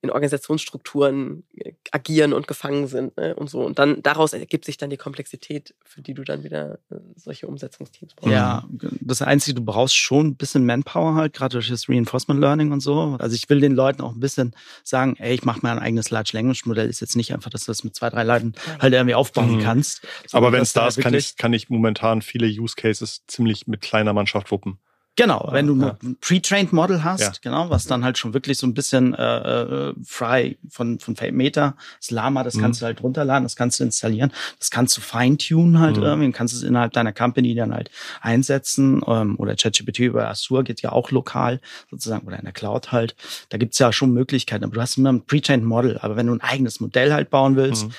in 0.00 0.10
Organisationsstrukturen 0.10 1.42
äh, 1.56 1.72
agieren 1.90 2.32
und 2.32 2.46
gefangen 2.46 2.86
sind 2.86 3.16
ne? 3.16 3.34
und 3.34 3.50
so. 3.50 3.64
Und 3.64 3.78
dann 3.78 4.02
daraus 4.02 4.32
ergibt 4.32 4.64
sich 4.64 4.76
dann 4.76 4.90
die 4.90 4.96
Komplexität, 4.96 5.74
für 5.84 6.02
die 6.02 6.14
du 6.14 6.22
dann 6.22 6.44
wieder 6.44 6.78
äh, 6.90 6.96
solche 7.16 7.48
Umsetzungsteams 7.48 8.14
brauchst. 8.14 8.32
Ja, 8.32 8.64
das 9.00 9.22
Einzige, 9.22 9.56
du 9.56 9.64
brauchst 9.64 9.96
schon 9.96 10.28
ein 10.28 10.36
bisschen 10.36 10.64
Manpower 10.64 11.14
halt, 11.14 11.32
gerade 11.32 11.54
durch 11.54 11.68
das 11.68 11.88
Reinforcement 11.88 12.40
Learning 12.40 12.70
und 12.70 12.80
so. 12.80 13.16
Also 13.18 13.34
ich 13.34 13.48
will 13.48 13.60
den 13.60 13.72
Leuten 13.72 14.02
auch 14.02 14.12
ein 14.12 14.20
bisschen 14.20 14.54
sagen, 14.84 15.16
ey, 15.18 15.34
ich 15.34 15.44
mache 15.44 15.60
mir 15.62 15.72
ein 15.72 15.80
eigenes 15.80 16.10
Large 16.10 16.30
Language 16.34 16.64
Modell. 16.66 16.88
Ist 16.88 17.00
jetzt 17.00 17.16
nicht 17.16 17.32
einfach, 17.32 17.50
dass 17.50 17.64
du 17.64 17.70
das 17.70 17.82
mit 17.82 17.96
zwei, 17.96 18.10
drei 18.10 18.22
Leuten 18.22 18.52
halt 18.80 18.92
irgendwie 18.92 19.16
aufbauen 19.16 19.56
mhm. 19.56 19.62
kannst. 19.62 20.06
Aber 20.32 20.52
wenn 20.52 20.62
es 20.62 20.72
da 20.72 20.86
ist, 20.86 21.00
kann 21.00 21.14
ich, 21.14 21.36
kann 21.36 21.52
ich 21.52 21.70
momentan 21.70 22.22
viele 22.22 22.46
Use 22.46 22.76
Cases 22.76 23.22
ziemlich 23.26 23.66
mit 23.66 23.80
kleiner 23.80 24.12
Mannschaft 24.12 24.52
wuppen. 24.52 24.78
Genau, 25.18 25.48
wenn 25.50 25.66
du 25.66 25.74
ja. 25.80 25.96
ein 26.00 26.16
pre-trained 26.20 26.72
Model 26.72 27.02
hast, 27.02 27.20
ja. 27.20 27.32
genau, 27.42 27.70
was 27.70 27.86
dann 27.86 28.04
halt 28.04 28.18
schon 28.18 28.34
wirklich 28.34 28.56
so 28.56 28.68
ein 28.68 28.72
bisschen 28.72 29.14
äh, 29.14 29.88
äh 29.88 29.94
frei 30.04 30.58
von 30.70 31.00
von 31.00 31.16
Meta, 31.32 31.74
das 31.98 32.12
Lama, 32.12 32.44
das 32.44 32.54
mhm. 32.54 32.60
kannst 32.60 32.80
du 32.80 32.86
halt 32.86 33.02
runterladen, 33.02 33.42
das 33.42 33.56
kannst 33.56 33.80
du 33.80 33.84
installieren, 33.84 34.30
das 34.60 34.70
kannst 34.70 34.96
du 34.96 35.00
feintunen 35.00 35.80
halt 35.80 35.96
mhm. 35.96 36.04
irgendwie, 36.04 36.30
kannst 36.30 36.54
es 36.54 36.62
innerhalb 36.62 36.92
deiner 36.92 37.12
Company 37.12 37.56
dann 37.56 37.74
halt 37.74 37.90
einsetzen 38.20 39.02
ähm, 39.08 39.34
oder 39.40 39.56
ChatGPT 39.56 39.98
über 39.98 40.28
Azure 40.28 40.62
geht 40.62 40.82
ja 40.82 40.92
auch 40.92 41.10
lokal 41.10 41.60
sozusagen 41.90 42.24
oder 42.24 42.38
in 42.38 42.44
der 42.44 42.52
Cloud 42.52 42.92
halt. 42.92 43.16
Da 43.48 43.58
gibt's 43.58 43.80
ja 43.80 43.92
schon 43.92 44.12
Möglichkeiten, 44.12 44.62
aber 44.62 44.74
du 44.74 44.80
hast 44.80 44.98
immer 44.98 45.12
ein 45.12 45.26
pre-trained 45.26 45.64
Model, 45.64 45.98
aber 45.98 46.14
wenn 46.14 46.28
du 46.28 46.34
ein 46.34 46.42
eigenes 46.42 46.78
Modell 46.78 47.12
halt 47.12 47.28
bauen 47.28 47.56
willst, 47.56 47.86
mhm 47.86 47.92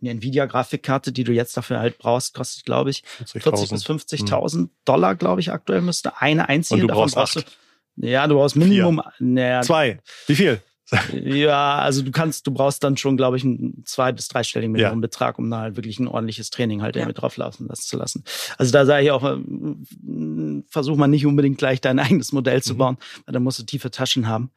eine 0.00 0.10
Nvidia-Grafikkarte, 0.10 1.12
die 1.12 1.24
du 1.24 1.32
jetzt 1.32 1.56
dafür 1.56 1.80
halt 1.80 1.98
brauchst, 1.98 2.34
kostet, 2.34 2.64
glaube 2.64 2.90
ich, 2.90 3.02
40 3.24 3.70
bis 3.70 3.86
50.000 3.86 4.56
mhm. 4.56 4.70
Dollar, 4.84 5.14
glaube 5.14 5.40
ich, 5.40 5.52
aktuell 5.52 5.80
müsste 5.80 6.20
eine 6.20 6.48
einzige. 6.48 6.82
Und 6.82 6.88
du 6.88 6.94
brauchst 6.94 7.16
davon 7.16 7.42
brauchst 7.42 7.56
du, 7.96 8.06
ja, 8.06 8.26
du 8.26 8.34
brauchst 8.34 8.56
Minimum. 8.56 9.02
Naja, 9.18 9.62
Zwei. 9.62 10.00
Wie 10.26 10.34
viel? 10.34 10.60
Ja, 11.12 11.78
also 11.78 12.02
du 12.02 12.12
kannst, 12.12 12.46
du 12.46 12.52
brauchst 12.52 12.84
dann 12.84 12.96
schon, 12.96 13.16
glaube 13.16 13.36
ich, 13.36 13.44
einen 13.44 13.82
zwei- 13.84 14.12
bis 14.12 14.28
dreistelligen 14.28 14.72
Millionen 14.72 14.96
ja. 14.96 15.00
Betrag, 15.00 15.38
um 15.38 15.50
da 15.50 15.60
halt 15.60 15.76
wirklich 15.76 15.98
ein 15.98 16.06
ordentliches 16.06 16.50
Training 16.50 16.82
halt 16.82 16.94
ja. 16.94 17.02
irgendwie 17.02 17.20
drauf 17.20 17.36
laufen 17.36 17.66
lassen 17.66 17.82
zu 17.82 17.96
lassen. 17.96 18.24
Also 18.56 18.72
da 18.72 18.86
sage 18.86 19.04
ich 19.04 19.10
auch, 19.10 19.24
äh, 19.24 20.62
versuch 20.68 20.96
mal 20.96 21.08
nicht 21.08 21.26
unbedingt 21.26 21.58
gleich 21.58 21.80
dein 21.80 21.98
eigenes 21.98 22.32
Modell 22.32 22.62
zu 22.62 22.74
mhm. 22.74 22.78
bauen, 22.78 22.98
weil 23.24 23.32
da 23.32 23.40
musst 23.40 23.58
du 23.58 23.64
tiefe 23.64 23.90
Taschen 23.90 24.28
haben. 24.28 24.50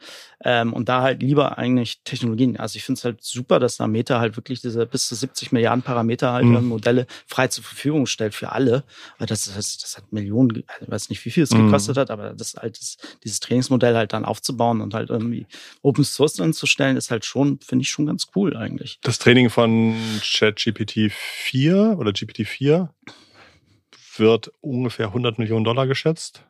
Ähm, 0.43 0.73
und 0.73 0.87
da 0.87 1.01
halt 1.01 1.21
lieber 1.21 1.57
eigentlich 1.57 2.01
Technologien. 2.03 2.57
Also 2.57 2.77
ich 2.77 2.83
finde 2.83 2.99
es 2.99 3.05
halt 3.05 3.23
super, 3.23 3.59
dass 3.59 3.77
da 3.77 3.87
Meta 3.87 4.19
halt 4.19 4.37
wirklich 4.37 4.61
diese 4.61 4.85
bis 4.85 5.07
zu 5.07 5.15
70 5.15 5.51
Milliarden 5.51 5.81
Parameter 5.81 6.31
halt 6.31 6.45
mhm. 6.45 6.65
Modelle 6.65 7.07
frei 7.25 7.47
zur 7.47 7.63
Verfügung 7.63 8.05
stellt 8.05 8.35
für 8.35 8.51
alle. 8.51 8.83
Weil 9.17 9.27
das, 9.27 9.51
das, 9.53 9.77
das 9.77 9.97
hat 9.97 10.13
Millionen, 10.13 10.63
also 10.67 10.85
ich 10.85 10.91
weiß 10.91 11.09
nicht, 11.09 11.25
wie 11.25 11.31
viel 11.31 11.43
es 11.43 11.51
mhm. 11.51 11.65
gekostet 11.65 11.97
hat, 11.97 12.11
aber 12.11 12.33
das 12.33 12.53
halt 12.55 12.79
das, 12.79 12.97
dieses 13.23 13.39
Trainingsmodell 13.39 13.95
halt 13.95 14.13
dann 14.13 14.25
aufzubauen 14.25 14.81
und 14.81 14.93
halt 14.93 15.09
irgendwie 15.09 15.47
Open 15.81 16.03
Source 16.03 16.18
drin 16.27 16.53
zu 16.53 16.65
stellen, 16.65 16.97
ist 16.97 17.11
halt 17.11 17.25
schon, 17.25 17.59
finde 17.59 17.83
ich 17.83 17.89
schon 17.89 18.05
ganz 18.05 18.27
cool 18.35 18.55
eigentlich. 18.55 18.99
Das 19.01 19.19
Training 19.19 19.49
von 19.49 19.95
ChatGPT 20.21 21.11
4 21.11 21.95
oder 21.97 22.11
GPT 22.11 22.47
4 22.47 22.93
wird 24.17 24.51
ungefähr 24.61 25.07
100 25.07 25.39
Millionen 25.39 25.63
Dollar 25.63 25.87
geschätzt 25.87 26.43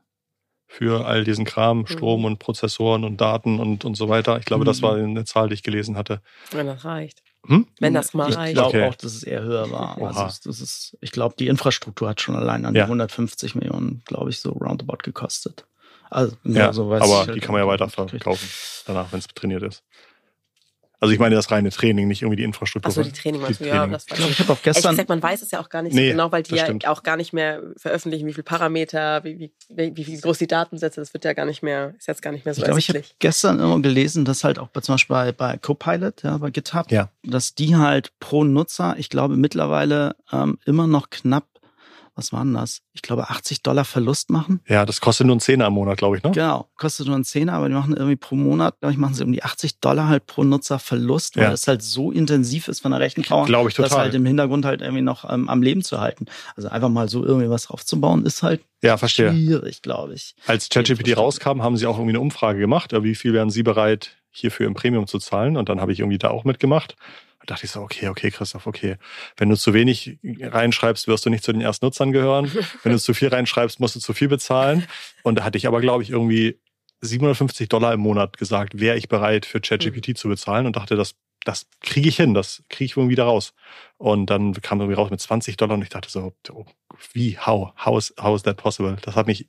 für 0.71 1.05
all 1.05 1.23
diesen 1.23 1.45
Kram, 1.45 1.79
mhm. 1.79 1.87
Strom 1.87 2.25
und 2.25 2.37
Prozessoren 2.37 3.03
und 3.03 3.19
Daten 3.19 3.59
und, 3.59 3.85
und 3.85 3.95
so 3.95 4.07
weiter. 4.07 4.37
Ich 4.37 4.45
glaube, 4.45 4.65
das 4.65 4.83
war 4.83 4.95
eine 4.95 5.25
Zahl, 5.25 5.49
die 5.49 5.55
ich 5.55 5.63
gelesen 5.63 5.97
hatte. 5.97 6.21
Wenn 6.51 6.67
das 6.67 6.85
reicht. 6.85 7.23
Hm? 7.47 7.65
Wenn 7.79 7.95
das 7.95 8.13
mal 8.13 8.29
ich 8.29 8.37
reicht. 8.37 8.49
Ich 8.49 8.53
glaube 8.53 8.77
okay. 8.77 8.87
auch, 8.87 8.95
dass 8.95 9.15
es 9.15 9.23
eher 9.23 9.41
höher 9.41 9.71
war. 9.71 9.97
Also 9.99 10.49
das 10.49 10.61
ist, 10.61 10.97
ich 11.01 11.11
glaube, 11.11 11.35
die 11.39 11.47
Infrastruktur 11.47 12.07
hat 12.07 12.21
schon 12.21 12.35
allein 12.35 12.65
an 12.65 12.75
ja. 12.75 12.83
die 12.83 12.87
150 12.87 13.55
Millionen, 13.55 14.03
glaube 14.05 14.29
ich, 14.29 14.39
so 14.39 14.51
roundabout 14.51 14.99
gekostet. 15.03 15.65
Also, 16.09 16.35
ja, 16.43 16.73
so 16.73 16.91
aber 16.93 16.97
die 16.97 17.31
halt 17.31 17.41
kann 17.41 17.53
man 17.53 17.61
ja 17.61 17.67
weiterverkaufen 17.67 18.49
danach, 18.85 19.11
wenn 19.11 19.19
es 19.19 19.27
trainiert 19.27 19.63
ist. 19.63 19.83
Also 21.01 21.13
ich 21.13 21.19
meine 21.19 21.35
das 21.35 21.49
reine 21.49 21.69
Training, 21.69 22.09
nicht 22.09 22.23
irgendwie 22.23 22.37
die 22.37 22.43
Infrastruktur. 22.43 22.89
Achso, 22.89 23.03
die 23.03 23.13
Training 23.13 23.39
meinst 23.39 23.61
du, 23.61 23.65
ja. 23.65 23.87
Das 23.87 24.09
war 24.09 24.17
ich 24.17 24.17
glaube, 24.17 24.31
ich 24.31 24.39
habe 24.39 24.51
auch 24.51 24.61
gestern... 24.61 24.91
Gesagt, 24.91 25.07
man 25.07 25.23
weiß 25.23 25.41
es 25.41 25.51
ja 25.51 25.61
auch 25.61 25.69
gar 25.69 25.81
nicht 25.81 25.93
nee, 25.93 26.07
so 26.07 26.11
genau, 26.11 26.31
weil 26.33 26.43
die 26.43 26.55
ja 26.55 26.65
stimmt. 26.65 26.87
auch 26.87 27.03
gar 27.03 27.15
nicht 27.15 27.31
mehr 27.31 27.61
veröffentlichen, 27.77 28.27
wie 28.27 28.33
viele 28.33 28.43
Parameter, 28.43 29.23
wie, 29.23 29.39
wie, 29.39 29.51
wie, 29.95 30.07
wie 30.07 30.17
groß 30.17 30.39
die 30.39 30.47
Datensätze, 30.47 30.99
das 30.99 31.13
wird 31.13 31.23
ja 31.23 31.31
gar 31.31 31.45
nicht 31.45 31.63
mehr, 31.63 31.93
ist 31.97 32.07
jetzt 32.07 32.21
gar 32.21 32.31
nicht 32.31 32.43
mehr 32.43 32.53
so 32.53 32.59
Ich 32.59 32.65
glaube, 32.65 32.79
ich 32.79 32.89
habe 32.89 33.01
gestern 33.19 33.59
immer 33.61 33.81
gelesen, 33.81 34.25
dass 34.25 34.43
halt 34.43 34.59
auch 34.59 34.67
bei, 34.67 34.81
zum 34.81 34.95
Beispiel 34.95 35.15
bei, 35.15 35.31
bei 35.31 35.57
Copilot, 35.57 36.23
ja, 36.23 36.37
bei 36.37 36.49
GitHub, 36.49 36.91
ja. 36.91 37.09
dass 37.23 37.55
die 37.55 37.77
halt 37.77 38.11
pro 38.19 38.43
Nutzer, 38.43 38.95
ich 38.97 39.09
glaube 39.09 39.37
mittlerweile 39.37 40.17
ähm, 40.33 40.57
immer 40.65 40.85
noch 40.85 41.09
knapp 41.09 41.45
was 42.15 42.33
waren 42.33 42.53
das? 42.53 42.81
Ich 42.93 43.01
glaube 43.01 43.29
80 43.29 43.63
Dollar 43.63 43.85
Verlust 43.85 44.29
machen. 44.29 44.61
Ja, 44.67 44.85
das 44.85 45.01
kostet 45.01 45.27
nur 45.27 45.35
ein 45.35 45.39
Zehner 45.39 45.67
im 45.67 45.73
Monat, 45.73 45.97
glaube 45.97 46.17
ich, 46.17 46.23
ne? 46.23 46.31
Genau, 46.31 46.67
kostet 46.77 47.07
nur 47.07 47.15
ein 47.15 47.23
Zehner, 47.23 47.53
aber 47.53 47.67
die 47.67 47.73
machen 47.73 47.93
irgendwie 47.93 48.15
pro 48.15 48.35
Monat, 48.35 48.79
glaube 48.79 48.93
ich, 48.93 48.97
machen 48.97 49.13
sie 49.13 49.23
um 49.23 49.31
die 49.31 49.43
80 49.43 49.79
Dollar 49.79 50.07
halt 50.07 50.25
pro 50.25 50.43
Nutzer 50.43 50.79
Verlust, 50.79 51.37
weil 51.37 51.43
ja. 51.43 51.51
es 51.51 51.67
halt 51.67 51.81
so 51.81 52.11
intensiv 52.11 52.67
ist 52.67 52.81
von 52.81 52.91
der 52.91 52.99
Rechenpower, 52.99 53.45
glaube 53.45 53.69
ich 53.69 53.75
total. 53.75 53.89
das 53.89 53.97
halt 53.97 54.13
im 54.13 54.25
Hintergrund 54.25 54.65
halt 54.65 54.81
irgendwie 54.81 55.01
noch 55.01 55.29
ähm, 55.29 55.49
am 55.49 55.61
Leben 55.61 55.83
zu 55.83 55.99
halten. 55.99 56.25
Also 56.55 56.69
einfach 56.69 56.89
mal 56.89 57.09
so 57.09 57.25
irgendwie 57.25 57.49
was 57.49 57.69
aufzubauen, 57.69 58.25
ist 58.25 58.43
halt 58.43 58.61
ja, 58.81 58.97
verstehe. 58.97 59.31
schwierig, 59.31 59.81
glaube 59.81 60.13
ich. 60.13 60.35
Als 60.45 60.69
ChatGPT 60.69 61.17
rauskam, 61.17 61.61
haben 61.61 61.77
sie 61.77 61.85
auch 61.85 61.97
irgendwie 61.97 62.11
eine 62.11 62.21
Umfrage 62.21 62.59
gemacht, 62.59 62.91
wie 62.93 63.15
viel 63.15 63.33
wären 63.33 63.49
sie 63.49 63.63
bereit, 63.63 64.17
hierfür 64.31 64.67
im 64.67 64.73
Premium 64.73 65.07
zu 65.07 65.19
zahlen? 65.19 65.57
Und 65.57 65.69
dann 65.69 65.81
habe 65.81 65.91
ich 65.91 65.99
irgendwie 65.99 66.17
da 66.17 66.29
auch 66.29 66.43
mitgemacht 66.43 66.95
dachte 67.49 67.65
ich 67.65 67.71
so, 67.71 67.81
okay, 67.81 68.07
okay, 68.07 68.31
Christoph, 68.31 68.67
okay. 68.67 68.97
Wenn 69.37 69.49
du 69.49 69.55
zu 69.55 69.73
wenig 69.73 70.19
reinschreibst, 70.23 71.07
wirst 71.07 71.25
du 71.25 71.29
nicht 71.29 71.43
zu 71.43 71.51
den 71.51 71.61
ersten 71.61 71.85
Nutzern 71.85 72.11
gehören. 72.11 72.51
Wenn 72.83 72.91
du 72.91 72.99
zu 72.99 73.13
viel 73.13 73.29
reinschreibst, 73.29 73.79
musst 73.79 73.95
du 73.95 73.99
zu 73.99 74.13
viel 74.13 74.27
bezahlen. 74.27 74.85
Und 75.23 75.35
da 75.35 75.43
hatte 75.43 75.57
ich 75.57 75.67
aber, 75.67 75.81
glaube 75.81 76.03
ich, 76.03 76.09
irgendwie 76.09 76.59
750 77.01 77.69
Dollar 77.69 77.93
im 77.93 78.01
Monat 78.01 78.37
gesagt, 78.37 78.79
wäre 78.79 78.97
ich 78.97 79.07
bereit 79.07 79.45
für 79.45 79.61
ChatGPT 79.61 80.09
mhm. 80.09 80.15
zu 80.15 80.27
bezahlen 80.27 80.65
und 80.65 80.75
dachte, 80.75 80.95
das, 80.95 81.15
das 81.45 81.67
kriege 81.81 82.09
ich 82.09 82.17
hin, 82.17 82.33
das 82.33 82.63
kriege 82.69 82.85
ich 82.85 82.97
irgendwie 82.97 83.15
da 83.15 83.25
raus. 83.25 83.53
Und 83.97 84.29
dann 84.29 84.53
kam 84.53 84.79
irgendwie 84.79 84.99
raus 84.99 85.09
mit 85.09 85.21
20 85.21 85.57
Dollar 85.57 85.75
und 85.75 85.81
ich 85.81 85.89
dachte 85.89 86.09
so, 86.09 86.33
oh, 86.51 86.65
wie, 87.13 87.37
how, 87.37 87.71
how 87.85 87.97
is, 87.97 88.13
how 88.21 88.35
is 88.35 88.43
that 88.43 88.57
possible? 88.57 88.97
Das 89.01 89.15
hat 89.15 89.27
mich 89.27 89.47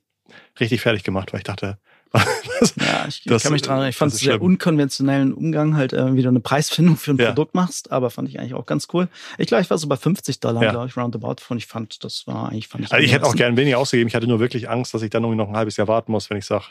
richtig 0.59 0.81
fertig 0.81 1.03
gemacht, 1.03 1.33
weil 1.33 1.39
ich 1.39 1.45
dachte, 1.45 1.77
ja, 2.75 3.05
ich 3.07 3.23
das, 3.23 3.43
kann 3.43 3.53
mich 3.53 3.61
dran 3.61 3.87
Ich 3.87 3.95
fand 3.95 4.13
es 4.13 4.19
sehr 4.19 4.41
unkonventionellen 4.41 5.33
Umgang, 5.33 5.77
halt 5.77 5.93
äh, 5.93 6.13
wieder 6.13 6.29
eine 6.29 6.41
Preisfindung 6.41 6.97
für 6.97 7.11
ein 7.11 7.17
ja. 7.17 7.27
Produkt 7.27 7.55
machst, 7.55 7.91
aber 7.91 8.09
fand 8.09 8.27
ich 8.27 8.39
eigentlich 8.39 8.53
auch 8.53 8.65
ganz 8.65 8.87
cool. 8.93 9.07
Ich 9.37 9.47
glaube, 9.47 9.61
ich 9.61 9.69
war 9.69 9.77
so 9.77 9.87
bei 9.87 9.95
50 9.95 10.39
Dollar, 10.41 10.61
ja. 10.61 10.71
glaube 10.71 10.87
ich, 10.87 10.97
roundabout. 10.97 11.35
Und 11.49 11.57
ich 11.57 11.67
fand, 11.67 12.03
das 12.03 12.27
war 12.27 12.49
eigentlich, 12.49 12.67
fand 12.67 12.83
ich. 12.83 12.91
Also 12.91 13.03
ich 13.03 13.13
hätte 13.13 13.25
auch 13.25 13.35
gern 13.35 13.55
weniger 13.55 13.77
ausgegeben. 13.77 14.09
Ich 14.09 14.15
hatte 14.15 14.27
nur 14.27 14.39
wirklich 14.39 14.69
Angst, 14.69 14.93
dass 14.93 15.01
ich 15.01 15.09
dann 15.09 15.23
irgendwie 15.23 15.37
noch 15.37 15.47
ein 15.47 15.55
halbes 15.55 15.77
Jahr 15.77 15.87
warten 15.87 16.11
muss, 16.11 16.29
wenn 16.29 16.37
ich 16.37 16.45
sage, 16.45 16.65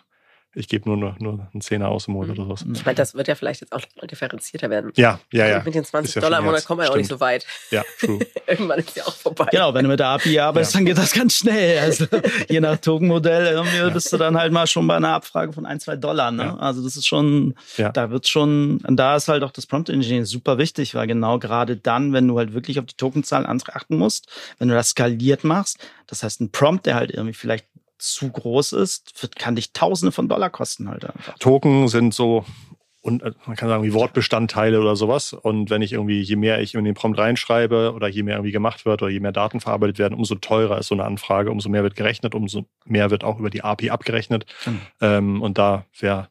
ich 0.53 0.67
gebe 0.67 0.89
nur, 0.89 0.97
nur, 0.97 1.17
nur 1.21 1.49
einen 1.53 1.61
Zehner 1.61 1.89
aus 1.89 2.09
im 2.09 2.15
Monat 2.15 2.29
mhm. 2.29 2.33
oder 2.35 2.57
sowas. 2.57 2.65
Ich 2.75 2.85
meine, 2.85 2.97
das 2.97 3.15
wird 3.15 3.29
ja 3.29 3.37
vielleicht 3.37 3.61
jetzt 3.61 3.73
auch 3.73 3.81
differenzierter 4.03 4.69
werden. 4.69 4.93
Ja, 4.97 5.21
ja, 5.33 5.47
ja. 5.47 5.63
mit 5.63 5.75
den 5.75 5.85
20 5.85 6.17
ja 6.17 6.21
Dollar 6.21 6.41
im 6.41 6.47
Monat 6.47 6.65
kommen 6.65 6.81
wir 6.81 6.87
ja 6.87 6.91
auch 6.91 6.97
nicht 6.97 7.09
so 7.09 7.21
weit. 7.21 7.47
Ja, 7.71 7.85
true. 8.01 8.19
Irgendwann 8.49 8.81
ist 8.81 8.97
ja 8.97 9.05
auch 9.05 9.15
vorbei. 9.15 9.47
Genau, 9.53 9.73
wenn 9.75 9.85
du 9.85 9.91
mit 9.91 10.01
der 10.01 10.09
API 10.09 10.41
arbeitest, 10.41 10.75
ja. 10.75 10.79
dann 10.79 10.87
geht 10.87 10.99
das 10.99 11.13
ganz 11.13 11.37
schnell. 11.37 11.79
Also 11.79 12.07
je 12.49 12.59
nach 12.61 12.79
Tokenmodell 12.79 13.47
irgendwie 13.47 13.77
ja. 13.77 13.89
bist 13.91 14.13
du 14.13 14.17
dann 14.17 14.37
halt 14.37 14.53
mal 14.53 14.67
schon 14.67 14.87
bei 14.89 14.97
einer 14.97 15.15
Abfrage 15.15 15.53
von 15.53 15.67
ein, 15.67 15.79
zwei 15.79 15.95
Dollar. 15.95 16.33
Ne? 16.33 16.43
Ja. 16.43 16.57
Also 16.57 16.83
das 16.83 16.97
ist 16.97 17.07
schon, 17.07 17.55
da 17.77 18.11
wird 18.11 18.27
schon, 18.27 18.81
da 18.89 19.15
ist 19.15 19.29
halt 19.29 19.45
auch 19.45 19.53
das 19.53 19.67
Prompt 19.67 19.89
Engineering 19.89 20.25
super 20.25 20.59
wichtig, 20.59 20.97
weil 20.97 21.07
genau 21.07 21.39
gerade 21.39 21.77
dann, 21.77 22.13
wenn 22.13 22.27
du 22.27 22.39
halt 22.39 22.55
wirklich 22.55 22.81
auf 22.81 22.87
die 22.87 22.97
Tokenzahl 22.97 23.47
achten 23.47 23.97
musst, 23.97 24.27
wenn 24.59 24.69
du 24.69 24.75
das 24.75 24.91
skaliert 24.91 25.45
machst, 25.45 25.79
das 26.09 26.25
heißt 26.25 26.41
ein 26.41 26.51
Prompt, 26.51 26.87
der 26.87 26.97
halt 26.97 27.13
irgendwie 27.13 27.35
vielleicht 27.35 27.67
zu 28.01 28.31
groß 28.31 28.73
ist, 28.73 29.23
wird, 29.23 29.37
kann 29.37 29.57
dich 29.57 29.73
Tausende 29.73 30.13
von 30.13 30.29
Dollar 30.29 30.51
kosten 30.51 30.89
halt 30.89 31.05
einfach. 31.05 31.39
Token 31.39 31.89
sind 31.89 32.15
so 32.15 32.45
und 33.03 33.23
äh, 33.23 33.33
man 33.47 33.57
kann 33.57 33.69
sagen, 33.69 33.83
wie 33.83 33.95
Wortbestandteile 33.95 34.81
oder 34.81 34.95
sowas. 34.97 35.33
Und 35.33 35.71
wenn 35.71 35.83
ich 35.83 35.93
irgendwie, 35.93 36.21
je 36.21 36.37
mehr 36.37 36.61
ich 36.61 36.75
in 36.75 36.85
den 36.85 36.95
Prompt 36.95 37.19
reinschreibe 37.19 37.93
oder 37.95 38.09
je 38.09 38.23
mehr 38.23 38.37
irgendwie 38.37 38.53
gemacht 38.53 38.85
wird 38.85 39.03
oder 39.03 39.11
je 39.11 39.21
mehr 39.21 39.33
Daten 39.33 39.61
verarbeitet 39.61 39.99
werden, 39.99 40.15
umso 40.15 40.35
teurer 40.35 40.79
ist 40.79 40.89
so 40.89 40.95
eine 40.95 41.05
Anfrage, 41.05 41.51
umso 41.51 41.69
mehr 41.69 41.83
wird 41.83 41.97
gerechnet, 41.97 42.35
umso 42.35 42.67
mehr 42.85 43.11
wird 43.11 43.25
auch 43.25 43.39
über 43.39 43.51
die 43.51 43.65
API 43.65 43.91
abgerechnet. 43.91 44.47
Mhm. 44.67 44.81
Ähm, 45.01 45.43
und 45.43 45.57
da 45.57 45.87
wäre 45.99 46.29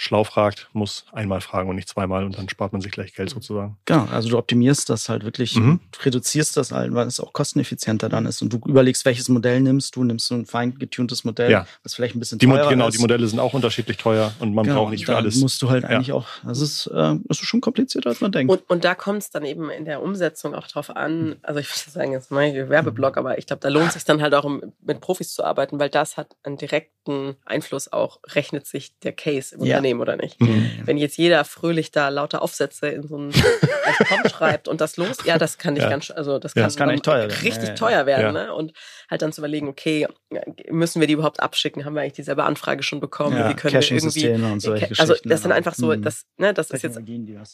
schlau 0.00 0.24
fragt, 0.24 0.70
muss 0.72 1.04
einmal 1.12 1.42
fragen 1.42 1.68
und 1.68 1.76
nicht 1.76 1.86
zweimal 1.88 2.24
und 2.24 2.38
dann 2.38 2.48
spart 2.48 2.72
man 2.72 2.80
sich 2.80 2.90
gleich 2.90 3.12
Geld 3.12 3.28
sozusagen. 3.28 3.76
Genau, 3.84 4.06
also 4.10 4.30
du 4.30 4.38
optimierst 4.38 4.88
das 4.88 5.10
halt 5.10 5.24
wirklich, 5.24 5.56
mhm. 5.56 5.78
reduzierst 6.02 6.56
das 6.56 6.72
halt, 6.72 6.94
weil 6.94 7.06
es 7.06 7.20
auch 7.20 7.34
kosteneffizienter 7.34 8.08
dann 8.08 8.24
ist 8.24 8.40
und 8.40 8.50
du 8.50 8.60
überlegst, 8.66 9.04
welches 9.04 9.28
Modell 9.28 9.60
nimmst 9.60 9.94
du, 9.94 10.02
nimmst 10.02 10.30
du 10.30 10.36
ein 10.36 10.46
fein 10.46 10.78
getuntes 10.78 11.24
Modell, 11.24 11.50
ja. 11.50 11.66
was 11.82 11.94
vielleicht 11.94 12.16
ein 12.16 12.18
bisschen 12.18 12.38
die 12.38 12.46
teurer 12.46 12.70
Genau, 12.70 12.88
ist. 12.88 12.96
die 12.96 13.02
Modelle 13.02 13.26
sind 13.26 13.40
auch 13.40 13.52
unterschiedlich 13.52 13.98
teuer 13.98 14.32
und 14.38 14.54
man 14.54 14.64
genau, 14.64 14.84
braucht 14.84 14.92
nicht 14.92 15.04
für 15.04 15.16
alles. 15.16 15.36
musst 15.36 15.60
du 15.60 15.68
halt 15.68 15.84
eigentlich 15.84 16.08
ja. 16.08 16.14
auch, 16.14 16.26
das 16.44 16.62
ist, 16.62 16.86
äh, 16.86 17.16
das 17.24 17.42
ist 17.42 17.46
schon 17.46 17.60
komplizierter, 17.60 18.08
als 18.08 18.22
man 18.22 18.32
denkt. 18.32 18.50
Und, 18.50 18.62
und 18.70 18.84
da 18.84 18.94
kommt 18.94 19.18
es 19.18 19.28
dann 19.28 19.44
eben 19.44 19.68
in 19.68 19.84
der 19.84 20.00
Umsetzung 20.00 20.54
auch 20.54 20.66
drauf 20.66 20.88
an, 20.96 21.36
also 21.42 21.60
ich 21.60 21.68
würde 21.68 21.90
sagen, 21.90 22.12
jetzt 22.12 22.30
mein 22.30 22.54
Werbeblock, 22.70 23.18
aber 23.18 23.36
ich 23.36 23.46
glaube, 23.46 23.60
da 23.60 23.68
lohnt 23.68 23.88
es 23.88 23.94
sich 23.94 24.04
dann 24.04 24.22
halt 24.22 24.32
auch, 24.34 24.44
um 24.44 24.62
mit 24.80 25.02
Profis 25.02 25.34
zu 25.34 25.44
arbeiten, 25.44 25.78
weil 25.78 25.90
das 25.90 26.16
hat 26.16 26.36
einen 26.42 26.56
direkten 26.56 27.36
Einfluss 27.44 27.92
auch, 27.92 28.20
rechnet 28.28 28.66
sich 28.66 28.98
der 29.00 29.12
Case 29.12 29.54
im 29.54 29.62
ja. 29.62 29.76
Unternehmen 29.76 29.89
oder 29.98 30.16
nicht. 30.16 30.40
Mhm. 30.40 30.70
Wenn 30.84 30.98
jetzt 30.98 31.16
jeder 31.16 31.44
fröhlich 31.44 31.90
da 31.90 32.08
lauter 32.10 32.42
Aufsätze 32.42 32.88
in 32.88 33.08
so 33.08 33.16
einen 33.16 33.32
Prompt 33.32 34.30
schreibt 34.30 34.68
und 34.68 34.80
das 34.80 34.96
los, 34.96 35.16
ja, 35.24 35.38
das 35.38 35.58
kann 35.58 35.74
nicht 35.74 35.82
ja. 35.82 35.88
ganz, 35.90 36.10
also 36.10 36.38
das 36.38 36.54
kann, 36.54 36.60
ja, 36.60 36.66
das 36.66 36.76
kann 36.76 36.90
echt 36.90 37.04
teuer 37.04 37.28
werden. 37.28 37.40
richtig 37.42 37.70
ja, 37.70 37.74
teuer 37.74 38.06
werden. 38.06 38.34
Ne? 38.34 38.54
Und 38.54 38.72
halt 39.10 39.22
dann 39.22 39.32
zu 39.32 39.40
überlegen, 39.40 39.66
okay, 39.68 40.06
müssen 40.70 41.00
wir 41.00 41.08
die 41.08 41.14
überhaupt 41.14 41.40
abschicken? 41.40 41.84
Haben 41.84 41.94
wir 41.94 42.02
eigentlich 42.02 42.12
dieselbe 42.12 42.44
Anfrage 42.44 42.82
schon 42.82 43.00
bekommen? 43.00 43.36
Wie 43.48 43.54
können 43.54 43.74
wir 43.74 43.90
irgendwie, 43.90 44.28
und 44.28 44.60
solche 44.60 44.88
also 44.98 45.14
das 45.24 45.42
sind 45.42 45.52
einfach 45.52 45.74
so, 45.74 45.88
mhm. 45.88 46.02
das, 46.02 46.26
ne, 46.36 46.54
das 46.54 46.70
ist 46.70 46.82
jetzt, 46.82 47.00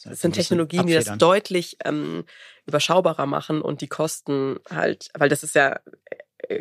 das 0.05 0.21
sind 0.21 0.33
Technologien, 0.33 0.85
die 0.85 0.93
das 0.93 1.17
deutlich 1.17 1.77
ähm, 1.83 2.25
überschaubarer 2.67 3.25
machen 3.25 3.61
und 3.61 3.81
die 3.81 3.87
Kosten 3.87 4.57
halt, 4.69 5.09
weil 5.17 5.29
das 5.29 5.43
ist 5.43 5.55
ja 5.55 5.79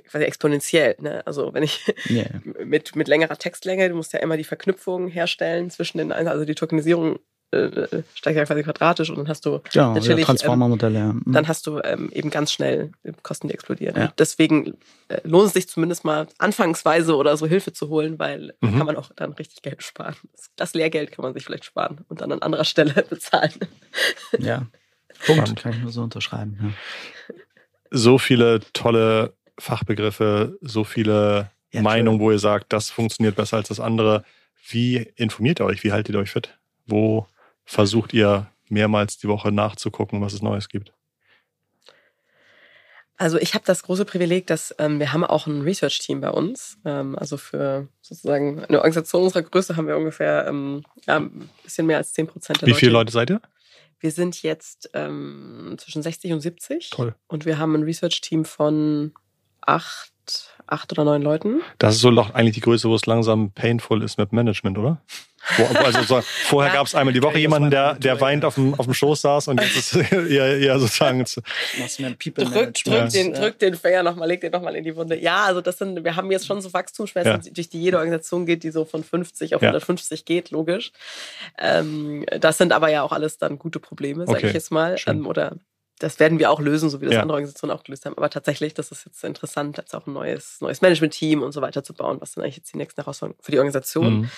quasi 0.08 0.24
exponentiell. 0.24 0.96
Ne? 1.00 1.26
Also 1.26 1.52
wenn 1.54 1.62
ich 1.62 1.92
yeah. 2.10 2.26
mit, 2.64 2.96
mit 2.96 3.08
längerer 3.08 3.36
Textlänge, 3.36 3.88
du 3.88 3.96
musst 3.96 4.12
ja 4.12 4.20
immer 4.20 4.36
die 4.36 4.44
Verknüpfung 4.44 5.08
herstellen 5.08 5.70
zwischen 5.70 5.98
den, 5.98 6.12
also 6.12 6.44
die 6.44 6.54
Tokenisierung 6.54 7.18
äh, 7.52 7.58
äh 7.58 8.02
steigt 8.14 8.36
ja 8.36 8.44
quasi 8.44 8.62
quadratisch 8.64 9.08
und 9.10 9.18
dann 9.18 9.28
hast 9.28 9.46
du 9.46 9.60
ja, 9.72 9.92
natürlich 9.94 10.24
Transformer-Modelle. 10.24 10.98
Ähm, 10.98 11.22
ja. 11.26 11.32
Dann 11.32 11.48
hast 11.48 11.66
du 11.66 11.80
ähm, 11.84 12.10
eben 12.12 12.30
ganz 12.30 12.52
schnell 12.52 12.90
Kosten, 13.22 13.48
die 13.48 13.54
explodieren. 13.54 13.96
Ja. 13.96 14.12
Deswegen 14.18 14.74
äh, 15.08 15.20
lohnt 15.22 15.48
es 15.48 15.52
sich 15.52 15.68
zumindest 15.68 16.04
mal 16.04 16.26
anfangsweise 16.38 17.14
oder 17.14 17.36
so 17.36 17.46
Hilfe 17.46 17.72
zu 17.72 17.88
holen, 17.88 18.18
weil 18.18 18.54
mhm. 18.60 18.78
kann 18.78 18.86
man 18.86 18.96
auch 18.96 19.10
dann 19.14 19.32
richtig 19.34 19.62
Geld 19.62 19.82
sparen. 19.82 20.16
Das 20.56 20.74
Lehrgeld 20.74 21.12
kann 21.12 21.22
man 21.22 21.34
sich 21.34 21.44
vielleicht 21.44 21.64
sparen 21.64 22.04
und 22.08 22.20
dann 22.20 22.32
an 22.32 22.42
anderer 22.42 22.64
Stelle 22.64 22.92
bezahlen. 23.08 23.54
Ja, 24.38 24.66
Punkt. 25.24 25.56
Kann 25.56 25.72
ich 25.72 25.78
nur 25.78 25.92
so 25.92 26.02
unterschreiben. 26.02 26.58
Ja. 26.60 27.34
So 27.90 28.18
viele 28.18 28.60
tolle 28.72 29.34
Fachbegriffe, 29.58 30.58
so 30.60 30.84
viele 30.84 31.50
ja, 31.72 31.82
Meinungen, 31.82 32.20
wo 32.20 32.30
ihr 32.30 32.38
sagt, 32.38 32.72
das 32.72 32.90
funktioniert 32.90 33.36
besser 33.36 33.56
als 33.56 33.68
das 33.68 33.80
andere. 33.80 34.24
Wie 34.68 34.96
informiert 35.16 35.60
ihr 35.60 35.66
euch? 35.66 35.84
Wie 35.84 35.92
haltet 35.92 36.14
ihr 36.14 36.20
euch 36.20 36.30
fit? 36.30 36.58
Wo 36.86 37.26
versucht 37.64 38.12
ihr 38.14 38.48
mehrmals 38.68 39.18
die 39.18 39.28
Woche 39.28 39.52
nachzugucken, 39.52 40.20
was 40.20 40.32
es 40.32 40.42
Neues 40.42 40.68
gibt? 40.68 40.92
Also 43.18 43.38
ich 43.38 43.54
habe 43.54 43.64
das 43.64 43.82
große 43.82 44.04
Privileg, 44.04 44.46
dass 44.46 44.74
ähm, 44.78 44.98
wir 44.98 45.12
haben 45.12 45.24
auch 45.24 45.46
ein 45.46 45.62
Research-Team 45.62 46.20
bei 46.20 46.30
uns. 46.30 46.78
Ähm, 46.84 47.16
also 47.16 47.38
für 47.38 47.88
sozusagen 48.02 48.64
eine 48.64 48.78
Organisation 48.78 49.22
unserer 49.22 49.42
Größe 49.42 49.76
haben 49.76 49.86
wir 49.86 49.96
ungefähr 49.96 50.46
ähm, 50.46 50.82
ja, 51.06 51.16
ein 51.16 51.48
bisschen 51.64 51.86
mehr 51.86 51.96
als 51.96 52.12
10 52.12 52.26
Prozent 52.26 52.66
Wie 52.66 52.74
viele 52.74 52.92
Leute 52.92 53.12
seid 53.12 53.30
ihr? 53.30 53.40
Wir 54.00 54.10
sind 54.10 54.42
jetzt 54.42 54.90
ähm, 54.92 55.76
zwischen 55.78 56.02
60 56.02 56.34
und 56.34 56.40
70. 56.40 56.90
Toll. 56.90 57.14
Und 57.28 57.46
wir 57.46 57.56
haben 57.56 57.74
ein 57.74 57.84
Research-Team 57.84 58.44
von 58.44 59.14
acht, 59.66 60.12
acht 60.66 60.92
oder 60.92 61.04
neun 61.04 61.22
Leuten. 61.22 61.60
Das 61.78 61.94
ist 61.94 62.00
so 62.00 62.08
eigentlich 62.08 62.54
die 62.54 62.60
Größe, 62.60 62.88
wo 62.88 62.94
es 62.94 63.06
langsam 63.06 63.50
painful 63.50 64.02
ist 64.02 64.18
mit 64.18 64.32
Management, 64.32 64.78
oder? 64.78 65.00
Also 65.84 66.02
so, 66.02 66.20
vorher 66.22 66.72
ja, 66.72 66.78
gab 66.78 66.86
es 66.86 66.94
einmal 66.94 67.14
die 67.14 67.22
Woche 67.22 67.38
jemanden, 67.38 67.70
der, 67.70 67.94
der 67.94 68.20
weint 68.20 68.44
auf 68.44 68.56
dem, 68.56 68.74
auf 68.74 68.86
dem 68.86 68.94
Schoß 68.94 69.20
saß 69.20 69.48
und 69.48 69.60
jetzt 69.60 69.76
ist 69.76 69.94
eher, 70.12 70.58
eher 70.58 70.78
sozusagen. 70.78 71.24
Drück, 71.24 72.74
drück, 72.74 73.08
den, 73.10 73.32
ja. 73.32 73.40
drück 73.40 73.58
den 73.58 73.76
Finger 73.76 74.02
nochmal, 74.02 74.26
leg 74.28 74.40
den 74.40 74.50
nochmal 74.50 74.74
in 74.74 74.82
die 74.82 74.96
Wunde. 74.96 75.18
Ja, 75.20 75.44
also 75.44 75.60
das 75.60 75.78
sind, 75.78 76.02
wir 76.02 76.16
haben 76.16 76.30
jetzt 76.32 76.46
schon 76.46 76.60
so 76.60 76.72
Wachstumsschmerzen, 76.72 77.42
ja. 77.44 77.52
durch 77.52 77.68
die 77.68 77.80
jede 77.80 77.98
Organisation 77.98 78.44
geht, 78.44 78.64
die 78.64 78.70
so 78.70 78.84
von 78.84 79.04
50 79.04 79.54
auf 79.54 79.62
150 79.62 80.24
geht, 80.24 80.50
logisch. 80.50 80.90
Ähm, 81.58 82.24
das 82.40 82.58
sind 82.58 82.72
aber 82.72 82.90
ja 82.90 83.02
auch 83.02 83.12
alles 83.12 83.38
dann 83.38 83.58
gute 83.58 83.78
Probleme, 83.78 84.26
sage 84.26 84.38
okay. 84.38 84.48
ich 84.48 84.54
jetzt 84.54 84.72
mal. 84.72 84.96
Ähm, 85.06 85.26
oder 85.26 85.56
das 85.98 86.20
werden 86.20 86.38
wir 86.38 86.50
auch 86.50 86.60
lösen, 86.60 86.90
so 86.90 87.00
wie 87.00 87.06
das 87.06 87.14
ja. 87.14 87.22
andere 87.22 87.36
Organisationen 87.36 87.76
auch 87.76 87.82
gelöst 87.82 88.04
haben. 88.04 88.16
Aber 88.16 88.28
tatsächlich, 88.28 88.74
das 88.74 88.92
ist 88.92 89.06
jetzt 89.06 89.24
interessant, 89.24 89.78
jetzt 89.78 89.94
auch 89.94 90.06
ein 90.06 90.12
neues, 90.12 90.60
neues 90.60 90.82
Management-Team 90.82 91.42
und 91.42 91.52
so 91.52 91.62
weiter 91.62 91.82
zu 91.82 91.94
bauen, 91.94 92.20
was 92.20 92.32
dann 92.32 92.44
eigentlich 92.44 92.58
jetzt 92.58 92.72
die 92.72 92.76
nächsten 92.76 93.00
Herausforderungen 93.00 93.38
für 93.42 93.52
die 93.52 93.58
Organisation. 93.58 94.20
Mhm. 94.20 94.30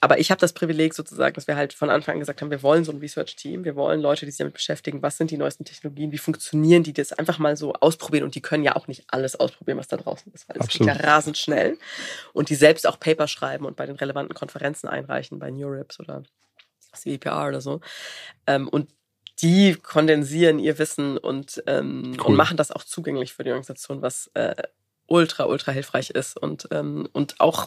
Aber 0.00 0.18
ich 0.18 0.32
habe 0.32 0.40
das 0.40 0.52
Privileg 0.52 0.94
sozusagen, 0.94 1.34
dass 1.34 1.46
wir 1.46 1.54
halt 1.54 1.72
von 1.72 1.88
Anfang 1.88 2.14
an 2.14 2.18
gesagt 2.18 2.42
haben, 2.42 2.50
wir 2.50 2.62
wollen 2.64 2.82
so 2.82 2.90
ein 2.90 2.98
Research-Team, 2.98 3.64
wir 3.64 3.76
wollen 3.76 4.00
Leute, 4.00 4.26
die 4.26 4.32
sich 4.32 4.38
damit 4.38 4.54
beschäftigen, 4.54 5.00
was 5.00 5.16
sind 5.16 5.30
die 5.30 5.36
neuesten 5.36 5.64
Technologien, 5.64 6.10
wie 6.10 6.18
funktionieren 6.18 6.82
die, 6.82 6.92
das 6.92 7.12
einfach 7.12 7.38
mal 7.38 7.56
so 7.56 7.72
ausprobieren. 7.74 8.24
Und 8.24 8.34
die 8.34 8.40
können 8.40 8.64
ja 8.64 8.74
auch 8.74 8.88
nicht 8.88 9.04
alles 9.06 9.38
ausprobieren, 9.38 9.78
was 9.78 9.86
da 9.86 9.96
draußen 9.96 10.32
ist, 10.32 10.48
weil 10.48 10.56
es 10.58 10.66
geht 10.68 10.86
ja 10.86 10.94
rasend 10.94 11.38
schnell. 11.38 11.78
Und 12.32 12.50
die 12.50 12.56
selbst 12.56 12.86
auch 12.86 12.98
Paper 12.98 13.28
schreiben 13.28 13.64
und 13.64 13.76
bei 13.76 13.86
den 13.86 13.94
relevanten 13.94 14.34
Konferenzen 14.34 14.88
einreichen, 14.88 15.38
bei 15.38 15.52
NeurIPS 15.52 16.00
oder 16.00 16.24
CVPR 16.92 17.46
oder 17.46 17.60
so. 17.60 17.80
Ähm, 18.48 18.68
und 18.68 18.88
die 19.42 19.74
kondensieren 19.74 20.58
ihr 20.58 20.78
Wissen 20.78 21.18
und, 21.18 21.62
ähm, 21.66 22.16
cool. 22.18 22.26
und 22.28 22.36
machen 22.36 22.56
das 22.56 22.70
auch 22.70 22.84
zugänglich 22.84 23.32
für 23.32 23.44
die 23.44 23.50
Organisation, 23.50 24.00
was 24.00 24.30
äh, 24.34 24.54
ultra, 25.06 25.44
ultra 25.44 25.72
hilfreich 25.72 26.10
ist. 26.10 26.36
Und, 26.36 26.68
ähm, 26.70 27.08
und 27.12 27.40
auch, 27.40 27.66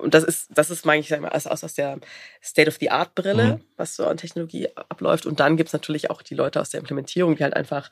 und 0.00 0.14
das 0.14 0.24
ist, 0.24 0.48
das 0.50 0.70
ist, 0.70 0.86
meine 0.86 1.00
ich, 1.00 1.08
sag 1.08 1.20
mal, 1.20 1.30
aus, 1.30 1.46
aus 1.46 1.74
der 1.74 1.98
State-of-the-Art-Brille, 2.42 3.56
mhm. 3.56 3.64
was 3.76 3.96
so 3.96 4.06
an 4.06 4.16
Technologie 4.16 4.68
abläuft. 4.74 5.26
Und 5.26 5.40
dann 5.40 5.56
gibt's 5.56 5.72
natürlich 5.72 6.10
auch 6.10 6.22
die 6.22 6.34
Leute 6.34 6.60
aus 6.60 6.70
der 6.70 6.80
Implementierung, 6.80 7.36
die 7.36 7.42
halt 7.42 7.54
einfach 7.54 7.90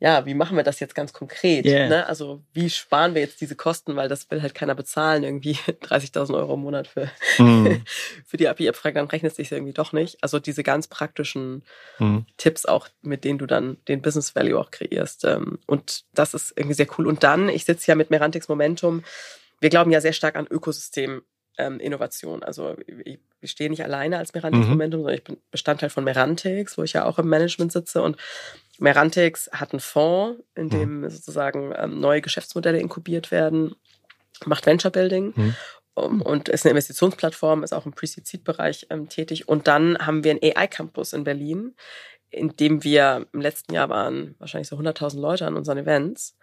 ja, 0.00 0.24
wie 0.24 0.32
machen 0.32 0.56
wir 0.56 0.64
das 0.64 0.80
jetzt 0.80 0.94
ganz 0.94 1.12
konkret? 1.12 1.66
Yeah. 1.66 1.88
Ne? 1.88 2.06
Also 2.06 2.42
wie 2.54 2.70
sparen 2.70 3.14
wir 3.14 3.20
jetzt 3.20 3.40
diese 3.42 3.54
Kosten, 3.54 3.96
weil 3.96 4.08
das 4.08 4.30
will 4.30 4.40
halt 4.40 4.54
keiner 4.54 4.74
bezahlen, 4.74 5.22
irgendwie 5.22 5.52
30.000 5.68 6.34
Euro 6.34 6.54
im 6.54 6.60
Monat 6.60 6.88
für, 6.88 7.10
mm. 7.38 7.82
für 8.26 8.36
die 8.38 8.48
API-Abfrage, 8.48 8.94
dann 8.94 9.08
rechnet 9.08 9.32
es 9.32 9.36
sich 9.36 9.52
irgendwie 9.52 9.74
doch 9.74 9.92
nicht. 9.92 10.16
Also 10.22 10.38
diese 10.38 10.62
ganz 10.62 10.88
praktischen 10.88 11.62
mm. 11.98 12.20
Tipps 12.38 12.64
auch, 12.64 12.88
mit 13.02 13.24
denen 13.24 13.38
du 13.38 13.44
dann 13.44 13.76
den 13.88 14.00
Business 14.00 14.34
Value 14.34 14.58
auch 14.58 14.70
kreierst. 14.70 15.26
Ähm, 15.26 15.58
und 15.66 16.04
das 16.14 16.32
ist 16.32 16.54
irgendwie 16.56 16.74
sehr 16.74 16.88
cool. 16.96 17.06
Und 17.06 17.22
dann, 17.22 17.50
ich 17.50 17.66
sitze 17.66 17.88
ja 17.88 17.94
mit 17.94 18.08
Merantix 18.08 18.48
Momentum, 18.48 19.04
wir 19.60 19.68
glauben 19.68 19.90
ja 19.90 20.00
sehr 20.00 20.14
stark 20.14 20.36
an 20.36 20.46
Ökosystem 20.46 21.22
ähm, 21.60 21.78
Innovation. 21.78 22.42
Also 22.42 22.76
ich, 23.04 23.18
ich 23.40 23.50
stehe 23.50 23.70
nicht 23.70 23.84
alleine 23.84 24.18
als 24.18 24.34
Merantix 24.34 24.64
mhm. 24.64 24.70
Momentum, 24.70 25.00
sondern 25.00 25.16
ich 25.16 25.24
bin 25.24 25.36
Bestandteil 25.50 25.90
von 25.90 26.04
Merantix, 26.04 26.78
wo 26.78 26.82
ich 26.82 26.94
ja 26.94 27.04
auch 27.04 27.18
im 27.18 27.28
Management 27.28 27.72
sitze 27.72 28.02
und 28.02 28.16
Merantix 28.78 29.50
hat 29.52 29.72
einen 29.72 29.80
Fonds, 29.80 30.42
in 30.54 30.66
mhm. 30.66 30.70
dem 30.70 31.00
mhm. 31.00 31.10
sozusagen 31.10 31.72
ähm, 31.76 32.00
neue 32.00 32.22
Geschäftsmodelle 32.22 32.80
inkubiert 32.80 33.30
werden, 33.30 33.74
macht 34.46 34.66
Venture 34.66 34.90
Building 34.90 35.34
mhm. 35.36 35.54
um, 35.94 36.22
und 36.22 36.48
ist 36.48 36.64
eine 36.64 36.70
Investitionsplattform, 36.70 37.62
ist 37.62 37.74
auch 37.74 37.84
im 37.84 37.92
Pre-Seed-Bereich 37.92 38.86
ähm, 38.90 39.08
tätig. 39.08 39.48
Und 39.48 39.68
dann 39.68 39.98
haben 39.98 40.24
wir 40.24 40.30
einen 40.30 40.40
AI-Campus 40.42 41.12
in 41.12 41.24
Berlin, 41.24 41.74
in 42.30 42.56
dem 42.56 42.82
wir 42.82 43.26
im 43.32 43.40
letzten 43.40 43.74
Jahr 43.74 43.90
waren 43.90 44.34
wahrscheinlich 44.38 44.68
so 44.68 44.76
100.000 44.76 45.20
Leute 45.20 45.46
an 45.46 45.56
unseren 45.56 45.78
Events. 45.78 46.36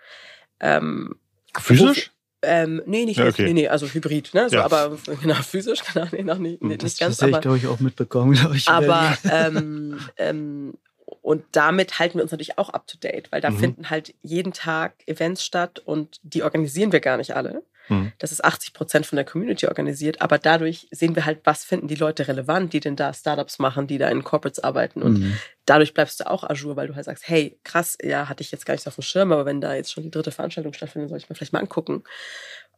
Ähm, 0.59 1.15
Physisch? 1.57 2.11
Ähm, 2.47 2.81
nee, 2.85 3.05
nicht, 3.05 3.17
ja, 3.17 3.27
okay. 3.27 3.43
nee, 3.43 3.53
nee, 3.53 3.67
also 3.67 3.87
Hybrid, 3.87 4.33
ne? 4.33 4.49
So, 4.49 4.55
ja. 4.55 4.65
Aber 4.65 4.97
genau, 5.21 5.35
physisch, 5.35 5.81
genau, 5.93 6.07
nee, 6.11 6.23
noch 6.23 6.37
nicht, 6.37 6.63
nee, 6.63 6.77
das, 6.77 6.93
nicht 6.93 6.99
ganz. 6.99 7.17
Das 7.17 7.23
habe 7.23 7.31
ich, 7.33 7.41
glaube 7.41 7.57
ich, 7.57 7.67
auch 7.67 7.79
mitbekommen, 7.79 8.33
glaube 8.33 8.55
ich. 8.55 8.69
Aber 8.69 9.17
ähm, 9.31 9.99
ähm, 10.17 10.73
und 11.21 11.43
damit 11.51 11.99
halten 11.99 12.17
wir 12.17 12.23
uns 12.23 12.31
natürlich 12.31 12.57
auch 12.57 12.69
up 12.69 12.87
to 12.87 12.97
date, 12.97 13.31
weil 13.31 13.41
da 13.41 13.49
mhm. 13.49 13.59
finden 13.59 13.89
halt 13.89 14.15
jeden 14.21 14.53
Tag 14.53 14.93
Events 15.07 15.43
statt 15.43 15.79
und 15.79 16.19
die 16.23 16.43
organisieren 16.43 16.93
wir 16.93 17.01
gar 17.01 17.17
nicht 17.17 17.35
alle. 17.35 17.63
Mhm. 17.89 18.11
Das 18.19 18.31
ist 18.31 18.43
80 18.43 18.73
Prozent 18.73 19.05
von 19.05 19.15
der 19.15 19.25
Community 19.25 19.67
organisiert, 19.67 20.21
aber 20.21 20.38
dadurch 20.38 20.88
sehen 20.91 21.15
wir 21.15 21.25
halt, 21.25 21.41
was 21.43 21.63
finden 21.63 21.88
die 21.88 21.95
Leute 21.95 22.27
relevant, 22.27 22.73
die 22.73 22.79
denn 22.79 22.95
da 22.95 23.13
Startups 23.13 23.59
machen, 23.59 23.88
die 23.88 23.97
da 23.97 24.09
in 24.09 24.23
Corporates 24.23 24.63
arbeiten 24.63 25.01
und 25.01 25.19
mhm. 25.19 25.38
dadurch 25.65 25.93
bleibst 25.93 26.19
du 26.19 26.29
auch 26.29 26.43
Azure, 26.43 26.75
weil 26.75 26.88
du 26.88 26.95
halt 26.95 27.05
sagst, 27.05 27.27
hey, 27.27 27.59
krass, 27.63 27.97
ja, 28.01 28.29
hatte 28.29 28.41
ich 28.41 28.51
jetzt 28.51 28.65
gar 28.65 28.73
nicht 28.73 28.83
so 28.83 28.89
auf 28.89 28.95
dem 28.95 29.03
Schirm, 29.03 29.31
aber 29.31 29.45
wenn 29.45 29.61
da 29.61 29.73
jetzt 29.73 29.91
schon 29.91 30.03
die 30.03 30.11
dritte 30.11 30.31
Veranstaltung 30.31 30.73
stattfindet, 30.73 31.09
soll 31.09 31.17
ich 31.17 31.29
mir 31.29 31.35
vielleicht 31.35 31.53
mal 31.53 31.59
angucken 31.59 32.03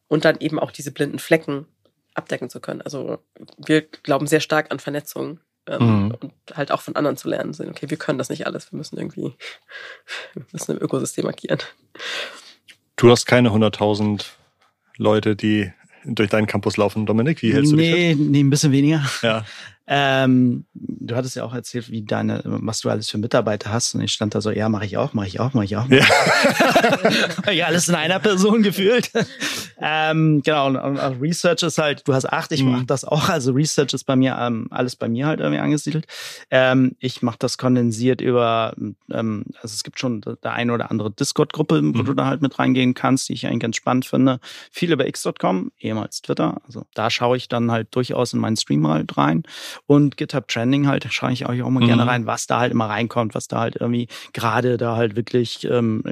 und 0.08 0.26
dann 0.26 0.38
eben 0.40 0.60
auch 0.60 0.72
diese 0.72 0.92
blinden 0.92 1.20
Flecken 1.20 1.66
abdecken 2.14 2.50
zu 2.50 2.60
können. 2.60 2.82
Also 2.82 3.20
wir 3.58 3.82
glauben 3.82 4.28
sehr 4.28 4.42
stark 4.42 4.72
an 4.72 4.80
Vernetzung 4.80 5.40
ähm, 5.68 6.06
mhm. 6.06 6.12
und 6.20 6.34
halt 6.54 6.72
auch 6.72 6.82
von 6.82 6.96
anderen 6.96 7.18
zu 7.18 7.30
lernen. 7.30 7.54
So, 7.54 7.64
okay, 7.64 7.90
wir 7.90 7.98
können 7.98 8.18
das 8.18 8.30
nicht 8.30 8.46
alles, 8.46 8.72
wir 8.72 8.78
müssen 8.78 8.98
irgendwie, 8.98 9.36
wir 10.34 10.46
müssen 10.52 10.78
im 10.78 10.84
Ökosystem 10.84 11.28
agieren. 11.28 11.60
Du 12.96 13.10
hast 13.10 13.26
keine 13.26 13.50
100.000 13.50 14.26
Leute, 15.00 15.36
die 15.36 15.72
durch 16.06 16.30
deinen 16.30 16.46
Campus 16.46 16.78
laufen, 16.78 17.06
Dominik? 17.06 17.42
Wie 17.42 17.54
hältst 17.54 17.72
du 17.72 17.76
nee, 17.76 18.10
dich 18.14 18.18
fit? 18.18 18.32
Nee, 18.32 18.40
ein 18.42 18.50
bisschen 18.50 18.72
weniger. 18.72 19.04
Ja. 19.24 19.46
Ähm, 19.92 20.66
du 20.74 21.16
hattest 21.16 21.36
ja 21.36 21.44
auch 21.44 21.54
erzählt, 21.54 21.90
wie 21.90 22.04
deine, 22.04 22.44
was 22.46 22.82
du 22.82 22.90
alles 22.90 23.10
für 23.10 23.18
Mitarbeiter 23.18 23.72
hast. 23.72 23.96
Und 23.96 24.02
ich 24.02 24.12
stand 24.12 24.36
da 24.36 24.42
so, 24.42 24.52
ja, 24.52 24.70
mache 24.70 24.86
ich 24.86 24.98
auch, 24.98 25.14
mache 25.14 25.26
ich 25.26 25.40
auch, 25.40 25.56
mache 25.56 25.66
ich 25.66 25.78
auch. 25.78 25.88
Mach 25.88 25.98
ja. 25.98 27.52
ja, 27.52 27.66
alles 27.68 27.90
in 27.90 27.96
einer 27.96 28.20
Person 28.20 28.62
gefühlt. 28.62 29.12
ähm, 29.82 30.44
genau, 30.44 30.68
und, 30.68 30.76
und 30.76 31.00
Research 31.20 31.64
ist 31.64 31.80
halt, 31.80 32.08
du 32.08 32.14
hast 32.14 32.32
acht, 32.32 32.52
ich 32.52 32.62
mhm. 32.62 32.72
mache 32.72 32.86
das 32.86 33.04
auch. 33.04 33.30
Also 33.30 33.52
Research 33.54 33.94
ist 33.94 34.04
bei 34.04 34.16
mir 34.16 34.38
ähm, 34.40 34.68
alles 34.70 34.96
bei 34.96 35.10
mir 35.10 35.26
halt 35.26 35.40
irgendwie 35.40 35.60
angesiedelt. 35.60 36.06
Ähm, 36.52 36.96
ich 37.00 37.24
mache 37.24 37.38
das 37.40 37.58
kondensiert 37.58 38.22
über, 38.22 38.76
ähm, 39.12 39.46
also 39.56 39.74
es 39.74 39.84
gibt 39.84 40.00
schon 40.00 40.22
der 40.22 40.54
eine 40.54 40.72
oder 40.72 40.92
andere 40.92 41.10
Discord-Gruppe, 41.10 41.82
wo 41.82 42.00
mhm. 42.00 42.06
du 42.06 42.14
da 42.14 42.28
halt 42.28 42.44
mit 42.44 42.60
reingehen 42.60 42.94
kannst, 42.94 43.30
die 43.30 43.34
ich 43.34 43.48
eigentlich 43.48 43.62
ganz 43.62 43.76
spannend 43.76 44.06
finde. 44.06 44.40
Viel 44.72 44.92
über 44.92 45.08
x.com, 45.08 45.72
ehemals 45.80 46.22
Twitter. 46.22 46.62
Also 46.68 46.86
da 46.94 47.10
schaue 47.10 47.38
ich 47.38 47.48
dann 47.48 47.72
halt 47.72 47.88
durchaus 47.96 48.34
in 48.34 48.40
meinen 48.40 48.56
Stream 48.56 48.88
halt 48.88 49.18
rein. 49.18 49.44
Und 49.86 50.18
GitHub 50.18 50.48
Trending 50.48 50.88
halt, 50.88 51.06
schaue 51.12 51.32
ich 51.32 51.48
euch 51.48 51.62
auch 51.62 51.70
mal 51.70 51.82
mhm. 51.82 51.88
gerne 51.88 52.08
rein, 52.08 52.26
was 52.26 52.48
da 52.48 52.60
halt 52.60 52.72
immer 52.72 52.86
reinkommt, 52.86 53.36
was 53.36 53.48
da 53.48 53.60
halt 53.60 53.78
irgendwie 53.80 54.08
gerade 54.34 54.78
da 54.78 54.96
halt 54.96 55.16
wirklich 55.16 55.66
ähm, 55.70 56.04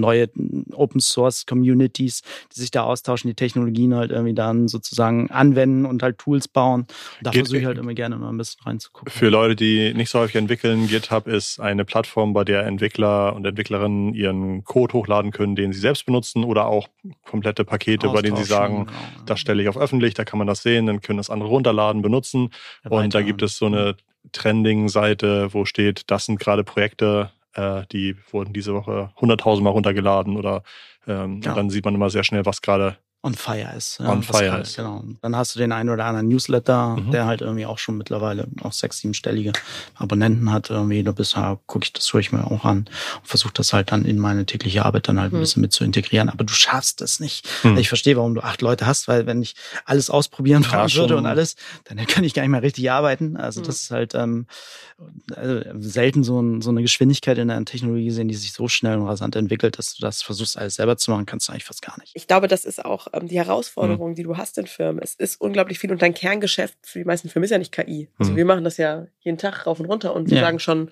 neue 0.00 0.28
Open 0.72 1.00
Source 1.00 1.46
Communities, 1.46 2.22
die 2.54 2.60
sich 2.60 2.70
da 2.70 2.82
austauschen, 2.82 3.28
die 3.28 3.34
Technologien 3.34 3.94
halt 3.94 4.10
irgendwie 4.10 4.34
dann 4.34 4.68
sozusagen 4.68 5.30
anwenden 5.30 5.86
und 5.86 6.02
halt 6.02 6.18
Tools 6.18 6.48
bauen. 6.48 6.86
da 7.22 7.32
versuche 7.32 7.58
ich 7.58 7.64
halt 7.64 7.78
immer 7.78 7.94
gerne 7.94 8.16
mal 8.16 8.28
ein 8.28 8.38
bisschen 8.38 8.62
reinzugucken. 8.64 9.12
Für 9.12 9.28
Leute, 9.28 9.56
die 9.56 9.94
nicht 9.94 10.10
so 10.10 10.18
häufig 10.18 10.36
entwickeln, 10.36 10.86
GitHub 10.88 11.26
ist 11.26 11.60
eine 11.60 11.84
Plattform, 11.84 12.32
bei 12.32 12.44
der 12.44 12.66
Entwickler 12.66 13.34
und 13.34 13.44
Entwicklerinnen 13.44 14.14
ihren 14.14 14.64
Code 14.64 14.94
hochladen 14.94 15.30
können, 15.30 15.56
den 15.56 15.72
sie 15.72 15.80
selbst 15.80 16.06
benutzen 16.06 16.44
oder 16.44 16.66
auch 16.66 16.88
komplette 17.24 17.64
Pakete, 17.64 18.08
bei 18.08 18.22
denen 18.22 18.36
sie 18.36 18.44
sagen, 18.44 18.86
genau. 18.86 18.98
das 19.26 19.40
stelle 19.40 19.62
ich 19.62 19.68
auf 19.68 19.76
öffentlich, 19.76 20.14
da 20.14 20.24
kann 20.24 20.38
man 20.38 20.46
das 20.46 20.62
sehen, 20.62 20.86
dann 20.86 21.00
können 21.00 21.16
das 21.16 21.30
andere 21.30 21.48
runterladen, 21.48 22.02
benutzen. 22.02 22.50
Und 22.88 23.01
und 23.04 23.14
da 23.14 23.22
gibt 23.22 23.42
es 23.42 23.56
so 23.56 23.66
eine 23.66 23.96
Trending-Seite, 24.32 25.52
wo 25.52 25.64
steht, 25.64 26.10
das 26.10 26.26
sind 26.26 26.38
gerade 26.38 26.64
Projekte, 26.64 27.30
äh, 27.54 27.82
die 27.92 28.16
wurden 28.30 28.52
diese 28.52 28.74
Woche 28.74 29.10
100.000 29.18 29.62
Mal 29.62 29.70
runtergeladen 29.70 30.36
oder 30.36 30.62
ähm, 31.06 31.40
ja. 31.42 31.54
dann 31.54 31.70
sieht 31.70 31.84
man 31.84 31.94
immer 31.94 32.10
sehr 32.10 32.24
schnell, 32.24 32.46
was 32.46 32.62
gerade 32.62 32.96
on 33.24 33.34
fire 33.34 33.72
ist. 33.76 33.98
Ja, 34.00 34.10
on 34.10 34.22
fire 34.22 34.60
ist. 34.60 34.76
Genau. 34.76 35.04
Dann 35.20 35.36
hast 35.36 35.54
du 35.54 35.60
den 35.60 35.70
einen 35.70 35.90
oder 35.90 36.06
anderen 36.06 36.28
Newsletter, 36.28 36.96
mhm. 36.96 37.12
der 37.12 37.26
halt 37.26 37.40
irgendwie 37.40 37.66
auch 37.66 37.78
schon 37.78 37.96
mittlerweile 37.96 38.48
auch 38.62 38.72
sechs, 38.72 38.98
siebenstellige 38.98 39.52
Abonnenten 39.94 40.50
hat. 40.50 40.70
Irgendwie 40.70 41.04
da 41.04 41.12
bisher 41.12 41.58
gucke 41.66 41.84
ich 41.84 41.92
das 41.92 42.12
höre 42.12 42.20
ich 42.20 42.32
mir 42.32 42.44
auch 42.50 42.64
an 42.64 42.78
und 42.78 42.88
versuche 43.22 43.52
das 43.54 43.72
halt 43.72 43.92
dann 43.92 44.04
in 44.04 44.18
meine 44.18 44.44
tägliche 44.44 44.84
Arbeit 44.84 45.06
dann 45.06 45.20
halt 45.20 45.32
mhm. 45.32 45.38
ein 45.38 45.42
bisschen 45.42 45.62
mit 45.62 45.72
zu 45.72 45.84
integrieren. 45.84 46.28
Aber 46.28 46.42
du 46.42 46.52
schaffst 46.52 47.00
das 47.00 47.20
nicht. 47.20 47.48
Mhm. 47.62 47.76
Ich 47.76 47.88
verstehe, 47.88 48.16
warum 48.16 48.34
du 48.34 48.40
acht 48.40 48.60
Leute 48.60 48.86
hast, 48.86 49.06
weil 49.06 49.26
wenn 49.26 49.40
ich 49.40 49.54
alles 49.84 50.10
ausprobieren 50.10 50.66
ja, 50.70 50.92
würde 50.94 51.16
und 51.16 51.26
alles, 51.26 51.54
dann 51.84 52.04
kann 52.06 52.24
ich 52.24 52.34
gar 52.34 52.42
nicht 52.42 52.50
mehr 52.50 52.62
richtig 52.62 52.90
arbeiten. 52.90 53.36
Also 53.36 53.60
mhm. 53.60 53.66
das 53.66 53.82
ist 53.82 53.90
halt 53.92 54.16
ähm, 54.16 54.46
also 55.36 55.62
selten 55.78 56.24
so, 56.24 56.40
ein, 56.40 56.60
so 56.60 56.70
eine 56.70 56.82
Geschwindigkeit 56.82 57.38
in 57.38 57.48
der 57.48 57.64
Technologie 57.64 58.06
gesehen, 58.06 58.28
die 58.28 58.34
sich 58.34 58.52
so 58.52 58.68
schnell 58.68 58.98
und 58.98 59.06
rasant 59.06 59.36
entwickelt, 59.36 59.78
dass 59.78 59.94
du 59.94 60.02
das 60.02 60.22
versuchst, 60.22 60.58
alles 60.58 60.76
selber 60.76 60.96
zu 60.96 61.10
machen, 61.10 61.26
kannst 61.26 61.48
du 61.48 61.52
eigentlich 61.52 61.64
fast 61.64 61.82
gar 61.82 61.98
nicht. 61.98 62.12
Ich 62.14 62.26
glaube, 62.26 62.48
das 62.48 62.64
ist 62.64 62.84
auch 62.84 63.11
ähm, 63.12 63.28
die 63.28 63.38
Herausforderung, 63.38 64.10
mhm. 64.10 64.14
die 64.14 64.22
du 64.22 64.36
hast 64.36 64.58
in 64.58 64.66
Firmen. 64.66 65.02
Es 65.02 65.14
ist 65.14 65.40
unglaublich 65.40 65.78
viel 65.78 65.90
und 65.90 66.02
dein 66.02 66.14
Kerngeschäft 66.14 66.76
für 66.82 66.98
die 66.98 67.04
meisten 67.04 67.28
Firmen 67.28 67.44
ist 67.44 67.50
ja 67.50 67.58
nicht 67.58 67.72
KI. 67.72 68.08
Also 68.18 68.32
mhm. 68.32 68.36
wir 68.36 68.44
machen 68.44 68.64
das 68.64 68.76
ja 68.76 69.06
jeden 69.20 69.38
Tag 69.38 69.66
rauf 69.66 69.80
und 69.80 69.86
runter 69.86 70.14
und 70.14 70.30
wir 70.30 70.38
ja. 70.38 70.44
sagen 70.44 70.58
schon, 70.58 70.90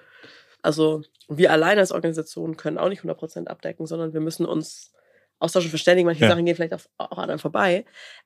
also 0.62 1.02
wir 1.28 1.52
alleine 1.52 1.80
als 1.80 1.92
Organisation 1.92 2.56
können 2.56 2.78
auch 2.78 2.88
nicht 2.88 3.02
100% 3.02 3.46
abdecken, 3.46 3.86
sondern 3.86 4.12
wir 4.12 4.20
müssen 4.20 4.46
uns 4.46 4.92
austauschen, 5.38 5.70
verständigen. 5.70 6.06
Manche 6.06 6.24
ja. 6.24 6.30
Sachen 6.30 6.44
gehen 6.44 6.56
vielleicht 6.56 6.74
auch, 6.74 6.80
auch 6.98 7.18
an 7.18 7.30
einem 7.30 7.38
vorbei. 7.38 7.84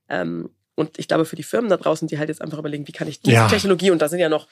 Ähm, 0.08 0.50
und 0.74 0.98
ich 0.98 1.06
glaube, 1.06 1.24
für 1.24 1.36
die 1.36 1.44
Firmen 1.44 1.70
da 1.70 1.76
draußen, 1.76 2.08
die 2.08 2.18
halt 2.18 2.28
jetzt 2.28 2.42
einfach 2.42 2.58
überlegen, 2.58 2.88
wie 2.88 2.92
kann 2.92 3.06
ich 3.06 3.20
diese 3.20 3.36
ja. 3.36 3.48
Technologie, 3.48 3.92
und 3.92 4.02
da 4.02 4.08
sind 4.08 4.18
ja 4.18 4.28
noch 4.28 4.48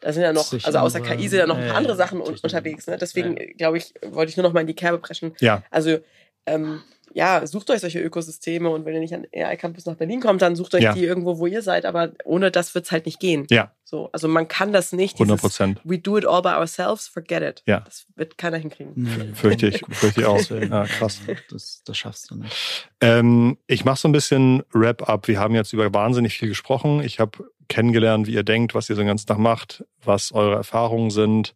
da 0.00 0.12
sind 0.12 0.22
ja 0.22 0.32
noch, 0.32 0.52
also 0.52 0.78
außer 0.78 1.00
KI 1.00 1.28
sind 1.28 1.38
ja 1.38 1.46
noch 1.46 1.56
ein 1.56 1.68
paar 1.68 1.76
andere 1.76 1.96
Sachen 1.96 2.20
unterwegs. 2.20 2.86
Ne? 2.86 2.98
Deswegen, 2.98 3.36
glaube 3.56 3.78
ich, 3.78 3.94
wollte 4.02 4.30
ich 4.30 4.36
nur 4.36 4.44
noch 4.44 4.52
mal 4.52 4.60
in 4.60 4.66
die 4.66 4.74
Kerbe 4.74 4.98
preschen. 4.98 5.34
Ja. 5.40 5.62
Also 5.70 5.98
ähm, 6.44 6.82
ja, 7.16 7.46
sucht 7.46 7.70
euch 7.70 7.80
solche 7.80 7.98
Ökosysteme 7.98 8.68
und 8.68 8.84
wenn 8.84 8.92
ihr 8.92 9.00
nicht 9.00 9.14
an 9.14 9.26
AI 9.34 9.56
Campus 9.56 9.86
nach 9.86 9.94
Berlin 9.94 10.20
kommt, 10.20 10.42
dann 10.42 10.54
sucht 10.54 10.74
euch 10.74 10.82
ja. 10.82 10.92
die 10.92 11.02
irgendwo, 11.02 11.38
wo 11.38 11.46
ihr 11.46 11.62
seid, 11.62 11.86
aber 11.86 12.12
ohne 12.24 12.50
das 12.50 12.74
wird's 12.74 12.92
halt 12.92 13.06
nicht 13.06 13.20
gehen. 13.20 13.46
Ja. 13.48 13.72
So, 13.84 14.10
also 14.12 14.28
man 14.28 14.48
kann 14.48 14.74
das 14.74 14.92
nicht. 14.92 15.14
100 15.14 15.40
Prozent. 15.40 15.80
We 15.82 15.98
do 15.98 16.18
it 16.18 16.26
all 16.26 16.42
by 16.42 16.50
ourselves, 16.50 17.08
forget 17.08 17.42
it. 17.42 17.62
Ja. 17.64 17.80
Das 17.80 18.04
wird 18.16 18.36
keiner 18.36 18.58
hinkriegen. 18.58 18.92
Nee. 18.96 19.32
Fürchte 19.32 19.68
ich, 19.68 19.82
fürchte 19.92 20.20
ich 20.20 20.26
auch. 20.26 20.50
Ja, 20.50 20.84
krass. 20.84 21.20
Das, 21.48 21.80
das 21.86 21.96
schaffst 21.96 22.30
du 22.30 22.34
nicht. 22.34 22.90
Ähm, 23.00 23.56
ich 23.66 23.86
mache 23.86 23.98
so 23.98 24.08
ein 24.08 24.12
bisschen 24.12 24.62
Wrap-up. 24.74 25.26
Wir 25.26 25.40
haben 25.40 25.54
jetzt 25.54 25.72
über 25.72 25.94
wahnsinnig 25.94 26.36
viel 26.36 26.50
gesprochen. 26.50 27.02
Ich 27.02 27.18
habe 27.18 27.48
kennengelernt, 27.68 28.26
wie 28.26 28.34
ihr 28.34 28.42
denkt, 28.42 28.74
was 28.74 28.90
ihr 28.90 28.94
so 28.94 29.00
den 29.00 29.08
ganzen 29.08 29.26
Tag 29.26 29.38
macht, 29.38 29.86
was 30.04 30.32
eure 30.32 30.56
Erfahrungen 30.56 31.10
sind. 31.10 31.54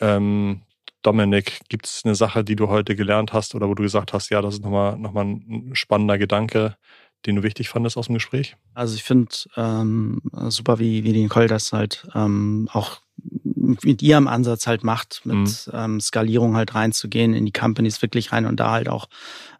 Ähm, 0.00 0.62
Dominik, 1.02 1.60
gibt 1.68 1.86
es 1.86 2.02
eine 2.04 2.14
Sache, 2.14 2.44
die 2.44 2.56
du 2.56 2.68
heute 2.68 2.96
gelernt 2.96 3.32
hast 3.32 3.54
oder 3.54 3.68
wo 3.68 3.74
du 3.74 3.82
gesagt 3.82 4.12
hast, 4.12 4.30
ja, 4.30 4.42
das 4.42 4.54
ist 4.54 4.64
nochmal 4.64 4.98
noch 4.98 5.12
mal 5.12 5.24
ein 5.24 5.70
spannender 5.74 6.18
Gedanke, 6.18 6.76
den 7.26 7.36
du 7.36 7.42
wichtig 7.42 7.68
fandest 7.68 7.96
aus 7.96 8.06
dem 8.06 8.14
Gespräch? 8.14 8.56
Also 8.74 8.94
ich 8.94 9.04
finde 9.04 9.30
ähm, 9.56 10.20
super, 10.48 10.78
wie, 10.78 11.04
wie 11.04 11.12
die 11.12 11.22
Nicole 11.22 11.48
das 11.48 11.72
halt 11.72 12.06
ähm, 12.14 12.68
auch 12.72 13.00
mit 13.82 14.02
ihrem 14.02 14.28
Ansatz 14.28 14.66
halt 14.66 14.84
macht, 14.84 15.22
mit 15.24 15.36
mhm. 15.36 15.72
ähm, 15.72 16.00
Skalierung 16.00 16.56
halt 16.56 16.74
reinzugehen, 16.74 17.34
in 17.34 17.44
die 17.44 17.52
Companies 17.52 18.00
wirklich 18.02 18.32
rein 18.32 18.46
und 18.46 18.58
da 18.60 18.70
halt 18.70 18.88
auch 18.88 19.08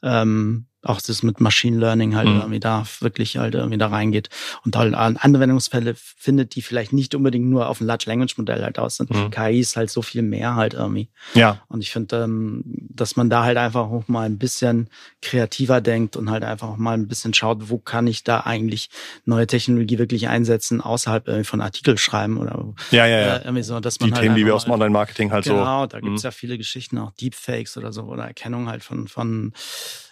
ähm, 0.03 0.68
auch 0.83 1.01
das 1.01 1.23
mit 1.23 1.41
Machine 1.41 1.79
Learning 1.79 2.15
halt 2.15 2.29
mhm. 2.29 2.37
irgendwie 2.37 2.61
da 2.61 2.85
wirklich 3.01 3.37
halt 3.37 3.55
irgendwie 3.55 3.79
da 3.79 3.89
reingeht 3.89 4.29
und 4.65 4.77
halt 4.77 4.95
Anwendungsfälle 4.95 5.95
findet, 5.97 6.55
die 6.55 6.63
vielleicht 6.63 6.93
nicht 6.93 7.15
unbedingt 7.15 7.47
nur 7.47 7.69
auf 7.69 7.81
ein 7.81 7.87
Large 7.87 8.05
Language 8.07 8.39
Modell 8.39 8.63
halt 8.63 8.79
aus 8.79 8.97
sind. 8.97 9.11
Mhm. 9.11 9.31
KI 9.31 9.59
ist 9.59 9.77
halt 9.77 9.91
so 9.91 10.03
viel 10.03 10.23
mehr 10.23 10.55
halt 10.55 10.75
irgendwie. 10.75 11.11
Ja. 11.35 11.63
Und 11.69 11.83
ich 11.83 11.91
finde, 11.91 12.25
ähm, 12.25 12.63
dass 12.65 13.17
man 13.17 13.29
da 13.29 13.43
halt 13.43 13.57
einfach 13.57 13.91
auch 13.91 14.07
mal 14.07 14.27
ein 14.27 14.39
bisschen 14.39 14.89
kreativer 15.21 15.81
denkt 15.81 16.17
und 16.17 16.31
halt 16.31 16.45
einfach 16.45 16.69
auch 16.69 16.77
mal 16.77 16.95
ein 16.95 17.09
bisschen 17.09 17.35
schaut, 17.35 17.71
wo 17.71 17.79
kann 17.79 18.07
ich 18.07 18.23
da 18.23 18.41
eigentlich 18.41 18.89
neue 19.25 19.47
Technologie 19.47 19.99
wirklich 19.99 20.29
einsetzen, 20.29 20.81
außerhalb 20.81 21.27
irgendwie 21.27 21.45
von 21.45 21.61
Artikel 21.61 21.99
schreiben 21.99 22.39
oder 22.39 22.73
ja, 22.91 23.07
ja, 23.07 23.19
ja. 23.19 23.37
Äh, 23.37 23.45
irgendwie 23.45 23.63
so, 23.63 23.81
dass 23.81 23.99
man 23.99 24.11
die 24.11 24.15
halt 24.15 24.23
Themen, 24.23 24.37
die 24.37 24.47
wir 24.47 24.55
aus 24.55 24.65
dem 24.65 24.73
Online-Marketing 24.73 25.33
halt 25.33 25.45
genau, 25.45 25.57
so. 25.57 25.63
Genau, 25.63 25.87
da 25.87 26.01
gibt's 26.01 26.23
mhm. 26.23 26.27
ja 26.27 26.31
viele 26.31 26.57
Geschichten, 26.57 26.99
auch 26.99 27.11
Deepfakes 27.13 27.77
oder 27.77 27.93
so 27.93 28.03
oder 28.03 28.25
Erkennung 28.25 28.69
halt 28.69 28.85
von 28.85 29.09
von 29.09 29.53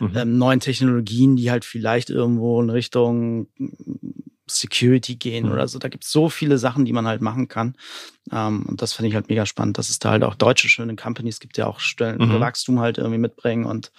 mhm. 0.01 0.13
ähm, 0.17 0.39
neuen 0.39 0.56
Technologien, 0.61 1.37
die 1.37 1.51
halt 1.51 1.65
vielleicht 1.65 2.11
irgendwo 2.11 2.61
in 2.61 2.71
Richtung 2.71 3.49
Security 4.49 5.17
gehen 5.17 5.47
mhm. 5.47 5.53
oder 5.53 5.69
so. 5.69 5.79
Da 5.79 5.89
gibt 5.89 6.05
es 6.05 6.13
so 6.13 6.29
viele 6.29 6.59
Sachen, 6.59 6.85
die 6.85 6.93
man 6.93 7.07
halt 7.07 7.21
machen 7.21 7.49
kann. 7.49 7.75
Ähm, 8.31 8.65
und 8.67 8.81
das 8.81 8.93
finde 8.93 9.09
ich 9.09 9.15
halt 9.15 9.29
mega 9.29 9.45
spannend, 9.45 9.79
dass 9.79 9.91
es 9.91 9.99
da 9.99 10.11
halt 10.11 10.23
auch 10.23 10.35
deutsche 10.35 10.69
schöne 10.69 10.95
Companies 10.95 11.41
gibt, 11.41 11.57
die 11.57 11.63
auch 11.63 11.81
Stellen, 11.81 12.19
mhm. 12.19 12.41
Wachstum 12.41 12.81
halt 12.81 12.99
irgendwie 12.99 13.19
mitbringen 13.19 13.65
und 13.65 13.91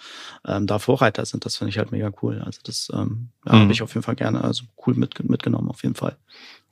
ähm, 0.46 0.66
da 0.66 0.78
Vorreiter 0.78 1.24
sind. 1.26 1.44
Das 1.44 1.56
finde 1.56 1.70
ich 1.70 1.78
halt 1.78 1.92
mega 1.92 2.10
cool. 2.22 2.42
Also 2.44 2.60
das 2.64 2.90
ähm, 2.94 3.28
ja, 3.46 3.54
mhm. 3.54 3.60
habe 3.60 3.72
ich 3.72 3.82
auf 3.82 3.94
jeden 3.94 4.04
Fall 4.04 4.16
gerne, 4.16 4.42
also 4.42 4.64
cool 4.86 4.94
mit, 4.94 5.22
mitgenommen 5.28 5.68
auf 5.68 5.82
jeden 5.82 5.94
Fall. 5.94 6.16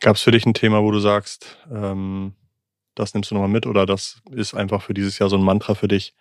Gab 0.01 0.17
es 0.17 0.23
für 0.23 0.31
dich 0.31 0.47
ein 0.47 0.55
Thema, 0.55 0.83
wo 0.83 0.91
du 0.91 0.99
sagst, 0.99 1.59
ähm, 1.71 2.33
das 2.95 3.13
nimmst 3.13 3.31
du 3.31 3.35
nochmal 3.35 3.51
mit 3.51 3.67
oder 3.67 3.85
das 3.85 4.23
ist 4.31 4.55
einfach 4.55 4.83
für 4.83 4.95
dieses 4.95 5.19
Jahr 5.19 5.29
so 5.29 5.37
ein 5.37 5.45
Mantra 5.45 5.75
für 5.75 5.89
dich, 5.89 6.15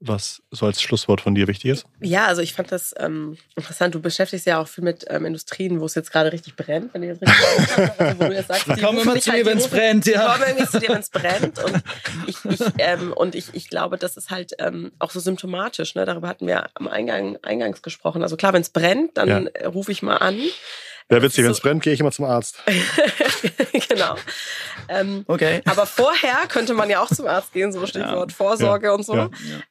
was 0.00 0.42
so 0.50 0.64
als 0.64 0.80
Schlusswort 0.80 1.20
von 1.20 1.34
dir 1.34 1.46
wichtig 1.46 1.70
ist? 1.70 1.86
Ja, 2.00 2.26
also 2.26 2.40
ich 2.40 2.54
fand 2.54 2.72
das 2.72 2.94
ähm, 2.98 3.36
interessant. 3.54 3.94
Du 3.94 4.00
beschäftigst 4.00 4.46
ja 4.46 4.58
auch 4.58 4.66
viel 4.66 4.82
mit 4.82 5.04
ähm, 5.08 5.26
Industrien, 5.26 5.80
wo 5.80 5.84
es 5.84 5.94
jetzt 5.94 6.10
gerade 6.10 6.32
richtig 6.32 6.56
brennt, 6.56 6.94
wenn 6.94 7.02
ich 7.02 7.18
das 7.18 7.28
richtig 7.28 7.98
also, 7.98 8.20
wo 8.20 8.24
du 8.24 8.32
jetzt 8.32 8.48
sagst, 8.48 8.66
die 8.76 8.80
kommen 8.80 8.98
immer 8.98 9.20
zu 9.20 9.30
dir, 9.30 9.32
halt, 9.32 9.46
wenn 9.46 9.58
es 9.58 9.68
brennt, 9.68 10.06
ja. 10.06 10.12
Die 10.12 10.40
kommen 10.40 10.48
irgendwie 10.48 10.70
zu 10.70 10.80
dir, 10.80 10.88
wenn 10.88 11.00
es 11.00 11.10
brennt. 11.10 11.62
Und 11.62 11.82
ich, 12.26 12.44
ich, 12.44 12.60
ähm, 12.78 13.12
und 13.12 13.34
ich, 13.34 13.48
ich 13.52 13.68
glaube, 13.68 13.98
das 13.98 14.16
ist 14.16 14.30
halt 14.30 14.52
ähm, 14.58 14.90
auch 14.98 15.10
so 15.10 15.20
symptomatisch. 15.20 15.94
Ne? 15.94 16.06
Darüber 16.06 16.28
hatten 16.28 16.46
wir 16.46 16.70
am 16.74 16.88
Eingang 16.88 17.36
eingangs 17.42 17.82
gesprochen. 17.82 18.22
Also 18.22 18.36
klar, 18.36 18.54
wenn 18.54 18.62
es 18.62 18.70
brennt, 18.70 19.18
dann 19.18 19.50
ja. 19.54 19.68
rufe 19.68 19.92
ich 19.92 20.02
mal 20.02 20.16
an. 20.16 20.40
Ja, 21.10 21.20
witzig, 21.22 21.44
wenn 21.44 21.50
es 21.50 21.56
so 21.56 21.62
brennt, 21.64 21.82
gehe 21.82 21.92
ich 21.92 22.00
immer 22.00 22.12
zum 22.12 22.24
Arzt. 22.24 22.58
genau. 23.88 24.14
Ähm, 24.88 25.24
okay. 25.26 25.60
Aber 25.64 25.84
vorher 25.84 26.46
könnte 26.48 26.72
man 26.72 26.88
ja 26.88 27.02
auch 27.02 27.08
zum 27.08 27.26
Arzt 27.26 27.52
gehen, 27.52 27.72
so 27.72 27.84
Stichwort 27.86 28.30
ja. 28.30 28.36
Vorsorge 28.36 28.86
ja. 28.86 28.92
und 28.92 29.04
so. 29.04 29.16
Ja. 29.16 29.30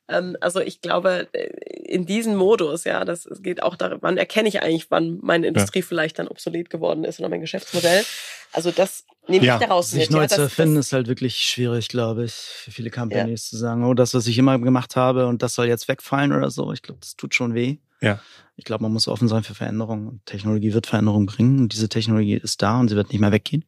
Ähm, 0.09 0.35
also 0.41 0.59
ich 0.59 0.81
glaube, 0.81 1.27
äh, 1.31 1.49
in 1.85 2.05
diesem 2.05 2.35
Modus, 2.35 2.83
ja, 2.83 3.05
das 3.05 3.27
geht 3.39 3.63
auch 3.63 3.77
darum, 3.77 3.99
wann 4.01 4.17
erkenne 4.17 4.49
ich 4.49 4.61
eigentlich, 4.61 4.91
wann 4.91 5.19
meine 5.21 5.47
Industrie 5.47 5.81
vielleicht 5.81 6.19
dann 6.19 6.27
obsolet 6.27 6.69
geworden 6.69 7.05
ist 7.05 7.19
oder 7.19 7.29
mein 7.29 7.41
Geschäftsmodell. 7.41 8.03
Also 8.51 8.71
das 8.71 9.05
nehme 9.27 9.45
ich 9.45 9.51
daraus 9.51 9.91
Sich 9.91 10.09
mit. 10.09 10.11
neu 10.11 10.27
zu 10.27 10.41
erfinden 10.41 10.77
ist 10.77 10.91
halt 10.91 11.07
wirklich 11.07 11.37
schwierig, 11.37 11.87
glaube 11.87 12.25
ich, 12.25 12.33
für 12.33 12.71
viele 12.71 12.89
Companies 12.89 13.49
zu 13.49 13.57
sagen, 13.57 13.85
oh, 13.85 13.93
das, 13.93 14.13
was 14.13 14.27
ich 14.27 14.37
immer 14.37 14.59
gemacht 14.59 14.95
habe 14.95 15.27
und 15.27 15.41
das 15.41 15.53
soll 15.53 15.67
jetzt 15.67 15.87
wegfallen 15.87 16.33
oder 16.33 16.49
so. 16.51 16.73
Ich 16.73 16.81
glaube, 16.81 16.99
das 16.99 17.15
tut 17.15 17.33
schon 17.33 17.53
weh. 17.53 17.77
Ja. 18.01 18.19
Ich 18.55 18.65
glaube, 18.65 18.83
man 18.83 18.91
muss 18.91 19.07
offen 19.07 19.27
sein 19.27 19.43
für 19.43 19.55
Veränderungen. 19.55 20.21
Technologie 20.25 20.73
wird 20.73 20.87
Veränderungen 20.87 21.25
bringen 21.25 21.59
und 21.59 21.73
diese 21.73 21.89
Technologie 21.89 22.35
ist 22.35 22.61
da 22.61 22.79
und 22.79 22.89
sie 22.89 22.95
wird 22.95 23.09
nicht 23.09 23.21
mehr 23.21 23.31
weggehen. 23.31 23.65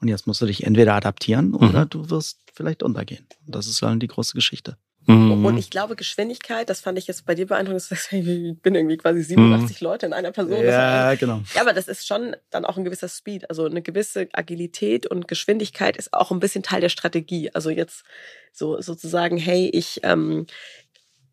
Und 0.00 0.08
jetzt 0.08 0.26
musst 0.26 0.42
du 0.42 0.46
dich 0.46 0.64
entweder 0.64 0.94
adaptieren 0.94 1.54
oder 1.54 1.84
mhm. 1.84 1.90
du 1.90 2.10
wirst 2.10 2.40
vielleicht 2.52 2.82
untergehen. 2.82 3.26
Und 3.46 3.54
das 3.54 3.66
ist 3.66 3.82
halt 3.82 4.02
die 4.02 4.08
große 4.08 4.34
Geschichte. 4.34 4.76
Mhm. 5.06 5.44
Und 5.44 5.56
ich 5.56 5.70
glaube, 5.70 5.94
Geschwindigkeit, 5.94 6.68
das 6.68 6.80
fand 6.80 6.98
ich 6.98 7.06
jetzt 7.06 7.26
bei 7.26 7.36
dir 7.36 7.46
beeindruckend, 7.46 7.86
ich 8.10 8.60
bin 8.60 8.74
irgendwie 8.74 8.96
quasi 8.96 9.22
87 9.22 9.80
mhm. 9.80 9.84
Leute 9.84 10.06
in 10.06 10.12
einer 10.12 10.32
Person. 10.32 10.64
Ja, 10.64 11.14
genau. 11.14 11.42
Ja, 11.54 11.60
aber 11.60 11.72
das 11.72 11.86
ist 11.86 12.06
schon 12.06 12.34
dann 12.50 12.64
auch 12.64 12.76
ein 12.76 12.84
gewisser 12.84 13.08
Speed. 13.08 13.48
Also 13.48 13.66
eine 13.66 13.82
gewisse 13.82 14.28
Agilität 14.32 15.06
und 15.06 15.28
Geschwindigkeit 15.28 15.96
ist 15.96 16.12
auch 16.12 16.32
ein 16.32 16.40
bisschen 16.40 16.64
Teil 16.64 16.80
der 16.80 16.88
Strategie. 16.88 17.54
Also 17.54 17.70
jetzt 17.70 18.04
so 18.52 18.80
sozusagen, 18.80 19.36
hey, 19.36 19.70
ich, 19.72 20.00
ähm, 20.02 20.46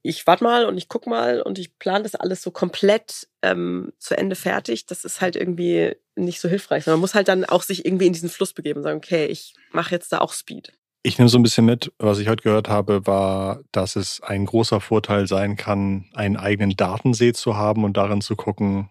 ich 0.03 0.27
warte 0.27 0.43
mal 0.43 0.65
und 0.65 0.77
ich 0.77 0.89
guck 0.89 1.07
mal 1.07 1.41
und 1.41 1.57
ich 1.57 1.80
plane 1.80 2.03
das 2.03 2.13
alles 2.13 2.41
so 2.41 2.51
komplett 2.51 3.27
ähm, 3.41 3.93
zu 3.97 4.17
Ende 4.17 4.35
fertig, 4.35 4.85
das 4.85 5.05
ist 5.05 5.21
halt 5.21 5.38
irgendwie 5.38 5.95
nicht 6.15 6.41
so 6.41 6.49
hilfreich. 6.49 6.85
Man 6.85 6.99
muss 6.99 7.15
halt 7.15 7.30
dann 7.30 7.45
auch 7.45 7.63
sich 7.63 7.85
irgendwie 7.85 8.07
in 8.07 8.13
diesen 8.13 8.30
Fluss 8.30 8.53
begeben 8.53 8.80
und 8.80 8.84
sagen, 8.84 8.97
okay, 8.97 9.25
ich 9.25 9.55
mache 9.71 9.95
jetzt 9.95 10.11
da 10.11 10.19
auch 10.19 10.34
Speed. 10.34 10.73
Ich 11.03 11.17
nehme 11.17 11.30
so 11.30 11.38
ein 11.38 11.43
bisschen 11.43 11.65
mit, 11.65 11.91
was 11.97 12.19
ich 12.19 12.27
heute 12.27 12.43
gehört 12.43 12.69
habe, 12.69 13.07
war, 13.07 13.61
dass 13.71 13.95
es 13.95 14.21
ein 14.21 14.45
großer 14.45 14.81
Vorteil 14.81 15.27
sein 15.27 15.55
kann, 15.55 16.05
einen 16.13 16.38
eigenen 16.38 16.75
Datensee 16.75 17.34
zu 17.34 17.55
haben 17.57 17.84
und 17.84 17.97
darin 17.97 18.21
zu 18.21 18.35
gucken, 18.35 18.89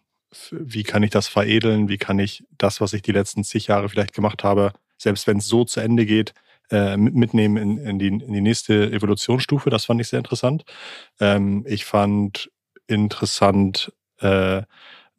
wie 0.51 0.83
kann 0.83 1.03
ich 1.03 1.11
das 1.11 1.29
veredeln, 1.29 1.89
wie 1.89 1.99
kann 1.99 2.19
ich 2.19 2.45
das, 2.57 2.81
was 2.81 2.95
ich 2.95 3.03
die 3.03 3.13
letzten 3.13 3.45
zig 3.45 3.67
Jahre 3.67 3.89
vielleicht 3.89 4.15
gemacht 4.15 4.45
habe, 4.45 4.73
selbst 4.97 5.27
wenn 5.27 5.39
es 5.39 5.47
so 5.47 5.65
zu 5.65 5.81
Ende 5.81 6.07
geht, 6.07 6.33
äh, 6.71 6.97
mitnehmen 6.97 7.57
in, 7.57 7.79
in, 7.79 7.99
die, 7.99 8.09
in 8.09 8.33
die 8.33 8.41
nächste 8.41 8.91
Evolutionsstufe. 8.93 9.71
Das 9.71 9.85
fand 9.85 10.01
ich 10.01 10.09
sehr 10.09 10.19
interessant. 10.19 10.65
Ähm, 11.21 11.65
ich 11.67 11.85
fand 11.85 12.51
interessant, 12.87 13.93
äh, 14.21 14.63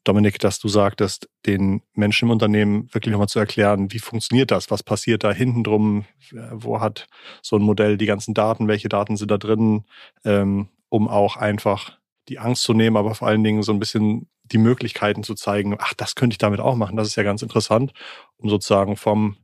Dominik, 0.03 0.39
dass 0.39 0.59
du 0.59 0.67
sagtest, 0.67 1.29
den 1.45 1.81
Menschen 1.93 2.25
im 2.25 2.31
Unternehmen 2.31 2.93
wirklich 2.93 3.11
nochmal 3.11 3.29
zu 3.29 3.39
erklären, 3.39 3.91
wie 3.93 3.99
funktioniert 3.99 4.51
das? 4.51 4.69
Was 4.69 4.83
passiert 4.83 5.23
da 5.23 5.31
hinten 5.31 5.63
drum? 5.63 6.05
Wo 6.51 6.81
hat 6.81 7.07
so 7.41 7.55
ein 7.55 7.61
Modell 7.61 7.97
die 7.97 8.05
ganzen 8.05 8.33
Daten? 8.33 8.67
Welche 8.67 8.89
Daten 8.89 9.15
sind 9.15 9.31
da 9.31 9.37
drin? 9.37 9.85
Ähm, 10.25 10.67
um 10.89 11.07
auch 11.07 11.37
einfach 11.37 11.97
die 12.27 12.39
Angst 12.39 12.63
zu 12.63 12.73
nehmen, 12.73 12.97
aber 12.97 13.15
vor 13.15 13.27
allen 13.27 13.43
Dingen 13.43 13.63
so 13.63 13.71
ein 13.71 13.79
bisschen 13.79 14.27
die 14.43 14.57
Möglichkeiten 14.57 15.23
zu 15.23 15.35
zeigen, 15.35 15.75
ach, 15.79 15.93
das 15.93 16.15
könnte 16.15 16.33
ich 16.33 16.37
damit 16.37 16.59
auch 16.59 16.75
machen. 16.75 16.97
Das 16.97 17.07
ist 17.07 17.15
ja 17.15 17.23
ganz 17.23 17.41
interessant, 17.41 17.93
um 18.37 18.49
sozusagen 18.49 18.97
vom 18.97 19.37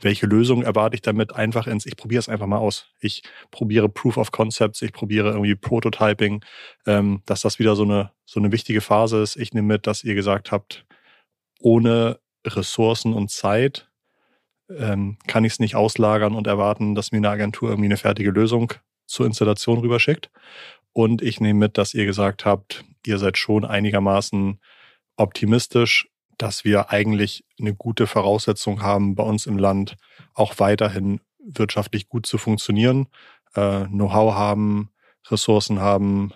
welche 0.00 0.26
Lösung 0.26 0.62
erwarte 0.62 0.94
ich 0.96 1.02
damit 1.02 1.34
einfach 1.34 1.66
ins, 1.66 1.86
ich 1.86 1.96
probiere 1.96 2.20
es 2.20 2.28
einfach 2.28 2.46
mal 2.46 2.58
aus. 2.58 2.86
Ich 3.00 3.22
probiere 3.50 3.88
Proof 3.88 4.16
of 4.16 4.32
Concepts, 4.32 4.82
ich 4.82 4.92
probiere 4.92 5.30
irgendwie 5.30 5.54
Prototyping, 5.54 6.44
ähm, 6.86 7.22
dass 7.26 7.42
das 7.42 7.58
wieder 7.58 7.76
so 7.76 7.84
eine, 7.84 8.10
so 8.24 8.40
eine 8.40 8.52
wichtige 8.52 8.80
Phase 8.80 9.22
ist. 9.22 9.36
Ich 9.36 9.52
nehme 9.52 9.68
mit, 9.68 9.86
dass 9.86 10.04
ihr 10.04 10.14
gesagt 10.14 10.52
habt, 10.52 10.84
ohne 11.60 12.18
Ressourcen 12.44 13.14
und 13.14 13.30
Zeit 13.30 13.88
ähm, 14.68 15.18
kann 15.26 15.44
ich 15.44 15.54
es 15.54 15.60
nicht 15.60 15.76
auslagern 15.76 16.34
und 16.34 16.46
erwarten, 16.46 16.94
dass 16.94 17.12
mir 17.12 17.18
eine 17.18 17.30
Agentur 17.30 17.70
irgendwie 17.70 17.88
eine 17.88 17.96
fertige 17.96 18.30
Lösung 18.30 18.72
zur 19.06 19.26
Installation 19.26 19.78
rüberschickt. 19.78 20.30
Und 20.92 21.22
ich 21.22 21.40
nehme 21.40 21.60
mit, 21.60 21.78
dass 21.78 21.94
ihr 21.94 22.06
gesagt 22.06 22.44
habt, 22.44 22.84
ihr 23.04 23.18
seid 23.18 23.36
schon 23.36 23.64
einigermaßen 23.64 24.60
optimistisch, 25.16 26.08
dass 26.38 26.64
wir 26.64 26.90
eigentlich 26.90 27.44
eine 27.58 27.74
gute 27.74 28.06
Voraussetzung 28.06 28.82
haben, 28.82 29.14
bei 29.14 29.24
uns 29.24 29.46
im 29.46 29.58
Land 29.58 29.96
auch 30.34 30.58
weiterhin 30.58 31.20
wirtschaftlich 31.38 32.08
gut 32.08 32.26
zu 32.26 32.38
funktionieren, 32.38 33.08
äh, 33.54 33.84
Know-how 33.86 34.34
haben, 34.34 34.90
Ressourcen 35.28 35.80
haben, 35.80 36.32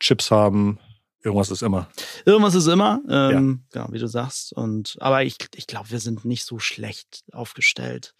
Chips 0.00 0.30
haben, 0.30 0.78
irgendwas 1.22 1.50
ist 1.50 1.62
immer. 1.62 1.88
Irgendwas 2.24 2.54
ist 2.54 2.66
immer, 2.66 3.00
ähm, 3.08 3.64
ja. 3.74 3.82
ja. 3.82 3.92
wie 3.92 3.98
du 3.98 4.06
sagst. 4.06 4.52
Und 4.52 4.96
aber 5.00 5.24
ich, 5.24 5.36
ich 5.54 5.66
glaube, 5.66 5.90
wir 5.90 6.00
sind 6.00 6.24
nicht 6.24 6.44
so 6.44 6.58
schlecht 6.58 7.24
aufgestellt. 7.32 8.14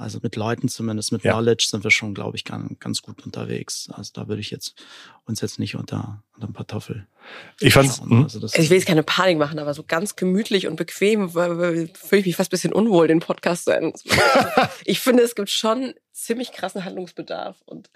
Also 0.00 0.18
mit 0.22 0.34
Leuten 0.34 0.68
zumindest, 0.68 1.12
mit 1.12 1.24
ja. 1.24 1.32
Knowledge 1.32 1.66
sind 1.68 1.84
wir 1.84 1.90
schon, 1.90 2.14
glaube 2.14 2.34
ich, 2.34 2.44
ganz, 2.44 2.78
ganz 2.80 3.02
gut 3.02 3.24
unterwegs. 3.26 3.90
Also 3.92 4.12
da 4.14 4.28
würde 4.28 4.40
ich 4.40 4.50
jetzt 4.50 4.74
uns 5.26 5.42
jetzt 5.42 5.58
nicht 5.58 5.76
unter, 5.76 6.22
unter 6.34 6.48
ein 6.48 6.54
paar 6.54 6.66
Toffel. 6.66 7.06
Ich 7.60 7.74
fand's, 7.74 8.00
hm? 8.00 8.22
also 8.22 8.46
ich 8.46 8.70
will 8.70 8.78
jetzt 8.78 8.86
keine 8.86 9.02
Panik 9.02 9.36
machen, 9.36 9.58
aber 9.58 9.74
so 9.74 9.84
ganz 9.86 10.16
gemütlich 10.16 10.66
und 10.66 10.76
bequem 10.76 11.28
fühle 11.28 11.90
ich 12.12 12.26
mich 12.26 12.36
fast 12.36 12.50
ein 12.50 12.56
bisschen 12.56 12.72
unwohl, 12.72 13.08
den 13.08 13.20
Podcast 13.20 13.64
zu 13.64 13.72
enden. 13.72 13.92
ich 14.86 15.00
finde, 15.00 15.22
es 15.22 15.34
gibt 15.34 15.50
schon 15.50 15.92
ziemlich 16.12 16.52
krassen 16.52 16.84
Handlungsbedarf 16.84 17.60
und 17.66 17.90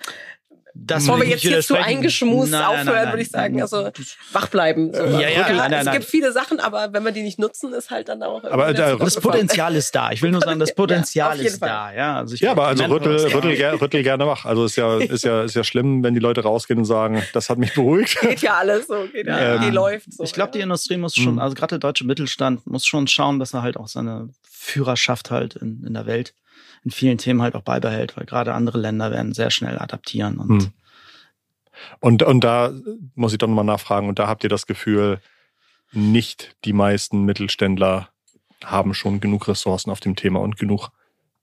das 0.76 1.04
Bevor 1.04 1.20
wir 1.20 1.28
jetzt 1.28 1.42
hier 1.42 1.60
zu 1.60 1.76
eingeschmust 1.76 2.50
nein, 2.50 2.62
aufhören, 2.64 2.86
nein, 2.86 2.94
nein, 2.94 3.12
würde 3.12 3.22
ich 3.22 3.30
sagen. 3.30 3.62
Also 3.62 3.90
wach 4.32 4.48
bleiben. 4.48 4.92
So. 4.92 5.02
Ja, 5.04 5.28
ja, 5.28 5.46
Rüttel, 5.46 5.72
es 5.72 5.92
gibt 5.92 6.04
viele 6.04 6.32
Sachen, 6.32 6.58
aber 6.58 6.92
wenn 6.92 7.04
wir 7.04 7.12
die 7.12 7.22
nicht 7.22 7.38
nutzen, 7.38 7.72
ist 7.72 7.90
halt 7.90 8.08
dann 8.08 8.22
auch. 8.22 8.42
Aber 8.44 8.74
da, 8.74 8.96
das 8.96 9.20
Potenzial 9.20 9.76
ist 9.76 9.94
da. 9.94 10.10
Ich 10.10 10.20
will 10.20 10.32
nur 10.32 10.40
sagen, 10.40 10.58
das 10.58 10.74
Potenzial 10.74 11.38
ja, 11.38 11.44
ist 11.44 11.60
Fall. 11.60 11.68
da. 11.68 11.92
Ja, 11.92 12.16
also 12.16 12.34
ich 12.34 12.40
ja 12.40 12.50
aber 12.50 12.66
also 12.66 12.84
rüttel, 12.84 13.16
rüttel, 13.32 13.56
ger 13.56 13.80
rüttel 13.80 14.02
gerne 14.02 14.26
wach. 14.26 14.44
Also 14.44 14.64
ist 14.64 14.74
ja, 14.74 14.98
ist 14.98 15.24
ja, 15.24 15.44
ist 15.44 15.54
ja 15.54 15.62
schlimm, 15.62 16.02
wenn 16.02 16.14
die 16.14 16.20
Leute 16.20 16.42
rausgehen 16.42 16.80
und 16.80 16.86
sagen, 16.86 17.22
das 17.32 17.48
hat 17.48 17.58
mich 17.58 17.72
beruhigt. 17.74 18.20
Geht 18.20 18.42
ja 18.42 18.54
alles 18.54 18.88
so, 18.88 19.06
geht 19.12 19.28
ja, 19.28 19.62
ähm, 19.62 19.72
läuft 19.72 20.12
so. 20.12 20.24
Ich 20.24 20.32
glaube, 20.32 20.50
die 20.52 20.60
Industrie 20.60 20.96
muss 20.96 21.14
schon, 21.14 21.34
mhm. 21.34 21.38
also 21.38 21.54
gerade 21.54 21.78
der 21.78 21.78
deutsche 21.78 22.04
Mittelstand 22.04 22.66
muss 22.66 22.84
schon 22.84 23.06
schauen, 23.06 23.38
dass 23.38 23.54
er 23.54 23.62
halt 23.62 23.76
auch 23.76 23.88
seine 23.88 24.30
Führerschaft 24.50 25.30
halt 25.30 25.54
in, 25.56 25.84
in 25.86 25.94
der 25.94 26.06
Welt 26.06 26.34
in 26.84 26.90
vielen 26.90 27.18
Themen 27.18 27.42
halt 27.42 27.54
auch 27.54 27.62
beibehält, 27.62 28.16
weil 28.16 28.26
gerade 28.26 28.54
andere 28.54 28.78
Länder 28.78 29.10
werden 29.10 29.32
sehr 29.32 29.50
schnell 29.50 29.78
adaptieren 29.78 30.38
und 30.38 30.50
mhm. 30.50 30.72
Und, 32.00 32.22
und 32.22 32.44
da 32.44 32.72
muss 33.14 33.32
ich 33.32 33.38
doch 33.38 33.48
nochmal 33.48 33.64
nachfragen, 33.64 34.08
und 34.08 34.18
da 34.18 34.28
habt 34.28 34.44
ihr 34.44 34.50
das 34.50 34.66
Gefühl, 34.66 35.20
nicht 35.92 36.56
die 36.64 36.72
meisten 36.72 37.24
Mittelständler 37.24 38.08
haben 38.64 38.94
schon 38.94 39.20
genug 39.20 39.48
Ressourcen 39.48 39.90
auf 39.90 40.00
dem 40.00 40.16
Thema 40.16 40.40
und 40.40 40.56
genug 40.56 40.90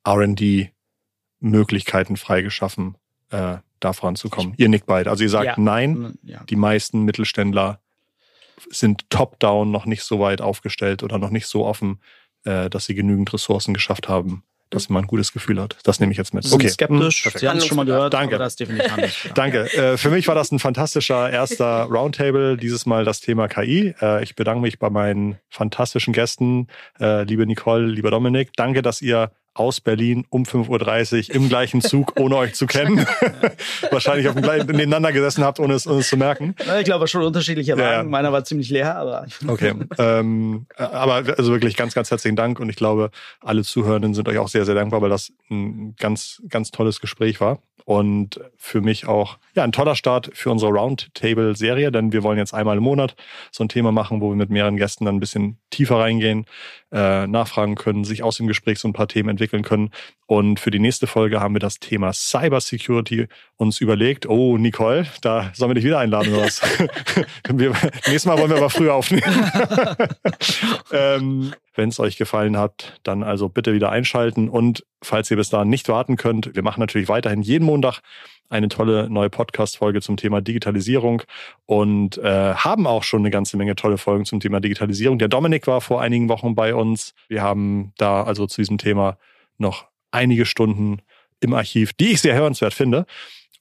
RD-Möglichkeiten 0.08 2.18
freigeschaffen, 2.18 2.98
äh, 3.30 3.58
da 3.80 3.94
voranzukommen. 3.94 4.54
Ihr 4.58 4.70
nickt 4.70 4.86
beide. 4.86 5.10
Also 5.10 5.24
ihr 5.24 5.30
sagt 5.30 5.46
ja. 5.46 5.56
nein, 5.58 6.18
ja. 6.24 6.44
die 6.46 6.56
meisten 6.56 7.04
Mittelständler 7.04 7.80
sind 8.70 9.10
top-down 9.10 9.72
noch 9.72 9.86
nicht 9.86 10.04
so 10.04 10.20
weit 10.20 10.42
aufgestellt 10.42 11.04
oder 11.04 11.18
noch 11.18 11.32
nicht 11.32 11.48
so 11.48 11.66
offen, 11.66 12.00
äh, 12.44 12.70
dass 12.70 12.86
sie 12.86 12.96
genügend 12.96 13.34
Ressourcen 13.34 13.74
geschafft 13.74 14.08
haben, 14.08 14.44
dass 14.72 14.90
man 14.90 15.04
ein 15.04 15.08
gutes 15.08 15.34
Gefühl 15.34 15.62
hat. 15.62 15.78
Das 15.84 16.00
nehme 16.00 16.12
ich 16.12 16.18
jetzt 16.18 16.34
mit. 16.34 16.52
Okay. 16.52 16.70
Skeptisch. 16.70 17.26
Hm, 17.26 17.32
Sie 17.36 17.48
haben 17.48 17.58
es 17.58 17.68
schon 17.68 17.78
mal 17.78 17.86
gehört. 17.86 18.14
Danke. 18.14 18.38
das 18.38 18.56
definitiv 18.56 19.32
Danke. 19.36 19.72
Äh, 19.74 19.98
für 19.98 20.10
mich 20.10 20.28
war 20.28 20.36
das 20.36 20.52
ein 20.52 20.60
fantastischer 20.60 21.30
erster 21.30 21.84
Roundtable. 21.84 22.58
Dieses 22.58 22.86
Mal 22.86 23.06
das 23.06 23.20
Thema 23.20 23.48
KI. 23.48 23.94
Äh, 24.02 24.24
ich 24.24 24.36
bedanke 24.36 24.62
mich 24.62 24.80
bei 24.80 24.90
meinen 24.90 25.38
fantastischen 25.50 26.14
Gästen, 26.14 26.68
äh, 27.00 27.24
liebe 27.24 27.46
Nicole, 27.46 27.86
lieber 27.86 28.10
Dominik. 28.10 28.52
Danke, 28.56 28.82
dass 28.82 29.02
ihr 29.02 29.32
aus 29.54 29.82
Berlin 29.82 30.26
um 30.30 30.44
5.30 30.44 31.30
Uhr 31.30 31.36
im 31.36 31.50
gleichen 31.50 31.82
Zug, 31.82 32.14
ohne 32.20 32.38
euch 32.38 32.54
zu 32.54 32.68
kennen. 32.68 33.06
Wahrscheinlich 33.92 34.28
auf 34.28 34.34
dem 34.34 34.44
gleichen, 34.44 34.68
nebeneinander 34.68 35.12
gesessen 35.12 35.44
habt, 35.44 35.60
ohne 35.60 35.74
es, 35.74 35.88
ohne 35.88 36.00
es 36.00 36.10
zu 36.10 36.18
merken. 36.18 36.56
Ich 36.80 36.86
glaube 36.86 37.08
schon 37.08 37.24
unterschiedliche 37.24 37.78
Wagen. 37.78 37.84
Ja. 37.84 38.04
Meiner 38.04 38.32
war 38.32 38.44
ziemlich 38.44 38.70
leer, 38.70 38.96
aber. 38.96 39.26
Okay. 39.48 39.74
Ähm, 39.98 40.66
aber 40.78 41.24
also 41.38 41.52
wirklich 41.52 41.76
ganz, 41.76 41.94
ganz 41.94 42.12
herzlichen 42.12 42.36
Dank 42.36 42.60
und 42.60 42.70
ich 42.70 42.76
glaube, 42.76 43.12
alle 43.42 43.64
Zuhörenden 43.64 44.14
sind 44.14 44.28
euch 44.28 44.38
auch 44.38 44.48
sehr, 44.48 44.66
sehr 44.66 44.76
dankbar, 44.76 45.02
weil 45.02 45.10
das 45.10 45.32
ein 45.50 45.96
ganz, 45.98 46.42
ganz 46.50 46.72
tolles 46.72 47.02
Gespräch 47.02 47.42
war 47.42 47.60
und 47.86 48.40
für 48.58 48.82
mich 48.82 49.08
auch 49.08 49.38
ja 49.56 49.64
ein 49.64 49.72
toller 49.72 49.96
Start 49.96 50.30
für 50.34 50.52
unsere 50.52 50.72
Roundtable-Serie, 50.72 51.92
denn 51.92 52.14
wir 52.14 52.24
wollen 52.24 52.38
jetzt 52.38 52.54
einmal 52.54 52.78
im 52.78 52.84
Monat 52.84 53.16
so 53.52 53.64
ein 53.64 53.70
Thema 53.70 53.92
machen, 53.92 54.22
wo 54.22 54.30
wir 54.30 54.36
mit 54.36 54.50
mehreren 54.50 54.78
Gästen 54.78 55.06
dann 55.06 55.16
ein 55.16 55.20
bisschen 55.20 55.58
tiefer 55.70 55.98
reingehen, 55.98 56.46
äh, 56.92 57.28
nachfragen 57.28 57.76
können, 57.76 58.04
sich 58.04 58.24
aus 58.24 58.38
dem 58.38 58.48
Gespräch 58.48 58.80
so 58.80 58.88
ein 58.88 58.94
paar 58.94 59.08
Themen 59.08 59.30
entwickeln 59.30 59.64
können. 59.64 59.92
Und 60.26 60.60
für 60.60 60.72
die 60.72 60.80
nächste 60.80 61.08
Folge 61.08 61.40
haben 61.40 61.56
wir 61.56 61.60
das 61.60 61.80
Thema 61.80 62.14
Cybersecurity 62.14 63.28
uns 63.58 63.80
überlegt. 63.80 64.28
Oh, 64.28 64.58
Nicole, 64.58 65.06
da 65.22 65.52
sollen 65.54 65.72
wir 65.72 65.76
dich 65.76 65.86
wieder 65.86 66.00
einladen 66.00 66.34
oder 66.34 66.44
was? 66.44 66.62
wir, 67.50 67.70
nächstes 67.70 68.26
Mal 68.26 68.38
wollen 68.38 68.50
wir 68.50 68.58
aber 68.58 68.70
früher 68.70 68.94
aufnehmen. 68.94 69.24
ähm, 70.92 71.54
wenn 71.74 71.90
es 71.90 72.00
euch 72.00 72.18
gefallen 72.18 72.58
hat, 72.58 73.00
dann 73.04 73.24
also 73.24 73.50
bitte 73.50 73.74
wieder 73.74 73.92
einschalten. 73.92 74.50
Und 74.50 74.86
falls 75.02 75.32
ihr 75.32 75.38
bis 75.38 75.50
dahin 75.50 75.70
nicht 75.70 75.88
warten 75.90 76.18
könnt, 76.18 76.56
wir 76.56 76.64
machen 76.64 76.80
natürlich 76.80 77.08
weiterhin 77.08 77.42
jeden 77.42 77.66
Montag 77.66 78.02
eine 78.50 78.68
tolle 78.68 79.10
neue 79.10 79.30
Podcast-Folge 79.30 80.02
zum 80.02 80.18
Thema 80.18 80.42
Digitalisierung 80.42 81.24
und 81.66 82.18
äh, 82.18 82.54
haben 82.54 82.86
auch 82.86 83.04
schon 83.04 83.22
eine 83.22 83.32
ganze 83.32 83.56
Menge 83.56 83.76
tolle 83.76 83.98
Folgen 83.98 84.26
zum 84.26 84.42
Thema 84.42 84.60
Digitalisierung. 84.60 85.20
Der 85.20 85.30
Dominik 85.30 85.68
war 85.68 85.80
vor 85.80 86.02
einigen 86.02 86.28
Wochen 86.28 86.54
bei 86.54 86.76
uns. 86.76 87.14
Wir 87.30 87.42
haben 87.42 87.94
da 87.98 88.24
also 88.24 88.48
zu 88.48 88.60
diesem 88.60 88.78
Thema 88.78 89.18
noch 89.58 89.86
einige 90.12 90.46
Stunden 90.46 91.02
im 91.40 91.54
Archiv, 91.54 91.94
die 91.94 92.12
ich 92.12 92.22
sehr 92.22 92.36
hörenswert 92.36 92.74
finde. 92.74 93.06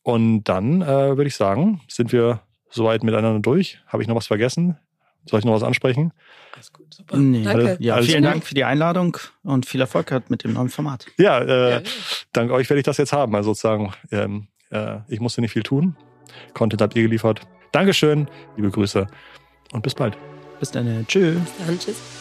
Und 0.03 0.45
dann 0.45 0.83
äh, 0.83 1.17
würde 1.17 1.29
ich 1.29 1.37
sagen, 1.37 1.81
sind 1.87 2.13
wir 2.13 2.41
soweit 2.69 3.05
miteinander 3.05 3.41
durch. 3.41 3.81
Habe 3.87 4.03
ich 4.03 4.09
noch 4.09 4.17
was 4.17 4.27
vergessen? 4.27 4.77
Soll 5.27 5.41
ich 5.41 5.45
noch 5.45 5.55
was 5.55 5.63
ansprechen? 5.63 6.13
Alles 6.55 6.73
gut, 6.73 6.93
super. 6.93 7.17
Nee. 7.17 7.45
Danke. 7.45 7.77
Ja, 7.81 7.95
Alles 7.95 8.07
vielen 8.07 8.23
gut. 8.23 8.33
Dank 8.33 8.45
für 8.45 8.55
die 8.55 8.65
Einladung 8.65 9.17
und 9.43 9.67
viel 9.67 9.81
Erfolg 9.81 10.13
mit 10.29 10.45
dem 10.45 10.53
neuen 10.53 10.69
Format. 10.69 11.07
Ja, 11.19 11.41
äh, 11.41 11.71
ja. 11.73 11.81
dank 12.33 12.51
euch 12.51 12.69
werde 12.69 12.81
ich 12.81 12.85
das 12.85 12.97
jetzt 12.97 13.13
haben. 13.13 13.35
Also 13.35 13.51
sozusagen, 13.51 13.93
ähm, 14.11 14.49
äh, 14.71 14.99
ich 15.09 15.21
musste 15.21 15.41
nicht 15.41 15.53
viel 15.53 15.63
tun. 15.63 15.97
Content 16.55 16.83
habt 16.83 16.97
ihr 16.97 17.03
geliefert. 17.03 17.43
Dankeschön, 17.73 18.29
liebe 18.57 18.71
Grüße 18.71 19.07
und 19.73 19.83
bis 19.83 19.95
bald. 19.95 20.17
Bis 20.59 20.71
dann. 20.71 21.07
Tschüss. 21.07 21.39
Bis 21.39 21.67
dann, 21.67 21.79
tschüss. 21.79 22.20